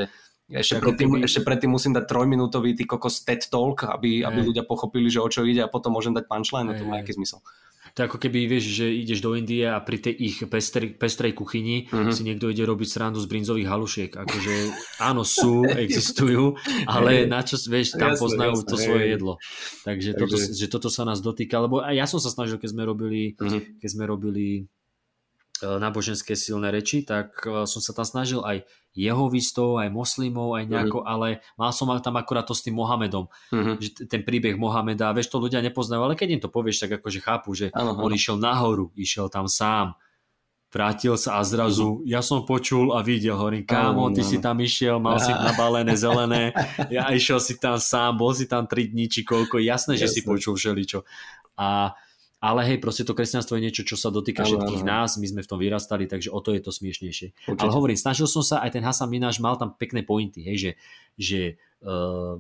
ešte 0.49 0.79
predtým, 0.79 1.09
keby... 1.11 1.25
ešte 1.25 1.41
predtým 1.43 1.69
musím 1.69 1.93
dať 1.93 2.05
trojminútový 2.05 2.73
ty 2.73 2.85
kokos 2.85 3.21
TED 3.21 3.47
Talk, 3.47 3.83
aby, 3.85 4.23
aby 4.23 4.39
ľudia 4.41 4.63
pochopili, 4.63 5.11
že 5.11 5.19
o 5.19 5.27
čo 5.27 5.43
ide 5.43 5.61
a 5.61 5.69
potom 5.69 5.91
môžem 5.91 6.13
dať 6.13 6.25
punchline, 6.25 6.71
to 6.73 6.85
má 6.85 7.01
aký 7.01 7.13
zmysel. 7.13 7.43
To 7.95 8.05
ako 8.05 8.21
keby 8.21 8.45
vieš, 8.45 8.77
že 8.77 8.93
ideš 8.93 9.25
do 9.25 9.33
Indie 9.33 9.65
a 9.65 9.81
pri 9.81 9.97
tej 9.97 10.15
ich 10.15 10.37
pestrej, 10.45 10.95
pestrej 10.95 11.33
kuchyni 11.33 11.89
Mhm. 11.89 12.13
si 12.13 12.23
niekto 12.23 12.47
ide 12.47 12.61
robiť 12.63 12.85
srandu 12.87 13.17
z 13.19 13.27
brinzových 13.27 13.67
halušiek. 13.67 14.11
Akože 14.13 14.55
áno, 15.01 15.25
sú, 15.25 15.65
existujú, 15.81 16.61
ale 16.85 17.25
na 17.25 17.41
čo, 17.41 17.57
vieš, 17.57 17.97
tam 17.97 18.13
Jasné, 18.13 18.21
poznajú 18.21 18.53
jasné, 18.55 18.69
to 18.69 18.77
hej. 18.77 18.85
svoje 18.85 19.05
jedlo. 19.09 19.33
Takže, 19.83 20.11
Takže- 20.13 20.21
Toto, 20.21 20.37
že 20.53 20.67
toto 20.69 20.89
sa 20.93 21.03
nás 21.03 21.19
dotýka, 21.19 21.57
lebo 21.57 21.81
aj 21.81 21.95
ja 21.97 22.05
som 22.05 22.21
sa 22.21 22.29
snažil, 22.29 22.61
keď 22.61 22.69
sme 22.71 22.83
robili, 22.85 23.33
Mhm. 23.35 23.81
keď 23.81 23.89
sme 23.89 24.05
robili 24.05 24.69
e, 25.57 25.65
náboženské 25.65 26.37
silné 26.37 26.69
reči, 26.69 27.01
tak 27.01 27.33
e, 27.43 27.65
som 27.65 27.81
sa 27.81 27.91
tam 27.91 28.05
snažil 28.05 28.45
aj 28.45 28.69
jehovistov, 28.97 29.77
aj 29.79 29.93
moslimov, 29.93 30.57
aj 30.57 30.65
nejako, 30.67 31.05
ale 31.05 31.45
mal 31.55 31.71
som 31.71 31.93
tam 32.01 32.17
akurát 32.17 32.49
to 32.49 32.57
s 32.57 32.65
tým 32.65 32.81
Mohamedom, 32.81 33.29
Mhm. 33.53 33.73
že 33.77 33.89
ten 34.09 34.25
príbeh 34.25 34.57
Mohameda, 34.57 35.13
vieš, 35.13 35.29
to 35.29 35.39
ľudia 35.39 35.61
nepoznajú, 35.61 36.01
ale 36.01 36.17
keď 36.17 36.29
im 36.33 36.43
to 36.43 36.49
povieš, 36.49 36.89
tak 36.89 36.99
akože 36.99 37.21
chápu, 37.21 37.53
že 37.53 37.69
Áno, 37.77 38.01
on 38.01 38.09
áno. 38.09 38.17
išiel 38.17 38.41
nahoru, 38.41 38.89
išiel 38.97 39.29
tam 39.29 39.45
sám, 39.47 39.93
vrátil 40.73 41.17
sa 41.17 41.41
a 41.41 41.45
zrazu, 41.45 42.05
ja 42.05 42.21
som 42.21 42.45
počul 42.45 42.93
a 42.93 43.01
videl, 43.01 43.33
hovorím, 43.33 43.65
kámo, 43.65 44.13
ty 44.13 44.21
si 44.21 44.37
tam 44.41 44.61
išiel, 44.61 45.01
mal 45.01 45.17
si 45.17 45.33
nabalené 45.49 45.97
zelené, 45.97 46.53
ja 46.93 47.09
išiel 47.13 47.41
si 47.41 47.57
tam 47.57 47.81
sám, 47.81 48.17
bol 48.21 48.33
si 48.37 48.45
tam 48.45 48.69
3 48.69 48.93
dní 48.93 49.09
či 49.09 49.25
koľko, 49.25 49.57
jasné, 49.57 49.97
že 49.97 50.09
si 50.09 50.21
počul 50.21 50.57
všeličo. 50.57 51.01
A 51.57 51.97
ale 52.47 52.63
hej, 52.63 52.79
proste 52.79 53.03
to 53.03 53.11
kresťanstvo 53.11 53.59
je 53.59 53.67
niečo, 53.67 53.83
čo 53.83 53.99
sa 53.99 54.15
dotýka 54.15 54.47
Áno, 54.47 54.63
všetkých 54.63 54.83
áno. 54.87 54.91
nás, 55.03 55.19
my 55.19 55.27
sme 55.27 55.41
v 55.43 55.51
tom 55.51 55.59
vyrastali, 55.59 56.07
takže 56.07 56.31
o 56.31 56.39
to 56.39 56.55
je 56.55 56.63
to 56.63 56.71
smiešnejšie. 56.71 57.35
Určite. 57.35 57.59
Ale 57.59 57.71
hovorím, 57.75 57.99
snažil 57.99 58.31
som 58.31 58.47
sa, 58.47 58.63
aj 58.63 58.79
ten 58.79 58.87
Hasan 58.87 59.11
Mináš 59.11 59.43
mal 59.43 59.59
tam 59.59 59.75
pekné 59.75 60.07
pointy, 60.07 60.47
hej, 60.47 60.57
že, 60.57 60.71
že 61.19 61.41
uh, 61.83 62.39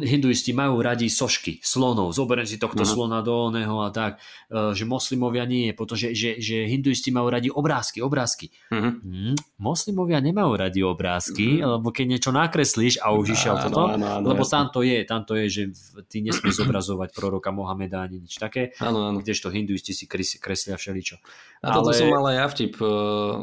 hinduisti 0.00 0.50
majú 0.50 0.80
radi 0.80 1.06
sošky, 1.06 1.60
slonov, 1.60 2.14
zoberiem 2.14 2.46
si 2.46 2.56
tohto 2.56 2.80
Mhm. 2.80 2.88
slona 2.88 3.18
do 3.20 3.50
oného 3.50 3.76
a 3.80 3.90
tak, 3.90 4.16
uh, 4.48 4.72
že 4.72 4.82
moslimovia 4.82 5.44
nie, 5.44 5.72
pretože 5.72 6.14
že, 6.14 6.38
že 6.38 6.64
hinduisti 6.64 7.10
majú 7.10 7.28
radi 7.28 7.50
obrázky, 7.50 8.00
obrázky. 8.00 8.48
Mhm. 8.70 8.90
Hm, 9.02 9.34
moslimovia 9.58 10.16
nemajú 10.18 10.52
radi 10.56 10.80
obrázky, 10.80 11.60
lebo 11.60 11.90
keď 11.90 12.06
niečo 12.08 12.30
nakreslíš 12.30 12.98
a 12.98 13.12
už 13.12 13.26
išiel 13.32 13.54
Áno, 13.54 13.64
toto, 13.66 13.80
áno, 13.90 14.06
áno, 14.16 14.26
lebo 14.26 14.42
jasné. 14.42 14.54
tam 14.54 14.66
to 14.70 14.80
je, 14.80 14.98
tam 15.04 15.20
to 15.22 15.32
je, 15.34 15.46
že 15.46 15.62
ty 16.06 16.22
nesmieš 16.22 16.62
zobrazovať 16.62 17.12
proroka 17.12 17.50
Mohameda 17.50 18.00
ani 18.00 18.22
nič 18.22 18.38
také, 18.38 18.72
Áno, 18.78 19.10
áno. 19.10 19.18
kdežto 19.20 19.50
hinduisti 19.50 19.92
si 19.92 20.06
kres- 20.06 20.38
kreslia 20.38 20.74
všeličo. 20.74 21.20
A 21.60 21.74
toto 21.74 21.90
Ale- 21.90 21.98
som 21.98 22.08
mal 22.08 22.24
aj 22.30 22.36
ja 22.36 22.46
vtip 22.48 22.72
eh, 22.76 22.86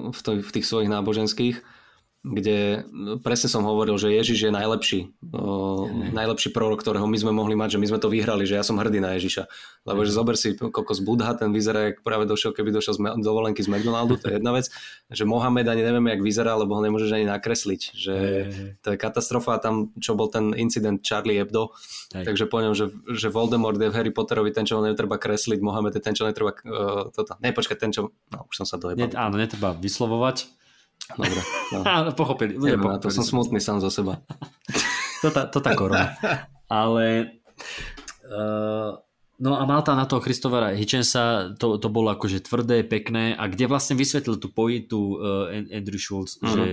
v, 0.10 0.18
v 0.40 0.50
tých 0.50 0.66
svojich 0.66 0.90
náboženských, 0.90 1.56
kde 2.24 2.88
presne 3.20 3.52
som 3.52 3.68
hovoril, 3.68 4.00
že 4.00 4.08
Ježiš 4.08 4.48
je 4.48 4.52
najlepší, 4.56 5.12
uh, 5.36 5.92
najlepší 6.16 6.56
prorok, 6.56 6.80
ktorého 6.80 7.04
my 7.04 7.20
sme 7.20 7.36
mohli 7.36 7.52
mať, 7.52 7.76
že 7.76 7.82
my 7.84 7.88
sme 7.92 8.00
to 8.00 8.08
vyhrali, 8.08 8.48
že 8.48 8.56
ja 8.56 8.64
som 8.64 8.80
hrdý 8.80 9.04
na 9.04 9.20
Ježiša. 9.20 9.44
Lebo 9.84 10.08
že 10.08 10.16
zober 10.16 10.40
si 10.40 10.56
kokos 10.56 11.04
Budha, 11.04 11.36
ten 11.36 11.52
vyzerá, 11.52 11.92
jak 11.92 12.00
práve 12.00 12.24
došiel, 12.24 12.56
keby 12.56 12.72
došiel 12.72 12.96
z 12.96 13.00
dovolenky 13.20 13.60
z 13.60 13.68
McDonaldu, 13.68 14.16
to 14.16 14.32
je 14.32 14.40
jedna 14.40 14.56
vec. 14.56 14.72
Že 15.12 15.28
Mohamed 15.28 15.68
ani 15.68 15.84
nevieme, 15.84 16.16
jak 16.16 16.24
vyzerá, 16.24 16.56
lebo 16.56 16.80
ho 16.80 16.82
nemôžeš 16.88 17.12
ani 17.12 17.28
nakresliť. 17.28 17.82
Že 17.92 18.16
to 18.80 18.88
je 18.96 18.98
katastrofa 18.98 19.60
tam, 19.60 19.92
čo 20.00 20.16
bol 20.16 20.32
ten 20.32 20.56
incident 20.56 21.04
Charlie 21.04 21.44
Hebdo, 21.44 21.76
Hej. 22.16 22.24
takže 22.24 22.48
po 22.48 22.64
ňom, 22.64 22.72
že, 22.72 22.88
že 23.12 23.28
Voldemort 23.28 23.76
je 23.76 23.92
v 23.92 23.96
Harry 24.00 24.16
Potterovi 24.16 24.56
ten, 24.56 24.64
čo 24.64 24.80
ho 24.80 24.82
netreba 24.88 25.20
kresliť, 25.20 25.60
Mohamed 25.60 26.00
je 26.00 26.02
ten, 26.02 26.16
čo 26.16 26.24
netreba 26.24 26.56
uh, 26.56 27.12
toto. 27.12 27.36
Ne, 27.44 27.52
počkaj, 27.52 27.76
ten, 27.76 27.92
čo... 27.92 28.16
No, 28.32 28.48
už 28.48 28.64
som 28.64 28.68
sa 28.70 28.80
dojebal. 28.80 29.12
Ne, 29.12 29.12
áno, 29.12 29.36
netreba 29.36 29.76
vyslovovať. 29.76 30.63
Dobre, 31.10 31.42
no. 31.70 31.80
Áno, 31.98 32.10
pochopili. 32.12 32.54
ľudia 32.54 32.76
na 32.76 32.98
to, 32.98 33.08
pochopili. 33.08 33.14
som 33.14 33.24
smutný 33.26 33.60
sám 33.60 33.80
zo 33.80 33.90
seba. 33.90 34.20
To 35.20 35.32
tá, 35.32 35.48
to 35.48 35.58
tá 35.58 35.72
korona. 35.72 36.20
Ale 36.68 37.40
uh, 38.26 38.92
no 39.38 39.52
a 39.54 39.64
mal 39.64 39.80
tam 39.80 39.96
na 39.96 40.04
toho 40.04 40.20
Christophera 40.20 40.72
Hitchensa, 40.72 41.56
to, 41.56 41.78
to 41.78 41.88
bolo 41.88 42.12
akože 42.12 42.42
tvrdé, 42.42 42.84
pekné 42.84 43.32
a 43.32 43.48
kde 43.48 43.66
vlastne 43.66 43.96
vysvetlil 43.96 44.36
tú 44.36 44.50
pointu 44.50 45.16
uh, 45.16 45.48
Andrew 45.70 45.96
Schultz, 45.96 46.40
Mhm. 46.40 46.48
že 46.50 46.66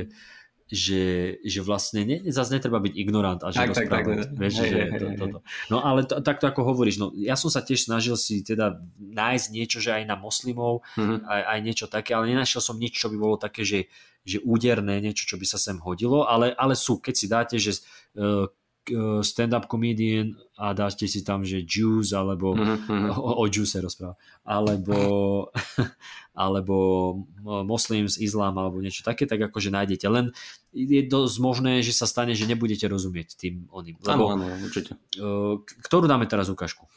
že, 0.66 1.02
že 1.42 1.62
vlastne 1.62 2.02
ne, 2.02 2.22
zase 2.24 2.54
netreba 2.54 2.78
byť 2.78 2.94
ignorant 2.94 3.42
a 3.42 3.50
že 3.50 3.58
Tak, 3.60 3.70
tak, 3.72 3.86
tak, 3.86 4.06
rozprávať. 4.06 4.30
ne. 4.30 4.38
Vieš, 4.38 4.54
Hej, 4.56 4.62
že 4.62 4.78
hej, 4.80 4.90
to, 4.92 5.06
toto. 5.16 5.38
No 5.66 5.76
ale 5.80 6.00
to, 6.02 6.14
takto 6.20 6.46
ako 6.46 6.62
hovoríš, 6.64 6.96
no 6.96 7.10
ja 7.12 7.34
som 7.34 7.50
sa 7.50 7.58
tiež 7.58 7.86
snažil 7.86 8.14
si 8.14 8.38
teda 8.40 8.78
nájsť 8.96 9.46
niečo, 9.48 9.78
že 9.78 9.90
aj 9.92 10.06
na 10.06 10.14
moslimov, 10.14 10.86
Mhm. 10.94 11.22
aj, 11.22 11.42
aj 11.44 11.58
niečo 11.60 11.86
také, 11.86 12.14
ale 12.14 12.30
nenašiel 12.30 12.58
som 12.60 12.74
nič, 12.76 12.94
čo 12.96 13.06
by 13.06 13.16
bolo 13.16 13.34
také, 13.36 13.62
že, 13.62 13.90
že 14.24 14.38
úderné, 14.44 15.00
niečo, 15.00 15.24
čo 15.24 15.36
by 15.40 15.46
sa 15.48 15.56
sem 15.56 15.80
hodilo, 15.80 16.28
ale, 16.28 16.52
ale 16.54 16.76
sú, 16.76 17.00
keď 17.00 17.14
si 17.16 17.26
dáte, 17.26 17.56
že 17.56 17.80
uh, 18.20 18.44
uh, 18.92 19.20
stand-up 19.24 19.68
comedian 19.68 20.36
a 20.60 20.76
dáte 20.76 21.08
si 21.08 21.24
tam, 21.24 21.44
že 21.44 21.64
Jews, 21.64 22.12
alebo 22.12 22.52
Mhm, 22.52 22.76
mhm. 22.88 23.08
o, 23.16 23.44
o 23.44 23.44
sa 23.48 23.80
rozpráva, 23.80 24.14
alebo 24.44 24.96
alebo 26.44 26.76
Moslims, 27.44 28.16
Islám 28.16 28.56
alebo 28.56 28.80
niečo 28.80 29.04
také, 29.04 29.28
tak 29.28 29.40
akože 29.40 29.68
nájdete. 29.68 30.06
Len 30.08 30.32
je 30.72 31.00
dosť 31.04 31.36
možné, 31.42 31.72
že 31.84 31.92
sa 31.92 32.08
stane, 32.08 32.32
že 32.32 32.48
nebudete 32.48 32.88
rozumieť 32.88 33.36
tým 33.36 33.68
oným. 33.68 34.00
Áno, 34.08 34.08
Lebo, 34.08 34.24
áno, 34.36 34.46
určite. 34.64 34.96
uh, 35.20 35.60
ktorú 35.84 36.08
dáme 36.08 36.24
teraz 36.24 36.48
ukážku? 36.48 36.88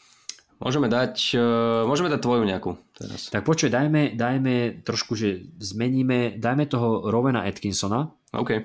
Môžeme 0.64 0.88
dať, 0.88 1.36
eh, 1.36 1.84
môžeme 1.84 2.08
dať 2.08 2.24
tvoju 2.24 2.48
nejakú 2.48 2.80
teraz. 2.96 3.28
Tak 3.28 3.44
počuj, 3.44 3.68
dajme, 3.68 4.16
dajme 4.16 4.80
trošku, 4.88 5.14
že 5.20 5.44
zmeníme, 5.60 6.40
dajme 6.40 6.64
toho 6.72 7.12
Rowena 7.12 7.44
Atkinsona 7.44 8.16
OK. 8.32 8.64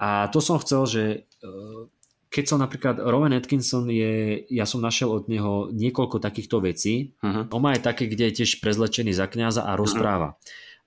a 0.00 0.32
to 0.32 0.40
som 0.40 0.56
chcel, 0.56 0.88
že 0.88 1.02
uh, 1.44 1.84
keď 2.28 2.44
som 2.44 2.58
napríklad, 2.60 3.00
Rowan 3.00 3.32
Atkinson 3.32 3.88
je, 3.88 4.44
ja 4.52 4.68
som 4.68 4.84
našiel 4.84 5.08
od 5.08 5.32
neho 5.32 5.72
niekoľko 5.72 6.20
takýchto 6.20 6.60
vecí, 6.60 7.16
Mhm. 7.24 7.52
On 7.52 7.60
má 7.60 7.76
aj 7.76 7.84
také, 7.84 8.04
kde 8.08 8.28
je 8.28 8.44
tiež 8.44 8.60
prezlečený 8.60 9.16
za 9.16 9.28
kňaza 9.28 9.64
a 9.64 9.76
rozpráva. 9.76 10.36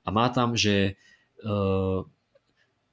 A 0.05 0.09
má 0.09 0.29
tam, 0.33 0.57
že 0.57 0.97
uh, 1.45 2.05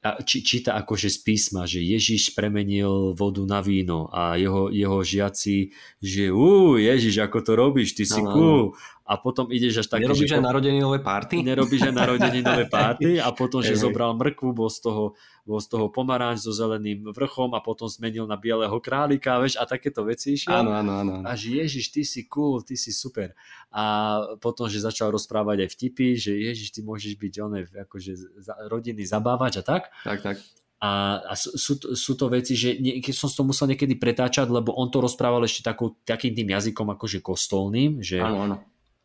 a 0.08 0.22
či, 0.24 0.40
číta 0.40 0.72
akože 0.80 1.12
z 1.12 1.18
písma, 1.20 1.68
že 1.68 1.84
Ježiš 1.84 2.32
premenil 2.32 3.12
vodu 3.12 3.44
na 3.44 3.60
víno 3.60 4.08
a 4.08 4.40
jeho, 4.40 4.72
jeho 4.72 5.04
žiaci, 5.04 5.72
že 6.00 6.32
ú, 6.32 6.80
Ježiš, 6.80 7.20
ako 7.20 7.38
to 7.44 7.52
robíš, 7.52 7.92
ty 7.92 8.08
si 8.08 8.20
Áno, 8.24 8.32
cool. 8.32 8.62
A 9.08 9.16
potom 9.16 9.48
ideš 9.48 9.80
až 9.80 9.96
taký, 9.96 10.04
Nerobíš 10.04 10.28
že 10.28 10.36
aj 10.36 10.44
narodeninové 10.44 11.00
party? 11.00 11.40
nerobíš 11.40 11.88
aj 11.88 11.94
narodeninové 11.96 12.64
párty 12.68 13.16
a 13.16 13.32
potom, 13.32 13.64
že 13.64 13.72
zobral 13.72 14.12
mrkvu, 14.12 14.52
bol 14.52 14.68
z 14.68 14.84
toho, 14.84 15.16
bol 15.48 15.56
z 15.64 15.68
toho 15.72 15.88
pomaranč 15.88 16.44
so 16.44 16.52
zeleným 16.52 17.08
vrchom 17.16 17.56
a 17.56 17.64
potom 17.64 17.88
zmenil 17.88 18.28
na 18.28 18.36
bieleho 18.36 18.76
králika, 18.84 19.40
vieš, 19.40 19.56
a 19.56 19.64
takéto 19.64 20.04
veci 20.04 20.36
išiel. 20.36 20.60
Áno, 20.60 20.76
áno, 20.76 20.92
áno. 21.00 21.12
A 21.24 21.32
že 21.40 21.56
Ježiš, 21.56 21.88
ty 21.88 22.04
si 22.04 22.28
cool, 22.28 22.60
ty 22.60 22.76
si 22.76 22.92
super. 22.92 23.32
A 23.72 24.20
potom, 24.44 24.68
že 24.68 24.84
začal 24.84 25.08
rozprávať 25.08 25.64
aj 25.64 25.68
vtipy, 25.72 26.12
že 26.20 26.36
Ježiš, 26.36 26.76
ty 26.76 26.84
môžeš 26.84 27.16
byť 27.16 27.32
oné, 27.40 27.64
akože 27.64 28.12
za, 28.44 28.60
rodinný 28.68 29.08
zabávač 29.08 29.56
a 29.56 29.64
tak. 29.64 29.88
Tak, 30.04 30.20
tak. 30.20 30.36
A, 30.78 31.24
a 31.26 31.32
sú, 31.34 31.74
sú 31.74 32.12
to 32.14 32.30
veci, 32.30 32.54
že 32.54 32.76
nie, 32.78 33.02
keď 33.02 33.14
som 33.16 33.32
to 33.32 33.42
musel 33.42 33.66
niekedy 33.66 33.98
pretáčať, 33.98 34.46
lebo 34.46 34.76
on 34.76 34.92
to 34.92 35.02
rozprával 35.02 35.42
ešte 35.42 35.66
takou, 35.66 35.98
takým 36.06 36.36
tým 36.36 36.54
jazykom 36.54 36.92
akože 36.94 37.18
kostolným, 37.18 37.98
že 37.98 38.22
Áno, 38.22 38.46
áno. 38.46 38.56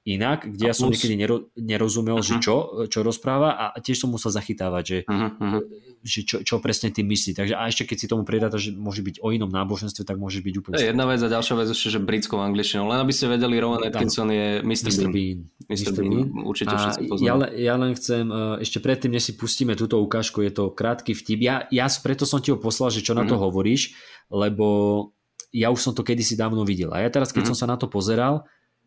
Inak, 0.04 0.44
kde 0.46 0.68
A 0.68 0.70
ja 0.70 0.74
som 0.76 0.92
plus- 0.92 1.00
niekedy 1.00 1.16
nero, 1.16 1.48
nerozumel, 1.56 2.20
že 2.20 2.36
Mhm. 2.36 2.42
čo, 2.44 2.56
čo 2.92 3.00
rozpráva 3.02 3.56
a 3.56 3.80
tiež 3.80 4.04
som 4.04 4.12
musel 4.12 4.36
zachytávať, 4.36 4.84
že, 4.84 4.98
mhm. 5.08 5.60
že 6.04 6.20
čo, 6.28 6.38
čo 6.44 6.60
presne 6.60 6.92
tým 6.92 7.08
myslí. 7.08 7.32
Takže 7.32 7.56
a 7.56 7.64
ešte 7.66 7.88
keď 7.88 7.98
si 8.04 8.08
tomu 8.12 8.28
pridáta, 8.28 8.60
že 8.60 8.76
môže 8.76 9.00
byť 9.00 9.24
o 9.24 9.32
inom 9.32 9.48
náboženstve, 9.48 10.04
tak 10.04 10.20
môže 10.20 10.44
byť 10.44 10.54
úplne 10.60 10.76
To 10.76 10.84
je 10.84 10.92
jedna 10.92 11.08
vec 11.08 11.24
a 11.24 11.32
ďalšia 11.32 11.56
vec 11.56 11.68
ešte, 11.72 11.88
že 11.88 12.00
britskou 12.04 12.36
angličtinou. 12.36 12.84
Len 12.86 13.00
aby 13.00 13.16
ste 13.16 13.32
vedeli, 13.32 13.56
Rowan. 13.64 13.80
Atkinson 13.80 14.28
je 14.28 14.60
Mr. 14.60 14.92
Mr. 14.92 15.08
Bean. 15.08 15.12
Bean. 15.16 15.40
Mr. 15.72 15.92
Bean. 15.96 16.28
Určite 16.44 16.76
všetci 16.76 17.00
ja, 17.00 17.08
poznajú. 17.08 17.36
ja 17.56 17.74
len 17.80 17.92
chcem, 17.96 18.26
eh, 18.28 18.36
ešte 18.60 18.78
predtým, 18.78 19.12
než 19.16 19.24
si 19.24 19.34
pustíme 19.34 19.72
túto 19.74 19.96
ukážku, 19.98 20.44
je 20.44 20.52
to 20.52 20.68
krátky 20.70 21.16
vtip. 21.16 21.40
Ja, 21.40 21.64
ja 21.72 21.88
preto 22.04 22.28
som 22.28 22.44
ti 22.44 22.52
ho 22.52 22.60
poslal, 22.60 22.92
že 22.92 23.00
čo 23.00 23.16
na 23.16 23.24
to 23.24 23.40
hovoríš, 23.40 23.96
lebo 24.28 24.68
ja 25.54 25.70
už 25.70 25.80
som 25.80 25.94
to 25.96 26.04
kedysi 26.04 26.36
dávno 26.36 26.66
videl. 26.66 26.92
A 26.92 27.00
ja 27.00 27.08
teraz, 27.08 27.32
keď 27.32 27.46
Mhm. 27.46 27.50
som 27.54 27.58
sa 27.64 27.68
na 27.70 27.78
to 27.80 27.88
pozeral, 27.88 28.44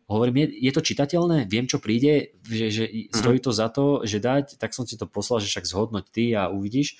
hovorím, 0.07 0.47
je, 0.47 0.47
je 0.67 0.71
to 0.71 0.81
čitateľné? 0.81 1.45
Viem, 1.45 1.67
čo 1.67 1.77
príde? 1.77 2.31
Že, 2.43 2.65
že 2.71 2.83
Mhm. 2.87 3.11
stojí 3.11 3.39
to 3.43 3.51
za 3.51 3.67
to, 3.67 4.01
že 4.07 4.17
dať? 4.19 4.55
Tak 4.57 4.71
som 4.71 4.87
ti 4.87 4.95
to 4.95 5.05
poslal, 5.05 5.43
že 5.43 5.51
však 5.51 5.67
zhodnoť 5.67 6.05
ty 6.09 6.31
a 6.33 6.47
uvidíš. 6.47 6.95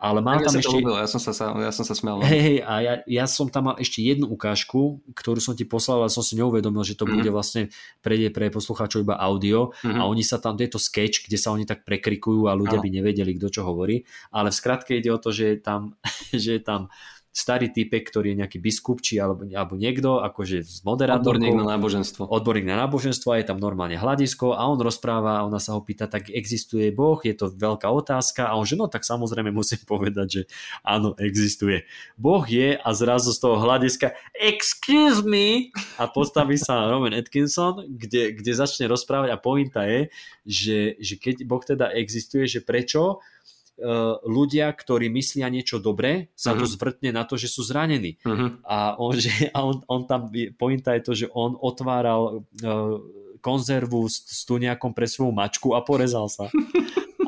Ale 0.00 0.24
Tak 0.24 0.40
ja 0.40 0.46
tam 0.48 0.56
ešte... 0.64 0.76
ja 0.80 1.08
som 1.12 1.20
sa, 1.20 1.32
ja 1.60 1.72
som 1.76 1.84
sa 1.84 1.92
smial. 1.92 2.16
no. 2.16 2.24
Hej, 2.24 2.64
a 2.64 2.80
ja, 2.80 2.94
ja 3.04 3.28
som 3.28 3.52
tam 3.52 3.68
mal 3.68 3.76
ešte 3.76 4.00
jednu 4.00 4.32
ukážku, 4.32 4.96
ktorú 5.12 5.44
som 5.44 5.52
ti 5.52 5.68
poslal, 5.68 6.00
ale 6.00 6.08
som 6.08 6.24
si 6.24 6.40
neuvedomil, 6.40 6.80
že 6.88 6.96
to 6.96 7.04
Mhm. 7.04 7.12
bude 7.20 7.28
vlastne 7.28 7.68
pre, 8.00 8.16
pre 8.32 8.48
poslucháčov 8.48 9.04
iba 9.04 9.20
audio 9.20 9.76
Mhm. 9.84 10.00
a 10.00 10.08
oni 10.08 10.24
sa 10.24 10.40
tam, 10.40 10.56
je 10.56 10.72
to 10.72 10.80
sketch, 10.80 11.28
kde 11.28 11.36
sa 11.36 11.52
oni 11.52 11.68
tak 11.68 11.84
prekrikujú 11.84 12.48
a 12.48 12.56
ľudia 12.56 12.80
Áno. 12.80 12.84
by 12.84 12.96
nevedeli, 12.96 13.36
kto 13.36 13.52
čo 13.52 13.62
hovorí, 13.68 14.00
ale 14.32 14.48
v 14.48 14.56
skratke 14.56 14.96
ide 14.96 15.12
o 15.12 15.20
to, 15.20 15.36
že 15.36 15.44
je 15.52 15.58
tam, 15.60 15.92
že 16.32 16.56
je 16.56 16.62
tam 16.64 16.88
starý 17.30 17.70
typek, 17.70 18.02
ktorý 18.10 18.34
je 18.34 18.40
nejaký 18.42 18.58
biskup, 18.58 18.98
či 18.98 19.22
alebo, 19.22 19.46
alebo 19.46 19.78
niekto, 19.78 20.18
akože 20.18 20.66
z 20.66 20.82
moderátorkou. 20.82 21.38
Odborník 21.38 21.62
na 21.62 21.66
náboženstvo. 21.78 22.22
Odborník 22.26 22.66
na 22.66 22.76
náboženstvo 22.86 23.28
a 23.30 23.38
je 23.38 23.46
tam 23.46 23.62
normálne 23.62 23.94
hľadisko 23.94 24.58
a 24.58 24.66
on 24.66 24.82
rozpráva 24.82 25.38
a 25.38 25.46
ona 25.46 25.62
sa 25.62 25.78
ho 25.78 25.80
pýta, 25.80 26.10
tak 26.10 26.26
existuje 26.26 26.90
Boh, 26.90 27.22
je 27.22 27.30
to 27.30 27.54
veľká 27.54 27.86
otázka 27.86 28.50
a 28.50 28.58
on 28.58 28.66
že 28.66 28.78
no 28.78 28.90
tak 28.90 29.06
samozrejme 29.06 29.50
musím 29.54 29.82
povedať, 29.86 30.26
že 30.26 30.42
áno, 30.82 31.14
existuje. 31.18 31.86
Boh 32.18 32.42
je 32.46 32.74
a 32.74 32.88
zrazu 32.94 33.30
z 33.30 33.38
toho 33.42 33.58
hľadiska 33.58 34.14
excuse 34.34 35.22
me 35.22 35.74
a 35.98 36.10
postaví 36.10 36.58
sa 36.58 36.90
Roman 36.90 37.14
Atkinson, 37.14 37.86
kde, 37.86 38.34
kde 38.34 38.52
začne 38.54 38.90
rozprávať 38.90 39.30
a 39.34 39.38
pointa 39.38 39.86
je, 39.86 40.10
že, 40.46 40.78
že 40.98 41.14
keď 41.18 41.46
Boh 41.46 41.62
teda 41.62 41.94
existuje, 41.94 42.46
že 42.46 42.62
prečo 42.62 43.22
ľudia, 44.24 44.68
ktorí 44.72 45.08
myslia 45.08 45.48
niečo 45.48 45.80
dobré, 45.80 46.28
sa 46.36 46.52
uh-huh. 46.52 46.64
to 46.64 46.66
zvrtne 46.68 47.10
na 47.16 47.24
to, 47.24 47.40
že 47.40 47.48
sú 47.48 47.64
zranení. 47.64 48.20
Uh-huh. 48.22 48.60
A, 48.64 48.94
on, 49.00 49.16
že, 49.16 49.32
a 49.56 49.64
on, 49.64 49.80
on 49.88 50.04
tam, 50.04 50.28
pointa 50.60 50.94
je 50.96 51.02
to, 51.02 51.12
že 51.16 51.26
on 51.32 51.56
otváral 51.56 52.44
uh, 52.44 53.00
konzervu 53.40 54.04
s, 54.06 54.20
s 54.28 54.44
nejakom 54.44 54.92
pre 54.92 55.08
svoju 55.08 55.32
mačku 55.32 55.72
a 55.72 55.80
porezal 55.80 56.28
sa. 56.28 56.52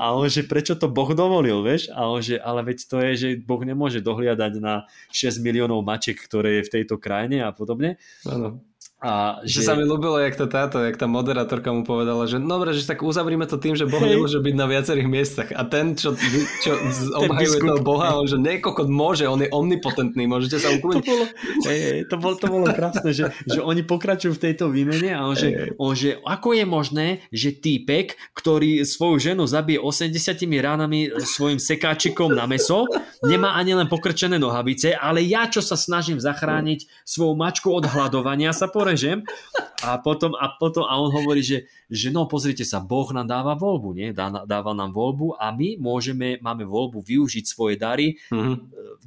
A 0.03 0.19
on, 0.19 0.27
že 0.27 0.43
prečo 0.43 0.75
to 0.75 0.91
Boh 0.91 1.15
dovolil, 1.15 1.63
vieš? 1.63 1.87
A 1.95 2.11
on, 2.11 2.19
že 2.19 2.35
ale 2.35 2.67
veď 2.67 2.79
to 2.91 2.97
je, 2.99 3.11
že 3.15 3.29
Boh 3.39 3.63
nemôže 3.63 4.03
dohliadať 4.03 4.59
na 4.59 4.91
6 5.15 5.39
miliónov 5.39 5.87
mačiek, 5.87 6.19
ktoré 6.19 6.59
je 6.59 6.67
v 6.67 6.73
tejto 6.81 6.99
krajine 6.99 7.47
a 7.47 7.55
podobne. 7.55 8.03
Ano. 8.27 8.59
A 9.03 9.43
že... 9.43 9.67
že 9.67 9.67
sa 9.67 9.75
mi 9.75 9.83
ľúbilo, 9.83 10.15
jak 10.23 10.39
to 10.39 10.47
táto, 10.47 10.79
jak 10.79 10.95
tá 10.95 11.11
moderátorka 11.11 11.75
mu 11.75 11.83
povedala, 11.83 12.23
že 12.31 12.39
dobre, 12.39 12.71
že 12.71 12.87
tak 12.87 13.03
uzavrime 13.03 13.51
to 13.51 13.59
tým, 13.59 13.75
že 13.75 13.83
Boh 13.91 13.99
hey. 13.99 14.15
nemôže 14.15 14.39
byť 14.39 14.55
na 14.55 14.71
viacerých 14.71 15.09
miestach. 15.11 15.51
A 15.51 15.67
ten, 15.67 15.99
čo, 15.99 16.15
čo 16.63 16.71
obhajuje 17.27 17.59
toho 17.67 17.83
Boha, 17.83 18.15
on 18.15 18.31
že 18.31 18.39
niekoľko 18.39 18.87
môže, 18.87 19.27
on 19.27 19.43
je 19.43 19.51
omnipotentný, 19.51 20.31
môžete 20.31 20.63
sa 20.63 20.71
ukľúdiť. 20.79 21.03
To 21.03 21.11
bolo, 21.11 21.27
hey, 21.67 22.07
to, 22.07 22.15
bolo, 22.15 22.35
to 22.39 22.47
bolo 22.47 22.67
krásne, 22.71 23.11
že, 23.11 23.35
že 23.43 23.59
oni 23.59 23.83
pokračujú 23.83 24.39
v 24.39 24.43
tejto 24.47 24.71
výmene 24.71 25.11
a 25.11 25.27
on, 25.27 25.35
že, 25.35 25.49
hey. 25.51 25.69
on, 25.83 25.99
že 25.99 26.23
ako 26.23 26.55
je 26.55 26.65
možné, 26.65 27.07
že 27.35 27.59
týpek, 27.59 28.15
ktorý 28.39 28.87
svoju 28.87 29.35
ženu 29.35 29.51
zabije 29.51 29.83
80 29.83 30.15
ránami 30.63 31.11
svojim 31.27 31.59
sekáčikom 31.59 32.31
na 32.31 32.47
meso, 32.47 32.87
nemá 33.27 33.59
ani 33.59 33.75
len 33.75 33.91
pokrčené 33.91 34.39
nohavice, 34.39 34.95
ale 34.95 35.27
ja, 35.27 35.51
čo 35.51 35.59
sa 35.59 35.75
snažím 35.75 36.23
zachrániť 36.23 36.87
svoju 37.03 37.35
mačku 37.35 37.67
od 37.75 37.91
hľadovania, 37.91 38.55
sa 38.55 38.71
pore 38.71 38.92
porežem 38.93 39.25
a 39.83 39.99
potom, 39.99 40.37
a 40.37 40.53
potom 40.61 40.85
a 40.87 40.95
on 41.01 41.11
hovorí, 41.11 41.43
že, 41.43 41.67
že 41.89 42.13
no 42.13 42.29
pozrite 42.29 42.63
sa, 42.63 42.79
Boh 42.79 43.09
nám 43.11 43.27
dáva 43.27 43.57
voľbu, 43.59 43.89
nie? 43.97 44.09
Dá, 44.13 44.31
dáva 44.45 44.77
nám 44.77 44.93
voľbu 44.95 45.41
a 45.41 45.51
my 45.51 45.81
môžeme, 45.81 46.39
máme 46.39 46.63
voľbu 46.69 47.03
využiť 47.03 47.45
svoje 47.49 47.75
dary 47.81 48.21
mm-hmm. 48.31 48.55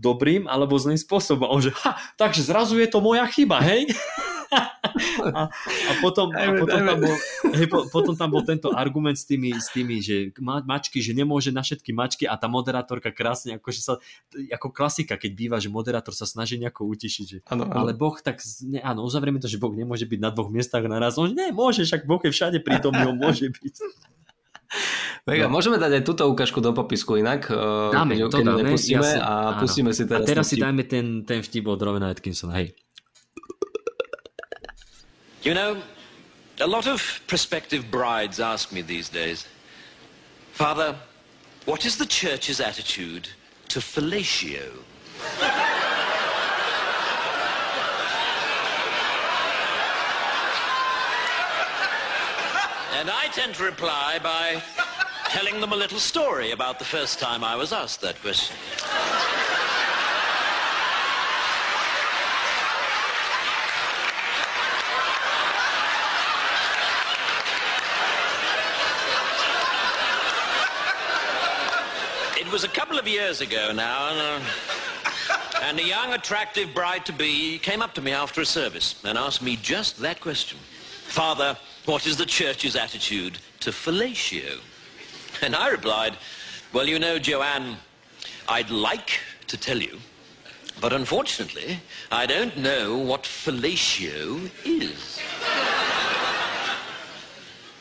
dobrým 0.01 0.49
alebo 0.49 0.75
zlým 0.75 0.97
spôsobom. 0.97 1.47
A 1.47 1.53
on 1.53 1.61
že, 1.63 1.71
ha, 1.85 1.95
takže 2.17 2.43
zrazu 2.43 2.81
je 2.81 2.89
to 2.89 2.99
moja 2.99 3.23
chyba, 3.29 3.61
hej? 3.61 3.87
a, 4.51 5.49
a, 5.51 5.93
potom, 5.99 6.31
a 6.31 6.53
potom, 6.55 6.79
tam 6.85 6.97
bol, 7.01 7.15
hej, 7.57 7.67
po, 7.67 7.79
potom 7.89 8.13
tam 8.13 8.29
bol 8.31 8.43
tento 8.45 8.71
argument 8.71 9.17
s 9.17 9.25
tými, 9.25 9.51
s 9.55 9.67
tými 9.73 9.99
že 9.99 10.31
ma, 10.39 10.61
mačky, 10.61 11.01
že 11.01 11.11
nemôže 11.11 11.49
na 11.49 11.65
všetky 11.65 11.91
mačky 11.91 12.23
a 12.29 12.37
tá 12.37 12.45
moderátorka 12.45 13.09
krásne, 13.09 13.57
akože 13.57 13.79
sa, 13.81 13.93
ako 14.53 14.71
klasika, 14.71 15.17
keď 15.17 15.31
býva, 15.33 15.57
že 15.57 15.73
moderátor 15.73 16.13
sa 16.13 16.29
snaží 16.29 16.55
nejako 16.61 16.87
utišiť, 16.87 17.25
že, 17.25 17.37
ano, 17.49 17.65
ano. 17.67 17.73
ale 17.73 17.91
Boh 17.97 18.15
tak, 18.21 18.39
ne, 18.63 18.79
áno, 18.81 19.03
uzavrieme 19.03 19.41
to, 19.41 19.49
že 19.49 19.59
Boh 19.59 19.73
nemôže 19.73 20.05
byť 20.05 20.19
na 20.21 20.29
dvoch 20.29 20.53
miestach 20.53 20.85
naraz, 20.85 21.17
on, 21.17 21.33
ne, 21.33 21.49
môže, 21.51 21.83
však 21.83 22.05
Boh 22.05 22.21
je 22.21 22.31
všade 22.31 22.59
prítomný, 22.61 23.03
on 23.09 23.17
môže 23.17 23.49
byť. 23.49 23.75
Mega, 25.25 25.49
no. 25.49 25.57
môžeme 25.57 25.81
dať 25.81 26.01
aj 26.01 26.03
túto 26.05 26.23
ukážku 26.29 26.61
do 26.61 26.69
popisku 26.69 27.17
inak, 27.17 27.49
eh, 27.49 27.57
dáme, 27.89 28.13
keď, 28.13 28.29
to 28.29 28.37
keď 28.37 28.45
dáme, 28.45 28.61
nepustíme 28.61 29.01
ja 29.01 29.09
si, 29.09 29.17
a 29.17 29.33
áno. 29.33 29.59
pustíme 29.61 29.91
si 29.93 30.03
teraz. 30.05 30.21
A 30.21 30.29
teraz 30.29 30.45
si 30.45 30.57
dajme 30.61 30.83
ten, 30.85 31.05
ten 31.25 31.41
vtip 31.41 31.65
od 31.65 31.81
Rovena 31.81 32.13
Atkinson, 32.13 32.53
hej. 32.53 32.77
You 35.45 35.53
know, 35.53 35.79
a 36.59 36.65
lot 36.65 36.87
of 36.87 37.21
prospective 37.27 37.91
brides 37.91 38.39
ask 38.39 38.71
me 38.71 38.81
these 38.81 39.09
days, 39.09 39.45
Father, 40.53 40.95
what 41.65 41.85
is 41.85 41.99
the 41.99 42.05
church's 42.07 42.59
attitude 42.59 43.29
to 43.67 43.77
fellatio? 43.79 44.71
and 52.93 53.11
I 53.11 53.29
tend 53.31 53.53
to 53.53 53.65
reply 53.65 54.17
by 54.23 54.63
telling 55.25 55.61
them 55.61 55.73
a 55.73 55.75
little 55.75 55.99
story 55.99 56.53
about 56.53 56.79
the 56.79 56.85
first 56.85 57.19
time 57.19 57.43
I 57.43 57.55
was 57.55 57.71
asked 57.71 58.01
that 58.01 58.19
question. 58.19 58.55
Was 72.51 72.63
a 72.63 72.67
couple 72.69 72.99
of 72.99 73.07
years 73.07 73.41
ago 73.41 73.71
now, 73.73 74.09
and, 74.09 74.43
uh, 74.43 74.49
and 75.63 75.79
a 75.79 75.83
young, 75.83 76.13
attractive 76.13 76.73
bride-to-be 76.73 77.59
came 77.59 77.81
up 77.81 77.93
to 77.93 78.01
me 78.01 78.11
after 78.11 78.41
a 78.41 78.45
service 78.45 79.01
and 79.03 79.17
asked 79.17 79.41
me 79.41 79.55
just 79.55 79.97
that 79.99 80.19
question. 80.19 80.57
Father, 81.07 81.57
what 81.85 82.05
is 82.05 82.17
the 82.17 82.25
church's 82.25 82.75
attitude 82.75 83.37
to 83.61 83.71
fellatio? 83.71 84.59
And 85.41 85.55
I 85.55 85.69
replied, 85.69 86.17
well, 86.73 86.87
you 86.87 86.99
know, 86.99 87.17
Joanne, 87.17 87.77
I'd 88.47 88.69
like 88.69 89.19
to 89.47 89.57
tell 89.57 89.77
you, 89.77 89.97
but 90.81 90.93
unfortunately, 90.93 91.79
I 92.11 92.25
don't 92.25 92.55
know 92.57 92.97
what 92.97 93.23
fellatio 93.23 94.49
is. 94.65 95.19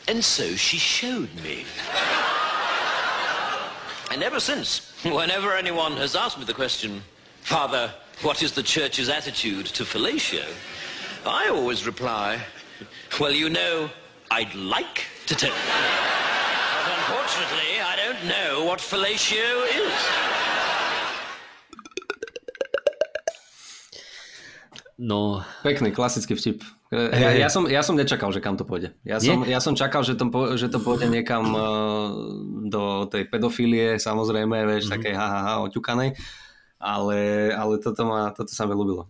And 0.07 0.23
so 0.23 0.55
she 0.55 0.77
showed 0.77 1.33
me. 1.43 1.65
And 4.11 4.23
ever 4.23 4.39
since, 4.39 4.93
whenever 5.03 5.53
anyone 5.53 5.97
has 5.97 6.15
asked 6.15 6.37
me 6.37 6.45
the 6.45 6.53
question, 6.53 7.01
Father, 7.41 7.93
what 8.21 8.41
is 8.41 8.51
the 8.51 8.63
church's 8.63 9.09
attitude 9.09 9.65
to 9.67 9.83
fellatio? 9.83 10.45
I 11.25 11.49
always 11.49 11.85
reply, 11.85 12.39
well, 13.19 13.31
you 13.31 13.49
know, 13.49 13.89
I'd 14.31 14.53
like 14.55 15.03
to 15.25 15.35
tell 15.35 15.49
you. 15.49 15.55
But 16.85 16.93
unfortunately, 16.97 17.81
I 17.81 17.95
don't 17.95 18.25
know 18.25 18.65
what 18.65 18.79
fellatio 18.79 19.65
is. 19.73 19.93
No. 24.97 25.43
Pekný, 25.63 25.91
klasický 25.91 26.35
vtip. 26.35 26.63
Ja, 26.95 27.29
ja, 27.35 27.49
som, 27.51 27.67
ja 27.67 27.81
som 27.83 27.99
nečakal, 27.99 28.31
že 28.31 28.39
kam 28.39 28.55
to 28.55 28.63
pôjde. 28.63 28.95
Ja 29.05 29.19
som, 29.19 29.43
ja 29.45 29.59
som 29.59 29.73
čakal, 29.77 30.01
že 30.01 30.15
to, 30.15 30.27
že 30.55 30.67
to 30.71 30.79
pôjde 30.79 31.11
niekam 31.11 31.43
uh, 31.53 32.09
do 32.65 33.05
tej 33.11 33.27
pedofílie, 33.29 34.01
samozrejme, 34.01 34.65
vieš, 34.65 34.87
mm-hmm. 34.87 34.95
takej 34.99 35.13
ha, 35.13 35.27
ha, 35.27 35.39
ha, 35.43 35.53
oťukanej. 35.65 36.17
Ale, 36.75 37.49
ale 37.55 37.73
toto, 37.79 38.03
ma, 38.03 38.29
toto 38.35 38.51
sa 38.51 38.67
mi 38.67 38.75
ľúbilo. 38.75 39.07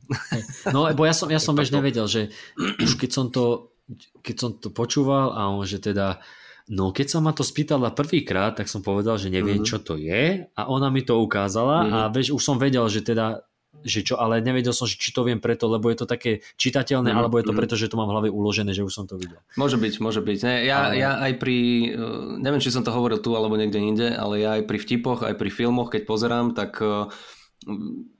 No, 0.69 0.85
lebo 0.87 1.03
ja 1.03 1.13
som, 1.13 1.27
ja 1.27 1.41
som 1.45 1.57
vieš 1.57 1.73
nevedel, 1.73 2.05
že 2.05 2.33
už 2.57 2.97
keď 2.97 3.09
som 3.11 3.25
to, 3.33 3.75
keď 4.21 4.35
som 4.35 4.49
to 4.57 4.69
počúval 4.69 5.33
a 5.33 5.49
on, 5.49 5.65
že 5.65 5.81
teda 5.81 6.21
No 6.65 6.89
keď 6.89 7.07
sa 7.13 7.19
ma 7.21 7.29
to 7.29 7.45
spýtala 7.45 7.93
prvýkrát, 7.93 8.57
tak 8.57 8.65
som 8.65 8.81
povedal, 8.81 9.21
že 9.21 9.29
neviem, 9.29 9.61
mm-hmm. 9.61 9.69
čo 9.69 9.85
to 9.85 10.01
je 10.01 10.49
a 10.49 10.61
ona 10.65 10.89
mi 10.89 11.05
to 11.05 11.21
ukázala 11.21 11.85
mm-hmm. 11.85 11.93
a 11.93 11.99
vieš, 12.09 12.33
už 12.33 12.41
som 12.41 12.57
vedel, 12.57 12.81
že 12.89 13.05
teda 13.05 13.45
že 13.85 14.01
čo, 14.01 14.17
ale 14.17 14.41
nevedel 14.41 14.73
som, 14.73 14.89
či 14.89 15.13
to 15.13 15.21
viem 15.21 15.37
preto, 15.37 15.69
lebo 15.69 15.93
je 15.93 16.01
to 16.01 16.09
také 16.09 16.41
čitateľné, 16.57 17.13
mm, 17.13 17.17
alebo 17.21 17.37
je 17.37 17.45
to 17.45 17.53
mm. 17.53 17.59
preto, 17.61 17.75
že 17.77 17.85
to 17.85 18.01
mám 18.01 18.09
v 18.09 18.13
hlave 18.17 18.29
uložené, 18.33 18.73
že 18.73 18.81
už 18.81 18.91
som 18.91 19.05
to 19.05 19.21
videl. 19.21 19.37
Môže 19.55 19.77
byť, 19.77 19.93
môže 20.01 20.25
byť. 20.25 20.39
Ne, 20.41 20.55
ja, 20.65 20.89
ale... 20.89 20.97
ja 20.97 21.11
aj 21.21 21.33
pri, 21.37 21.57
eh, 21.93 21.97
neviem, 22.41 22.59
či 22.59 22.73
som 22.73 22.81
to 22.81 22.89
hovoril 22.89 23.21
tu 23.21 23.37
alebo 23.37 23.53
niekde 23.53 23.77
inde, 23.77 24.09
ale 24.09 24.41
ja 24.41 24.57
aj 24.57 24.65
pri 24.65 24.81
vtipoch, 24.81 25.21
aj 25.21 25.37
pri 25.37 25.49
filmoch, 25.53 25.93
keď 25.93 26.01
pozerám, 26.09 26.57
tak 26.57 26.81
eh, 26.81 27.05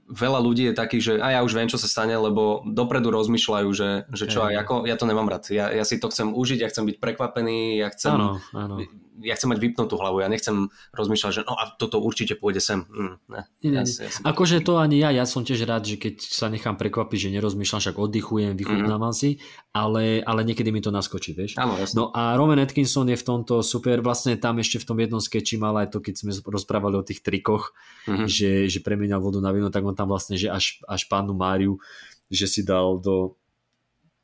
veľa 0.06 0.40
ľudí 0.42 0.70
je 0.70 0.74
takých, 0.78 1.04
že 1.04 1.14
a 1.18 1.34
ja 1.34 1.40
už 1.42 1.58
viem, 1.58 1.70
čo 1.70 1.82
sa 1.82 1.90
stane, 1.90 2.14
lebo 2.14 2.62
dopredu 2.62 3.10
rozmýšľajú, 3.10 3.70
že, 3.74 3.90
že 4.14 4.26
čo 4.30 4.46
aj 4.46 4.54
ako, 4.62 4.74
ja 4.86 4.96
to 5.02 5.10
nemám 5.10 5.26
rád. 5.26 5.50
Ja, 5.50 5.74
ja 5.74 5.82
si 5.82 5.98
to 5.98 6.14
chcem 6.14 6.30
užiť, 6.30 6.62
ja 6.62 6.70
chcem 6.70 6.86
byť 6.86 6.98
prekvapený, 7.02 7.82
ja 7.82 7.90
chcem, 7.90 8.14
áno, 8.14 8.38
áno. 8.54 8.86
Ja 9.24 9.36
chcem 9.40 9.48
mať 9.52 9.60
vypnutú 9.64 9.96
hlavu, 9.96 10.20
ja 10.20 10.28
nechcem 10.28 10.68
rozmýšľať, 10.92 11.32
že 11.32 11.42
no 11.48 11.56
a 11.56 11.72
toto 11.80 12.04
určite 12.04 12.36
pôjde 12.36 12.60
sem. 12.60 12.84
Mm, 12.90 13.16
ne, 13.32 13.42
nie, 13.64 13.72
ja, 13.72 13.84
ja 13.86 14.10
akože 14.28 14.60
to 14.66 14.76
ani 14.76 15.00
ja, 15.00 15.16
ja 15.16 15.24
som 15.24 15.48
tiež 15.48 15.64
rád, 15.64 15.88
že 15.88 15.96
keď 15.96 16.20
sa 16.20 16.52
nechám 16.52 16.76
prekvapiť, 16.76 17.30
že 17.30 17.34
nerozmýšľam, 17.40 17.82
však 17.84 17.96
oddychujem, 17.96 18.60
vychutnávam 18.60 19.16
mm. 19.16 19.20
si, 19.20 19.30
ale, 19.72 20.20
ale 20.24 20.42
niekedy 20.44 20.72
mi 20.76 20.84
to 20.84 20.92
naskočí, 20.92 21.32
vieš. 21.32 21.56
Áno, 21.56 21.80
no 21.96 22.12
a 22.12 22.36
Rowan 22.36 22.60
Atkinson 22.60 23.08
je 23.08 23.18
v 23.20 23.26
tomto 23.26 23.64
super, 23.64 24.04
vlastne 24.04 24.36
tam 24.36 24.60
ešte 24.60 24.82
v 24.82 24.88
tom 24.88 24.98
jednom 25.00 25.22
skeči 25.24 25.56
mal 25.56 25.76
aj 25.80 25.96
to, 25.96 26.04
keď 26.04 26.14
sme 26.20 26.32
rozprávali 26.52 27.00
o 27.00 27.08
tých 27.08 27.24
trikoch, 27.24 27.72
mm-hmm. 28.10 28.28
že, 28.28 28.68
že 28.68 28.80
premenial 28.84 29.24
vodu 29.24 29.40
na 29.40 29.56
víno, 29.56 29.72
tak 29.72 29.88
on 29.88 29.96
tam 29.96 30.12
vlastne, 30.12 30.36
že 30.36 30.52
až, 30.52 30.84
až 30.90 31.08
pánu 31.08 31.32
Máriu, 31.32 31.80
že 32.28 32.50
si 32.50 32.66
dal 32.66 32.98
do, 33.00 33.38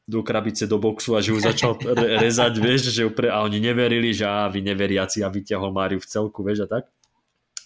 do 0.08 0.26
krabice 0.26 0.66
do 0.66 0.82
boxu 0.82 1.14
a 1.16 1.22
že 1.22 1.32
ju 1.32 1.40
začal 1.40 1.78
re- 1.78 2.18
rezať, 2.20 2.58
vieš, 2.58 2.92
že 2.92 3.08
pre, 3.14 3.30
a 3.30 3.46
oni 3.46 3.62
neverili, 3.62 4.12
že 4.12 4.26
á, 4.26 4.50
vy 4.50 4.66
neveriaci 4.66 5.22
a 5.22 5.30
vyťahol 5.30 5.72
Máriu 5.72 6.02
v 6.02 6.10
celku, 6.10 6.42
vieš, 6.42 6.66
a 6.66 6.68
tak. 6.68 6.84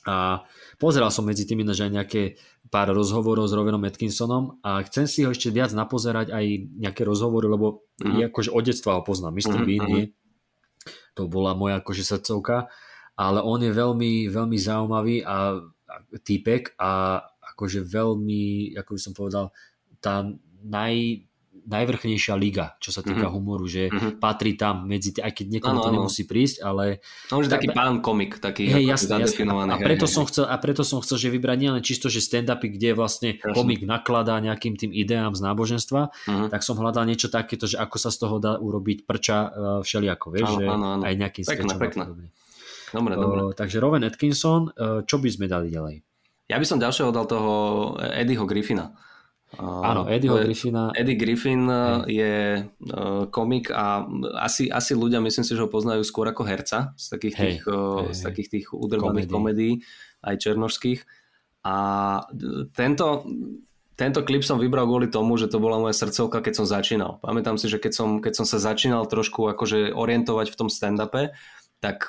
A 0.06 0.45
pozeral 0.78 1.10
som 1.10 1.26
medzi 1.26 1.49
tým 1.49 1.66
že 1.74 1.90
aj 1.90 1.91
nejaké 1.91 2.24
pár 2.70 2.94
rozhovorov 2.94 3.49
s 3.49 3.57
Rovenom 3.57 3.82
Atkinsonom 3.90 4.62
a 4.62 4.86
chcem 4.86 5.10
si 5.10 5.26
ho 5.26 5.34
ešte 5.34 5.49
viac 5.49 5.74
napozerať 5.74 6.30
aj 6.30 6.45
nejaké 6.78 7.02
rozhovory, 7.02 7.49
lebo 7.49 7.90
mm. 7.98 8.14
je 8.14 8.24
akože 8.30 8.49
od 8.53 8.64
detstva 8.70 8.91
ho 8.99 9.02
poznám. 9.02 9.34
Mr. 9.34 9.57
Mm, 9.57 9.66
Bean 9.66 9.86
mm. 9.90 10.07
to 11.18 11.26
bola 11.26 11.57
moja 11.57 11.82
akože 11.82 12.06
srdcovka, 12.06 12.70
ale 13.18 13.41
on 13.41 13.66
je 13.66 13.74
veľmi, 13.74 14.30
veľmi 14.30 14.57
zaujímavý 14.62 15.26
a, 15.26 15.57
a 15.57 15.95
týpek 16.22 16.78
a 16.78 17.24
akože 17.56 17.82
veľmi, 17.82 18.76
ako 18.78 18.90
by 18.94 18.99
som 19.02 19.14
povedal, 19.18 19.45
tá 19.98 20.22
naj, 20.62 21.26
najvrchnejšia 21.65 22.33
liga, 22.37 22.77
čo 22.77 22.93
sa 22.93 23.01
týka 23.01 23.25
mm-hmm. 23.25 23.35
humoru, 23.35 23.65
že 23.65 23.89
mm-hmm. 23.89 24.21
patrí 24.21 24.53
tam 24.53 24.85
medzi 24.85 25.17
aj 25.17 25.33
keď 25.33 25.45
niekomu 25.57 25.81
to 25.81 25.89
nemusí 25.91 26.23
prísť, 26.29 26.61
ale... 26.61 27.01
On 27.33 27.41
je 27.41 27.49
taký 27.49 27.73
pán 27.73 27.99
komik, 28.05 28.37
taký 28.37 28.69
hej, 28.69 28.85
jasne, 28.85 29.21
jasne. 29.21 29.49
A, 29.49 29.77
preto 29.81 30.05
hej, 30.05 30.13
som 30.13 30.23
chcel, 30.29 30.45
a 30.45 30.55
preto 30.61 30.85
som 30.85 31.01
chcel, 31.01 31.17
že 31.17 31.27
vybrať 31.33 31.57
nielen 31.57 31.81
čisto, 31.81 32.07
že 32.07 32.21
stand-upy, 32.21 32.77
kde 32.77 32.93
vlastne 32.93 33.29
jasne. 33.41 33.53
komik 33.57 33.81
nakladá 33.83 34.37
nejakým 34.37 34.77
tým 34.77 34.93
ideám 34.93 35.33
z 35.33 35.41
náboženstva, 35.41 36.01
mm-hmm. 36.13 36.49
tak 36.53 36.61
som 36.61 36.77
hľadal 36.77 37.09
niečo 37.09 37.27
takéto, 37.27 37.65
že 37.65 37.81
ako 37.81 37.97
sa 37.97 38.13
z 38.13 38.17
toho 38.21 38.35
dá 38.37 38.55
urobiť 38.61 39.09
prča 39.09 39.37
uh, 39.37 39.49
všelijako, 39.81 40.27
vieš, 40.29 40.49
áno, 40.53 40.57
že 40.57 40.63
áno, 40.69 40.85
áno. 40.99 41.03
aj 41.03 41.13
nejakým 41.17 41.43
pekné, 41.49 41.73
pekné. 41.81 42.03
Dobre, 42.93 43.13
dobre. 43.17 43.39
Uh, 43.41 43.51
takže 43.51 43.81
Rowan 43.81 44.05
Atkinson, 44.05 44.69
uh, 44.71 45.01
čo 45.03 45.17
by 45.17 45.29
sme 45.33 45.49
dali 45.49 45.73
ďalej? 45.73 46.05
Ja 46.45 46.61
by 46.61 46.65
som 46.69 46.77
ďalšieho 46.77 47.09
dal 47.09 47.25
toho 47.25 47.53
Eddieho 47.97 48.45
Griffina. 48.45 48.93
Áno, 49.60 50.07
Eddieho 50.10 50.41
Griffina. 50.41 50.91
Eddie 50.91 51.18
Griffin 51.18 51.64
uh, 51.68 52.03
je 52.07 52.64
uh, 52.64 53.26
komik 53.32 53.72
a 53.72 54.03
asi, 54.41 54.68
asi 54.68 54.94
ľudia 54.95 55.23
myslím 55.23 55.45
si, 55.48 55.53
že 55.56 55.64
ho 55.64 55.69
poznajú 55.72 56.03
skôr 56.03 56.27
ako 56.30 56.44
herca 56.44 56.94
z 56.99 57.06
takých 57.11 57.36
tých, 57.36 57.60
hey, 57.64 57.72
uh, 57.72 58.10
z 58.11 58.19
takých 58.26 58.49
tých 58.52 58.65
udrbaných 58.76 59.32
komédií, 59.32 59.73
aj 60.23 60.36
černožských. 60.41 61.02
A 61.65 61.76
tento, 62.77 63.26
tento 63.98 64.19
klip 64.22 64.45
som 64.45 64.61
vybral 64.61 64.86
kvôli 64.86 65.10
tomu, 65.10 65.34
že 65.40 65.49
to 65.49 65.57
bola 65.57 65.82
moja 65.82 65.98
srdcovka, 65.98 66.45
keď 66.45 66.53
som 66.61 66.65
začínal. 66.69 67.18
Pamätám 67.26 67.57
si, 67.57 67.65
že 67.72 67.82
keď 67.82 67.94
som, 67.95 68.10
keď 68.22 68.34
som 68.38 68.45
sa 68.45 68.61
začínal 68.61 69.10
trošku 69.10 69.49
akože 69.49 69.95
orientovať 69.95 70.53
v 70.53 70.57
tom 70.61 70.69
stand-upe, 70.69 71.34
tak, 71.82 72.06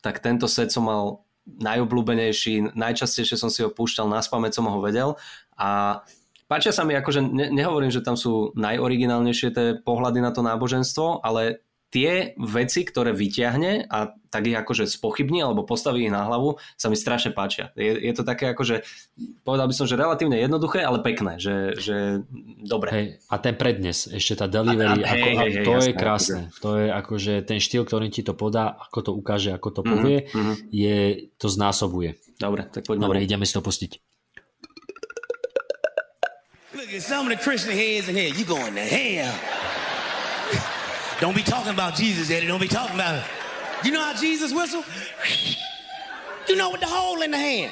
tak 0.00 0.14
tento 0.24 0.48
set 0.48 0.72
som 0.72 0.88
mal 0.88 1.28
najobľúbenejší, 1.44 2.76
najčastejšie 2.76 3.36
som 3.36 3.50
si 3.50 3.64
ho 3.64 3.72
púšťal, 3.72 4.06
na 4.06 4.22
spamäť 4.22 4.60
som 4.60 4.68
ho 4.70 4.78
vedel 4.78 5.16
a 5.56 6.00
Páčia 6.50 6.74
sa 6.74 6.82
mi, 6.82 6.98
akože 6.98 7.22
ne, 7.22 7.46
nehovorím, 7.54 7.94
že 7.94 8.02
tam 8.02 8.18
sú 8.18 8.50
najoriginálnejšie 8.58 9.48
tie 9.54 9.66
pohľady 9.78 10.18
na 10.18 10.34
to 10.34 10.42
náboženstvo, 10.42 11.22
ale 11.22 11.62
tie 11.90 12.38
veci, 12.38 12.86
ktoré 12.86 13.10
vyťahne 13.10 13.90
a 13.90 14.14
tak 14.30 14.46
ich 14.46 14.54
akože 14.54 14.86
spochybní 14.86 15.42
alebo 15.42 15.66
postaví 15.66 16.06
ich 16.06 16.14
na 16.14 16.22
hlavu, 16.22 16.58
sa 16.78 16.86
mi 16.86 16.94
strašne 16.94 17.34
páčia. 17.34 17.74
Je, 17.74 17.98
je 17.98 18.14
to 18.14 18.22
také 18.22 18.54
akože, 18.54 18.86
povedal 19.42 19.66
by 19.66 19.74
som, 19.74 19.90
že 19.90 19.98
relatívne 19.98 20.38
jednoduché, 20.38 20.86
ale 20.86 21.02
pekné, 21.02 21.42
že, 21.42 21.74
že 21.78 22.22
dobre. 22.62 22.88
Hej, 22.94 23.06
a 23.26 23.34
ten 23.42 23.58
prednes, 23.58 24.06
ešte 24.06 24.38
tá 24.38 24.46
delivery, 24.46 25.02
a, 25.02 25.06
a, 25.06 25.10
ako, 25.18 25.26
hej, 25.26 25.34
hej, 25.34 25.52
to 25.66 25.72
jasné, 25.74 25.86
je 25.86 25.94
krásne. 25.98 26.40
Akože. 26.46 26.62
To 26.62 26.70
je 26.78 26.86
akože 26.94 27.34
ten 27.42 27.58
štýl, 27.58 27.82
ktorý 27.82 28.06
ti 28.10 28.22
to 28.22 28.38
podá, 28.38 28.78
ako 28.78 28.98
to 29.06 29.10
ukáže, 29.10 29.50
ako 29.50 29.68
to 29.70 29.82
povie, 29.82 30.30
mm-hmm. 30.30 30.54
je, 30.70 30.98
to 31.38 31.46
znásobuje. 31.50 32.18
Dobre, 32.38 32.70
tak 32.70 32.86
poďme. 32.86 33.02
Dobre, 33.06 33.18
ideme 33.26 33.42
si 33.42 33.54
to 33.54 33.62
pustiť. 33.66 34.09
Some 36.98 37.30
of 37.30 37.38
the 37.38 37.42
Christian 37.42 37.70
heads 37.70 38.08
in 38.08 38.16
here. 38.16 38.34
You 38.34 38.44
going 38.44 38.74
to 38.74 38.80
hell. 38.80 39.32
Don't 41.20 41.36
be 41.36 41.44
talking 41.44 41.72
about 41.72 41.94
Jesus, 41.94 42.32
Eddie. 42.32 42.48
Don't 42.48 42.60
be 42.60 42.66
talking 42.66 42.96
about 42.96 43.14
it. 43.14 43.22
You 43.84 43.92
know 43.92 44.02
how 44.02 44.14
Jesus 44.14 44.52
whistle? 44.52 44.82
You 46.48 46.56
know 46.56 46.70
with 46.70 46.80
the 46.80 46.88
hole 46.88 47.20
in 47.22 47.30
the 47.30 47.38
hand. 47.38 47.70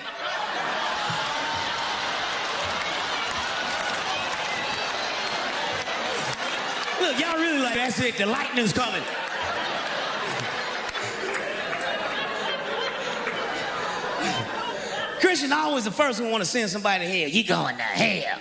Look, 7.00 7.18
y'all 7.18 7.38
really 7.40 7.58
like 7.58 7.74
that's 7.74 7.98
it. 7.98 8.16
The 8.18 8.26
lightning's 8.26 8.72
coming. 8.72 9.02
Christian 15.20 15.52
always 15.52 15.84
the 15.84 15.90
first 15.90 16.20
one 16.20 16.30
want 16.30 16.44
to 16.44 16.48
send 16.48 16.70
somebody 16.70 17.04
to 17.04 17.10
hell. 17.10 17.28
You 17.28 17.42
going 17.42 17.76
to 17.78 17.82
hell. 17.82 18.38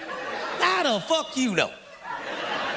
How 0.78 0.84
the 0.84 1.00
fuck 1.00 1.36
you 1.36 1.56
know? 1.56 1.72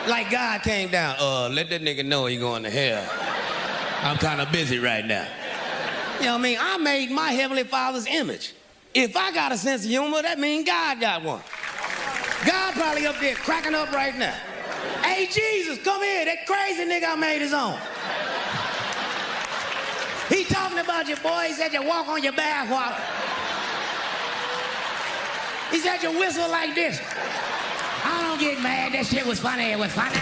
Like 0.09 0.31
God 0.31 0.63
came 0.63 0.91
down, 0.91 1.17
uh, 1.19 1.51
let 1.51 1.69
that 1.69 1.83
nigga 1.83 2.03
know 2.03 2.25
he 2.25 2.39
going 2.39 2.63
to 2.63 2.71
hell. 2.71 3.07
I'm 4.03 4.17
kind 4.17 4.41
of 4.41 4.51
busy 4.51 4.79
right 4.79 5.05
now. 5.05 5.29
You 6.19 6.25
know 6.25 6.33
what 6.33 6.39
I 6.39 6.43
mean? 6.43 6.59
I 6.59 6.79
made 6.79 7.11
my 7.11 7.33
Heavenly 7.33 7.65
Father's 7.65 8.07
image. 8.07 8.55
If 8.95 9.19
I 9.19 9.33
got 9.33 9.53
a 9.53 9.59
sense 9.59 9.85
of 9.85 9.91
humor, 9.91 10.23
that 10.23 10.39
means 10.39 10.67
God 10.67 10.99
got 10.99 11.23
one. 11.23 11.43
God 12.47 12.73
probably 12.73 13.07
up 13.07 13.21
there 13.21 13.35
cracking 13.35 13.75
up 13.75 13.93
right 13.93 14.17
now. 14.17 14.35
Hey, 15.03 15.27
Jesus, 15.27 15.85
come 15.85 16.03
here. 16.03 16.25
That 16.25 16.47
crazy 16.47 16.87
nigga 16.87 17.13
I 17.13 17.17
made 17.17 17.43
his 17.43 17.53
own. 17.53 17.79
He 20.35 20.45
talking 20.45 20.79
about 20.79 21.07
you, 21.07 21.17
boy. 21.17 21.49
He 21.49 21.53
said 21.53 21.75
you 21.75 21.83
walk 21.83 22.09
on 22.09 22.23
your 22.23 22.33
bathwater. 22.33 22.99
He 25.71 25.81
said 25.81 26.03
you 26.03 26.19
whistle 26.19 26.51
like 26.51 26.75
this. 26.75 26.99
Get 28.41 28.63
mad. 28.63 28.95
That 28.95 29.05
shit 29.05 29.27
was 29.27 29.39
funny. 29.39 29.65
It 29.65 29.79
was 29.79 29.93
funny. 29.93 30.15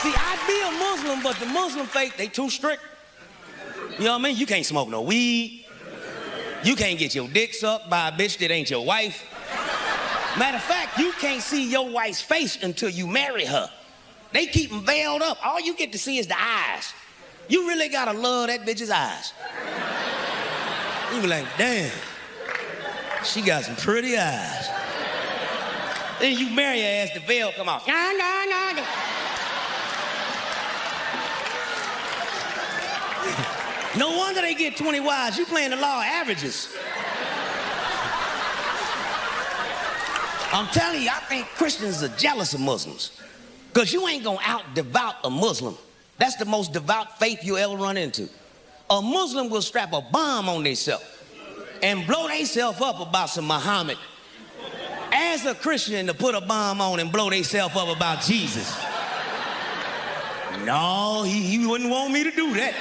See, 0.00 0.14
I'd 0.16 0.44
be 0.46 0.60
a 0.62 0.70
Muslim, 0.78 1.22
but 1.24 1.36
the 1.40 1.46
Muslim 1.46 1.86
faith, 1.86 2.16
they 2.16 2.28
too 2.28 2.48
strict. 2.48 2.82
You 3.98 4.04
know 4.04 4.12
what 4.12 4.20
I 4.20 4.22
mean? 4.22 4.36
You 4.36 4.46
can't 4.46 4.64
smoke 4.64 4.88
no 4.88 5.02
weed. 5.02 5.66
You 6.62 6.76
can't 6.76 7.00
get 7.00 7.16
your 7.16 7.26
dick 7.26 7.52
sucked 7.52 7.90
by 7.90 8.08
a 8.08 8.12
bitch 8.12 8.38
that 8.38 8.52
ain't 8.52 8.70
your 8.70 8.84
wife. 8.84 9.24
Matter 10.38 10.58
of 10.58 10.62
fact, 10.62 10.98
you 10.98 11.10
can't 11.18 11.42
see 11.42 11.68
your 11.68 11.90
wife's 11.90 12.20
face 12.20 12.62
until 12.62 12.88
you 12.88 13.08
marry 13.08 13.44
her. 13.44 13.68
They 14.32 14.46
keep 14.46 14.70
them 14.70 14.84
veiled 14.84 15.22
up. 15.22 15.44
All 15.44 15.60
you 15.60 15.74
get 15.74 15.90
to 15.92 15.98
see 15.98 16.18
is 16.18 16.28
the 16.28 16.40
eyes. 16.40 16.92
You 17.48 17.66
really 17.66 17.88
gotta 17.88 18.16
love 18.16 18.46
that 18.46 18.60
bitch's 18.60 18.90
eyes. 18.90 19.32
You 21.12 21.22
be 21.22 21.26
like, 21.26 21.46
damn. 21.58 21.90
She 23.26 23.42
got 23.42 23.64
some 23.64 23.76
pretty 23.76 24.16
eyes. 24.16 24.68
Then 26.20 26.38
you 26.38 26.48
marry 26.54 26.80
her 26.80 26.86
ass, 26.86 27.10
the 27.12 27.20
veil 27.20 27.52
come 27.52 27.68
off. 27.68 27.86
No 33.98 34.16
wonder 34.16 34.42
they 34.42 34.54
get 34.54 34.76
20 34.76 35.00
wives. 35.00 35.38
You 35.38 35.44
playing 35.46 35.70
the 35.70 35.76
law 35.76 35.98
of 35.98 36.04
averages. 36.04 36.74
I'm 40.52 40.66
telling 40.68 41.02
you, 41.02 41.10
I 41.10 41.20
think 41.28 41.46
Christians 41.48 42.02
are 42.02 42.16
jealous 42.16 42.54
of 42.54 42.60
Muslims. 42.60 43.20
Because 43.72 43.92
you 43.92 44.06
ain't 44.06 44.22
going 44.24 44.38
to 44.38 44.44
out 44.48 44.62
devout 44.74 45.16
a 45.24 45.30
Muslim. 45.30 45.76
That's 46.18 46.36
the 46.36 46.44
most 46.44 46.72
devout 46.72 47.18
faith 47.18 47.44
you 47.44 47.58
ever 47.58 47.74
run 47.74 47.96
into. 47.96 48.28
A 48.88 49.02
Muslim 49.02 49.50
will 49.50 49.62
strap 49.62 49.92
a 49.92 50.00
bomb 50.00 50.48
on 50.48 50.62
themselves 50.62 51.04
and 51.82 52.06
blow 52.06 52.28
themselves 52.28 52.80
up 52.80 53.00
about 53.00 53.30
some 53.30 53.46
Muhammad. 53.46 53.98
As 55.12 55.44
a 55.46 55.54
Christian 55.54 56.06
to 56.06 56.14
put 56.14 56.34
a 56.34 56.40
bomb 56.40 56.80
on 56.80 57.00
and 57.00 57.10
blow 57.10 57.30
themselves 57.30 57.76
up 57.76 57.88
about 57.88 58.22
Jesus. 58.22 58.76
No, 60.64 61.22
he, 61.22 61.42
he 61.42 61.66
wouldn't 61.66 61.90
want 61.90 62.12
me 62.12 62.24
to 62.24 62.30
do 62.30 62.54
that. 62.54 62.74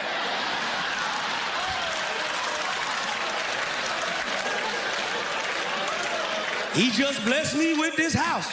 He 6.73 6.91
just 6.91 7.23
blessed 7.23 7.55
me 7.57 7.73
with 7.73 7.95
this 7.95 8.13
house. 8.13 8.51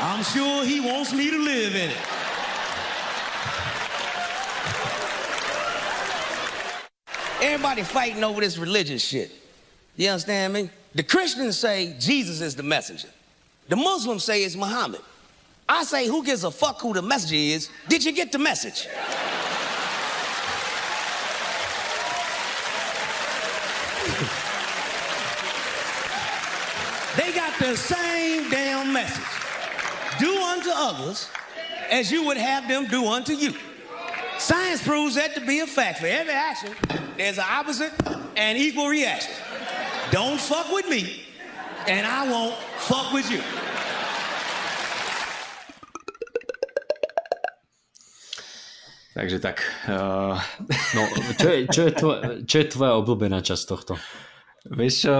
I'm 0.00 0.22
sure 0.22 0.64
he 0.64 0.80
wants 0.80 1.12
me 1.12 1.30
to 1.30 1.38
live 1.38 1.74
in 1.74 1.90
it. 1.90 1.96
Everybody 7.40 7.82
fighting 7.82 8.24
over 8.24 8.40
this 8.40 8.58
religious 8.58 9.04
shit. 9.04 9.30
You 9.96 10.10
understand 10.10 10.52
me? 10.52 10.70
The 10.94 11.02
Christians 11.02 11.58
say 11.58 11.94
Jesus 11.98 12.40
is 12.40 12.56
the 12.56 12.62
messenger. 12.62 13.08
The 13.68 13.76
Muslims 13.76 14.24
say 14.24 14.42
it's 14.42 14.56
Muhammad. 14.56 15.00
I 15.68 15.84
say, 15.84 16.06
who 16.08 16.24
gives 16.24 16.44
a 16.44 16.50
fuck 16.50 16.80
who 16.80 16.94
the 16.94 17.02
messenger 17.02 17.36
is? 17.36 17.68
Did 17.88 18.04
you 18.04 18.12
get 18.12 18.32
the 18.32 18.38
message? 18.38 18.88
they 27.16 27.32
got 27.32 27.58
the 27.58 27.76
same 27.76 28.48
damn 28.48 28.92
message. 28.92 29.22
Do 30.18 30.42
unto 30.42 30.70
others 30.72 31.28
as 31.90 32.10
you 32.10 32.24
would 32.24 32.38
have 32.38 32.66
them 32.66 32.86
do 32.86 33.06
unto 33.06 33.34
you. 33.34 33.54
Science 34.38 34.80
proves 34.86 35.14
that 35.18 35.34
to 35.34 35.42
be 35.42 35.60
a 35.60 35.66
fact. 35.66 35.98
For 35.98 36.06
every 36.06 36.32
action, 36.32 36.70
there's 37.18 37.38
an 37.38 37.44
opposite 37.50 37.92
and 38.36 38.56
equal 38.56 38.86
reaction. 38.86 39.34
Don't 40.10 40.40
fuck 40.40 40.70
with 40.70 40.88
me, 40.88 41.26
and 41.90 42.06
I 42.06 42.22
won't 42.30 42.54
fuck 42.86 43.12
with 43.12 43.26
you. 43.30 43.42
Takže 49.18 49.42
tak. 49.42 49.66
Uh... 49.90 50.38
No, 50.94 51.02
čo 51.34 51.48
je, 51.50 51.58
čo, 51.66 51.80
je 51.90 51.92
tvoje, 51.98 52.18
čo 52.46 52.56
je 52.62 52.66
tvoja 52.70 52.92
obľúbená 53.02 53.42
časť 53.42 53.64
tohto? 53.66 53.98
Vieš 54.70 54.94
čo, 55.10 55.14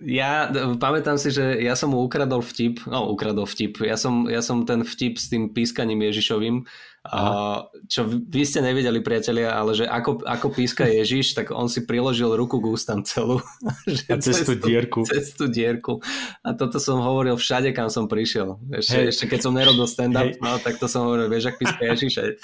ja 0.00 0.48
pamätám 0.80 1.20
si, 1.20 1.28
že 1.28 1.60
ja 1.60 1.76
som 1.76 1.92
mu 1.92 2.00
ukradol 2.00 2.40
vtip, 2.40 2.88
no 2.88 3.12
ukradol 3.12 3.44
vtip, 3.44 3.84
ja 3.84 4.00
som, 4.00 4.24
ja 4.32 4.40
som 4.40 4.64
ten 4.64 4.80
vtip 4.88 5.20
s 5.20 5.28
tým 5.28 5.52
pískaním 5.52 6.00
Ježišovým, 6.00 6.64
a, 7.04 7.68
čo 7.84 8.08
vy 8.08 8.48
ste 8.48 8.64
nevedeli 8.64 9.04
priatelia, 9.04 9.52
ale 9.52 9.76
že 9.76 9.84
ako, 9.84 10.24
ako 10.24 10.46
píska 10.56 10.88
Ježiš, 10.88 11.36
tak 11.36 11.52
on 11.52 11.68
si 11.68 11.84
priložil 11.84 12.32
ruku 12.32 12.56
k 12.64 12.72
ústam 12.72 13.04
celú. 13.04 13.44
A 14.08 14.16
cez 14.16 14.40
tú 14.40 14.56
dierku. 14.56 15.04
Cez 15.04 15.36
tú 15.36 15.44
dierku. 15.44 16.00
A 16.40 16.56
toto 16.56 16.80
som 16.80 17.04
hovoril 17.04 17.36
všade, 17.36 17.76
kam 17.76 17.92
som 17.92 18.08
prišiel. 18.08 18.56
Ešte, 18.72 18.96
hey. 18.96 19.08
ešte 19.12 19.24
keď 19.28 19.40
som 19.44 19.52
nerobil 19.52 19.84
stand-up, 19.84 20.32
hey. 20.32 20.40
no, 20.40 20.56
tak 20.56 20.80
to 20.80 20.88
som 20.88 21.04
hovoril, 21.04 21.28
vieš, 21.28 21.52
ak 21.52 21.60
píska 21.60 21.82
Ježiš. 21.92 22.40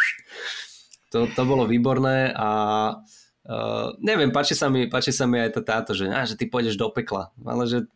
To, 1.16 1.24
to 1.24 1.42
bolo 1.48 1.64
výborné 1.64 2.36
a 2.36 2.48
Uh, 3.40 3.96
neviem, 4.04 4.28
páči 4.28 4.52
sa, 4.52 4.68
mi, 4.68 4.84
páči 4.86 5.16
sa 5.16 5.24
mi 5.24 5.40
aj 5.40 5.56
to 5.56 5.64
táto, 5.64 5.90
že, 5.96 6.06
á, 6.12 6.28
že 6.28 6.36
ty 6.36 6.44
pôjdeš 6.44 6.76
do 6.76 6.92
pekla, 6.92 7.32
ale 7.42 7.64
že 7.64 7.88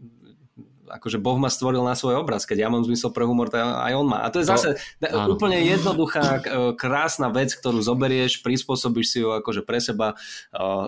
akože 0.89 1.17
Boh 1.21 1.37
ma 1.41 1.49
stvoril 1.49 1.81
na 1.81 1.97
svoj 1.97 2.21
obraz, 2.21 2.45
keď 2.45 2.67
ja 2.67 2.69
mám 2.69 2.85
zmysel 2.85 3.11
pre 3.11 3.25
humor, 3.25 3.49
to 3.49 3.61
aj 3.61 3.93
on 3.97 4.07
má. 4.09 4.25
A 4.25 4.29
to 4.29 4.41
je 4.41 4.47
zase 4.49 4.69
to, 5.01 5.09
úplne 5.31 5.57
jednoduchá, 5.61 6.45
krásna 6.77 7.33
vec, 7.33 7.55
ktorú 7.57 7.81
zoberieš, 7.81 8.45
prispôsobíš 8.45 9.07
si 9.09 9.19
ju 9.25 9.33
akože 9.33 9.65
pre 9.65 9.81
seba. 9.81 10.19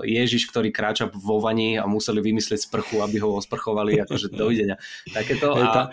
Ježiš, 0.05 0.49
ktorý 0.53 0.71
kráča 0.71 1.09
vo 1.13 1.41
vani 1.41 1.81
a 1.81 1.89
museli 1.89 2.21
vymyslieť 2.21 2.69
sprchu, 2.69 3.01
aby 3.01 3.23
ho 3.23 3.37
osprchovali, 3.37 4.01
akože 4.05 4.33
dovidenia. 4.33 4.77
Takéto. 5.11 5.57
A, 5.57 5.91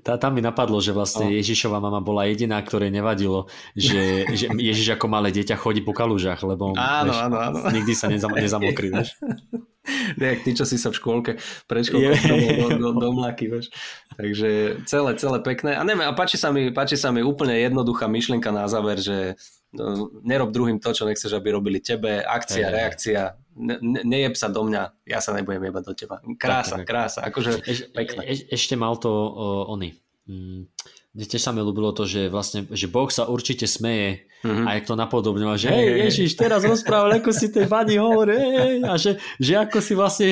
tá, 0.00 0.16
tam 0.16 0.32
mi 0.32 0.40
napadlo, 0.40 0.80
že 0.80 0.96
vlastne 0.96 1.28
no. 1.28 1.34
Ježišova 1.36 1.76
mama 1.76 2.00
bola 2.00 2.24
jediná, 2.24 2.56
ktorej 2.56 2.88
nevadilo, 2.88 3.52
že, 3.76 4.24
že 4.32 4.48
Ježiš 4.56 4.96
ako 4.96 5.12
malé 5.12 5.28
dieťa 5.28 5.60
chodí 5.60 5.84
po 5.84 5.92
kalužách, 5.92 6.40
lebo 6.40 6.72
áno, 6.72 7.12
vieš, 7.12 7.18
áno, 7.20 7.36
áno. 7.36 7.58
nikdy 7.76 7.92
sa 7.92 8.08
nezam, 8.08 8.32
nezamokrí, 8.32 8.88
vieš. 8.88 9.12
Jak 10.20 10.40
ty, 10.44 10.50
čo 10.54 10.64
si 10.68 10.76
sa 10.76 10.92
v 10.92 10.98
škôlke 10.98 11.32
pred 11.66 11.82
škôlkou 11.84 12.16
do, 12.18 12.66
do, 12.76 12.88
do, 12.96 13.08
mlaky, 13.12 13.48
vieš. 13.48 13.72
Takže 14.14 14.82
celé, 14.84 15.10
celé 15.16 15.38
pekné. 15.40 15.76
A 15.76 15.82
neviem, 15.84 16.06
a 16.06 16.12
páči 16.12 16.36
sa, 16.36 16.52
mi, 16.52 16.70
páči 16.70 16.96
sa 16.98 17.14
mi 17.14 17.24
úplne 17.24 17.56
jednoduchá 17.56 18.06
myšlienka 18.06 18.50
na 18.52 18.68
záver, 18.68 19.00
že 19.00 19.36
no, 19.72 20.12
nerob 20.24 20.52
druhým 20.52 20.80
to, 20.80 20.92
čo 20.92 21.08
nechceš, 21.08 21.32
aby 21.36 21.54
robili 21.54 21.78
tebe. 21.80 22.22
Akcia, 22.24 22.68
hey, 22.68 22.74
reakcia, 22.74 23.36
ne, 23.56 23.76
ne, 23.80 24.00
nejeb 24.04 24.34
sa 24.38 24.48
do 24.48 24.64
mňa, 24.64 24.82
ja 25.04 25.18
sa 25.18 25.34
nebudem 25.34 25.68
jebať 25.68 25.84
do 25.84 25.94
teba. 25.94 26.16
Krása, 26.38 26.82
tak, 26.82 26.86
krása, 26.88 27.20
akože 27.26 27.50
Eš, 27.64 27.78
pekné. 27.92 28.22
E, 28.24 28.34
ešte 28.54 28.74
mal 28.78 28.96
to 28.96 29.10
uh, 29.10 29.72
oni. 29.72 29.96
Mm, 30.28 30.68
mne 31.16 31.24
tiež 31.24 31.40
sa 31.40 31.56
mi 31.56 31.64
ľúbilo 31.64 31.96
to, 31.96 32.04
že 32.04 32.28
vlastne, 32.28 32.68
že 32.68 32.84
Boh 32.84 33.08
sa 33.08 33.24
určite 33.24 33.64
smeje 33.64 34.28
mm-hmm. 34.44 34.66
a 34.68 34.76
jak 34.76 34.84
to 34.84 34.94
napodobňoval, 34.94 35.56
že 35.56 35.72
hej, 35.72 35.88
Ježiš, 36.12 36.36
teraz 36.36 36.60
rozprával, 36.62 37.16
ako 37.16 37.32
si 37.32 37.48
tej 37.48 37.64
vani 37.64 37.96
hovorí, 37.96 38.36
hej, 38.36 38.74
a 38.84 38.94
že, 39.00 39.16
že 39.40 39.56
ako 39.56 39.78
si 39.80 39.92
vlastne 39.96 40.28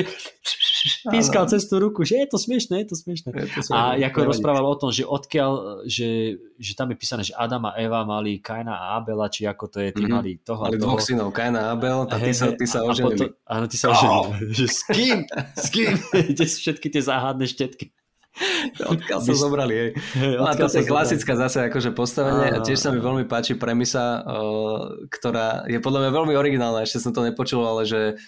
pískal 1.09 1.49
cez 1.49 1.65
tú 1.65 1.81
ruku, 1.81 2.05
že 2.05 2.21
je 2.21 2.27
to 2.29 2.37
smiešné, 2.37 2.85
je 2.85 2.93
to. 2.93 2.95
Je 3.09 3.49
to 3.49 3.73
a 3.73 3.97
ako 3.97 4.29
rozprával 4.29 4.69
o 4.69 4.77
tom, 4.77 4.93
že 4.93 5.01
odkiaľ, 5.01 5.83
že, 5.89 6.37
že 6.61 6.71
tam 6.77 6.93
je 6.93 6.97
písané, 7.01 7.25
že 7.25 7.33
Adam 7.33 7.67
a 7.67 7.75
Eva 7.75 8.05
mali 8.05 8.37
Kaina 8.37 8.77
a 8.77 9.01
Abela, 9.01 9.33
či 9.33 9.49
ako 9.49 9.65
to 9.73 9.81
je, 9.81 9.97
tí 9.97 10.05
mm-hmm. 10.05 10.13
mali 10.13 10.31
toho. 10.45 10.61
Mali 10.61 10.77
dvoch 10.77 11.01
synov, 11.01 11.33
Kaina 11.33 11.73
a 11.73 11.75
Abel, 11.75 12.05
a 12.05 12.15
ty 12.21 12.31
sa, 12.37 12.53
ty 12.53 12.69
sa 12.69 12.85
oženili. 12.85 13.33
Áno, 13.49 13.65
ty 13.65 13.75
sa 13.81 13.97
oženili. 13.97 14.53
Že 14.53 14.65
s 14.69 14.81
kým? 14.93 15.17
S 15.57 15.67
kým? 15.73 15.93
Kde 16.37 16.45
všetky 16.45 16.87
tie 16.93 17.01
záhadné 17.01 17.49
štetky. 17.49 17.96
Odkiaľ 18.93 19.19
sa 19.23 19.33
zobrali, 19.33 19.73
hej. 19.73 19.89
No 20.37 20.45
a 20.45 20.53
to 20.53 20.69
je 20.69 20.85
klasická 20.85 21.33
zase 21.37 21.67
akože 21.69 21.91
postavenie 21.93 22.53
a 22.53 22.61
tiež 22.61 22.77
sa 22.77 22.89
mi 22.93 23.01
veľmi 23.01 23.25
páči 23.25 23.57
premisa, 23.57 24.21
ktorá 25.09 25.65
je 25.65 25.81
podľa 25.81 26.07
mňa 26.07 26.11
veľmi 26.13 26.33
originálna, 26.37 26.85
ešte 26.85 27.01
som 27.01 27.11
to 27.11 27.25
nepočul, 27.25 27.65
ale 27.65 27.83
že 27.87 28.21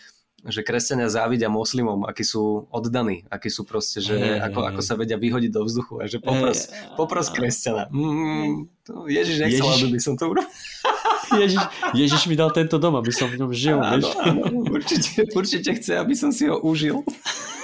že 0.48 0.64
kresťania 0.64 1.12
závidia 1.12 1.52
moslimom, 1.52 2.08
akí 2.08 2.24
sú 2.24 2.72
oddaní, 2.72 3.28
akí 3.28 3.52
sú 3.52 3.68
proste, 3.68 4.00
že 4.00 4.16
hey, 4.16 4.40
ako, 4.40 4.60
hey, 4.64 4.70
ako 4.72 4.82
sa 4.86 4.94
vedia 4.96 5.20
vyhodiť 5.20 5.52
do 5.52 5.68
vzduchu 5.68 6.00
a 6.00 6.08
že 6.08 6.24
popros, 6.24 6.72
hey, 6.72 6.96
popros 6.96 7.28
kresťana. 7.28 7.92
Mm, 7.92 8.72
to 8.88 9.04
Ježiš 9.12 9.36
nechcel, 9.44 9.68
Ježiš... 9.68 9.84
aby 9.84 9.88
by 9.92 10.00
som 10.00 10.14
to 10.16 10.24
urobil. 10.32 10.48
Ježiš, 11.44 11.64
Ježiš 11.92 12.22
mi 12.32 12.36
dal 12.40 12.56
tento 12.56 12.80
dom, 12.80 12.96
aby 12.96 13.12
som 13.12 13.28
v 13.28 13.36
ňom 13.36 13.52
žil. 13.52 13.84
Áno, 13.84 14.08
áno, 14.24 14.44
určite, 14.72 15.28
určite 15.36 15.76
chce, 15.76 16.00
aby 16.00 16.16
som 16.16 16.32
si 16.32 16.48
ho 16.48 16.56
užil. 16.64 17.04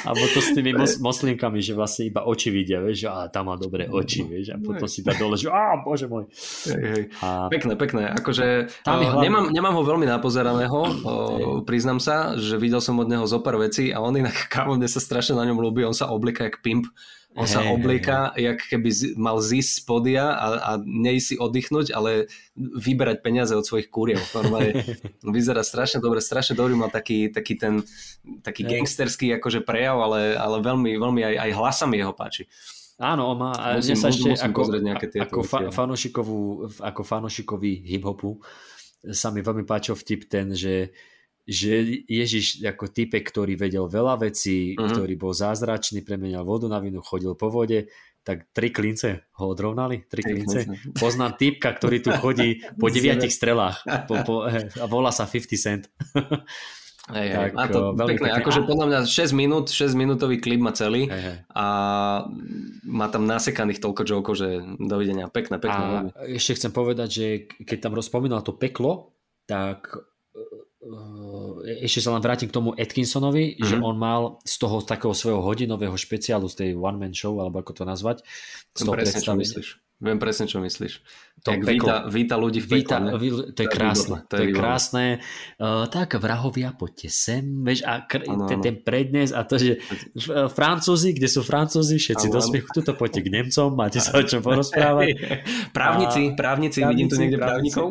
Alebo 0.00 0.24
to 0.32 0.40
s 0.40 0.50
tými 0.56 0.72
mos- 0.74 0.98
moslimkami, 0.98 1.60
že 1.60 1.76
vlastne 1.76 2.08
iba 2.08 2.24
oči 2.24 2.48
vidia, 2.50 2.80
vieš, 2.80 3.06
že 3.06 3.08
á, 3.08 3.28
tam 3.28 3.52
má 3.52 3.54
dobré 3.60 3.86
oči, 3.86 4.24
vieš, 4.24 4.54
a 4.54 4.56
potom 4.58 4.88
si 4.88 5.04
dá 5.04 5.12
dole, 5.14 5.36
že 5.36 5.52
á, 5.52 5.76
bože 5.80 6.08
môj. 6.08 6.26
Hej, 6.66 6.82
hej. 6.82 7.02
A... 7.20 7.46
Pekné, 7.52 7.72
pekné, 7.76 8.02
akože 8.16 8.72
tam 8.82 8.98
uh, 9.00 9.20
nemám, 9.20 9.52
nemám 9.52 9.74
ho 9.76 9.82
veľmi 9.84 10.08
napozeraného, 10.08 10.80
uh, 10.82 11.60
priznám 11.62 12.00
sa, 12.00 12.34
že 12.34 12.56
videl 12.56 12.80
som 12.80 12.96
od 12.98 13.08
neho 13.08 13.24
zo 13.28 13.38
pár 13.44 13.60
vecí 13.60 13.92
a 13.92 14.00
on 14.00 14.16
inak, 14.16 14.48
kámo, 14.52 14.74
mne 14.74 14.88
sa 14.88 14.98
strašne 15.02 15.36
na 15.36 15.46
ňom 15.46 15.60
ľúbi, 15.60 15.84
on 15.84 15.96
sa 15.96 16.08
oblíka 16.10 16.48
jak 16.48 16.64
pimp, 16.64 16.88
on 17.38 17.46
hey, 17.46 17.54
sa 17.54 17.62
oblíka, 17.70 18.34
hey, 18.34 18.42
hey. 18.42 18.46
jak 18.50 18.58
keby 18.66 18.90
mal 19.14 19.38
zísť 19.38 19.70
z 19.70 19.80
podia 19.86 20.24
a, 20.34 20.46
a 20.58 20.70
nej 20.82 21.22
si 21.22 21.38
oddychnúť, 21.38 21.94
ale 21.94 22.26
vyberať 22.58 23.22
peniaze 23.22 23.54
od 23.54 23.62
svojich 23.62 23.86
kuriev. 23.86 24.18
Normálne 24.34 24.82
vyzerá 25.36 25.62
strašne 25.62 26.02
dobre, 26.02 26.18
strašne 26.18 26.58
dobrý, 26.58 26.74
mal 26.74 26.90
taký, 26.90 27.30
taký 27.30 27.54
ten 27.54 27.86
taký 28.42 28.66
hey. 28.66 28.82
gangsterský 28.82 29.30
akože 29.38 29.62
prejav, 29.62 30.02
ale, 30.02 30.34
ale 30.34 30.58
veľmi, 30.58 30.98
veľmi 30.98 31.22
aj, 31.22 31.34
aj 31.38 31.50
hlasami 31.54 31.96
jeho 32.02 32.14
páči. 32.14 32.50
Áno, 33.00 33.32
má, 33.32 33.56
musím, 33.80 33.96
sa 33.96 34.12
ešte 34.12 34.36
ako, 34.36 34.60
ako, 35.16 35.40
fa, 35.40 35.58
fanošikovú, 35.72 36.68
ako 36.84 37.00
fanošikový 37.00 37.88
hip-hopu 37.88 38.36
sa 39.08 39.32
mi 39.32 39.40
veľmi 39.40 39.64
páčil 39.64 39.96
vtip 39.96 40.28
ten, 40.28 40.52
že 40.52 40.92
že 41.50 42.06
Ježiš 42.06 42.62
ako 42.62 42.94
typek, 42.94 43.26
ktorý 43.26 43.58
vedel 43.58 43.90
veľa 43.90 44.22
vecí, 44.22 44.78
uh-huh. 44.78 44.86
ktorý 44.86 45.18
bol 45.18 45.34
zázračný, 45.34 46.06
premenial 46.06 46.46
vodu 46.46 46.70
na 46.70 46.78
vinu, 46.78 47.02
chodil 47.02 47.34
po 47.34 47.50
vode, 47.50 47.90
tak 48.22 48.46
tri 48.54 48.70
klince 48.70 49.26
ho 49.34 49.50
odrovnali, 49.50 50.06
tri 50.06 50.22
klince. 50.22 50.70
Poznám 51.02 51.34
typka, 51.34 51.74
ktorý 51.74 51.98
tu 51.98 52.14
chodí 52.14 52.62
po 52.78 52.86
deviatich 52.86 53.34
strelách 53.34 53.82
po, 54.06 54.14
po, 54.22 54.34
a 54.46 54.86
volá 54.86 55.10
sa 55.10 55.26
50 55.26 55.58
Cent. 55.58 55.84
Hej, 57.10 57.28
tak, 57.34 57.50
a 57.58 57.64
to 57.66 57.80
veľmi 57.98 58.14
pekné, 58.14 58.28
pekné. 58.30 58.38
akože 58.38 58.60
podľa 58.70 58.86
mňa 58.86 58.98
6 59.02 59.34
minút, 59.34 59.66
6 59.74 59.98
minútový 59.98 60.38
klip 60.38 60.62
má 60.62 60.70
celý 60.70 61.10
hej, 61.10 61.22
hej. 61.26 61.36
a 61.50 61.66
má 62.86 63.06
tam 63.10 63.26
nasekaných 63.26 63.82
toľko 63.82 64.02
jokov, 64.06 64.38
že 64.38 64.62
dovidenia, 64.78 65.26
pekné, 65.26 65.58
pekné. 65.58 65.74
A 65.74 65.90
veľmi. 65.90 66.10
ešte 66.38 66.54
chcem 66.54 66.70
povedať, 66.70 67.08
že 67.10 67.26
keď 67.66 67.90
tam 67.90 67.98
rozpomínal 67.98 68.46
to 68.46 68.54
peklo, 68.54 69.18
tak 69.50 69.90
ešte 71.64 72.04
sa 72.04 72.16
len 72.16 72.22
vrátim 72.24 72.48
k 72.48 72.56
tomu 72.56 72.72
Atkinsonovi, 72.74 73.56
mm-hmm. 73.56 73.66
že 73.66 73.76
on 73.80 73.96
mal 73.96 74.42
z 74.44 74.54
toho 74.60 74.82
takého 74.82 75.14
svojho 75.14 75.40
hodinového 75.44 75.94
špeciálu, 75.94 76.48
z 76.48 76.54
tej 76.56 76.70
one 76.76 76.98
man 76.98 77.14
show, 77.14 77.36
alebo 77.38 77.60
ako 77.60 77.82
to 77.82 77.84
nazvať, 77.86 78.24
z 78.74 78.80
toho 78.84 78.94
presne, 78.96 79.20
čo 79.20 79.34
myslíš. 79.36 79.68
Viem 80.00 80.16
presne, 80.16 80.48
čo 80.48 80.64
myslíš. 80.64 80.92
To 81.44 81.52
Jak 81.52 81.62
víta, 81.68 81.94
víta 82.08 82.36
ľudí 82.40 82.64
v 82.64 82.80
víta, 82.80 82.96
pekle, 82.98 83.52
To 83.52 83.60
je 83.60 83.68
krásne. 83.68 84.16
To 84.26 84.34
je, 84.34 84.40
to 84.40 84.42
je 84.42 84.48
krásne. 84.56 85.04
Uh, 85.60 85.84
tak 85.92 86.16
vrahovia, 86.16 86.72
poďte 86.72 87.12
sem. 87.12 87.44
Vieš, 87.62 87.84
a 87.84 88.08
kr- 88.08 88.24
ano, 88.24 88.48
ten, 88.48 88.64
ten 88.64 88.76
prednes 88.80 89.36
a 89.36 89.44
to, 89.44 89.60
že 89.60 89.78
Francúzi, 90.56 91.12
kde 91.12 91.28
sú 91.28 91.44
Francúzi, 91.44 92.00
všetci 92.00 92.26
ano, 92.32 92.34
do 92.34 92.40
smiechu, 92.40 92.68
tuto 92.72 92.96
poďte 92.96 93.20
k 93.24 93.28
Nemcom, 93.28 93.76
máte 93.76 94.00
sa 94.00 94.16
o 94.16 94.24
čom 94.24 94.40
porozprávať. 94.48 95.06
právnici, 95.76 96.32
právnici, 96.32 96.80
právnici, 96.80 96.80
vidím 96.88 97.08
tu 97.12 97.16
niekde 97.20 97.36
právnikov. 97.36 97.86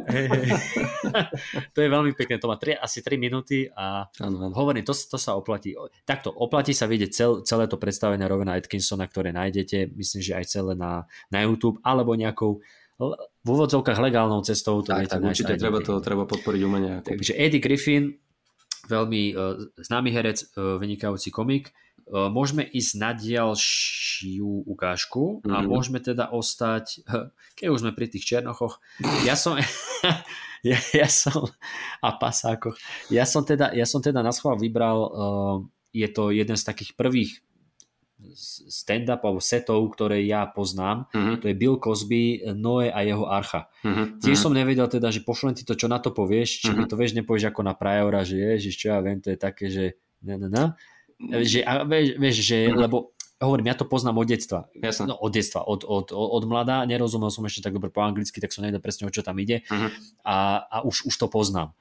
to 1.76 1.80
je 1.86 1.90
veľmi 1.90 2.12
pekné, 2.18 2.42
to 2.42 2.50
má 2.50 2.58
tri, 2.58 2.74
asi 2.74 3.06
3 3.06 3.22
minúty 3.22 3.70
a 3.70 4.10
ano, 4.18 4.50
hovorím, 4.58 4.82
to, 4.82 4.98
to 4.98 5.22
sa 5.22 5.38
oplatí. 5.38 5.78
Takto, 6.04 6.34
oplatí 6.34 6.74
sa 6.74 6.90
vidieť 6.90 7.12
cel, 7.14 7.32
celé 7.46 7.70
to 7.70 7.78
predstavenie 7.78 8.26
Rovena 8.26 8.58
Atkinsona, 8.58 9.06
ktoré 9.06 9.30
nájdete, 9.30 9.94
myslím, 9.94 10.22
že 10.26 10.34
aj 10.34 10.46
celé 10.50 10.74
na, 10.74 11.06
na 11.30 11.46
YouTube, 11.46 11.78
ale 11.86 12.00
alebo 12.00 12.16
nejakou 12.16 12.52
v 13.44 13.48
úvodzovkách 13.48 14.00
legálnou 14.00 14.44
cestou. 14.44 14.84
To 14.84 14.92
tak, 14.92 15.08
tak 15.08 15.24
určite 15.24 15.56
treba, 15.56 15.80
to, 15.80 16.04
treba 16.04 16.28
podporiť 16.28 16.62
umenie. 16.64 17.00
Takže 17.04 17.36
Eddie 17.40 17.64
Griffin, 17.64 18.20
veľmi 18.92 19.24
uh, 19.32 19.56
známy 19.80 20.10
herec, 20.12 20.44
uh, 20.56 20.76
vynikajúci 20.76 21.32
komik. 21.32 21.72
Uh, 22.10 22.28
môžeme 22.28 22.66
ísť 22.66 22.92
na 23.00 23.12
ďalšiu 23.16 24.66
ukážku 24.66 25.40
mm-hmm. 25.40 25.54
a 25.54 25.58
mhm. 25.64 25.68
môžeme 25.70 26.00
teda 26.04 26.34
ostať, 26.34 27.06
keď 27.56 27.68
už 27.70 27.80
sme 27.86 27.92
pri 27.96 28.12
tých 28.12 28.26
černochoch, 28.26 28.82
ja 29.24 29.38
som, 29.38 29.56
ja, 30.70 30.78
ja 30.92 31.08
som 31.08 31.48
a 32.04 32.10
pasákoch, 32.18 32.76
ja 33.14 33.24
som 33.30 33.46
teda, 33.46 33.72
ja 33.78 33.86
som 33.86 34.02
teda 34.04 34.26
na 34.26 34.34
schvál 34.34 34.58
vybral, 34.58 34.98
uh, 35.06 35.58
je 35.94 36.10
to 36.10 36.30
jeden 36.34 36.58
z 36.58 36.64
takých 36.66 36.98
prvých 36.98 37.42
stand-up 38.70 39.24
alebo 39.24 39.40
setov, 39.40 39.80
ktoré 39.96 40.22
ja 40.28 40.44
poznám. 40.44 41.08
Uh-huh. 41.16 41.40
To 41.40 41.46
je 41.48 41.56
Bill 41.56 41.80
Cosby, 41.80 42.44
Noé 42.52 42.92
a 42.92 43.00
jeho 43.02 43.26
archa. 43.32 43.72
Uh-huh. 43.82 44.20
Tiež 44.20 44.36
som 44.36 44.52
nevedel 44.52 44.86
teda, 44.92 45.08
že 45.10 45.24
pošlem 45.24 45.56
ti 45.56 45.64
to, 45.64 45.74
čo 45.74 45.88
na 45.88 46.04
to 46.04 46.12
povieš, 46.12 46.68
či 46.68 46.70
uh-huh. 46.70 46.84
mi 46.84 46.92
to 46.92 47.00
vieš, 47.00 47.16
nepovieš 47.16 47.50
ako 47.50 47.62
na 47.64 47.74
Prajora, 47.74 48.28
že 48.28 48.36
ježiš, 48.36 48.76
čo 48.76 48.92
ja 48.92 49.00
viem, 49.00 49.24
to 49.24 49.32
je 49.32 49.40
také, 49.40 49.72
že 49.72 49.96
ne, 50.20 50.36
ne, 50.36 50.48
ne. 50.52 50.64
Že, 51.20 51.64
a 51.64 51.72
vieš, 51.88 52.08
vieš 52.20 52.36
že, 52.44 52.58
uh-huh. 52.68 52.80
lebo 52.88 53.16
hovorím, 53.40 53.72
ja 53.72 53.76
to 53.80 53.88
poznám 53.88 54.20
od 54.20 54.28
detstva. 54.28 54.68
Jasne. 54.76 55.08
No, 55.08 55.16
od 55.16 55.32
detstva, 55.32 55.64
od, 55.64 55.88
od, 55.88 56.12
od, 56.12 56.30
od 56.36 56.44
mladá, 56.44 56.84
nerozumel 56.84 57.32
som 57.32 57.48
ešte 57.48 57.64
tak 57.64 57.76
dobre 57.76 57.88
po 57.88 58.04
anglicky, 58.04 58.44
tak 58.44 58.52
som 58.52 58.68
nevedel 58.68 58.84
presne, 58.84 59.08
o 59.08 59.14
čo 59.16 59.24
tam 59.24 59.40
ide 59.40 59.64
Mhm. 59.72 59.88
a, 60.28 60.68
a 60.68 60.78
už, 60.84 61.08
už 61.08 61.16
to 61.16 61.28
poznám. 61.32 61.72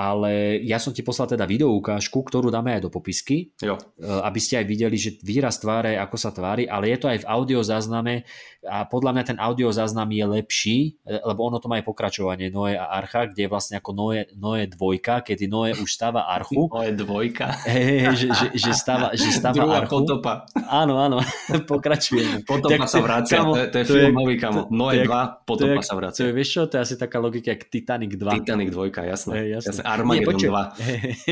Ale 0.00 0.32
ja 0.64 0.80
som 0.80 0.96
ti 0.96 1.04
poslal 1.04 1.28
teda 1.28 1.44
video 1.44 1.68
ukážku, 1.70 2.24
ktorú 2.24 2.48
dáme 2.48 2.72
aj 2.72 2.82
do 2.82 2.90
popisky, 2.90 3.52
Jo. 3.60 3.76
e, 3.76 4.00
aby 4.00 4.40
ste 4.40 4.56
aj 4.56 4.66
videli, 4.66 4.96
že 4.96 5.20
výraz 5.20 5.60
tváre, 5.60 6.00
ako 6.00 6.16
sa 6.16 6.32
tvári, 6.32 6.64
ale 6.64 6.88
je 6.88 6.96
to 6.96 7.06
aj 7.06 7.18
v 7.20 7.28
audio 7.28 7.60
zázname 7.60 8.24
a 8.62 8.84
podľa 8.84 9.12
mňa 9.12 9.24
ten 9.26 9.38
audio 9.38 9.68
záznam 9.68 10.08
je 10.08 10.24
lepší, 10.24 10.78
e, 11.04 11.20
lebo 11.20 11.44
ono 11.44 11.60
to 11.60 11.68
má 11.68 11.76
aj 11.76 11.84
pokračovanie 11.84 12.48
Noé 12.48 12.80
a 12.80 12.88
Archa, 12.90 13.28
kde 13.28 13.44
je 13.44 13.50
vlastne 13.50 13.76
ako 13.76 13.90
Noé, 13.92 14.24
Noé 14.32 14.64
dvojka, 14.66 15.20
kedy 15.20 15.44
Noé 15.44 15.76
už 15.76 15.90
stáva 15.90 16.32
Archu, 16.32 16.64
To 16.72 16.80
je 16.80 16.96
dvojka. 16.96 17.46
Hej, 17.68 18.16
že, 18.16 18.28
že, 18.32 18.46
že, 18.56 18.70
stáva, 18.72 19.12
že 19.12 19.28
stáva 19.28 19.52
Druhá 19.58 19.84
Archu. 19.84 20.00
potopa. 20.00 20.48
Áno, 20.64 20.96
áno, 20.96 21.20
pokračujeme. 21.72 22.42
Potopa 22.44 22.72
Tak 22.78 22.88
sa 22.88 22.98
to- 22.98 23.04
vracia. 23.04 23.36
kamo, 23.36 23.52
To 23.52 23.60
je, 23.60 23.66
to 23.68 23.76
je 23.76 23.84
to 23.84 23.92
film 23.92 24.06
je- 24.06 24.16
nový, 24.16 24.34
kamo. 24.38 24.60
to- 24.62 24.68
Noé 24.70 24.92
to 24.92 24.96
je- 24.96 25.08
2, 25.08 25.12
To 25.12 25.28
je, 25.28 25.44
potopa 25.44 25.80
sa 25.80 25.92
to 25.92 25.98
vracia. 25.98 26.20
je, 26.24 26.32
vieš 26.32 26.48
čo, 26.50 26.60
to 26.64 26.74
je 26.76 26.80
asi 26.80 26.94
taká 26.96 27.18
logika, 27.18 27.48
jak 27.50 27.62
Titanic 27.66 28.12
2. 28.14 28.38
Titanic 28.38 28.68
2, 28.70 29.02
jasné. 29.06 29.32
Hej, 29.36 29.48
jasné. 29.56 29.68
jasné. 29.76 29.82
Armageddon 29.90 30.14
Nie, 30.14 30.26
počuj. 30.26 30.50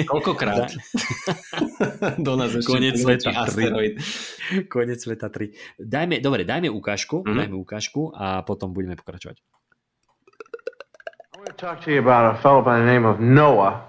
2. 0.03 0.07
Koľkokrát? 0.13 0.69
Do 2.27 2.33
nás 2.35 2.51
ešte 2.51 2.75
priletí 2.75 2.99
sveta. 2.99 3.31
asteroid. 3.39 3.95
Konec 4.67 4.99
sveta 4.99 5.29
3. 5.31 5.55
Dajme, 5.79 6.19
dobre, 6.19 6.43
dajme 6.43 6.69
ukážku, 6.69 7.23
Mhm. 7.23 7.37
dajme 7.39 7.57
ukážku 7.57 8.11
a 8.11 8.43
potom 8.43 8.73
budeme 8.73 8.95
pokračovať. 8.95 9.39
I 11.35 11.41
want 11.41 11.49
to 11.49 11.57
talk 11.57 11.81
to 11.85 11.91
you 11.91 11.99
about 11.99 12.35
a 12.35 12.39
fellow 12.43 12.63
by 12.63 12.79
the 12.79 12.87
name 12.87 13.05
of 13.05 13.21
Noah 13.21 13.87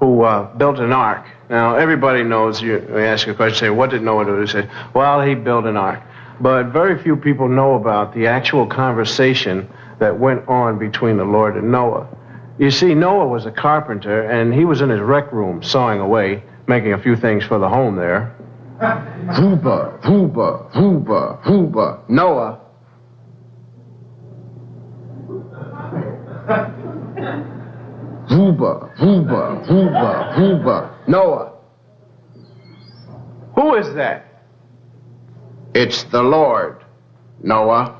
who 0.00 0.24
uh, 0.24 0.48
built 0.56 0.80
an 0.80 0.92
ark. 0.92 1.28
Now, 1.50 1.76
everybody 1.76 2.24
knows 2.24 2.62
you, 2.62 2.80
we 2.88 3.04
ask 3.04 3.28
a 3.28 3.34
question, 3.34 3.68
say, 3.68 3.70
what 3.70 3.90
did 3.90 4.00
Noah 4.00 4.24
do? 4.24 4.40
He 4.40 4.46
said, 4.48 4.70
well, 4.94 5.20
he 5.20 5.34
built 5.34 5.66
an 5.66 5.76
ark. 5.76 6.00
But 6.40 6.72
very 6.72 6.96
few 6.96 7.16
people 7.20 7.48
know 7.52 7.76
about 7.76 8.14
the 8.16 8.24
actual 8.26 8.64
conversation 8.64 9.68
that 10.00 10.16
went 10.16 10.48
on 10.48 10.78
between 10.80 11.20
the 11.20 11.28
Lord 11.28 11.52
and 11.60 11.68
Noah. 11.68 12.08
You 12.60 12.70
see, 12.70 12.94
Noah 12.94 13.26
was 13.26 13.46
a 13.46 13.50
carpenter, 13.50 14.22
and 14.30 14.52
he 14.52 14.66
was 14.66 14.82
in 14.82 14.90
his 14.90 15.00
rec 15.00 15.32
room 15.32 15.62
sawing 15.62 15.98
away, 15.98 16.42
making 16.68 16.92
a 16.92 16.98
few 16.98 17.16
things 17.16 17.42
for 17.42 17.58
the 17.58 17.68
home 17.68 17.96
there. 17.96 18.36
Huba, 18.78 20.00
Huba, 20.02 20.70
Huba, 20.72 21.42
Huba. 21.42 22.08
Noah 22.08 22.60
Huba, 28.28 28.96
Huba, 28.96 29.66
Huba, 29.66 30.34
Huba. 30.34 31.08
Noah. 31.08 31.52
Who 33.54 33.74
is 33.74 33.94
that? 33.94 34.26
It's 35.74 36.04
the 36.04 36.22
Lord, 36.22 36.84
Noah. 37.42 37.99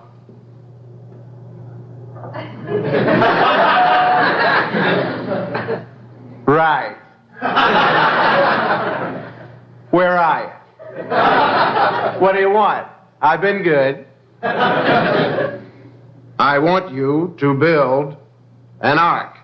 right. 6.47 6.97
Where 9.91 10.19
are 10.19 10.45
you? 10.45 10.51
What 12.21 12.35
do 12.35 12.41
you 12.41 12.51
want? 12.51 12.87
I've 13.21 13.41
been 13.41 13.63
good. 13.63 14.07
I 14.43 15.59
want 16.59 16.93
you 16.95 17.35
to 17.39 17.55
build 17.55 18.17
an 18.81 18.99
ark. 18.99 19.37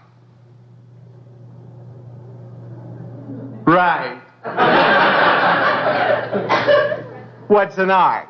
Right. 3.67 4.23
What's 7.49 7.79
an 7.79 7.91
ark? 7.91 8.29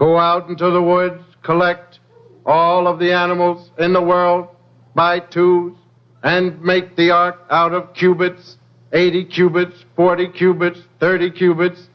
Go 0.00 0.18
out 0.18 0.48
into 0.48 0.68
the 0.70 0.82
woods, 0.82 1.22
collect 1.44 2.00
all 2.44 2.88
of 2.88 2.98
the 2.98 3.12
animals 3.12 3.70
in 3.78 3.92
the 3.92 4.02
world 4.02 4.48
by 4.96 5.20
twos, 5.20 5.76
and 6.24 6.60
make 6.60 6.96
the 6.96 7.12
ark 7.12 7.38
out 7.50 7.72
of 7.72 7.94
cubits 7.94 8.56
80 8.92 9.26
cubits, 9.26 9.84
40 9.94 10.32
cubits, 10.32 10.80
30 10.98 11.30
cubits. 11.30 11.88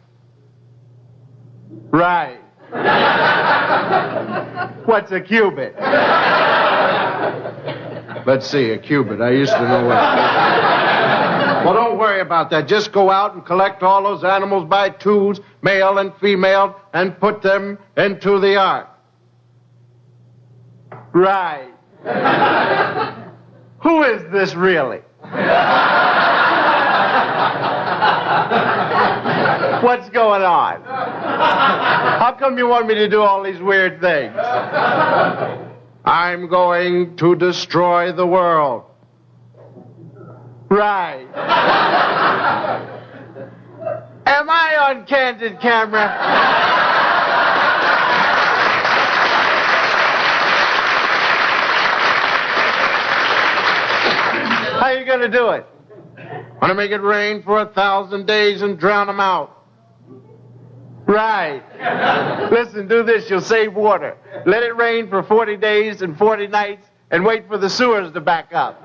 Right. 1.91 2.39
What's 4.85 5.11
a 5.11 5.19
cubit? 5.19 5.75
Let's 8.25 8.49
see, 8.49 8.71
a 8.71 8.77
cubit. 8.77 9.19
I 9.21 9.31
used 9.31 9.51
to 9.51 9.67
know 9.67 9.87
what. 9.87 10.84
Worry 12.15 12.21
about 12.21 12.49
that. 12.51 12.69
Just 12.69 12.93
go 12.93 13.11
out 13.11 13.33
and 13.33 13.45
collect 13.45 13.83
all 13.83 14.03
those 14.03 14.23
animals 14.23 14.69
by 14.69 14.87
twos, 14.87 15.41
male 15.61 15.97
and 15.97 16.15
female, 16.15 16.79
and 16.93 17.19
put 17.19 17.41
them 17.41 17.77
into 17.97 18.39
the 18.39 18.55
ark. 18.55 18.87
Right. 21.11 21.73
Who 23.83 24.03
is 24.03 24.31
this 24.31 24.55
really? 24.55 24.99
What's 29.83 30.09
going 30.11 30.43
on? 30.43 30.83
How 30.85 32.33
come 32.39 32.57
you 32.57 32.67
want 32.67 32.87
me 32.87 32.95
to 32.95 33.09
do 33.09 33.19
all 33.19 33.43
these 33.43 33.59
weird 33.59 33.99
things? 33.99 34.33
I'm 36.05 36.47
going 36.47 37.17
to 37.17 37.35
destroy 37.35 38.13
the 38.13 38.25
world. 38.25 38.85
Right. 40.75 41.25
Am 44.25 44.49
I 44.49 44.75
on 44.89 45.05
candid 45.05 45.61
camera? 45.61 46.05
How 54.79 54.87
are 54.87 54.99
you 54.99 55.05
gonna 55.05 55.29
do 55.29 55.51
it? 55.51 55.65
Want 56.61 56.71
to 56.71 56.73
make 56.73 56.91
it 56.91 56.97
rain 56.97 57.41
for 57.43 57.61
a 57.61 57.67
thousand 57.67 58.27
days 58.27 58.61
and 58.61 58.77
drown 58.77 59.07
them 59.07 59.21
out? 59.21 59.63
Right. 61.07 61.63
Listen, 62.51 62.89
do 62.89 63.03
this. 63.03 63.29
You'll 63.29 63.39
save 63.39 63.73
water. 63.75 64.17
Let 64.45 64.61
it 64.63 64.75
rain 64.75 65.07
for 65.07 65.23
40 65.23 65.55
days 65.55 66.01
and 66.01 66.17
40 66.17 66.47
nights 66.47 66.85
and 67.11 67.23
wait 67.23 67.47
for 67.47 67.57
the 67.57 67.69
sewers 67.69 68.11
to 68.11 68.19
back 68.19 68.51
up. 68.51 68.83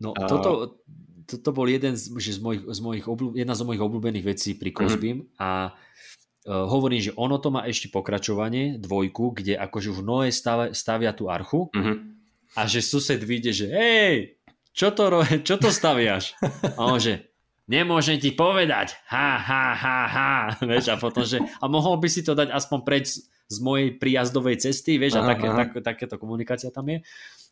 No, 0.00 0.16
A- 0.16 0.24
toto, 0.26 0.80
toto 1.28 1.50
bol 1.52 1.68
jeden 1.68 1.94
z, 1.94 2.08
že 2.16 2.36
z 2.36 2.40
mojich, 2.40 2.64
z 2.64 2.80
mojich 2.80 3.04
obľú, 3.04 3.36
jedna 3.36 3.52
z 3.52 3.62
mojich 3.62 3.82
obľúbených 3.84 4.24
vecí 4.26 4.56
pri 4.56 4.72
Cosbym 4.72 5.28
a 5.36 5.70
uh, 5.70 6.66
hovorím, 6.66 7.04
že 7.04 7.12
ono 7.14 7.36
to 7.36 7.52
má 7.52 7.68
ešte 7.68 7.86
pokračovanie, 7.86 8.80
dvojku, 8.80 9.36
kde 9.36 9.54
akože 9.54 9.92
už 9.92 10.00
Noé 10.00 10.32
stavia, 10.32 10.72
stavia 10.72 11.12
tú 11.12 11.28
archu 11.28 11.68
Mhm. 11.76 11.92
a 12.56 12.60
že 12.66 12.80
sused 12.80 13.20
vyjde, 13.20 13.52
že 13.54 13.66
hej, 13.70 14.16
čo 14.72 14.90
to, 14.90 15.06
čo 15.46 15.60
to 15.60 15.68
staviaš? 15.70 16.34
A 16.74 16.88
on 16.88 16.98
že, 16.98 17.28
nemôžem 17.70 18.18
ti 18.18 18.34
povedať, 18.34 18.98
ha, 19.06 19.38
ha, 19.38 19.64
ha, 19.76 19.98
ha, 20.08 20.30
vieš, 20.66 20.90
a 20.90 20.98
potom, 20.98 21.22
že, 21.22 21.38
a 21.38 21.64
mohol 21.68 22.00
by 22.00 22.08
si 22.10 22.24
to 22.24 22.34
dať 22.34 22.50
aspoň 22.50 22.78
preč 22.82 23.22
z 23.50 23.58
mojej 23.58 23.98
príjazdovej 23.98 24.62
cesty, 24.62 24.94
vieš, 24.96 25.18
a 25.18 25.26
Aha, 25.26 25.30
také, 25.34 25.46
aha. 25.50 25.58
tak, 25.66 25.68
takéto 25.82 26.14
komunikácia 26.16 26.70
tam 26.70 26.86
je. 26.86 27.02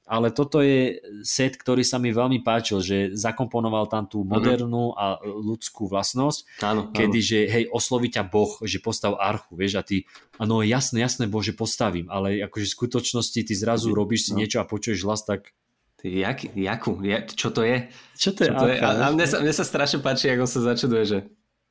Ale 0.09 0.33
toto 0.33 0.65
je 0.65 1.05
set, 1.21 1.61
ktorý 1.61 1.85
sa 1.85 2.01
mi 2.01 2.09
veľmi 2.09 2.41
páčil, 2.41 2.81
že 2.81 2.97
zakomponoval 3.13 3.93
tam 3.93 4.09
tú 4.09 4.25
modernú 4.25 4.97
a 4.97 5.21
ľudskú 5.21 5.85
vlastnosť, 5.85 6.65
Áno, 6.65 6.89
áno. 6.89 6.97
kedy, 6.97 7.21
že 7.21 7.39
hej, 7.45 7.65
osloví 7.69 8.09
ťa 8.09 8.25
Boh, 8.25 8.57
že 8.65 8.81
postav 8.81 9.21
archu, 9.21 9.53
vieš, 9.53 9.77
a 9.77 9.85
ty, 9.85 10.09
áno, 10.41 10.65
jasné, 10.65 11.05
jasné, 11.05 11.29
Bože, 11.29 11.53
postavím, 11.53 12.09
ale 12.09 12.41
akože 12.41 12.65
v 12.65 12.77
skutočnosti 12.81 13.41
ty 13.45 13.53
zrazu 13.53 13.93
robíš 13.93 14.31
si 14.31 14.33
No. 14.33 14.41
niečo 14.41 14.63
a 14.63 14.69
počuješ 14.71 15.05
hlas, 15.05 15.29
tak 15.29 15.53
Ty, 15.99 16.07
jak, 16.15 16.47
jakú? 16.55 16.95
Ja, 17.03 17.27
čo 17.27 17.51
to 17.51 17.67
je? 17.67 17.91
čo 18.15 18.31
to 18.31 18.47
je 18.47 18.55
Čo 18.55 18.55
to 18.55 18.71
je? 18.71 18.79
A, 18.79 18.89
a 19.03 19.07
mne, 19.11 19.27
sa, 19.27 19.43
mne 19.43 19.51
sa 19.51 19.67
strašne 19.67 19.99
páči, 19.99 20.31
ako 20.31 20.47
sa 20.47 20.63
začuduje, 20.73 21.03
že 21.05 21.19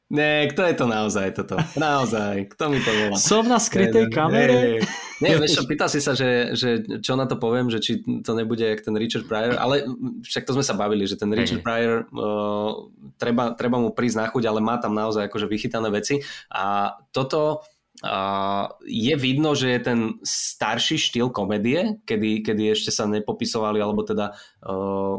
ne, 0.09 0.47
kto 0.51 0.61
je 0.63 0.75
to 0.75 0.85
naozaj 0.87 1.27
toto? 1.35 1.55
Naozaj, 1.75 2.53
kto 2.55 2.63
mi 2.71 2.79
to 2.79 2.91
volá? 2.91 3.17
Som 3.19 3.47
na 3.47 3.59
skrytej 3.59 4.07
Ne, 4.07 4.13
kamere? 4.13 4.81
Nie, 5.17 5.33
vieš 5.41 5.57
čo, 5.57 5.63
pýtal 5.65 5.89
si 5.89 5.97
sa, 5.97 6.13
že, 6.13 6.53
že 6.53 6.85
čo 7.01 7.17
na 7.17 7.25
to 7.25 7.41
poviem, 7.41 7.73
že 7.73 7.81
či 7.81 8.05
to 8.21 8.37
nebude 8.37 8.61
jak 8.61 8.85
ten 8.85 8.93
Richard 8.93 9.25
Pryor, 9.25 9.57
ale 9.57 9.89
však 10.21 10.45
to 10.45 10.53
sme 10.53 10.61
sa 10.61 10.77
bavili, 10.77 11.09
že 11.09 11.17
ten 11.17 11.33
Richard 11.33 11.61
hej. 11.61 11.65
Pryor 11.65 12.05
uh, 12.13 12.85
treba, 13.17 13.57
treba 13.57 13.81
mu 13.81 13.89
prísť 13.89 14.17
na 14.21 14.25
chuť, 14.29 14.43
ale 14.45 14.61
má 14.61 14.77
tam 14.77 14.93
naozaj 14.93 15.25
akože 15.25 15.49
vychytané 15.49 15.89
veci 15.89 16.21
a 16.53 16.93
toto 17.09 17.65
uh, 18.05 18.65
je 18.85 19.15
vidno, 19.17 19.57
že 19.57 19.73
je 19.73 19.79
ten 19.81 19.99
starší 20.21 21.01
štýl 21.01 21.33
komédie, 21.33 21.97
kedy, 22.05 22.45
kedy 22.45 22.77
ešte 22.77 22.93
sa 22.93 23.09
nepopisovali, 23.09 23.81
alebo 23.81 24.05
teda 24.05 24.37
uh, 24.69 25.17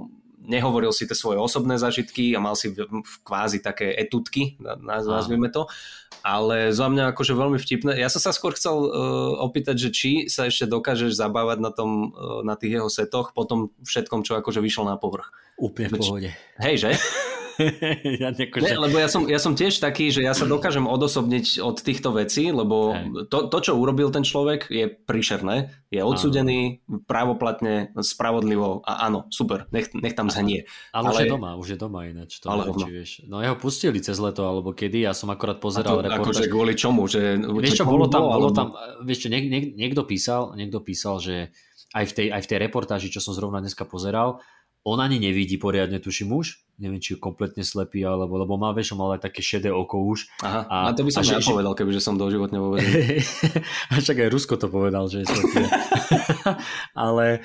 nehovoril 0.49 0.91
si 0.91 1.05
tie 1.05 1.15
svoje 1.15 1.37
osobné 1.37 1.77
zažitky 1.77 2.33
a 2.33 2.41
mal 2.41 2.57
si 2.57 2.73
v, 2.73 2.89
v 2.89 3.15
kvázi 3.23 3.61
také 3.61 3.93
etutky, 3.93 4.57
nazvime 4.81 5.53
to, 5.53 5.69
ale 6.25 6.73
za 6.73 6.89
mňa 6.89 7.13
akože 7.13 7.37
veľmi 7.37 7.61
vtipné. 7.61 8.01
Ja 8.01 8.09
som 8.09 8.19
sa 8.25 8.33
skôr 8.33 8.57
chcel 8.57 8.75
uh, 8.75 8.89
opýtať, 9.45 9.77
že 9.77 9.91
či 9.93 10.11
sa 10.27 10.49
ešte 10.49 10.65
dokážeš 10.65 11.15
zabávať 11.15 11.61
na, 11.61 11.71
tom, 11.71 12.17
uh, 12.17 12.41
na 12.43 12.57
tých 12.57 12.81
jeho 12.81 12.89
setoch 12.89 13.37
po 13.37 13.45
tom 13.45 13.71
všetkom, 13.85 14.25
čo 14.25 14.41
akože 14.41 14.65
vyšlo 14.65 14.89
na 14.89 14.97
povrch. 14.97 15.31
Úplne 15.61 15.87
v 15.93 15.95
pohode. 16.01 16.31
Hej, 16.59 16.75
že? 16.89 16.91
ja 18.23 18.31
nekože... 18.31 18.65
Ne, 18.65 18.79
lebo 18.79 18.97
ja 18.97 19.11
som, 19.11 19.27
ja 19.27 19.43
som 19.43 19.59
tiež 19.59 19.83
taký, 19.83 20.15
že 20.15 20.23
ja 20.23 20.33
sa 20.33 20.47
dokážem 20.47 20.87
odosobniť 20.87 21.59
od 21.59 21.77
týchto 21.83 22.15
vecí, 22.15 22.55
lebo 22.55 22.95
to, 23.27 23.51
to, 23.51 23.59
čo 23.59 23.73
urobil 23.75 24.15
ten 24.15 24.23
človek, 24.23 24.71
je 24.71 24.87
príšerné, 24.87 25.75
je 25.91 26.01
odsudený 26.01 26.83
áno. 26.87 27.03
právoplatne, 27.05 27.91
spravodlivo 27.99 28.87
a 28.87 29.11
áno, 29.11 29.27
super, 29.35 29.67
nech, 29.75 29.91
nech 29.93 30.15
tam 30.15 30.31
zhnie. 30.31 30.71
Ale, 30.95 31.11
ale 31.11 31.15
už 31.15 31.19
je 31.19 31.27
doma, 31.31 31.51
už 31.59 31.69
je 31.75 31.79
doma 31.79 32.01
ináč. 32.07 32.31
To 32.43 32.47
ale 32.55 32.71
či 32.71 32.91
vieš. 32.91 33.11
No 33.27 33.43
jeho 33.43 33.59
pustili 33.59 33.99
cez 33.99 34.17
leto, 34.23 34.47
alebo 34.47 34.71
kedy, 34.71 35.05
ja 35.05 35.13
som 35.13 35.29
akorát 35.35 35.59
pozeral 35.59 35.99
reportáž. 35.99 36.23
Akože 36.23 36.45
kvôli 36.47 36.79
čomu? 36.79 37.11
Že, 37.11 37.43
vieš 37.59 37.83
čo, 37.83 37.85
bolo 37.85 38.07
tam, 38.07 38.23
bolo 38.29 38.55
tam, 38.55 38.79
vieš 39.03 39.27
čo, 39.27 39.29
niek, 39.35 39.51
niek, 39.51 39.75
niekto 39.75 40.07
písal, 40.07 40.55
niekto 40.55 40.79
písal, 40.79 41.19
že 41.19 41.51
aj 41.97 42.05
v 42.05 42.13
tej, 42.13 42.27
aj 42.37 42.43
v 42.45 42.49
tej 42.53 42.59
reportáži, 42.69 43.09
čo 43.09 43.25
som 43.25 43.33
zrovna 43.33 43.65
dneska 43.65 43.89
pozeral, 43.89 44.45
on 44.89 45.01
ani 45.05 45.21
nevidí 45.21 45.61
poriadne, 45.61 46.01
tuším 46.01 46.33
už, 46.33 46.79
neviem, 46.81 47.03
či 47.03 47.15
je 47.15 47.19
kompletne 47.21 47.61
slepý, 47.61 48.07
alebo, 48.07 48.39
lebo 48.41 48.57
má, 48.57 48.73
vieš, 48.73 48.97
mal 48.97 49.19
aj 49.19 49.29
také 49.29 49.45
šedé 49.45 49.69
oko 49.69 50.01
už. 50.09 50.31
Aha, 50.41 50.65
a, 50.65 50.77
a 50.89 50.97
to 50.97 51.05
by 51.05 51.11
som 51.13 51.27
ja 51.27 51.43
povedal, 51.43 51.77
kebyže 51.77 52.01
som 52.01 52.17
doživotne 52.17 52.59
vo 52.59 52.79
A 53.91 53.93
však 53.99 54.25
aj 54.25 54.33
Rusko 54.33 54.55
to 54.57 54.73
povedal, 54.73 55.11
že 55.11 55.23
je 55.23 55.27
slepý. 55.29 55.69
Ale 57.07 57.45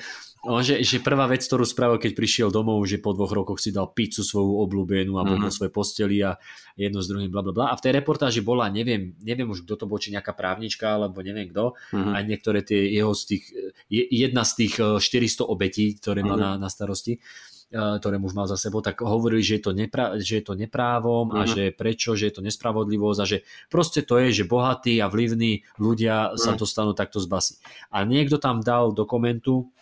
že, 0.60 0.84
že 0.84 1.00
prvá 1.00 1.24
vec, 1.24 1.40
ktorú 1.40 1.64
spravil, 1.64 1.96
keď 1.96 2.12
prišiel 2.12 2.48
domov, 2.52 2.84
že 2.84 3.00
po 3.00 3.16
dvoch 3.16 3.32
rokoch 3.32 3.56
si 3.56 3.72
dal 3.72 3.88
pizzu 3.96 4.20
svoju 4.20 4.60
obľúbenú 4.68 5.16
a 5.16 5.24
bol 5.24 5.40
mm-hmm. 5.40 5.48
vo 5.48 5.56
svojej 5.56 5.72
posteli 5.72 6.20
a 6.20 6.36
jedno 6.76 7.00
s 7.00 7.08
druhým, 7.08 7.32
bla, 7.32 7.40
bla, 7.40 7.52
bla. 7.56 7.66
A 7.72 7.78
v 7.78 7.82
tej 7.84 7.92
reportáži 7.96 8.44
bola, 8.44 8.68
neviem, 8.68 9.16
neviem 9.24 9.48
už, 9.48 9.64
kto 9.64 9.80
to 9.80 9.84
bol, 9.88 9.96
či 9.96 10.12
nejaká 10.12 10.36
právnička, 10.36 11.00
alebo 11.00 11.24
neviem 11.24 11.48
kto, 11.48 11.72
mm-hmm. 11.72 12.12
a 12.12 12.18
niektoré 12.20 12.60
tie 12.60 12.92
jeho 12.92 13.16
z 13.16 13.22
tých, 13.24 13.44
jedna 13.88 14.44
z 14.44 14.52
tých 14.64 14.74
400 15.00 15.00
eh, 15.00 15.48
obetí, 15.48 15.86
ktoré 15.96 16.20
mm-hmm. 16.20 16.28
má 16.28 16.36
mhm. 16.36 16.44
na, 16.44 16.50
na 16.60 16.68
starosti, 16.68 17.16
eh, 17.16 17.96
ktoré 17.96 18.20
už 18.20 18.36
mal 18.36 18.44
za 18.44 18.60
sebou, 18.60 18.84
tak 18.84 19.00
hovorili, 19.00 19.40
že 19.40 19.56
je 19.56 19.62
to, 19.64 19.72
nepra- 19.72 20.20
že 20.20 20.42
je 20.42 20.44
to 20.44 20.54
neprávom 20.60 21.32
mm-hmm. 21.32 21.40
a 21.40 21.42
mhm. 21.48 21.50
že 21.56 21.62
prečo, 21.72 22.12
že 22.18 22.28
je 22.28 22.34
to 22.36 22.42
nespravodlivosť 22.44 23.20
a 23.22 23.24
že 23.24 23.38
proste 23.72 24.04
to 24.04 24.20
je, 24.20 24.44
že 24.44 24.50
bohatí 24.50 25.00
a 25.00 25.08
vlivní 25.08 25.64
ľudia 25.80 26.36
mm-hmm. 26.36 26.42
sa 26.42 26.52
mhm. 26.52 26.58
dostanú 26.60 26.92
takto 26.92 27.16
z 27.16 27.26
basy. 27.32 27.54
A 27.88 28.04
niekto 28.04 28.36
tam 28.36 28.60
dal 28.60 28.92
do 28.92 29.08
komentu, 29.08 29.72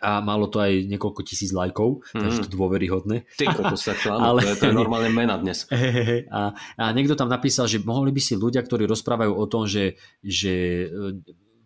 a 0.00 0.20
malo 0.20 0.46
to 0.50 0.60
aj 0.60 0.88
niekoľko 0.88 1.20
tisíc 1.24 1.50
lajkov, 1.52 2.04
mm. 2.12 2.20
takže 2.20 2.38
to 2.46 2.50
dôveryhodné. 2.52 3.26
Ty 3.36 3.52
kokos, 3.52 3.82
tak 3.86 4.00
Ale... 4.08 4.42
to, 4.42 4.48
je, 4.52 4.56
to 4.60 4.64
je 4.70 4.74
normálne 4.76 5.10
mena 5.12 5.36
dnes. 5.40 5.64
A, 6.36 6.52
a 6.76 6.84
niekto 6.92 7.14
tam 7.14 7.30
napísal, 7.30 7.70
že 7.70 7.80
mohli 7.82 8.10
by 8.10 8.20
si 8.20 8.34
ľudia, 8.34 8.60
ktorí 8.60 8.84
rozprávajú 8.88 9.32
o 9.32 9.46
tom, 9.46 9.64
že, 9.64 9.96
že 10.20 10.86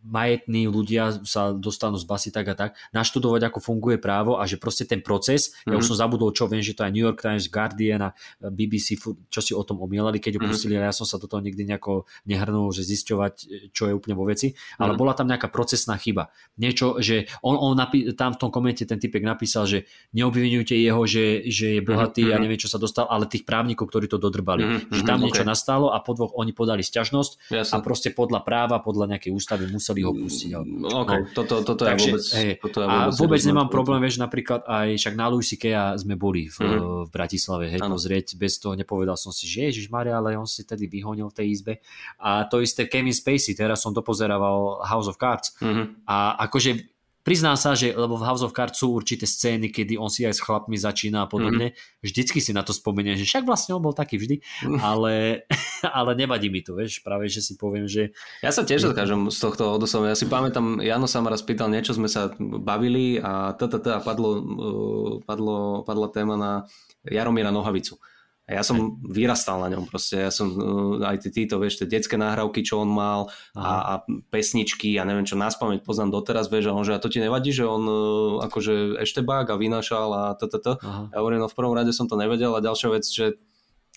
majetní 0.01 0.65
ľudia 0.67 1.23
sa 1.29 1.53
dostanú 1.53 2.01
z 2.01 2.07
basy 2.09 2.29
tak 2.33 2.47
a 2.49 2.55
tak, 2.57 2.71
naštudovať, 2.97 3.53
ako 3.53 3.59
funguje 3.61 4.01
právo 4.01 4.41
a 4.41 4.49
že 4.49 4.57
proste 4.57 4.89
ten 4.89 5.05
proces, 5.05 5.53
mm-hmm. 5.53 5.71
ja 5.73 5.77
už 5.77 5.85
mhm. 5.85 5.91
som 5.93 5.97
zabudol, 6.01 6.31
čo 6.33 6.49
viem, 6.49 6.65
že 6.65 6.73
to 6.73 6.85
aj 6.85 6.93
New 6.93 7.05
York 7.05 7.21
Times, 7.21 7.53
Guardian 7.53 8.09
a 8.09 8.11
BBC, 8.41 8.97
čo 9.29 9.41
si 9.45 9.53
o 9.53 9.63
tom 9.65 9.81
omielali, 9.85 10.17
keď 10.19 10.41
ho 10.41 10.41
mm-hmm. 10.41 10.53
pustili, 10.53 10.75
ale 10.81 10.89
ja 10.89 10.97
som 10.97 11.05
sa 11.05 11.21
do 11.21 11.29
toho 11.29 11.45
nikdy 11.45 11.69
nejako 11.69 12.09
nehrnul, 12.25 12.73
že 12.73 12.85
zisťovať, 12.87 13.35
čo 13.77 13.83
je 13.91 13.93
úplne 13.93 14.17
vo 14.17 14.25
veci, 14.25 14.53
mm-hmm. 14.53 14.81
ale 14.81 14.93
bola 14.97 15.13
tam 15.13 15.29
nejaká 15.29 15.53
procesná 15.53 16.01
chyba. 16.01 16.33
Niečo, 16.57 16.99
že 17.05 17.29
on, 17.45 17.61
on 17.61 17.77
napí- 17.77 18.09
tam 18.17 18.33
v 18.33 18.41
tom 18.41 18.51
komente 18.51 18.89
ten 18.89 18.97
typek 18.97 19.21
napísal, 19.21 19.69
že 19.69 19.85
neobvinujte 20.17 20.73
jeho, 20.73 21.03
že, 21.05 21.45
že 21.53 21.79
je 21.79 21.81
bohatý 21.85 22.29
mm-hmm. 22.31 22.41
a 22.41 22.43
neviem, 22.43 22.61
čo 22.61 22.73
sa 22.73 22.81
dostal, 22.81 23.05
ale 23.11 23.29
tých 23.29 23.45
právnikov, 23.45 23.93
ktorí 23.93 24.09
to 24.09 24.17
dodrbali. 24.17 24.65
Mm-hmm. 24.65 24.97
Že 24.97 25.03
tam 25.05 25.19
okay. 25.21 25.25
niečo 25.29 25.45
nastalo 25.45 25.93
a 25.93 26.01
po 26.01 26.17
dvoch 26.17 26.33
oni 26.39 26.57
podali 26.57 26.81
sťažnosť 26.81 27.53
Jasne. 27.53 27.73
a 27.75 27.77
proste 27.85 28.09
podľa 28.15 28.41
práva, 28.47 28.81
podľa 28.81 29.17
nejakej 29.17 29.33
ústavy 29.35 29.67
museli 29.69 29.90
museli 29.91 30.07
ho 30.07 30.13
pustiť. 30.15 30.51
Ale... 30.55 30.65
Okay, 31.05 31.21
no. 31.27 31.35
toto, 31.35 31.55
toto 31.67 31.83
Takže, 31.83 32.11
vôbec, 32.15 32.25
hej, 32.39 32.51
toto 32.63 32.79
ja 32.81 32.87
vôbec, 32.87 33.11
a 33.11 33.19
vôbec 33.19 33.41
nemám 33.43 33.69
problém, 33.69 33.99
vieš, 33.99 34.23
napríklad 34.23 34.63
aj 34.65 34.89
však 34.95 35.15
na 35.19 35.27
Louis 35.27 35.51
Kea 35.51 35.99
sme 35.99 36.15
boli 36.15 36.47
v, 36.47 36.59
mm. 36.63 36.81
v 37.07 37.11
Bratislave, 37.11 37.65
hej, 37.75 37.81
ano. 37.83 37.99
pozrieť, 37.99 38.39
bez 38.39 38.63
toho 38.63 38.79
nepovedal 38.79 39.19
som 39.19 39.35
si, 39.35 39.51
že 39.51 39.67
Ježiš 39.75 39.91
Maria, 39.91 40.17
ale 40.23 40.39
on 40.39 40.47
si 40.47 40.63
tedy 40.63 40.87
vyhonil 40.87 41.29
v 41.31 41.37
tej 41.37 41.47
izbe. 41.51 41.73
A 42.23 42.47
to 42.47 42.63
isté 42.63 42.87
Kevin 42.87 43.15
Spacey, 43.15 43.59
teraz 43.59 43.83
som 43.83 43.91
dopozerával 43.91 44.87
House 44.87 45.11
of 45.11 45.19
Cards. 45.19 45.59
Mm-hmm. 45.59 46.07
A 46.07 46.39
akože 46.47 47.00
Priznám 47.21 47.61
sa, 47.61 47.77
že 47.77 47.93
lebo 47.93 48.17
v 48.17 48.25
House 48.25 48.41
of 48.41 48.57
Cards 48.57 48.81
sú 48.81 48.97
určité 48.97 49.29
scény, 49.29 49.69
kedy 49.69 50.01
on 50.01 50.09
si 50.09 50.25
aj 50.25 50.35
s 50.37 50.45
chlapmi 50.45 50.81
začína 50.81 51.25
a 51.25 51.29
podobne. 51.29 51.73
Mm. 51.73 51.77
Vždycky 52.01 52.41
si 52.41 52.57
na 52.57 52.65
to 52.65 52.73
spomeniem, 52.73 53.21
že 53.21 53.29
však 53.29 53.45
vlastne 53.45 53.77
on 53.77 53.85
bol 53.85 53.93
taký 53.93 54.17
vždy, 54.17 54.41
mm. 54.41 54.81
ale, 54.81 55.45
ale 56.01 56.11
nevadí 56.17 56.49
mi 56.49 56.65
to, 56.65 56.73
vieš, 56.73 57.05
práve 57.05 57.29
že 57.29 57.45
si 57.45 57.61
poviem, 57.61 57.85
že... 57.85 58.17
Ja 58.41 58.49
sa 58.49 58.65
tiež 58.65 58.89
dokážem 58.89 59.29
z 59.29 59.37
tohto 59.37 59.77
odoslovať. 59.77 60.09
Ja 60.13 60.17
si 60.17 60.27
pamätám, 60.33 60.81
Jano 60.81 61.05
sa 61.05 61.21
ma 61.21 61.29
raz 61.29 61.45
pýtal, 61.45 61.69
niečo 61.69 61.93
sme 61.93 62.09
sa 62.09 62.33
bavili 62.41 63.21
a 63.21 63.53
a 63.53 64.01
padlo, 64.01 64.31
uh, 64.41 65.13
padlo, 65.23 65.85
padla 65.85 66.09
téma 66.09 66.35
na 66.41 66.51
Jaromíra 67.05 67.53
Nohavicu. 67.53 68.01
A 68.51 68.59
ja 68.59 68.63
som 68.67 68.99
vyrastal 69.07 69.63
na 69.63 69.71
ňom 69.71 69.87
proste, 69.87 70.19
ja 70.19 70.35
som 70.35 70.51
uh, 70.51 71.07
aj 71.07 71.23
tí, 71.23 71.31
títo, 71.31 71.63
vieš, 71.63 71.79
tie 71.79 71.87
detské 71.87 72.19
nahrávky, 72.19 72.67
čo 72.67 72.83
on 72.83 72.91
mal 72.91 73.31
a, 73.55 73.71
a 73.79 73.95
pesničky, 74.35 74.91
ja 74.91 75.07
neviem 75.07 75.23
čo, 75.23 75.39
nás 75.39 75.55
pamäť 75.55 75.87
poznám 75.87 76.19
doteraz, 76.19 76.51
vieš, 76.51 76.69
a 76.69 76.75
on, 76.75 76.83
že 76.83 76.99
a 76.99 77.03
to 77.03 77.07
ti 77.07 77.23
nevadí, 77.23 77.55
že 77.55 77.63
on 77.63 77.83
uh, 77.87 77.97
akože 78.51 78.99
eštebák 79.07 79.47
a 79.47 79.55
vynášal 79.55 80.09
a 80.11 80.23
toto. 80.35 80.83
Ja 80.83 81.23
hovorím, 81.23 81.47
no 81.47 81.49
v 81.49 81.55
prvom 81.55 81.79
rade 81.79 81.95
som 81.95 82.11
to 82.11 82.19
nevedel 82.19 82.59
a 82.59 82.65
ďalšia 82.65 82.91
vec, 82.91 83.07
že 83.07 83.39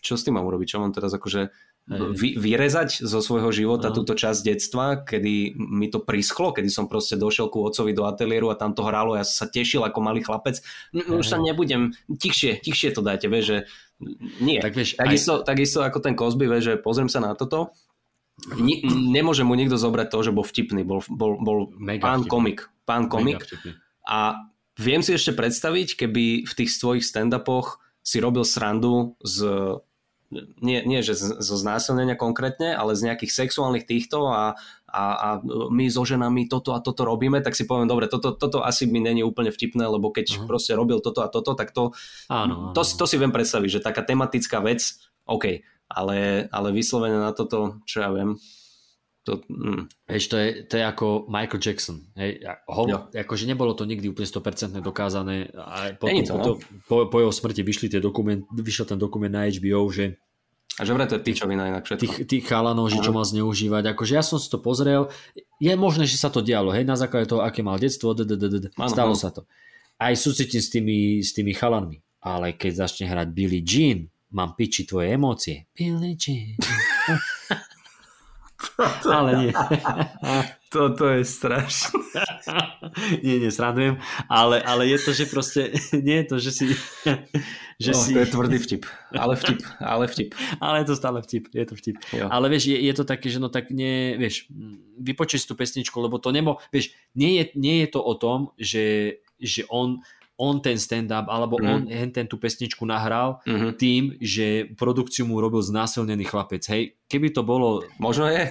čo 0.04 0.20
s 0.20 0.28
tým 0.28 0.38
mám 0.38 0.46
urobiť, 0.46 0.78
čo 0.78 0.84
mám 0.84 0.92
teraz 0.92 1.16
akože 1.16 1.50
vy, 1.92 2.40
vyrezať 2.40 3.04
zo 3.04 3.20
svojho 3.20 3.52
života 3.52 3.92
no. 3.92 3.96
túto 4.00 4.16
časť 4.16 4.40
detstva, 4.40 5.04
kedy 5.04 5.52
mi 5.60 5.92
to 5.92 6.00
prischlo, 6.00 6.56
kedy 6.56 6.72
som 6.72 6.88
proste 6.88 7.20
došiel 7.20 7.52
ku 7.52 7.68
otcovi 7.68 7.92
do 7.92 8.08
ateliéru 8.08 8.48
a 8.48 8.56
tam 8.56 8.72
to 8.72 8.88
hralo, 8.88 9.20
ja 9.20 9.28
sa 9.28 9.52
tešil 9.52 9.84
ako 9.84 10.00
malý 10.00 10.24
chlapec, 10.24 10.64
no, 10.96 11.20
už 11.20 11.28
sa 11.28 11.36
nebudem, 11.44 11.92
tichšie, 12.08 12.64
tichšie 12.64 12.96
to 12.96 13.04
dajte, 13.04 13.28
vieš, 13.28 13.46
že 13.46 13.58
nie. 14.40 14.64
Tak 14.64 14.80
vieš, 14.80 14.96
takisto, 14.96 15.44
aj... 15.44 15.46
takisto 15.48 15.80
ako 15.84 16.00
ten 16.00 16.16
Kozby, 16.16 16.48
vieš, 16.48 16.64
že 16.72 16.74
pozriem 16.80 17.12
sa 17.12 17.20
na 17.20 17.36
toto, 17.36 17.76
Ni, 18.58 18.82
nemôže 18.90 19.46
mu 19.46 19.54
nikto 19.54 19.78
zobrať 19.78 20.10
to, 20.10 20.20
že 20.26 20.32
bol 20.34 20.42
vtipný, 20.42 20.82
bol, 20.82 21.06
bol, 21.06 21.38
bol 21.38 21.70
Mega 21.78 22.02
pán 22.02 22.26
vtipný. 22.26 22.34
komik, 22.34 22.60
pán 22.82 23.06
komik 23.06 23.46
a 24.10 24.50
viem 24.74 25.06
si 25.06 25.14
ešte 25.14 25.38
predstaviť, 25.38 26.02
keby 26.02 26.42
v 26.42 26.54
tých 26.58 26.74
svojich 26.74 27.06
stand-upoch 27.06 27.78
si 28.02 28.18
robil 28.18 28.42
srandu 28.42 29.14
z 29.22 29.46
nie, 30.60 30.80
nie 30.84 31.00
že 31.06 31.16
zo 31.18 31.56
znásilnenia 31.56 32.18
konkrétne, 32.18 32.74
ale 32.74 32.98
z 32.98 33.12
nejakých 33.12 33.32
sexuálnych 33.32 33.86
týchto 33.86 34.30
a, 34.30 34.58
a, 34.90 35.04
a 35.14 35.30
my 35.70 35.86
so 35.90 36.06
ženami 36.06 36.46
toto 36.46 36.78
a 36.78 36.84
toto 36.84 37.06
robíme, 37.06 37.42
tak 37.42 37.58
si 37.58 37.66
poviem, 37.66 37.90
dobre, 37.90 38.06
toto, 38.06 38.34
toto 38.38 38.62
asi 38.62 38.86
mi 38.86 39.02
není 39.02 39.26
úplne 39.26 39.50
vtipné, 39.50 39.86
lebo 39.86 40.14
keď 40.14 40.28
uh-huh. 40.30 40.48
proste 40.50 40.78
robil 40.78 41.02
toto 41.02 41.26
a 41.26 41.30
toto, 41.30 41.58
tak 41.58 41.74
to, 41.74 41.94
áno, 42.30 42.70
áno. 42.70 42.74
to, 42.78 42.82
to 42.86 43.06
si 43.10 43.18
viem 43.18 43.34
predstaviť, 43.34 43.70
že 43.80 43.86
taká 43.86 44.06
tematická 44.06 44.62
vec, 44.62 44.98
OK, 45.26 45.66
ale, 45.90 46.50
ale 46.50 46.68
vyslovene 46.74 47.18
na 47.18 47.32
toto, 47.34 47.82
čo 47.90 48.06
ja 48.06 48.10
viem, 48.14 48.38
to, 49.24 49.40
mm. 49.48 49.88
Vieš, 50.04 50.26
to 50.28 50.36
je, 50.36 50.48
to 50.68 50.74
je 50.76 50.84
ako 50.84 51.32
Michael 51.32 51.64
Jackson. 51.64 52.04
Hej, 52.20 52.44
ho, 52.68 52.84
akože 53.16 53.48
nebolo 53.48 53.72
to 53.72 53.88
nikdy 53.88 54.12
úplne 54.12 54.28
100% 54.28 54.84
dokázané. 54.84 55.48
A 55.56 55.96
potom, 55.96 56.20
to, 56.28 56.34
po, 56.36 56.40
no. 56.44 56.52
po, 56.84 56.96
po 57.08 57.18
jeho 57.24 57.32
smrti 57.32 57.64
vyšli 57.64 57.88
tie 57.88 58.02
dokument, 58.04 58.44
vyšiel 58.52 58.84
ten 58.84 59.00
dokument 59.00 59.32
na 59.32 59.48
HBO, 59.48 59.88
že 59.88 60.20
a 60.74 60.90
že 60.90 60.92
vraj 60.98 61.06
to 61.06 61.22
je 61.22 61.26
pičovina 61.26 61.70
inak 61.70 61.86
všetko. 61.86 62.02
Tých, 62.02 62.18
tých 62.26 62.46
chalanov, 62.50 62.90
že 62.90 62.98
čo 62.98 63.14
mal 63.14 63.22
zneužívať. 63.22 63.94
Akože 63.94 64.18
ja 64.18 64.26
som 64.26 64.42
si 64.42 64.50
to 64.50 64.58
pozrel. 64.58 65.06
Je 65.62 65.70
možné, 65.78 66.10
že 66.10 66.18
sa 66.18 66.34
to 66.34 66.42
dialo. 66.42 66.74
Hej, 66.74 66.82
na 66.82 66.98
základe 66.98 67.30
toho, 67.30 67.46
aké 67.46 67.62
mal 67.62 67.78
detstvo. 67.78 68.18
Stalo 68.90 69.14
sa 69.14 69.30
to. 69.30 69.46
Aj 70.02 70.18
súcitím 70.18 70.62
s 70.66 70.74
tými, 70.74 71.22
s 71.22 71.30
tými 71.38 71.54
chalanmi. 71.54 72.02
Ale 72.26 72.58
keď 72.58 72.90
začne 72.90 73.06
hrať 73.06 73.28
Billy 73.30 73.62
Jean, 73.62 74.10
mám 74.34 74.58
piči 74.58 74.90
tvoje 74.90 75.14
emócie. 75.14 75.70
Billy 75.78 76.18
Jean. 76.18 76.58
ale 79.06 79.30
nie. 79.46 79.52
Toto 80.74 81.06
je 81.06 81.22
strašné. 81.22 82.02
nie, 83.26 83.38
nie, 83.38 83.52
srandujem, 83.54 84.02
ale, 84.26 84.58
ale 84.66 84.90
je 84.90 84.98
to, 84.98 85.12
že 85.14 85.30
proste, 85.30 85.70
nie 86.08 86.24
je 86.24 86.26
to, 86.26 86.36
že 86.42 86.52
si... 86.52 86.66
Že 87.78 87.92
oh, 87.94 88.02
si... 88.02 88.10
To 88.18 88.20
je 88.22 88.30
tvrdý 88.34 88.58
vtip, 88.58 88.84
ale 89.14 89.38
vtip, 89.38 89.62
ale 89.78 90.06
vtip. 90.10 90.34
ale 90.58 90.82
je 90.82 90.88
to 90.90 90.96
stále 90.98 91.22
vtip, 91.22 91.50
je 91.54 91.66
to 91.66 91.74
vtip. 91.78 91.98
Jo. 92.10 92.26
Ale 92.26 92.50
vieš, 92.50 92.74
je, 92.74 92.78
je 92.90 92.94
to 92.94 93.06
také, 93.06 93.30
že 93.30 93.38
no 93.38 93.54
tak 93.54 93.70
nie, 93.70 94.18
vieš, 94.18 94.50
vypočuj 94.98 95.46
si 95.46 95.50
tú 95.50 95.54
pesničku, 95.54 95.94
lebo 96.02 96.18
to 96.18 96.34
nebo, 96.34 96.58
vieš, 96.74 96.98
nie 97.14 97.38
je, 97.38 97.44
nie 97.54 97.86
je 97.86 97.88
to 97.94 98.02
o 98.02 98.14
tom, 98.18 98.50
že, 98.58 99.18
že 99.38 99.66
on 99.70 100.02
on 100.40 100.60
ten 100.60 100.82
stand-up, 100.82 101.30
alebo 101.30 101.62
mm. 101.62 101.68
on 101.70 101.82
ten 102.10 102.26
tú 102.26 102.42
pesničku 102.42 102.84
nahral 102.90 103.40
mm-hmm. 103.46 103.72
tým, 103.78 104.04
že 104.18 104.66
produkciu 104.74 105.30
mu 105.30 105.38
robil 105.38 105.62
znásilnený 105.62 106.26
chlapec. 106.26 106.66
Hej, 106.66 106.98
keby 107.06 107.30
to 107.30 107.46
bolo... 107.46 107.86
Možno 108.02 108.26
je. 108.28 108.50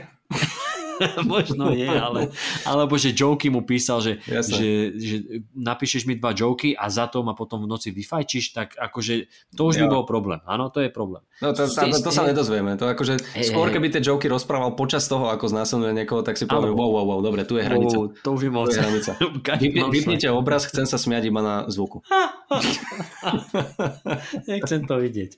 Možno 1.33 1.73
je, 1.74 1.89
ale, 1.89 2.31
alebo 2.66 2.95
že 2.99 3.15
joky 3.15 3.49
mu 3.49 3.62
písal, 3.62 4.03
že, 4.03 4.12
že, 4.24 4.95
že 4.97 5.16
napíšeš 5.57 6.07
mi 6.07 6.15
dva 6.19 6.35
joky 6.37 6.74
a 6.77 6.89
za 6.89 7.07
to 7.09 7.23
ma 7.27 7.33
potom 7.35 7.65
v 7.65 7.69
noci 7.70 7.91
vyfajčíš, 7.91 8.55
tak 8.55 8.74
akože 8.77 9.31
to 9.55 9.62
už 9.69 9.83
by 9.83 9.87
Jo. 9.89 9.93
bol 9.93 10.05
problém. 10.05 10.41
Áno, 10.47 10.69
to 10.70 10.85
je 10.85 10.91
problém. 10.93 11.23
No 11.43 11.51
to, 11.57 11.66
to, 11.66 11.74
to, 11.91 11.99
to 11.99 12.11
sa 12.15 12.23
nedozvieme. 12.23 12.79
To 12.79 12.87
akože 12.87 13.19
Hej, 13.35 13.51
skôr 13.51 13.73
keby 13.74 13.91
tie 13.91 14.03
joky 14.05 14.31
rozprával 14.31 14.79
počas 14.79 15.09
toho, 15.11 15.33
ako 15.33 15.51
znásilňuje 15.51 15.93
niekoho, 16.05 16.23
tak 16.23 16.39
si 16.39 16.47
Áno. 16.47 16.70
wow, 16.70 16.91
wow, 17.01 17.05
wow, 17.09 17.20
dobre, 17.24 17.43
tu 17.43 17.59
je 17.59 17.65
hranica. 17.66 17.97
Oh, 17.99 18.12
to 18.12 18.29
už 18.37 18.47
je 18.47 18.53
moc. 18.53 18.70
Hranica. 18.70 19.16
Vypnite 19.95 20.29
obraz, 20.31 20.69
chcem 20.69 20.87
sa 20.87 21.01
smiať 21.01 21.33
iba 21.33 21.41
na 21.43 21.55
zvuku. 21.66 22.05
Nechcem 24.51 24.85
to 24.85 24.95
vidieť. 25.01 25.31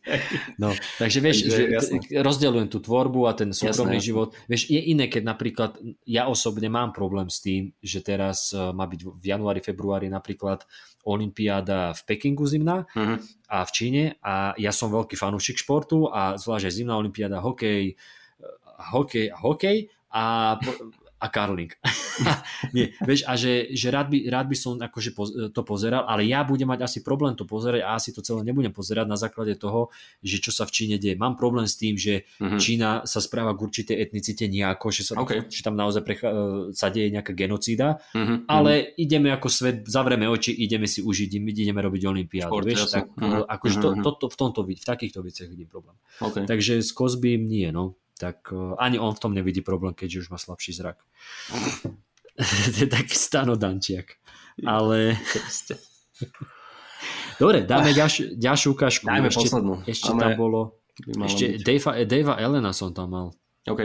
No, 0.59 0.75
takže 0.99 1.19
vieš, 1.23 1.47
že, 1.47 1.63
rozdeľujem 2.21 2.69
tú 2.69 2.83
tvorbu 2.83 3.31
a 3.31 3.33
ten 3.33 3.55
súkromný 3.55 4.03
Jasné. 4.03 4.09
život. 4.11 4.29
Vieš, 4.51 4.69
je 4.69 4.81
iné, 4.83 5.07
keď 5.07 5.23
napríklad 5.25 5.54
ja 6.05 6.27
osobne 6.27 6.67
mám 6.69 6.91
problém 6.93 7.31
s 7.31 7.39
tým, 7.41 7.73
že 7.81 8.03
teraz 8.03 8.53
eh, 8.53 8.59
má 8.75 8.85
byť 8.85 9.01
v 9.07 9.25
januári, 9.25 9.61
februári 9.63 10.11
napríklad 10.11 10.67
Olympiáda 11.05 11.93
v 11.95 12.01
Pekingu 12.05 12.45
zimná 12.49 12.85
Mhm. 12.97 13.17
a 13.49 13.65
v 13.65 13.71
Číne 13.71 14.05
a 14.25 14.57
ja 14.57 14.73
som 14.73 14.89
veľký 14.91 15.15
fanúšik 15.15 15.61
športu 15.61 16.09
a 16.09 16.35
zvlášť 16.41 16.65
aj 16.69 16.75
zimná 16.75 16.95
Olympiáda, 16.97 17.41
hokej, 17.41 17.95
eh, 17.95 18.47
hokej 18.93 19.31
hokej 19.37 19.79
a, 20.11 20.57
a 21.17 21.27
karling. 21.27 21.73
Nie, 22.75 22.93
vieš, 23.01 23.25
a 23.25 23.35
že, 23.35 23.71
že 23.71 23.89
rád, 23.89 24.07
by, 24.07 24.29
rád 24.29 24.47
by 24.47 24.55
som 24.55 24.77
akože 24.77 25.11
to 25.51 25.63
pozeral, 25.63 26.05
ale 26.05 26.25
ja 26.25 26.41
budem 26.41 26.67
mať 26.67 26.81
asi 26.83 26.99
problém 27.01 27.33
to 27.33 27.43
pozerať 27.43 27.81
a 27.81 27.95
asi 27.95 28.11
to 28.11 28.21
celé 28.21 28.43
nebudem 28.43 28.71
pozerať 28.71 29.05
na 29.05 29.17
základe 29.17 29.55
toho, 29.55 29.89
že 30.21 30.39
čo 30.39 30.51
sa 30.51 30.63
v 30.63 30.75
Číne 30.75 30.97
deje. 30.97 31.15
Mám 31.15 31.35
problém 31.35 31.65
s 31.65 31.75
tým, 31.75 31.95
že 31.95 32.27
Mhm. 32.37 32.59
Čína 32.59 32.91
sa 33.05 33.19
správa 33.19 33.53
k 33.53 33.63
určitej 33.63 33.97
etnicite 33.99 34.45
nejako, 34.45 34.87
že 34.89 35.03
sa, 35.03 35.13
OK. 35.17 35.49
že 35.49 35.61
tam 35.61 35.75
naozaj 35.75 36.03
precha- 36.03 36.35
sa 36.71 36.89
deje 36.89 37.09
nejaká 37.11 37.33
genocída, 37.33 37.99
Mhm. 38.13 38.45
ale 38.47 38.95
ideme 38.95 39.31
ako 39.31 39.49
svet, 39.49 39.87
zavreme 39.87 40.27
oči, 40.27 40.53
ideme 40.53 40.85
si 40.85 41.01
užiť, 41.01 41.31
ideme 41.35 41.81
robiť 41.81 42.03
olympiádu, 42.05 42.53
Šport, 42.53 42.67
vieš, 42.67 42.91
tak 42.91 43.09
Mhm. 43.11 43.49
akože 43.49 43.77
Mhm, 43.77 43.83
to, 43.83 43.89
mhm. 43.91 44.03
to, 44.03 44.11
to, 44.15 44.27
v 44.29 44.37
tomto, 44.37 44.61
v 44.63 44.77
takýchto 44.77 45.19
veciach 45.21 45.49
vidím 45.49 45.67
problém. 45.67 45.97
OK. 46.21 46.45
Takže 46.45 46.79
s 46.79 46.93
Kozbým 46.93 47.43
nie, 47.45 47.71
no. 47.71 47.97
Tak 48.15 48.53
uh, 48.53 48.75
ani 48.79 48.99
on 48.99 49.15
v 49.15 49.23
tom 49.23 49.35
nevidí 49.35 49.61
problém, 49.61 49.95
keďže 49.95 50.27
už 50.27 50.29
má 50.31 50.39
slabší 50.39 50.73
zrak. 50.73 50.99
to 52.75 52.79
je 52.85 52.87
taký 52.87 53.15
stanodančiak. 53.15 54.07
Ale... 54.63 55.19
Dobre, 57.43 57.67
dáme 57.67 57.91
ďalšiu, 57.91 58.39
ďalšiu 58.39 58.79
ukážku. 58.79 59.11
Dajme 59.11 59.27
ešte, 59.27 59.51
poslednú. 59.51 59.83
Ešte 59.83 60.15
Máme- 60.15 60.23
tam 60.23 60.31
bolo... 60.39 60.61
Ešte. 61.27 61.59
Davea, 61.59 62.07
Davea 62.07 62.39
Elena 62.39 62.71
som 62.71 62.95
tam 62.95 63.11
mal. 63.11 63.27
OK. 63.67 63.83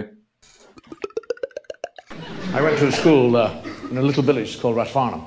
I 2.54 2.62
went 2.62 2.78
to 2.78 2.88
a 2.88 2.94
school 2.94 3.34
uh, 3.34 3.50
in 3.90 3.98
a 3.98 4.02
little 4.02 4.22
village 4.22 4.62
called 4.62 4.78
Rathfarnham 4.78 5.26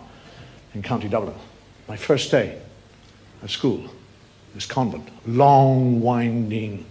in 0.75 0.83
County 0.83 1.09
Dublin. 1.09 1.35
My 1.89 1.99
first 1.99 2.31
day 2.31 2.63
at 3.43 3.51
school, 3.51 3.83
this 4.55 4.67
convent, 4.67 5.09
long 5.27 6.01
winding 6.01 6.87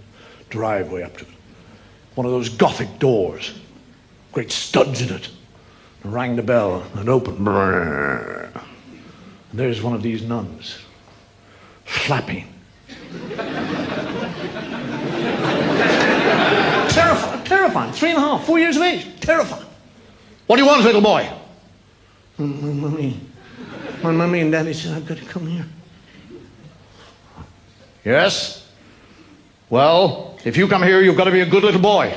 driveway 0.49 1.03
up 1.03 1.15
to 1.17 1.23
it. 1.23 1.40
One 2.15 2.25
of 2.25 2.31
those 2.31 2.49
Gothic 2.49 2.99
doors, 2.99 3.53
great 4.31 4.51
studs 4.51 5.01
in 5.01 5.13
it. 5.13 5.29
I 6.03 6.07
rang 6.07 6.35
the 6.35 6.43
bell 6.43 6.83
and 6.95 7.07
opened. 7.07 7.47
And 7.47 8.51
there's 9.53 9.81
one 9.81 9.93
of 9.93 10.01
these 10.01 10.23
nuns, 10.23 10.77
flapping. 11.85 12.47
terrifying, 16.89 17.43
terrifying. 17.43 17.93
Three 17.93 18.09
and 18.09 18.17
a 18.17 18.21
half, 18.21 18.45
four 18.45 18.59
years 18.59 18.75
of 18.75 18.83
age, 18.83 19.07
terrifying. 19.19 19.65
What 20.47 20.57
do 20.57 20.63
you 20.63 20.67
want, 20.67 20.83
little 20.83 21.01
boy? 21.01 21.29
My 22.37 22.45
mummy, 22.45 23.19
my 24.03 24.11
mummy 24.11 24.41
and 24.41 24.51
daddy 24.51 24.73
said 24.73 24.97
I've 24.97 25.05
got 25.05 25.17
to 25.17 25.25
come 25.25 25.47
here. 25.47 25.65
Yes? 28.03 28.60
Well, 29.71 30.37
if 30.43 30.57
you 30.57 30.67
come 30.67 30.83
here, 30.83 31.01
you've 31.01 31.15
got 31.15 31.23
to 31.23 31.31
be 31.31 31.39
a 31.39 31.45
good 31.45 31.63
little 31.63 31.79
boy. 31.79 32.13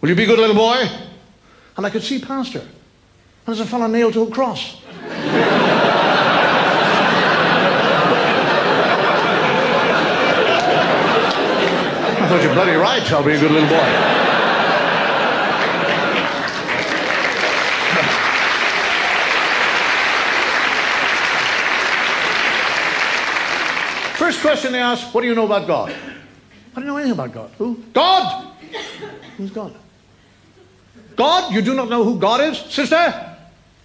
Will 0.00 0.08
you 0.08 0.16
be 0.16 0.24
a 0.24 0.26
good 0.26 0.40
little 0.40 0.56
boy? 0.56 0.84
And 1.76 1.86
I 1.86 1.90
could 1.90 2.02
see 2.02 2.18
past 2.18 2.54
her. 2.54 2.58
And 2.58 2.68
there's 3.46 3.60
a 3.60 3.66
fellow 3.66 3.86
nailed 3.86 4.14
to 4.14 4.22
a 4.22 4.30
cross. 4.32 4.82
I 12.12 12.26
thought 12.28 12.42
you're 12.42 12.54
bloody 12.54 12.72
right, 12.72 13.12
I'll 13.12 13.22
be 13.22 13.34
a 13.34 13.38
good 13.38 13.52
little 13.52 13.68
boy. 13.68 13.76
First 24.16 24.40
question 24.40 24.72
they 24.72 24.80
ask, 24.80 25.14
what 25.14 25.20
do 25.20 25.28
you 25.28 25.36
know 25.36 25.46
about 25.46 25.68
God? 25.68 25.94
I 26.74 26.80
don't 26.80 26.86
know 26.86 26.96
anything 26.96 27.12
about 27.12 27.32
God. 27.32 27.50
Who? 27.58 27.82
God! 27.92 28.52
Who's 29.36 29.50
God? 29.50 29.74
God? 31.16 31.52
You 31.52 31.62
do 31.62 31.74
not 31.74 31.88
know 31.88 32.04
who 32.04 32.18
God 32.18 32.40
is? 32.40 32.58
Sister? 32.58 33.36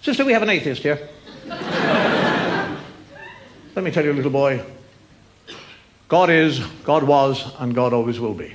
Sister, 0.02 0.24
we 0.24 0.32
have 0.32 0.42
an 0.42 0.50
atheist 0.50 0.82
here. 0.82 1.08
Let 3.74 3.84
me 3.84 3.90
tell 3.90 4.04
you, 4.04 4.12
little 4.12 4.30
boy. 4.30 4.64
God 6.08 6.30
is, 6.30 6.60
God 6.84 7.02
was, 7.02 7.52
and 7.58 7.74
God 7.74 7.92
always 7.92 8.20
will 8.20 8.34
be. 8.34 8.54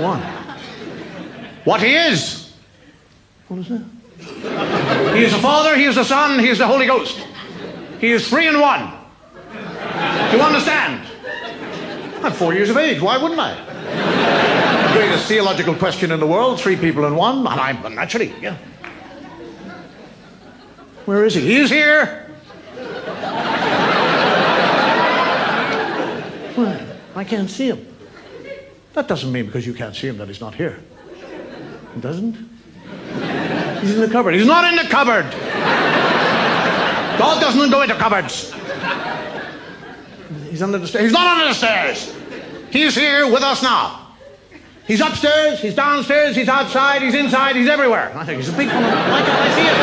One. 0.00 0.20
What 1.64 1.82
he 1.82 1.94
is. 1.94 2.54
What 3.48 3.60
is 3.60 3.68
that? 3.68 3.82
He 5.14 5.24
is 5.24 5.32
the 5.32 5.38
Father, 5.38 5.76
He 5.76 5.84
is 5.84 5.96
the 5.96 6.04
Son, 6.04 6.38
He 6.38 6.48
is 6.48 6.58
the 6.58 6.66
Holy 6.66 6.86
Ghost. 6.86 7.18
He 8.00 8.12
is 8.12 8.28
three 8.28 8.46
in 8.46 8.60
one. 8.60 8.99
Do 10.30 10.36
you 10.36 10.42
understand? 10.42 11.06
I'm 12.22 12.32
four 12.32 12.54
years 12.54 12.70
of 12.70 12.76
age. 12.76 13.00
Why 13.00 13.16
wouldn't 13.16 13.40
I? 13.40 13.54
The 14.88 14.92
greatest 14.92 15.26
theological 15.26 15.74
question 15.74 16.12
in 16.12 16.20
the 16.20 16.26
world, 16.26 16.60
three 16.60 16.76
people 16.76 17.04
in 17.06 17.16
one, 17.16 17.46
and 17.46 17.60
I'm 17.60 17.94
naturally, 17.94 18.34
yeah. 18.40 18.56
Where 21.06 21.24
is 21.24 21.34
he? 21.34 21.40
He's 21.40 21.70
here. 21.70 22.26
Where? 26.54 26.96
I 27.16 27.24
can't 27.24 27.50
see 27.50 27.68
him. 27.68 27.86
That 28.92 29.08
doesn't 29.08 29.32
mean 29.32 29.46
because 29.46 29.66
you 29.66 29.74
can't 29.74 29.94
see 29.94 30.08
him 30.08 30.18
that 30.18 30.28
he's 30.28 30.40
not 30.40 30.54
here. 30.54 30.78
It 31.96 32.00
doesn't? 32.00 32.34
He's 33.80 33.94
in 33.94 34.00
the 34.00 34.08
cupboard. 34.10 34.34
He's 34.34 34.46
not 34.46 34.64
in 34.64 34.76
the 34.76 34.88
cupboard. 34.90 35.30
God 37.18 37.40
doesn't 37.40 37.70
go 37.70 37.82
into 37.82 37.94
cupboards. 37.96 38.52
He's 40.60 40.64
under 40.64 40.76
the 40.76 40.86
stairs. 40.86 41.04
He's 41.04 41.12
not 41.14 41.38
under 41.38 41.48
the 41.48 41.54
stairs. 41.54 42.14
He's 42.70 42.94
here 42.94 43.32
with 43.32 43.42
us 43.42 43.62
now. 43.62 44.08
He's 44.86 45.00
upstairs, 45.00 45.58
he's 45.58 45.74
downstairs, 45.74 46.36
he's 46.36 46.50
outside, 46.50 47.00
he's 47.00 47.14
inside, 47.14 47.56
he's 47.56 47.66
everywhere. 47.66 48.12
I 48.14 48.26
think 48.26 48.42
he's 48.42 48.50
a 48.50 48.52
big 48.52 48.68
one. 48.68 48.84
I 48.84 49.54
see 49.54 49.62
it? 49.62 49.74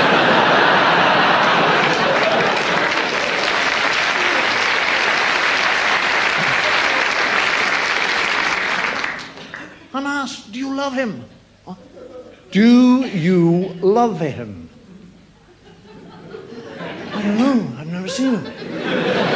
I'm 9.96 10.06
asked, 10.06 10.52
do 10.52 10.60
you 10.60 10.76
love 10.76 10.94
him? 10.94 11.26
Do 12.52 13.04
you 13.08 13.70
love 13.82 14.20
him? 14.20 14.70
I 17.16 17.22
don't 17.24 17.38
know. 17.40 17.68
I've 17.80 17.88
never 17.88 18.08
seen 18.08 18.36
him. 18.36 19.27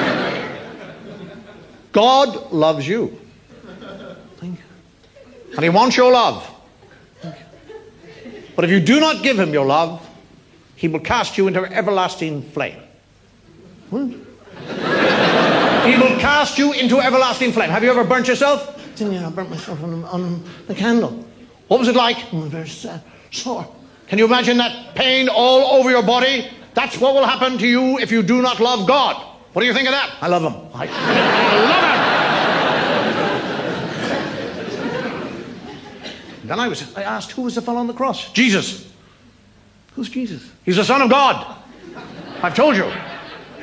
God 1.92 2.52
loves 2.52 2.88
you. 2.88 3.20
Thank 4.38 4.60
you. 4.60 5.56
And 5.56 5.64
he 5.64 5.70
wants 5.70 5.98
your 5.98 6.12
love. 6.12 6.50
Thank 7.22 7.36
you. 7.38 8.42
But 8.56 8.66
if 8.66 8.72
you 8.72 8.80
do 8.80 9.00
not 9.00 9.24
give 9.24 9.38
him 9.38 9.54
your 9.54 9.66
love, 9.66 10.08
he 10.76 10.88
will 10.88 11.00
cast 11.00 11.38
you 11.38 11.48
into 11.48 11.64
everlasting 11.66 12.42
flame. 12.42 12.80
What? 13.90 14.10
He 15.86 15.98
will 15.98 16.20
cast 16.20 16.58
you 16.58 16.74
into 16.74 17.00
everlasting 17.00 17.52
flame. 17.52 17.70
Have 17.70 17.84
you 17.84 17.92
ever 17.92 18.04
burnt 18.04 18.28
yourself? 18.28 18.78
Yeah, 18.98 19.28
I 19.28 19.30
burnt 19.32 19.50
myself 19.50 19.84
on, 19.84 20.04
on 20.06 20.44
the 20.68 20.76
candle. 20.76 21.26
What 21.68 21.80
was 21.80 21.88
it 21.88 21.96
like? 21.96 22.18
Oh, 22.34 22.42
very 22.42 22.68
sad, 22.68 23.02
sore. 23.32 23.68
Can 24.08 24.20
you 24.20 24.26
imagine 24.26 24.58
that 24.58 24.94
pain 24.94 25.28
all 25.30 25.80
over 25.80 25.90
your 25.90 26.04
body? 26.04 26.50
That's 26.74 26.98
what 26.98 27.16
will 27.16 27.26
happen 27.26 27.58
to 27.58 27.68
you 27.68 27.98
if 27.98 28.12
you 28.12 28.22
do 28.22 28.42
not 28.42 28.60
love 28.60 28.88
God. 28.88 29.31
What 29.53 29.61
do 29.61 29.68
you 29.68 29.73
think 29.73 29.88
of 29.88 29.94
that? 29.94 30.15
I 30.22 30.28
love 30.28 30.44
him. 30.44 30.53
I, 30.73 30.88
I 30.88 31.64
love 31.65 31.84
him. 36.44 36.48
then 36.48 36.60
I 36.60 36.68
was 36.68 36.95
I 36.98 37.03
asked 37.03 37.32
who 37.32 37.44
was 37.44 37.56
the 37.56 37.61
fellow 37.61 37.80
on 37.80 37.88
the 37.88 37.94
cross? 37.94 38.32
Jesus. 38.34 38.91
Who's 39.95 40.10
Jesus? 40.10 40.49
He's 40.64 40.78
the 40.78 40.84
Son 40.84 41.02
of 41.02 41.10
God. 41.10 41.57
I've 42.41 42.56
told 42.56 42.76
you. 42.76 42.91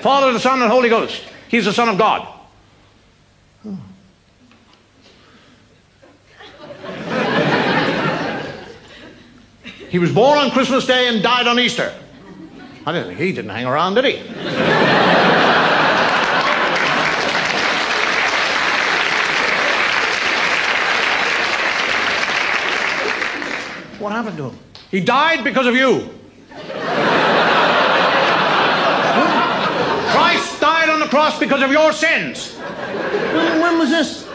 Father, 0.01 0.33
the 0.33 0.41
Son, 0.41 0.63
and 0.63 0.71
Holy 0.71 0.89
Ghost. 0.89 1.23
He's 1.49 1.65
the 1.65 1.73
Son 1.73 1.89
of 1.89 1.99
God. 1.99 2.29
He 9.89 9.99
was 9.99 10.13
born 10.13 10.39
on 10.39 10.51
Christmas 10.51 10.87
Day 10.87 11.09
and 11.09 11.23
died 11.23 11.47
on 11.47 11.59
Easter. 11.59 11.95
I 12.85 12.93
didn't 12.93 13.09
think 13.09 13.21
he 13.21 13.33
didn't 13.33 13.51
hang 13.51 13.67
around, 13.67 13.95
did 13.95 14.05
he? 14.05 15.28
What 24.09 24.17
happened 24.17 24.39
to 24.39 24.49
him? 24.49 24.59
He 24.91 25.01
died 25.01 25.45
because 25.45 25.67
of 25.67 25.75
you. 25.75 26.09
Christ 30.17 30.59
died 30.63 30.89
on 30.89 31.01
the 31.01 31.09
cross 31.09 31.39
because 31.39 31.61
of 31.61 31.71
your 31.71 31.93
sins. 31.93 32.55
When, 32.57 33.61
when 33.61 33.79
was 33.79 33.91
this? 33.91 34.23
It 34.23 34.31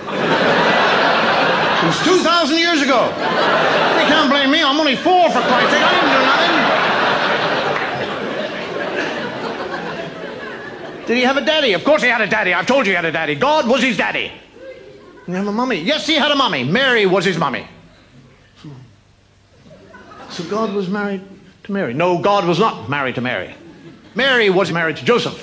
was 1.88 2.00
2,000 2.04 2.56
years 2.56 2.84
ago. 2.84 3.08
They 3.18 4.06
can't 4.06 4.30
blame 4.30 4.52
me. 4.52 4.64
I'm 4.64 4.80
only 4.80 4.96
four, 4.96 5.32
for 5.32 5.42
Christ's 5.42 5.72
sake. 5.72 5.82
I 5.82 5.90
didn't 5.90 6.12
do 6.14 6.22
nothing. 10.92 11.08
Did 11.08 11.18
he 11.18 11.24
have 11.24 11.38
a 11.38 11.42
daddy? 11.44 11.74
Of 11.74 11.84
course 11.84 12.04
he 12.04 12.10
had 12.10 12.22
a 12.22 12.28
daddy. 12.28 12.54
I've 12.54 12.68
told 12.68 12.86
you 12.86 12.92
he 12.92 12.96
had 12.96 13.06
a 13.06 13.12
daddy. 13.12 13.34
God 13.34 13.68
was 13.68 13.82
his 13.82 13.98
daddy. 13.98 14.32
Did 15.26 15.30
he 15.30 15.34
have 15.34 15.48
a 15.48 15.52
mummy? 15.52 15.82
Yes, 15.82 16.06
he 16.06 16.14
had 16.14 16.30
a 16.30 16.36
mummy. 16.36 16.64
Mary 16.64 17.08
was 17.08 17.26
his 17.26 17.40
mummy. 17.40 17.68
So 20.34 20.42
God 20.50 20.74
was 20.74 20.90
married 20.90 21.22
to 21.64 21.72
Mary. 21.72 21.94
No, 21.94 22.18
God 22.18 22.50
was 22.50 22.58
not 22.58 22.90
married 22.90 23.14
to 23.16 23.22
Mary. 23.22 23.54
Mary 24.18 24.50
was 24.50 24.74
married 24.74 24.98
to 24.98 25.06
Joseph. 25.06 25.38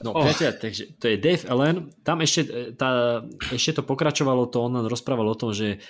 No, 0.00 0.16
oh. 0.16 0.24
priateľ, 0.24 0.60
takže 0.60 0.96
to 0.96 1.12
je 1.12 1.16
Dave 1.20 1.44
Allen. 1.44 1.92
Tam 2.00 2.24
ešte, 2.24 2.40
e, 2.44 2.72
tá, 2.72 3.20
ešte 3.52 3.80
to 3.80 3.82
pokračovalo, 3.84 4.48
to 4.48 4.64
on 4.64 4.80
len 4.80 4.88
rozprával 4.88 5.28
o 5.28 5.36
tom, 5.36 5.52
že, 5.52 5.80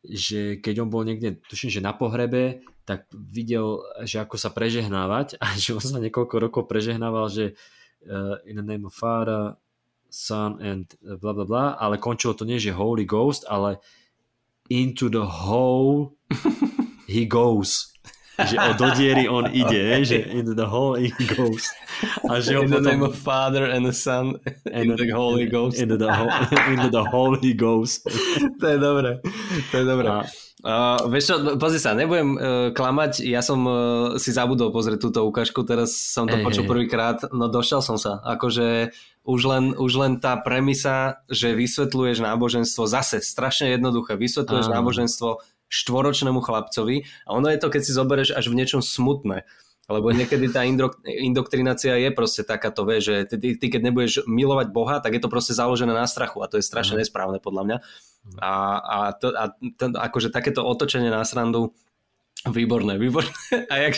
že 0.00 0.60
keď 0.64 0.84
on 0.84 0.88
bol 0.88 1.04
niekde, 1.04 1.44
tuším, 1.44 1.72
že 1.76 1.84
na 1.84 1.92
pohrebe, 1.92 2.64
tak 2.88 3.08
videl, 3.12 3.84
že 4.04 4.20
ako 4.20 4.36
sa 4.40 4.48
prežehnávať 4.48 5.40
a 5.40 5.52
že 5.60 5.76
on 5.76 5.84
sa 5.84 6.00
niekoľko 6.00 6.36
rokov 6.40 6.72
prežehnával, 6.72 7.28
že 7.28 7.52
uh, 8.08 8.40
in 8.48 8.60
the 8.60 8.64
name 8.64 8.88
of 8.88 8.96
Father, 8.96 9.56
Son 10.14 10.62
and 10.62 10.94
bla 11.18 11.34
bla 11.34 11.42
bla, 11.42 11.64
ale 11.74 11.98
končilo 11.98 12.38
to 12.38 12.46
nie, 12.46 12.62
že 12.62 12.70
Holy 12.70 13.02
Ghost, 13.02 13.42
ale 13.50 13.82
into 14.70 15.10
the 15.10 15.26
hole 15.26 16.14
he 17.10 17.26
goes 17.26 17.94
že 18.34 18.56
od 18.58 18.76
do 18.78 18.90
diery 18.98 19.30
on 19.30 19.46
ide, 19.54 20.02
že 20.10 20.26
into 20.34 20.54
the 20.54 20.66
hole 20.66 20.98
he 20.98 21.10
goes. 21.38 21.70
A 22.26 22.42
že 22.42 22.58
in 22.58 22.66
the 22.66 22.82
potom... 22.82 22.90
name 22.90 23.02
of 23.06 23.14
Father 23.14 23.70
and 23.70 23.86
the 23.86 23.94
Son 23.94 24.34
and 24.66 24.90
the, 24.90 24.96
the 24.98 25.14
Holy 25.14 25.46
Ghost. 25.46 25.78
Into 25.78 25.94
the, 25.94 26.10
hole, 26.10 26.30
into 26.74 26.90
the 26.90 27.04
hole 27.06 27.38
he 27.38 27.54
goes. 27.54 28.02
to 28.60 28.66
je 28.66 28.78
dobré, 28.78 29.22
to 29.70 29.74
je 29.78 29.86
dobré. 29.86 30.08
A... 30.10 30.26
Uh, 30.64 31.12
vieš 31.12 31.28
čo, 31.28 31.34
pozri 31.60 31.76
sa, 31.76 31.92
nebudem 31.92 32.40
uh, 32.40 32.72
klamať, 32.72 33.20
ja 33.28 33.44
som 33.44 33.60
uh, 33.68 34.16
si 34.16 34.32
zabudol 34.32 34.72
pozrieť 34.72 34.96
túto 34.96 35.20
ukážku, 35.28 35.60
teraz 35.60 35.92
som 35.92 36.24
to 36.24 36.40
hey, 36.40 36.44
počul 36.44 36.64
hey. 36.64 36.70
prvýkrát, 36.72 37.20
no 37.36 37.52
došiel 37.52 37.84
som 37.84 38.00
sa, 38.00 38.24
akože 38.24 38.88
už 39.24 39.40
len, 39.48 39.64
už 39.72 39.92
len 39.96 40.12
tá 40.20 40.36
premisa, 40.36 41.24
že 41.32 41.56
vysvetľuješ 41.56 42.20
náboženstvo, 42.20 42.84
zase 42.84 43.24
strašne 43.24 43.72
jednoduché, 43.72 44.20
vysvetľuješ 44.20 44.68
ah. 44.68 44.74
náboženstvo 44.78 45.28
štvoročnému 45.72 46.44
chlapcovi 46.44 47.08
a 47.24 47.30
ono 47.32 47.48
je 47.48 47.58
to, 47.58 47.72
keď 47.72 47.82
si 47.82 47.96
zoberieš 47.96 48.36
až 48.36 48.52
v 48.52 48.60
niečom 48.60 48.84
smutné. 48.84 49.48
Lebo 49.84 50.16
niekedy 50.16 50.48
tá 50.48 50.64
indoktrinácia 51.04 52.00
je 52.00 52.08
proste 52.08 52.40
takáto, 52.40 52.88
vie, 52.88 53.04
že 53.04 53.28
ty, 53.28 53.52
ty 53.52 53.66
keď 53.68 53.80
nebudeš 53.84 54.24
milovať 54.24 54.72
Boha, 54.72 54.96
tak 54.96 55.12
je 55.12 55.20
to 55.20 55.28
proste 55.28 55.52
založené 55.52 55.92
na 55.92 56.08
strachu 56.08 56.40
a 56.40 56.48
to 56.48 56.56
je 56.56 56.64
strašne 56.64 56.96
mhm. 56.96 57.04
nesprávne 57.04 57.38
podľa 57.40 57.62
mňa. 57.68 57.76
A, 58.40 58.52
a, 58.80 58.98
to, 59.12 59.36
a 59.36 59.52
to, 59.76 59.84
akože 59.92 60.32
takéto 60.32 60.64
otočenie 60.64 61.12
na 61.12 61.20
srandu 61.28 61.76
Výborné, 62.44 62.98
výborné. 62.98 63.32
A 63.70 63.76
jak, 63.76 63.94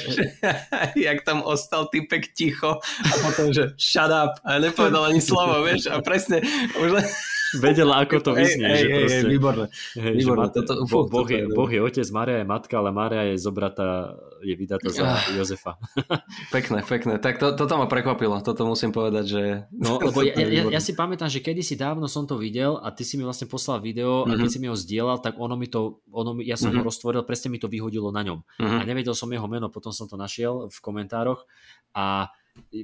jak 0.97 1.23
tam 1.23 1.43
ostal 1.43 1.86
typek 1.86 2.31
ticho 2.31 2.78
a 2.78 3.14
potom, 3.23 3.52
že 3.52 3.74
shut 3.74 4.10
up 4.10 4.39
a 4.44 4.59
nepovedal 4.62 5.10
ani 5.10 5.18
slovo, 5.18 5.66
vieš, 5.66 5.90
a 5.90 5.98
presne 5.98 6.39
už 6.78 6.90
len, 6.94 7.06
vedela, 7.55 8.02
ako 8.02 8.18
to 8.18 8.31
vyznie. 8.35 8.66
Hej, 8.66 8.82
hej, 8.90 9.06
hej, 9.06 9.23
výborné. 9.31 9.66
Hej, 9.94 10.14
výborné. 10.18 10.51
Toto, 10.51 10.82
bo, 10.90 11.06
boh, 11.06 11.28
je, 11.28 11.47
boh 11.47 11.70
je 11.70 11.81
otec, 11.82 12.06
Maria 12.10 12.43
je 12.43 12.47
matka, 12.47 12.74
ale 12.82 12.90
Maria 12.90 13.23
je 13.31 13.36
zobratá, 13.39 14.18
je 14.43 14.55
vydatá 14.59 14.89
za 14.90 15.14
ah. 15.14 15.20
Jozefa. 15.35 15.78
Pekné, 16.55 16.82
pekné. 16.82 17.23
Tak 17.23 17.39
to, 17.39 17.55
toto 17.55 17.74
ma 17.78 17.86
prekvapilo, 17.86 18.43
toto 18.43 18.66
musím 18.66 18.90
povedať, 18.90 19.24
že... 19.24 19.43
No, 19.70 19.98
lebo 20.06 20.27
ja, 20.27 20.35
ja, 20.35 20.62
ja 20.66 20.81
si 20.82 20.98
pamätám, 20.98 21.31
že 21.31 21.39
kedysi 21.44 21.78
dávno 21.78 22.10
som 22.10 22.27
to 22.27 22.35
videl 22.35 22.82
a 22.82 22.90
ty 22.90 23.06
si 23.06 23.14
mi 23.14 23.23
vlastne 23.23 23.47
poslal 23.47 23.78
video 23.78 24.24
mm-hmm. 24.24 24.32
a 24.32 24.40
keď 24.40 24.48
mhm. 24.48 24.55
si 24.55 24.59
mi 24.62 24.68
ho 24.68 24.77
zdieľal, 24.77 25.18
tak 25.23 25.39
ono 25.39 25.55
mi 25.55 25.70
to, 25.70 26.02
ono 26.10 26.35
mi, 26.35 26.43
ja 26.47 26.59
som 26.59 26.70
mm-hmm. 26.70 26.82
ho 26.82 26.89
roztvoril, 26.89 27.23
presne 27.23 27.55
mi 27.55 27.62
to 27.62 27.70
vyhodilo 27.70 28.10
na 28.10 28.27
ňom. 28.27 28.39
Mm-hmm. 28.43 28.81
A 28.81 28.82
nevedel 28.82 29.14
som 29.14 29.31
jeho 29.31 29.47
meno, 29.47 29.70
potom 29.70 29.94
som 29.94 30.10
to 30.10 30.18
našiel 30.18 30.66
v 30.66 30.78
komentároch 30.82 31.47
a 31.94 32.31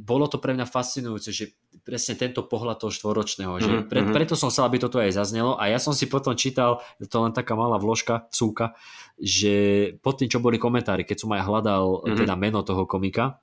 bolo 0.03 0.29
to 0.29 0.39
pre 0.39 0.55
mňa 0.55 0.67
fascinujúce, 0.69 1.31
že 1.33 1.45
presne 1.83 2.15
tento 2.15 2.47
pohľad 2.47 2.79
toho 2.79 2.93
štvoročného, 2.95 3.55
že 3.59 3.73
mhm, 3.73 3.85
pre, 3.91 4.01
mhm. 4.05 4.13
preto 4.15 4.35
som 4.39 4.49
chcel, 4.49 4.69
aby 4.69 4.79
toto 4.79 5.03
aj 5.03 5.17
zaznelo 5.17 5.59
a 5.59 5.69
ja 5.69 5.83
som 5.83 5.93
si 5.93 6.07
potom 6.07 6.37
čítal, 6.39 6.81
to 7.03 7.17
len 7.19 7.35
taká 7.35 7.59
malá 7.59 7.77
vložka, 7.77 8.31
súka, 8.31 8.77
že 9.19 9.97
pod 10.01 10.23
tým, 10.23 10.31
čo 10.31 10.39
boli 10.39 10.57
komentári, 10.57 11.03
keď 11.03 11.27
som 11.27 11.31
aj 11.35 11.43
hľadal 11.43 11.85
mm-hmm. 12.01 12.19
teda 12.23 12.35
meno 12.39 12.61
toho 12.63 12.87
komika 12.87 13.43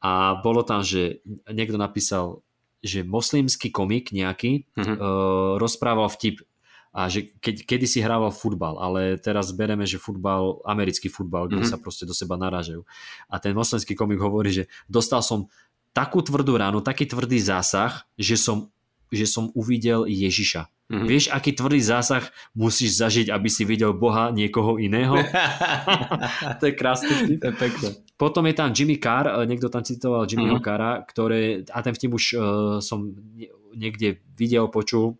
a 0.00 0.38
bolo 0.40 0.62
tam, 0.62 0.80
že 0.80 1.20
niekto 1.50 1.76
napísal, 1.76 2.40
že 2.78 3.02
moslimský 3.02 3.74
komik 3.74 4.14
nejaký 4.14 4.70
mm-hmm. 4.72 4.96
uh, 4.96 5.52
rozprával 5.58 6.06
vtip 6.14 6.46
a 6.98 7.06
že 7.06 7.30
keď, 7.38 7.62
kedy 7.62 7.86
si 7.86 8.02
hrával 8.02 8.34
futbal, 8.34 8.74
ale 8.82 9.22
teraz 9.22 9.54
bereme, 9.54 9.86
že 9.86 10.02
futbal, 10.02 10.58
americký 10.66 11.06
futbal, 11.06 11.46
kde 11.46 11.62
mm-hmm. 11.62 11.70
sa 11.70 11.78
proste 11.78 12.02
do 12.02 12.10
seba 12.10 12.34
narážajú. 12.34 12.82
A 13.30 13.38
ten 13.38 13.54
moslimský 13.54 13.94
komik 13.94 14.18
hovorí, 14.18 14.50
že 14.50 14.64
dostal 14.90 15.22
som 15.22 15.46
takú 15.94 16.18
tvrdú 16.26 16.58
ránu, 16.58 16.82
taký 16.82 17.06
tvrdý 17.06 17.38
zásah, 17.38 18.02
že 18.18 18.34
som, 18.34 18.74
že 19.14 19.30
som 19.30 19.54
uvidel 19.54 20.10
Ježiša. 20.10 20.66
Mm-hmm. 20.88 21.06
Vieš, 21.06 21.24
aký 21.30 21.54
tvrdý 21.54 21.78
zásah 21.84 22.24
musíš 22.56 22.98
zažiť, 22.98 23.30
aby 23.30 23.46
si 23.46 23.62
videl 23.62 23.94
Boha 23.94 24.34
niekoho 24.34 24.82
iného? 24.82 25.22
to 26.58 26.64
je. 26.66 26.74
To 27.38 27.46
je 27.46 27.54
pekné. 27.54 27.88
Potom 28.18 28.42
je 28.50 28.54
tam 28.58 28.74
Jimmy 28.74 28.98
Carr, 28.98 29.30
eh, 29.30 29.46
niekto 29.46 29.70
tam 29.70 29.86
citoval 29.86 30.26
Jimmyho 30.26 30.58
mm-hmm. 30.58 30.66
Carra, 30.66 31.06
ktoré, 31.06 31.62
a 31.70 31.78
ten 31.86 31.94
vtip 31.94 32.10
už 32.10 32.24
uh, 32.34 32.40
som 32.82 33.14
niekde 33.78 34.18
videl, 34.34 34.66
počul, 34.66 35.14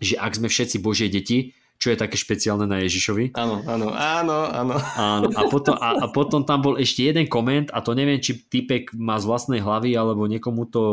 že 0.00 0.20
ak 0.20 0.36
sme 0.36 0.48
všetci 0.48 0.76
Božie 0.80 1.08
deti, 1.08 1.56
čo 1.76 1.92
je 1.92 2.00
také 2.00 2.16
špeciálne 2.16 2.64
na 2.64 2.80
Ježišovi. 2.80 3.36
Áno, 3.36 3.60
áno, 3.68 3.92
áno, 3.92 4.36
áno. 4.48 4.76
áno 4.96 5.26
a, 5.28 5.42
potom, 5.52 5.76
a, 5.76 5.88
a 6.00 6.06
potom 6.08 6.40
tam 6.48 6.64
bol 6.64 6.80
ešte 6.80 7.04
jeden 7.04 7.28
koment 7.28 7.68
a 7.68 7.84
to 7.84 7.92
neviem, 7.92 8.16
či 8.16 8.48
typek 8.48 8.96
má 8.96 9.20
z 9.20 9.28
vlastnej 9.28 9.60
hlavy 9.60 9.92
alebo 9.92 10.24
niekomu 10.24 10.72
to 10.72 10.84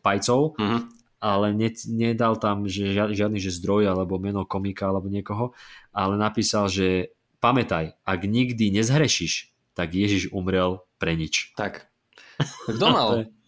pajcov, 0.00 0.56
uh-huh. 0.56 0.80
ale 1.20 1.52
ne, 1.52 1.68
nedal 1.92 2.40
tam 2.40 2.64
že 2.64 2.88
žiadny 3.12 3.36
že 3.36 3.52
zdroj 3.52 3.92
alebo 3.92 4.16
meno 4.16 4.48
komika 4.48 4.88
alebo 4.88 5.12
niekoho, 5.12 5.52
ale 5.92 6.16
napísal, 6.16 6.72
že 6.72 7.12
pamätaj, 7.44 8.00
ak 8.08 8.20
nikdy 8.24 8.72
nezhrešíš, 8.72 9.52
tak 9.76 9.92
Ježiš 9.92 10.32
umrel 10.32 10.80
pre 10.96 11.16
nič. 11.16 11.52
Tak. 11.56 11.88
Kto 12.64 12.86
mal? 12.88 13.08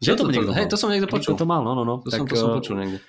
Že 0.00 0.16
to, 0.16 0.24
to, 0.24 0.32
niekto 0.32 0.52
hej, 0.56 0.64
to 0.72 0.80
som 0.80 0.88
niekto 0.88 1.12
počul. 1.12 1.36
To 1.36 1.44
mal, 1.44 1.60
no, 1.60 1.76
no, 1.76 1.84
no. 1.84 2.00
To, 2.00 2.08
tak, 2.08 2.24
som, 2.24 2.26
to 2.26 2.32
som 2.32 2.48
eh, 2.48 2.56
počul 2.56 2.74
niekde. 2.80 3.04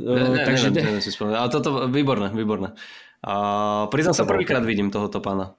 Ne, 0.00 0.24
ne, 0.32 0.44
takže 0.48 0.72
neviem, 0.72 0.88
neviem 0.88 1.04
si 1.04 1.12
spomenúť, 1.12 1.36
ale 1.36 1.50
toto 1.52 1.68
výborné, 1.92 2.32
výborné. 2.32 2.72
Uh, 3.22 3.86
priznám 3.92 4.16
sa, 4.16 4.26
prvýkrát 4.26 4.64
vidím 4.64 4.90
tohoto 4.90 5.20
pána 5.22 5.54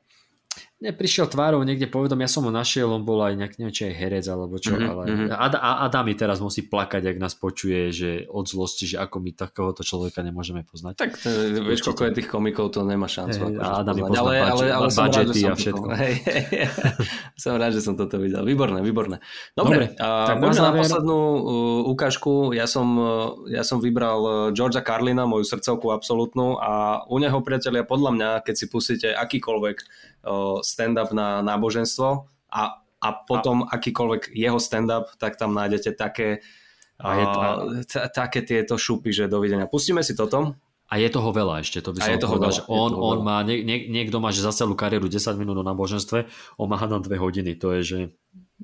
neprišiel 0.84 1.32
tvárou 1.32 1.64
niekde 1.64 1.88
povedom, 1.88 2.20
ja 2.20 2.28
som 2.28 2.44
ho 2.44 2.52
našiel, 2.52 2.92
on 2.92 3.08
bol 3.08 3.24
aj 3.24 3.40
nejak, 3.40 3.54
neviem, 3.56 3.72
či 3.72 3.88
aj 3.88 3.96
herec 3.96 4.26
alebo 4.28 4.60
čo, 4.60 4.76
mm-hmm. 4.76 4.92
ale 4.92 5.04
Ad, 5.32 5.56
Adam 5.56 6.04
mi 6.04 6.14
teraz 6.20 6.44
musí 6.44 6.68
plakať, 6.68 7.08
ak 7.08 7.18
nás 7.24 7.40
počuje, 7.40 7.96
že 7.96 8.28
od 8.28 8.44
zlosti, 8.44 8.92
že 8.92 9.00
ako 9.00 9.24
my 9.24 9.32
takéhoto 9.32 9.88
človeka 9.88 10.20
nemôžeme 10.20 10.68
poznať. 10.68 11.00
Tak 11.00 11.16
to, 11.16 11.32
vieš, 11.64 11.88
koľko 11.88 12.12
je 12.12 12.12
tých 12.20 12.28
komikov, 12.28 12.76
to 12.76 12.84
nemá 12.84 13.08
šancu. 13.08 13.56
Hey, 13.56 13.64
a 13.64 13.80
Adam 13.80 13.96
mi 13.96 14.04
pozná 14.04 14.20
ale, 14.20 14.34
ale, 14.44 14.66
ale 14.76 14.88
som 14.92 15.08
rád, 15.08 15.32
že 15.32 15.48
a 15.48 15.56
všetko. 15.56 15.88
Hej, 15.96 16.14
hej, 16.28 16.44
hej. 16.52 16.66
som 17.44 17.56
rád, 17.56 17.72
že 17.72 17.82
som 17.82 17.96
toto 17.96 18.20
videl. 18.20 18.44
Výborné, 18.44 18.84
výborné. 18.84 19.24
Dobre, 19.56 19.96
Dobre 19.96 20.04
a 20.04 20.36
tak 20.36 20.44
na, 20.44 20.52
na 20.52 20.72
poslednú 20.76 21.20
uh, 21.40 21.92
ukážku, 21.96 22.52
ja 22.52 22.68
som, 22.68 22.88
uh, 23.00 23.48
ja 23.48 23.64
som 23.64 23.80
vybral 23.80 24.20
uh, 24.20 24.34
Georgia 24.52 24.84
Carlina, 24.84 25.24
moju 25.24 25.48
srdcovku 25.48 25.96
absolútnu 25.96 26.60
a 26.60 27.04
u 27.08 27.16
neho, 27.24 27.40
priatelia, 27.40 27.88
podľa 27.88 28.12
mňa, 28.20 28.30
keď 28.44 28.56
si 28.60 28.66
pustíte 28.68 29.08
akýkoľvek 29.16 30.12
stand-up 30.64 31.12
na 31.12 31.44
náboženstvo 31.44 32.28
a, 32.50 32.62
a 32.80 33.10
potom 33.28 33.68
a... 33.68 33.76
akýkoľvek 33.76 34.32
jeho 34.32 34.58
stand-up, 34.58 35.12
tak 35.20 35.36
tam 35.36 35.52
nájdete 35.52 35.94
také, 36.00 36.40
a 37.00 37.08
je 37.20 37.26
to... 37.26 37.40
t- 37.90 38.08
také 38.16 38.40
tieto 38.48 38.80
šupy, 38.80 39.12
že 39.12 39.28
dovidenia. 39.28 39.68
Pustíme 39.68 40.00
si 40.06 40.16
toto. 40.16 40.56
A 40.88 41.02
je 41.02 41.10
toho 41.10 41.34
veľa 41.34 41.66
ešte, 41.66 41.82
to 41.82 41.90
by 41.90 42.06
som 42.06 42.22
povedal, 42.22 42.54
že 42.54 42.64
on, 42.70 42.94
on 42.94 43.26
má, 43.26 43.42
nie, 43.42 43.66
nie, 43.66 43.90
niekto 43.90 44.22
má 44.22 44.30
že 44.30 44.46
za 44.46 44.54
celú 44.54 44.78
kariéru 44.78 45.10
10 45.10 45.42
minút 45.42 45.58
o 45.58 45.66
náboženstve, 45.66 46.30
on 46.62 46.68
má 46.70 46.78
na 46.86 47.02
2 47.02 47.10
hodiny, 47.18 47.58
to 47.58 47.74
je, 47.80 47.82
že 47.82 48.00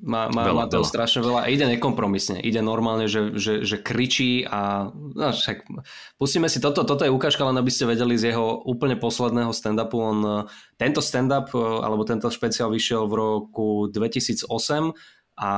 Má, 0.00 0.32
má, 0.32 0.48
Veľa, 0.48 0.56
má 0.56 0.64
toho 0.66 0.80
veľa. 0.80 0.92
strašne 0.96 1.20
veľa 1.20 1.40
a 1.44 1.50
ide 1.52 1.68
nekompromisne. 1.68 2.40
Ide 2.40 2.64
normálne, 2.64 3.04
že, 3.04 3.36
že, 3.36 3.60
že 3.68 3.76
kričí 3.76 4.48
a 4.48 4.88
no, 4.92 5.28
však, 5.30 5.68
pustíme 6.16 6.48
si 6.48 6.56
toto. 6.56 6.88
Toto 6.88 7.04
je 7.04 7.12
ukážka, 7.12 7.44
len 7.44 7.60
aby 7.60 7.68
ste 7.68 7.84
vedeli 7.84 8.16
z 8.16 8.32
jeho 8.32 8.64
úplne 8.64 8.96
posledného 8.96 9.52
stand-upu. 9.52 9.96
On, 10.00 10.18
eh, 10.24 10.42
tento 10.80 11.04
stand-up, 11.04 11.52
eh, 11.52 11.60
alebo 11.60 12.08
tento 12.08 12.32
špeciál 12.32 12.72
vyšiel 12.72 13.04
v 13.04 13.14
roku 13.14 13.68
2008 13.92 14.96
a 15.40 15.50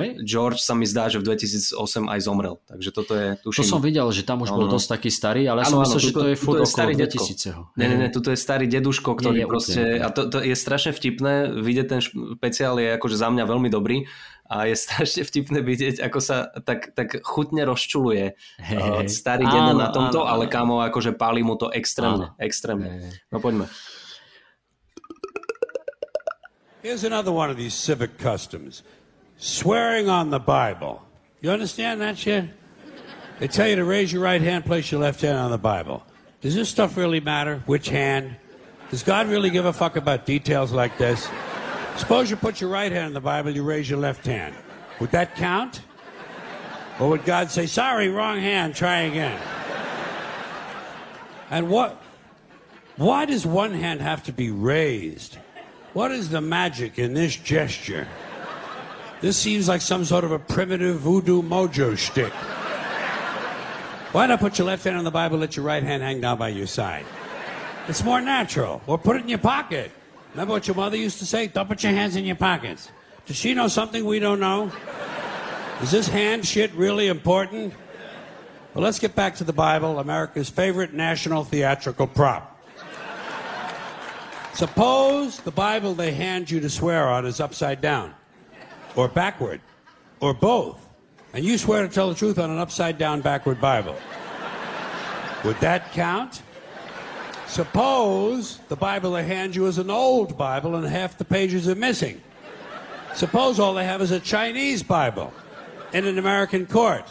Hej. 0.00 0.24
George 0.24 0.64
sa 0.64 0.72
mi 0.72 0.88
zdá, 0.88 1.12
že 1.12 1.20
v 1.20 1.28
2008 1.28 1.76
aj 2.08 2.20
zomrel. 2.24 2.56
Takže 2.64 2.88
toto 2.88 3.12
je, 3.12 3.36
To 3.36 3.52
tuším... 3.52 3.68
som 3.68 3.84
videl, 3.84 4.08
že 4.08 4.24
tam 4.24 4.40
už 4.40 4.48
No, 4.48 4.56
bol 4.56 4.64
no. 4.64 4.72
dosť 4.72 4.96
taký 4.96 5.12
starý, 5.12 5.44
ale 5.44 5.60
ja 5.60 5.68
som 5.68 5.84
myslel, 5.84 6.00
že 6.00 6.10
to 6.10 6.24
je 6.24 6.34
furt 6.34 6.56
je 6.56 6.64
okolo 6.64 6.72
starý 6.72 6.92
detko. 6.96 7.20
2000. 7.20 7.76
Nie, 7.76 7.86
nie, 7.92 7.98
nie, 8.00 8.08
tuto 8.08 8.32
je 8.32 8.38
starý 8.40 8.64
deduško, 8.64 9.12
ktorý 9.12 9.36
Nie, 9.36 9.44
nie, 9.44 9.52
proste, 9.52 9.76
úplne. 9.76 10.00
a 10.00 10.08
to, 10.08 10.20
to 10.32 10.38
je 10.40 10.56
strašne 10.56 10.96
vtipné, 10.96 11.52
vidieť 11.52 11.86
ten 11.86 12.00
špeciál 12.00 12.80
je 12.80 12.88
akože 12.96 13.12
za 13.12 13.28
mňa 13.28 13.44
veľmi 13.44 13.68
dobrý 13.68 14.08
a 14.48 14.64
je 14.64 14.74
strašne 14.88 15.20
vtipné 15.20 15.60
vidieť, 15.60 16.00
ako 16.00 16.18
sa 16.18 16.48
tak, 16.64 16.96
tak 16.96 17.20
chutne 17.20 17.68
rozčuluje 17.68 18.40
Hej, 18.56 18.80
uh, 18.80 19.04
hej. 19.04 19.12
starý 19.12 19.44
dedo 19.44 19.76
na 19.76 19.92
tomto, 19.92 20.24
áno, 20.24 20.32
ale 20.32 20.48
kámo, 20.48 20.80
akože 20.80 21.12
pálí 21.12 21.44
mu 21.44 21.60
to 21.60 21.68
extrémne, 21.68 22.32
Áno. 22.32 22.40
extrémne. 22.40 22.88
Hej. 23.04 23.20
No 23.28 23.44
poďme. 23.44 23.68
Here's 26.80 27.02
another 27.02 27.32
one 27.34 27.50
of 27.50 27.58
these 27.58 27.74
civic 27.74 28.16
customs 28.16 28.80
swearing 29.38 30.08
on 30.08 30.30
the 30.30 30.38
Bible. 30.38 31.02
You 31.40 31.50
understand 31.50 32.00
that 32.00 32.18
shit? 32.18 32.46
They 33.38 33.48
tell 33.48 33.68
you 33.68 33.76
to 33.76 33.84
raise 33.84 34.12
your 34.12 34.22
right 34.22 34.40
hand, 34.40 34.64
place 34.64 34.90
your 34.90 35.00
left 35.00 35.20
hand 35.20 35.36
on 35.36 35.50
the 35.50 35.58
Bible. 35.58 36.02
Does 36.40 36.54
this 36.54 36.68
stuff 36.68 36.96
really 36.96 37.20
matter? 37.20 37.62
Which 37.66 37.88
hand? 37.88 38.36
Does 38.90 39.02
God 39.02 39.26
really 39.28 39.50
give 39.50 39.66
a 39.66 39.72
fuck 39.72 39.96
about 39.96 40.26
details 40.26 40.72
like 40.72 40.96
this? 40.96 41.28
Suppose 41.96 42.30
you 42.30 42.36
put 42.36 42.60
your 42.60 42.70
right 42.70 42.92
hand 42.92 43.06
on 43.06 43.12
the 43.14 43.20
Bible, 43.20 43.50
you 43.50 43.62
raise 43.62 43.88
your 43.90 43.98
left 43.98 44.24
hand. 44.26 44.54
Would 45.00 45.10
that 45.10 45.34
count? 45.36 45.82
Or 46.98 47.10
would 47.10 47.24
God 47.24 47.50
say, 47.50 47.66
sorry, 47.66 48.08
wrong 48.08 48.38
hand, 48.38 48.74
try 48.74 49.02
again? 49.02 49.38
And 51.50 51.68
what? 51.68 52.02
Why 52.96 53.26
does 53.26 53.44
one 53.44 53.72
hand 53.72 54.00
have 54.00 54.24
to 54.24 54.32
be 54.32 54.50
raised? 54.50 55.36
What 55.92 56.10
is 56.10 56.30
the 56.30 56.40
magic 56.40 56.98
in 56.98 57.12
this 57.14 57.36
gesture? 57.36 58.08
This 59.26 59.36
seems 59.36 59.66
like 59.66 59.80
some 59.80 60.04
sort 60.04 60.22
of 60.22 60.30
a 60.30 60.38
primitive 60.38 61.00
voodoo 61.00 61.42
mojo 61.42 61.98
shtick. 61.98 62.32
Why 64.12 64.24
not 64.28 64.38
put 64.38 64.56
your 64.56 64.68
left 64.68 64.84
hand 64.84 64.96
on 64.96 65.02
the 65.02 65.10
Bible, 65.10 65.38
let 65.38 65.56
your 65.56 65.64
right 65.64 65.82
hand 65.82 66.00
hang 66.00 66.20
down 66.20 66.38
by 66.38 66.50
your 66.50 66.68
side? 66.68 67.04
It's 67.88 68.04
more 68.04 68.20
natural. 68.20 68.80
Or 68.86 68.96
put 68.96 69.16
it 69.16 69.22
in 69.22 69.28
your 69.28 69.40
pocket. 69.40 69.90
Remember 70.30 70.52
what 70.54 70.68
your 70.68 70.76
mother 70.76 70.96
used 70.96 71.18
to 71.18 71.26
say? 71.26 71.48
Don't 71.48 71.66
put 71.66 71.82
your 71.82 71.90
hands 71.90 72.14
in 72.14 72.24
your 72.24 72.36
pockets. 72.36 72.92
Does 73.26 73.34
she 73.34 73.52
know 73.52 73.66
something 73.66 74.04
we 74.04 74.20
don't 74.20 74.38
know? 74.38 74.70
Is 75.82 75.90
this 75.90 76.06
hand 76.06 76.46
shit 76.46 76.72
really 76.74 77.08
important? 77.08 77.74
Well, 78.74 78.84
let's 78.84 79.00
get 79.00 79.16
back 79.16 79.34
to 79.38 79.44
the 79.44 79.52
Bible, 79.52 79.98
America's 79.98 80.50
favorite 80.50 80.94
national 80.94 81.42
theatrical 81.42 82.06
prop. 82.06 82.64
Suppose 84.54 85.40
the 85.40 85.50
Bible 85.50 85.94
they 85.94 86.12
hand 86.12 86.48
you 86.48 86.60
to 86.60 86.70
swear 86.70 87.08
on 87.08 87.26
is 87.26 87.40
upside 87.40 87.80
down, 87.80 88.14
or 88.96 89.08
backward, 89.08 89.60
or 90.20 90.34
both, 90.34 90.84
and 91.32 91.44
you 91.44 91.58
swear 91.58 91.86
to 91.86 91.92
tell 91.92 92.08
the 92.08 92.14
truth 92.14 92.38
on 92.38 92.50
an 92.50 92.58
upside 92.58 92.98
down, 92.98 93.20
backward 93.20 93.60
Bible. 93.60 93.94
Would 95.44 95.60
that 95.60 95.92
count? 95.92 96.42
Suppose 97.46 98.58
the 98.68 98.76
Bible 98.76 99.12
they 99.12 99.22
hand 99.22 99.54
you 99.54 99.66
is 99.66 99.78
an 99.78 99.90
old 99.90 100.36
Bible 100.36 100.74
and 100.74 100.86
half 100.86 101.16
the 101.16 101.24
pages 101.24 101.68
are 101.68 101.74
missing. 101.74 102.20
Suppose 103.14 103.60
all 103.60 103.74
they 103.74 103.84
have 103.84 104.02
is 104.02 104.10
a 104.10 104.18
Chinese 104.18 104.82
Bible 104.82 105.32
in 105.92 106.06
an 106.06 106.18
American 106.18 106.66
court, 106.66 107.04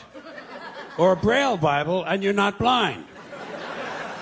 or 0.97 1.13
a 1.13 1.15
Braille 1.15 1.57
Bible 1.57 2.03
and 2.03 2.23
you're 2.23 2.33
not 2.33 2.59
blind. 2.59 3.05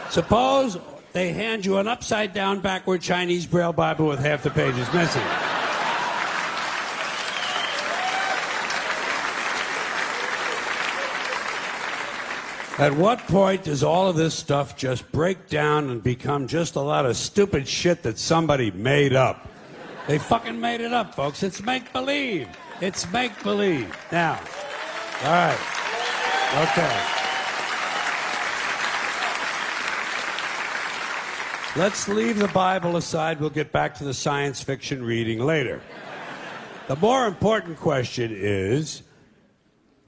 Suppose 0.09 0.77
they 1.13 1.31
hand 1.31 1.65
you 1.65 1.77
an 1.77 1.87
upside 1.87 2.33
down, 2.33 2.59
backward 2.59 3.01
Chinese 3.01 3.45
Braille 3.45 3.73
Bible 3.73 4.07
with 4.07 4.19
half 4.19 4.43
the 4.43 4.49
pages 4.49 4.91
missing. 4.93 5.52
At 12.83 12.97
what 12.97 13.19
point 13.19 13.63
does 13.63 13.81
all 13.81 14.09
of 14.09 14.17
this 14.17 14.33
stuff 14.33 14.75
just 14.75 15.09
break 15.13 15.47
down 15.47 15.89
and 15.89 16.03
become 16.03 16.47
just 16.47 16.75
a 16.75 16.81
lot 16.81 17.05
of 17.05 17.15
stupid 17.15 17.65
shit 17.65 18.03
that 18.03 18.17
somebody 18.17 18.71
made 18.71 19.13
up? 19.13 19.47
They 20.05 20.19
fucking 20.19 20.59
made 20.59 20.81
it 20.81 20.91
up, 20.91 21.15
folks. 21.15 21.43
It's 21.43 21.63
make 21.63 21.93
believe. 21.93 22.49
It's 22.81 23.09
make 23.13 23.41
believe. 23.41 23.95
Now, 24.11 24.37
all 25.23 25.31
right. 25.31 25.57
Okay. 26.57 26.99
Let's 31.77 32.09
leave 32.09 32.37
the 32.37 32.49
Bible 32.49 32.97
aside. 32.97 33.39
We'll 33.39 33.49
get 33.49 33.71
back 33.71 33.95
to 33.99 34.03
the 34.03 34.13
science 34.13 34.61
fiction 34.61 35.05
reading 35.05 35.39
later. 35.39 35.81
The 36.89 36.97
more 36.97 37.27
important 37.27 37.77
question 37.77 38.35
is 38.35 39.02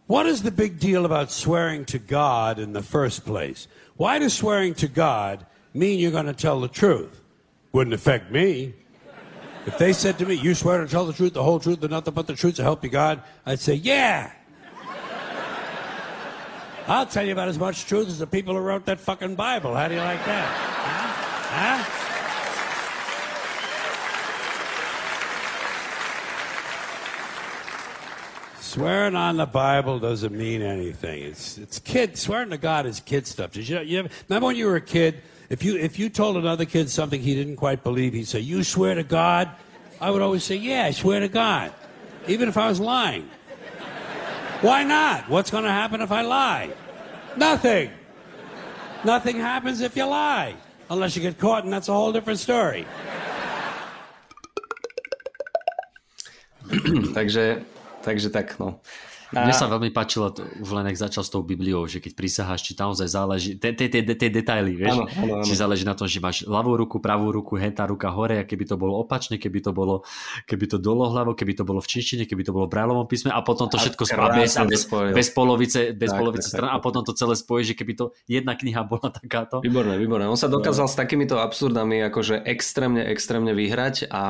what 0.07 0.26
is 0.26 0.44
the 0.44 0.52
big 0.52 0.80
deal 0.80 1.06
about 1.06 1.32
swearing 1.32 1.86
to 1.86 1.99
God 1.99 2.60
in 2.60 2.73
the 2.73 2.84
first 2.84 3.26
place? 3.26 3.68
Why 3.98 4.19
does 4.19 4.34
swearing 4.34 4.73
to 4.76 4.88
God 4.88 5.45
mean 5.73 5.99
you're 5.99 6.11
going 6.11 6.27
to 6.27 6.34
tell 6.34 6.60
the 6.60 6.68
truth? 6.68 7.22
Wouldn't 7.72 7.94
affect 7.94 8.32
me. 8.32 8.73
If 9.65 9.80
they 9.80 9.94
said 9.94 10.19
to 10.19 10.26
me, 10.26 10.36
You 10.36 10.53
swear 10.53 10.80
to 10.80 10.88
tell 10.88 11.06
the 11.06 11.14
truth, 11.14 11.34
the 11.34 11.44
whole 11.44 11.60
truth, 11.60 11.82
and 11.82 11.90
nothing 11.90 12.14
but 12.14 12.27
the 12.27 12.36
truth 12.36 12.56
to 12.57 12.64
help 12.64 12.84
you 12.84 12.90
God, 12.90 13.23
I'd 13.45 13.60
say, 13.60 13.73
Yeah. 13.73 14.32
I'll 16.88 17.07
tell 17.07 17.26
you 17.26 17.32
about 17.32 17.48
as 17.48 17.57
much 17.57 17.86
truth 17.88 18.07
as 18.07 18.19
the 18.19 18.27
people 18.27 18.53
who 18.53 18.60
wrote 18.60 18.86
that 18.86 18.99
fucking 18.99 19.34
Bible. 19.36 19.73
How 19.73 19.88
do 19.88 19.95
you 19.95 20.02
like 20.02 20.23
that? 20.26 20.48
Huh? 20.48 21.84
Huh? 21.84 22.05
Swearing 28.76 29.15
on 29.15 29.38
the 29.38 29.45
Bible 29.45 29.99
doesn't 29.99 30.38
mean 30.38 30.61
anything. 30.61 31.23
It's 31.23 31.57
it's 31.57 31.80
kid 31.80 32.18
swearing 32.18 32.49
to 32.49 32.57
God 32.57 32.85
is 32.85 32.99
kid 32.99 33.26
stuff. 33.26 33.53
Did 33.53 33.69
you, 33.69 33.80
you 33.80 33.99
ever, 33.99 34.10
remember 34.27 34.47
when 34.47 34.57
you 34.57 34.65
were 34.65 34.76
a 34.76 34.81
kid? 34.81 35.22
If 35.49 35.64
you 35.64 35.77
if 35.77 35.97
you 35.97 36.10
told 36.10 36.35
another 36.35 36.65
kid 36.65 36.89
something 36.89 37.22
he 37.22 37.35
didn't 37.35 37.56
quite 37.56 37.85
believe, 37.85 38.11
he'd 38.11 38.27
say, 38.27 38.41
"You 38.41 38.65
swear 38.65 38.93
to 38.95 39.03
God." 39.03 39.49
I 40.02 40.11
would 40.11 40.22
always 40.22 40.43
say, 40.43 40.57
"Yeah, 40.57 40.84
I 40.84 40.91
swear 40.91 41.22
to 41.22 41.30
God," 41.30 41.72
even 42.27 42.49
if 42.49 42.57
I 42.57 42.68
was 42.68 42.81
lying. 42.81 43.30
Why 44.60 44.84
not? 44.84 45.30
What's 45.30 45.52
going 45.52 45.64
to 45.64 45.72
happen 45.72 46.02
if 46.02 46.11
I 46.11 46.23
lie? 46.23 46.73
Nothing. 47.38 47.91
Nothing 49.06 49.38
happens 49.38 49.80
if 49.80 49.95
you 49.95 50.03
lie, 50.03 50.53
unless 50.89 51.15
you 51.15 51.22
get 51.22 51.39
caught, 51.39 51.64
and 51.64 51.72
that's 51.72 51.88
a 51.88 51.93
whole 51.93 52.11
different 52.11 52.39
story. 52.39 52.85
takže, 56.68 57.64
takže 58.06 58.30
tak, 58.30 58.60
no. 58.60 58.80
Mne 59.34 59.53
sa 59.56 59.65
veľmi 59.65 59.89
páčilo, 59.89 60.30
už 60.61 60.69
len 60.76 60.85
ak 60.85 60.97
začal 60.99 61.26
s 61.26 61.31
tou 61.34 61.41
Bibliou, 61.41 61.89
že 61.89 61.97
keď 61.97 62.14
prisaháš, 62.14 62.61
či 62.61 62.77
tam 62.77 62.93
ozaj 62.93 63.10
záleží, 63.10 63.49
tie 63.57 64.30
detaily, 64.30 64.77
vieš, 64.77 65.02
Áno, 65.02 65.06
áno, 65.10 65.34
áno. 65.41 65.45
či 65.45 65.53
záleží 65.57 65.81
na 65.88 65.97
tom, 65.97 66.06
že 66.06 66.22
máš 66.22 66.45
ľavú 66.45 66.77
ruku, 66.77 67.02
pravú 67.02 67.34
ruku, 67.34 67.57
hentá 67.57 67.89
ruka 67.89 68.14
hore, 68.14 68.38
a 68.38 68.43
keby 68.45 68.69
to 68.69 68.76
bolo 68.77 69.02
opačne, 69.02 69.41
keby 69.41 69.65
to 69.65 69.72
bolo, 69.73 70.06
keby 70.45 70.69
to 70.69 70.77
dolohľavo, 70.77 71.34
keby 71.34 71.57
to 71.57 71.64
bolo 71.65 71.81
v 71.81 71.88
čínštine, 71.89 72.23
keby 72.30 72.45
to 72.45 72.52
bolo 72.53 72.69
v 72.69 72.77
brajlovom 72.77 73.07
písme 73.10 73.34
a 73.34 73.41
potom 73.41 73.65
to 73.72 73.81
všetko 73.81 74.03
a 74.14 74.27
bez, 74.35 74.57
bez, 74.57 74.81
bez 74.89 75.27
polovice, 75.34 75.93
bez 75.95 76.11
Tak, 76.11 76.19
polovice 76.19 76.47
tak, 76.49 76.53
stran 76.60 76.69
tak. 76.72 76.77
a 76.77 76.84
potom 76.84 77.02
to 77.02 77.14
celé 77.15 77.34
spojí, 77.34 77.61
že 77.65 77.73
keby 77.73 77.93
to 77.95 78.06
jedna 78.30 78.53
kniha 78.53 78.84
bola 78.85 79.10
takáto. 79.10 79.61
Výborné, 79.61 79.97
výborné. 79.97 80.26
On 80.30 80.39
sa 80.39 80.47
dokázal 80.52 80.88
s 80.89 80.95
takýmito 80.97 81.38
absurdami 81.41 82.02
akože 82.10 82.45
extrémne, 82.45 83.02
extrémne 83.06 83.53
vyhrať 83.53 84.10
a 84.10 84.23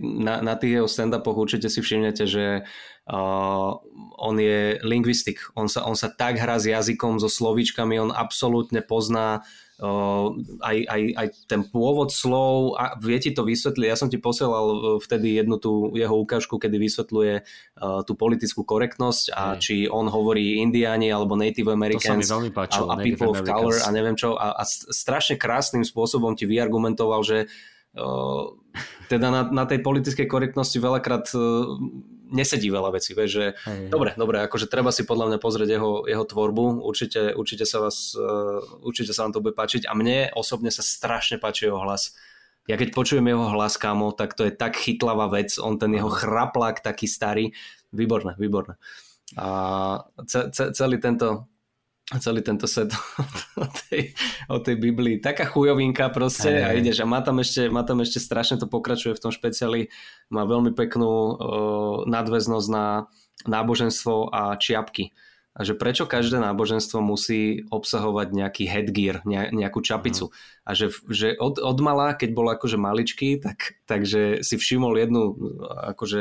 na, 0.00 0.40
na 0.40 0.54
tých 0.56 0.80
jeho 0.80 0.88
stand-upoch 0.88 1.36
určite 1.36 1.68
si 1.72 1.80
všimnete, 1.80 2.24
že 2.26 2.66
uh, 3.10 3.74
on 4.20 4.36
je 4.38 4.78
lingvistik. 4.86 5.42
On 5.58 5.66
sa, 5.66 5.82
on 5.82 5.98
sa 5.98 6.12
tak 6.12 6.38
hrá 6.38 6.60
s 6.60 6.70
jazykom, 6.70 7.18
so 7.18 7.26
slovíčkami, 7.26 7.98
on 7.98 8.14
absolútne 8.14 8.84
pozná 8.84 9.42
uh, 9.80 10.28
aj, 10.60 10.76
aj, 10.86 11.02
aj 11.16 11.26
ten 11.48 11.64
pôvod 11.64 12.12
slov 12.12 12.76
a 12.76 12.94
vie 13.00 13.16
ti 13.18 13.32
to 13.32 13.42
vysvetliť. 13.42 13.88
Ja 13.88 13.96
som 13.96 14.12
ti 14.12 14.20
posielal 14.20 14.66
uh, 14.70 14.78
vtedy 15.00 15.40
jednu 15.40 15.56
tú 15.56 15.90
jeho 15.96 16.14
ukážku, 16.20 16.60
kedy 16.60 16.76
vysvetľuje 16.76 17.34
uh, 17.42 18.00
tú 18.04 18.12
politickú 18.14 18.62
korektnosť 18.62 19.32
a 19.32 19.56
či 19.56 19.88
on 19.88 20.06
hovorí 20.12 20.60
indiáni 20.60 21.08
alebo 21.08 21.34
Native 21.34 21.72
Americans 21.72 22.28
páčilo, 22.52 22.92
a, 22.92 23.00
a 23.00 23.02
people 23.02 23.32
of 23.32 23.42
color 23.42 23.74
a 23.80 23.88
neviem 23.90 24.14
čo 24.14 24.36
a, 24.36 24.54
a 24.60 24.62
strašne 24.68 25.40
krásnym 25.40 25.82
spôsobom 25.82 26.36
ti 26.36 26.44
vyargumentoval, 26.44 27.24
že 27.24 27.48
uh, 27.96 28.52
teda 29.08 29.32
na, 29.32 29.42
na 29.48 29.64
tej 29.64 29.80
politickej 29.80 30.28
korektnosti 30.28 30.76
veľakrát 30.76 31.32
uh, 31.32 31.80
nesedí 32.30 32.70
veľa 32.70 32.94
vecí, 32.94 33.12
vieš, 33.12 33.30
že 33.30 33.46
Hej. 33.66 33.90
dobre, 33.90 34.14
dobre, 34.14 34.40
akože 34.46 34.70
treba 34.70 34.94
si 34.94 35.02
podľa 35.02 35.34
mňa 35.34 35.38
pozrieť 35.42 35.68
jeho, 35.76 36.06
jeho 36.06 36.24
tvorbu, 36.24 36.86
určite, 36.86 37.34
určite 37.34 37.66
sa 37.66 37.82
vás, 37.82 38.14
uh, 38.14 38.62
určite 38.80 39.10
sa 39.10 39.26
vám 39.26 39.34
to 39.34 39.42
bude 39.42 39.58
páčiť 39.58 39.90
a 39.90 39.92
mne 39.92 40.30
osobne 40.32 40.70
sa 40.70 40.80
strašne 40.80 41.36
páči 41.42 41.68
jeho 41.68 41.82
hlas. 41.82 42.14
ja 42.70 42.78
keď 42.78 42.94
počujem 42.94 43.26
jeho 43.26 43.50
hlas, 43.50 43.74
kámo, 43.76 44.14
tak 44.14 44.38
to 44.38 44.46
je 44.46 44.54
tak 44.54 44.78
chytlavá 44.78 45.26
vec, 45.28 45.58
on 45.58 45.76
ten 45.76 45.90
jeho 45.90 46.08
chraplák 46.08 46.80
taký 46.80 47.10
starý, 47.10 47.50
výborné, 47.90 48.38
výborné. 48.38 48.78
A 49.38 49.46
ce, 50.26 50.50
ce, 50.50 50.74
celý 50.74 50.98
tento 50.98 51.50
celý 52.18 52.42
tento 52.42 52.66
set 52.66 52.90
tej, 53.86 54.10
o 54.50 54.58
tej 54.58 54.76
Biblii. 54.76 55.22
Taká 55.22 55.46
chujovinka 55.46 56.10
proste 56.10 56.50
hey. 56.50 56.66
a 56.66 56.68
ideš 56.74 57.00
a 57.00 57.06
má 57.06 57.22
tam, 57.22 57.38
ešte, 57.38 57.70
má 57.70 57.86
tam 57.86 58.02
ešte 58.02 58.18
strašne 58.18 58.58
to 58.58 58.66
pokračuje 58.66 59.14
v 59.14 59.22
tom 59.22 59.30
špeciáli. 59.30 59.94
Má 60.28 60.42
veľmi 60.42 60.74
peknú 60.74 61.10
uh, 61.10 61.34
nadväznosť 62.10 62.68
na 62.68 63.06
náboženstvo 63.46 64.28
a 64.34 64.58
čiapky. 64.58 65.14
A 65.50 65.66
že 65.66 65.74
prečo 65.74 66.06
každé 66.06 66.38
náboženstvo 66.38 67.02
musí 67.02 67.66
obsahovať 67.74 68.28
nejaký 68.30 68.64
headgear, 68.70 69.26
nejakú 69.26 69.82
čapicu. 69.82 70.30
Mm. 70.30 70.34
A 70.62 70.70
že, 70.78 70.86
že 71.10 71.28
od, 71.42 71.58
od 71.58 71.78
mala, 71.82 72.14
keď 72.14 72.30
bol 72.30 72.46
akože 72.54 72.78
maličký, 72.78 73.42
tak, 73.42 73.82
takže 73.90 74.46
si 74.46 74.54
všimol 74.54 74.94
jednu, 74.94 75.34
akože 75.90 76.20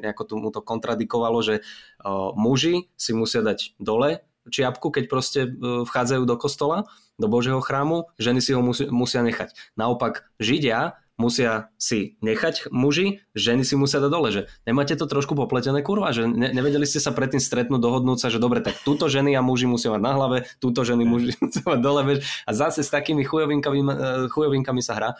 nejako 0.00 0.22
mu 0.40 0.48
to 0.48 0.64
kontradikovalo, 0.64 1.44
že 1.44 1.60
uh, 1.60 2.32
muži 2.32 2.88
si 2.96 3.12
musia 3.12 3.44
dať 3.44 3.76
dole 3.76 4.24
čiapku, 4.48 4.90
keď 4.90 5.04
proste 5.06 5.40
e, 5.46 5.50
vchádzajú 5.86 6.22
do 6.26 6.36
kostola, 6.40 6.88
do 7.20 7.28
Božieho 7.30 7.62
chrámu, 7.62 8.10
ženy 8.18 8.40
si 8.42 8.50
ho 8.56 8.62
musia, 8.64 8.88
musia 8.90 9.20
nechať. 9.22 9.54
Naopak 9.78 10.26
Židia 10.42 11.02
musia 11.20 11.70
si 11.76 12.18
nechať 12.24 12.72
muži, 12.72 13.22
ženy 13.36 13.62
si 13.62 13.76
musia 13.76 14.00
dať 14.02 14.10
dole, 14.10 14.28
že 14.32 14.50
nemáte 14.64 14.96
to 14.96 15.04
trošku 15.04 15.36
popletené 15.36 15.84
kurva, 15.84 16.10
že 16.10 16.26
ne, 16.26 16.50
nevedeli 16.50 16.88
ste 16.88 16.98
sa 16.98 17.12
predtým 17.12 17.38
stretnúť, 17.38 17.78
dohodnúť 17.78 18.18
sa, 18.18 18.28
že 18.32 18.42
dobre, 18.42 18.64
tak 18.64 18.80
túto 18.82 19.06
ženy 19.06 19.36
a 19.36 19.44
muži 19.44 19.68
musia 19.68 19.92
mať 19.92 20.02
na 20.02 20.12
hlave, 20.16 20.36
túto 20.58 20.82
ženy 20.82 21.04
muži 21.04 21.36
musia 21.44 21.62
mať 21.62 21.80
dole, 21.84 22.02
vieš, 22.02 22.26
a 22.48 22.50
zase 22.56 22.82
s 22.82 22.90
takými 22.90 23.22
chujovinkami, 23.22 23.80
e, 23.84 23.94
chujovinkami 24.32 24.80
sa 24.82 24.98
hrá 24.98 25.10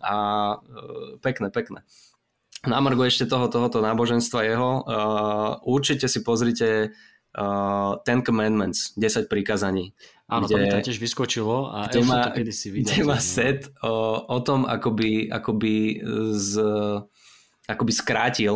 a 0.00 0.16
e, 0.58 1.20
pekné, 1.20 1.52
pekné. 1.52 1.86
Na 2.64 2.80
Margo 2.80 3.04
ešte 3.04 3.28
toho, 3.28 3.52
tohoto 3.52 3.84
náboženstva 3.84 4.40
jeho, 4.48 4.70
uh, 4.88 5.60
určite 5.68 6.08
si 6.08 6.24
pozrite 6.24 6.96
uh, 7.38 7.98
Ten 8.06 8.22
Commandments, 8.22 8.94
10 8.96 9.28
prikázaní. 9.28 9.94
Áno, 10.24 10.48
kde, 10.48 10.56
to 10.56 10.80
mi 10.80 10.86
tiež 10.88 10.98
vyskočilo 10.98 11.68
a 11.68 11.86
kde 11.92 12.00
má, 12.08 12.32
to 12.32 12.48
si 12.48 12.72
videl. 12.72 12.88
Kde 12.88 13.02
má 13.04 13.20
set 13.20 13.68
o, 13.84 14.24
o 14.24 14.38
tom, 14.40 14.64
ako 14.64 14.96
by, 14.96 15.28
ako 15.28 15.52
by, 15.52 15.74
z, 16.32 16.52
ako 17.68 17.82
by 17.84 17.92
skrátil 17.92 18.54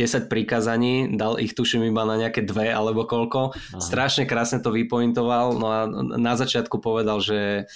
10 0.00 0.32
prikázaní, 0.32 1.12
dal 1.20 1.36
ich 1.36 1.52
tuším 1.52 1.92
iba 1.92 2.08
na 2.08 2.16
nejaké 2.16 2.40
dve 2.48 2.72
alebo 2.72 3.04
koľko. 3.04 3.52
Aha. 3.52 3.76
Strašne 3.76 4.24
krásne 4.24 4.64
to 4.64 4.72
vypointoval, 4.72 5.52
no 5.60 5.66
a 5.68 5.84
na 6.16 6.32
začiatku 6.32 6.80
povedal, 6.80 7.20
že 7.20 7.68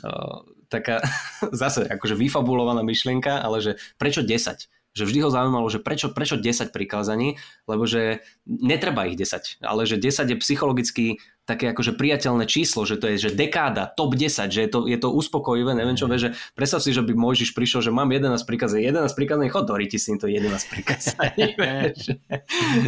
uh, 0.00 0.36
taká 0.72 1.04
zase 1.60 1.84
akože 1.84 2.16
vyfabulovaná 2.16 2.80
myšlienka, 2.80 3.44
ale 3.44 3.60
že 3.60 3.72
prečo 4.00 4.24
10? 4.24 4.77
Že 4.98 5.06
vždy 5.06 5.22
ho 5.22 5.30
zaujímalo, 5.30 5.70
že 5.70 5.78
prečo, 5.78 6.10
prečo 6.10 6.34
10 6.34 6.74
prikázaní, 6.74 7.38
lebo 7.70 7.86
že 7.86 8.26
netreba 8.44 9.06
ich 9.06 9.14
10, 9.14 9.62
ale 9.62 9.86
že 9.86 10.02
10 10.02 10.34
je 10.34 10.36
psychologicky 10.42 11.22
také 11.48 11.72
akože 11.72 11.96
priateľné 11.96 12.44
číslo, 12.44 12.84
že 12.84 13.00
to 13.00 13.08
je 13.08 13.16
že 13.16 13.30
dekáda, 13.32 13.88
top 13.88 14.12
10, 14.12 14.52
že 14.52 14.60
je 14.60 14.68
to, 14.68 14.84
je 14.84 14.98
to 15.00 15.08
uspokojivé, 15.08 15.72
neviem 15.72 15.96
čo, 15.96 16.04
vie, 16.04 16.20
že 16.20 16.36
predstav 16.52 16.84
si, 16.84 16.92
že 16.92 17.00
by 17.00 17.16
Mojžiš 17.16 17.56
prišiel, 17.56 17.88
že 17.88 17.88
mám 17.88 18.12
11 18.12 18.36
prikázaní, 18.44 18.84
11 18.84 19.16
prikázaní, 19.16 19.48
chod 19.48 19.64
do 19.64 19.80
s 19.80 20.04
týmto 20.04 20.28
11 20.28 20.44
prikázaní, 20.68 21.56
že, 22.04 22.20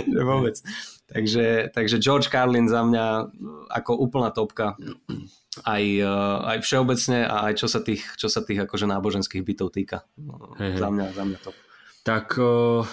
že 0.05 0.21
vôbec. 0.21 0.61
Takže, 1.09 1.73
takže 1.73 1.97
George 1.99 2.29
Carlin 2.29 2.69
za 2.69 2.85
mňa 2.85 3.33
ako 3.73 3.97
úplná 3.97 4.31
topka 4.31 4.77
aj, 5.65 5.85
aj 6.47 6.59
všeobecne 6.63 7.27
a 7.27 7.51
aj 7.51 7.65
čo 7.65 7.67
sa 7.67 7.81
tých, 7.83 8.05
čo 8.15 8.29
sa 8.31 8.45
tých 8.45 8.63
akože 8.69 8.87
náboženských 8.87 9.43
bytov 9.43 9.75
týka. 9.75 10.07
Hey, 10.61 10.79
za 10.79 10.93
mňa, 10.93 11.07
za 11.17 11.25
mňa 11.27 11.39
top. 11.43 11.57
Tak 12.01 12.33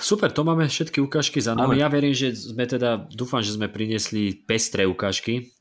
super, 0.03 0.29
to 0.35 0.43
máme 0.43 0.67
všetky 0.67 0.99
ukážky 0.99 1.39
za 1.39 1.55
nami. 1.55 1.79
Ja 1.79 1.87
verím, 1.87 2.11
že 2.11 2.35
sme 2.35 2.67
teda, 2.67 3.07
dúfam, 3.07 3.39
že 3.39 3.55
sme 3.55 3.71
priniesli 3.71 4.35
pestré 4.35 4.83
ukážky, 4.83 5.55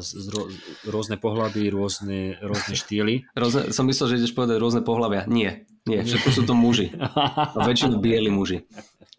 z 0.00 0.26
ro, 0.28 0.42
rôzne 0.84 1.16
pohľady, 1.16 1.72
rôzne, 1.72 2.36
rôzne 2.44 2.74
štýly. 2.76 3.24
Rôzne, 3.40 3.72
som 3.72 3.88
myslel, 3.88 4.12
že 4.12 4.18
ideš 4.24 4.36
povedať 4.36 4.60
rôzne 4.60 4.84
pohľavia. 4.84 5.24
Nie, 5.24 5.64
nie, 5.88 6.04
všetko 6.04 6.28
sú 6.28 6.42
to 6.44 6.52
muži. 6.52 6.92
A 7.00 7.64
väčšinou 7.64 7.96
bieli 7.96 8.28
muži. 8.28 8.68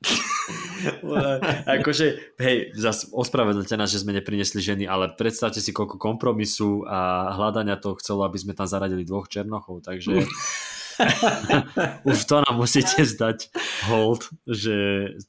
akože, 1.80 2.35
hej, 2.38 2.75
zase 2.75 3.07
ospravedlňte 3.15 3.80
nás, 3.80 3.89
že 3.89 4.03
sme 4.03 4.11
neprinesli 4.13 4.59
ženy, 4.59 4.84
ale 4.85 5.15
predstavte 5.15 5.63
si, 5.63 5.71
koľko 5.71 5.95
kompromisu 5.95 6.84
a 6.85 7.31
hľadania 7.39 7.80
to 7.80 7.95
chcelo, 7.97 8.27
aby 8.27 8.38
sme 8.38 8.53
tam 8.53 8.67
zaradili 8.67 9.07
dvoch 9.07 9.31
černochov, 9.31 9.81
takže 9.81 10.27
Už 12.09 12.19
to 12.25 12.41
nám 12.43 12.55
musíte 12.59 13.03
zdať 13.03 13.49
hold, 13.89 14.29
že 14.45 14.75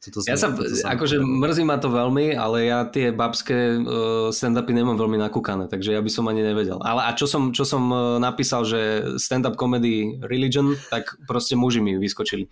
toto 0.05 0.25
Ja 0.29 0.37
sa, 0.37 0.53
akože 0.85 1.21
mrzí 1.21 1.65
ma 1.65 1.81
to 1.81 1.89
veľmi, 1.91 2.37
ale 2.37 2.69
ja 2.69 2.85
tie 2.89 3.11
babské 3.11 3.79
uh, 3.79 4.29
stand-upy 4.31 4.73
nemám 4.77 5.01
veľmi 5.01 5.19
nakúkané, 5.21 5.67
takže 5.71 5.97
ja 5.97 6.01
by 6.01 6.11
som 6.11 6.29
ani 6.29 6.45
nevedel. 6.45 6.81
Ale 6.85 7.07
a 7.09 7.11
čo 7.17 7.25
som, 7.25 7.51
čo 7.51 7.65
som 7.65 7.89
uh, 7.91 7.99
napísal, 8.21 8.67
že 8.67 8.81
stand-up 9.17 9.57
comedy 9.57 10.21
religion, 10.25 10.77
tak 10.93 11.17
proste 11.25 11.57
muži 11.57 11.81
mi 11.81 11.97
vyskočili. 11.97 12.49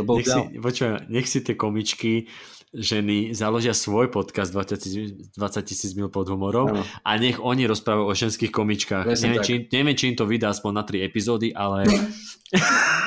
Nech, 0.00 0.28
si, 0.28 0.40
počuva, 0.58 1.02
nech 1.08 1.26
si 1.28 1.44
tie 1.44 1.54
komičky 1.56 2.26
ženy 2.74 3.30
založia 3.32 3.70
svoj 3.70 4.10
podcast 4.10 4.50
20, 4.50 5.38
20 5.38 5.62
tisíc 5.62 5.94
mil 5.94 6.10
pod 6.10 6.26
humorom 6.26 6.74
ano. 6.74 6.82
a 6.82 7.10
nech 7.16 7.38
oni 7.38 7.70
rozprávajú 7.70 8.06
o 8.10 8.14
ženských 8.14 8.50
komičkách. 8.50 9.06
neviem 9.06 9.42
či, 9.42 9.54
neviem, 9.70 9.94
či 9.94 10.10
im 10.10 10.16
to 10.18 10.26
vydá 10.26 10.50
aspoň 10.50 10.72
na 10.74 10.82
3 10.82 11.06
epizódy, 11.06 11.54
ale... 11.54 11.86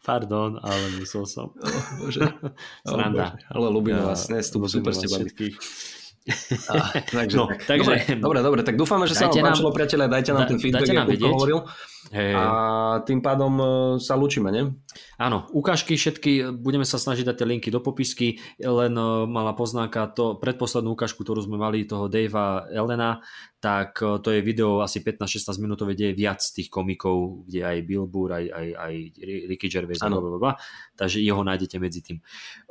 Pardon, 0.00 0.58
ale 0.58 0.98
musel 0.98 1.22
som. 1.22 1.54
Oh, 1.54 1.84
bože. 2.02 2.24
Sranda. 2.88 3.36
Oh, 3.46 3.62
ale 3.62 3.66
ľubím 3.70 4.00
ja, 4.00 4.16
super 4.48 4.90
ste 4.90 5.06
všetkých. 5.06 5.54
Takže, 7.16 7.36
no, 7.36 7.46
tak. 7.50 7.66
takže 7.66 7.90
dobre, 7.90 8.18
dobre, 8.18 8.38
dobre, 8.42 8.60
tak 8.62 8.76
dúfame, 8.78 9.04
že 9.06 9.18
sa 9.18 9.28
vám 9.28 9.52
páčilo, 9.52 9.70
priateľe, 9.74 10.04
dajte 10.06 10.30
nám 10.32 10.44
da, 10.46 10.50
ten 10.50 10.58
feedback, 10.58 10.88
ako 10.88 11.28
hovoril. 11.28 11.58
Hey. 12.08 12.32
A 12.32 12.44
tým 13.04 13.20
pádom 13.20 13.52
e, 13.60 13.66
sa 14.00 14.16
lučíme, 14.16 14.48
ne? 14.48 14.72
Áno, 15.20 15.44
ukážky 15.52 16.00
všetky, 16.00 16.48
budeme 16.56 16.88
sa 16.88 16.96
snažiť 16.96 17.28
dať 17.28 17.36
tie 17.36 17.46
linky 17.46 17.68
do 17.68 17.84
popisky, 17.84 18.40
len 18.56 18.96
e, 18.96 19.04
malá 19.28 19.52
poznámka, 19.52 20.08
to 20.16 20.40
predposlednú 20.40 20.96
ukážku, 20.96 21.20
ktorú 21.20 21.44
sme 21.44 21.60
mali 21.60 21.84
toho 21.84 22.08
Davea 22.08 22.66
Elena, 22.72 23.20
tak 23.60 24.00
e, 24.00 24.16
to 24.24 24.32
je 24.32 24.40
video 24.40 24.80
asi 24.80 25.04
15-16 25.04 25.60
minútové, 25.60 25.92
kde 25.92 26.10
je 26.10 26.18
viac 26.18 26.40
tých 26.40 26.72
komikov, 26.72 27.44
kde 27.44 27.68
aj 27.68 27.76
Bill 27.84 28.08
Burr, 28.08 28.32
aj, 28.32 28.44
aj, 28.48 28.66
aj 28.80 28.94
Ricky 29.52 29.68
Gervais, 29.68 30.00
bla, 30.00 30.18
bla, 30.18 30.40
bla, 30.40 30.52
takže 30.96 31.20
jeho 31.20 31.44
nájdete 31.44 31.76
medzi 31.76 32.00
tým. 32.00 32.18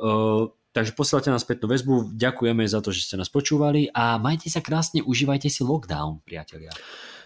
Uh, 0.01 0.49
Takže 0.79 0.95
posielate 0.95 1.27
nás 1.27 1.43
spätnú 1.43 1.67
väzbu, 1.67 2.15
ďakujeme 2.15 2.63
za 2.63 2.79
to, 2.79 2.95
že 2.95 3.03
ste 3.03 3.19
nás 3.19 3.27
počúvali 3.27 3.91
a 3.91 4.15
majte 4.15 4.47
sa 4.47 4.63
krásne, 4.63 5.03
užívajte 5.03 5.51
si 5.51 5.59
lockdown, 5.59 6.23
priatelia. 6.23 6.71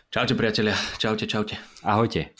Čaute 0.09 0.33
priatelia, 0.33 0.73
čaute, 0.97 1.29
čaute. 1.29 1.61
Ahojte. 1.85 2.33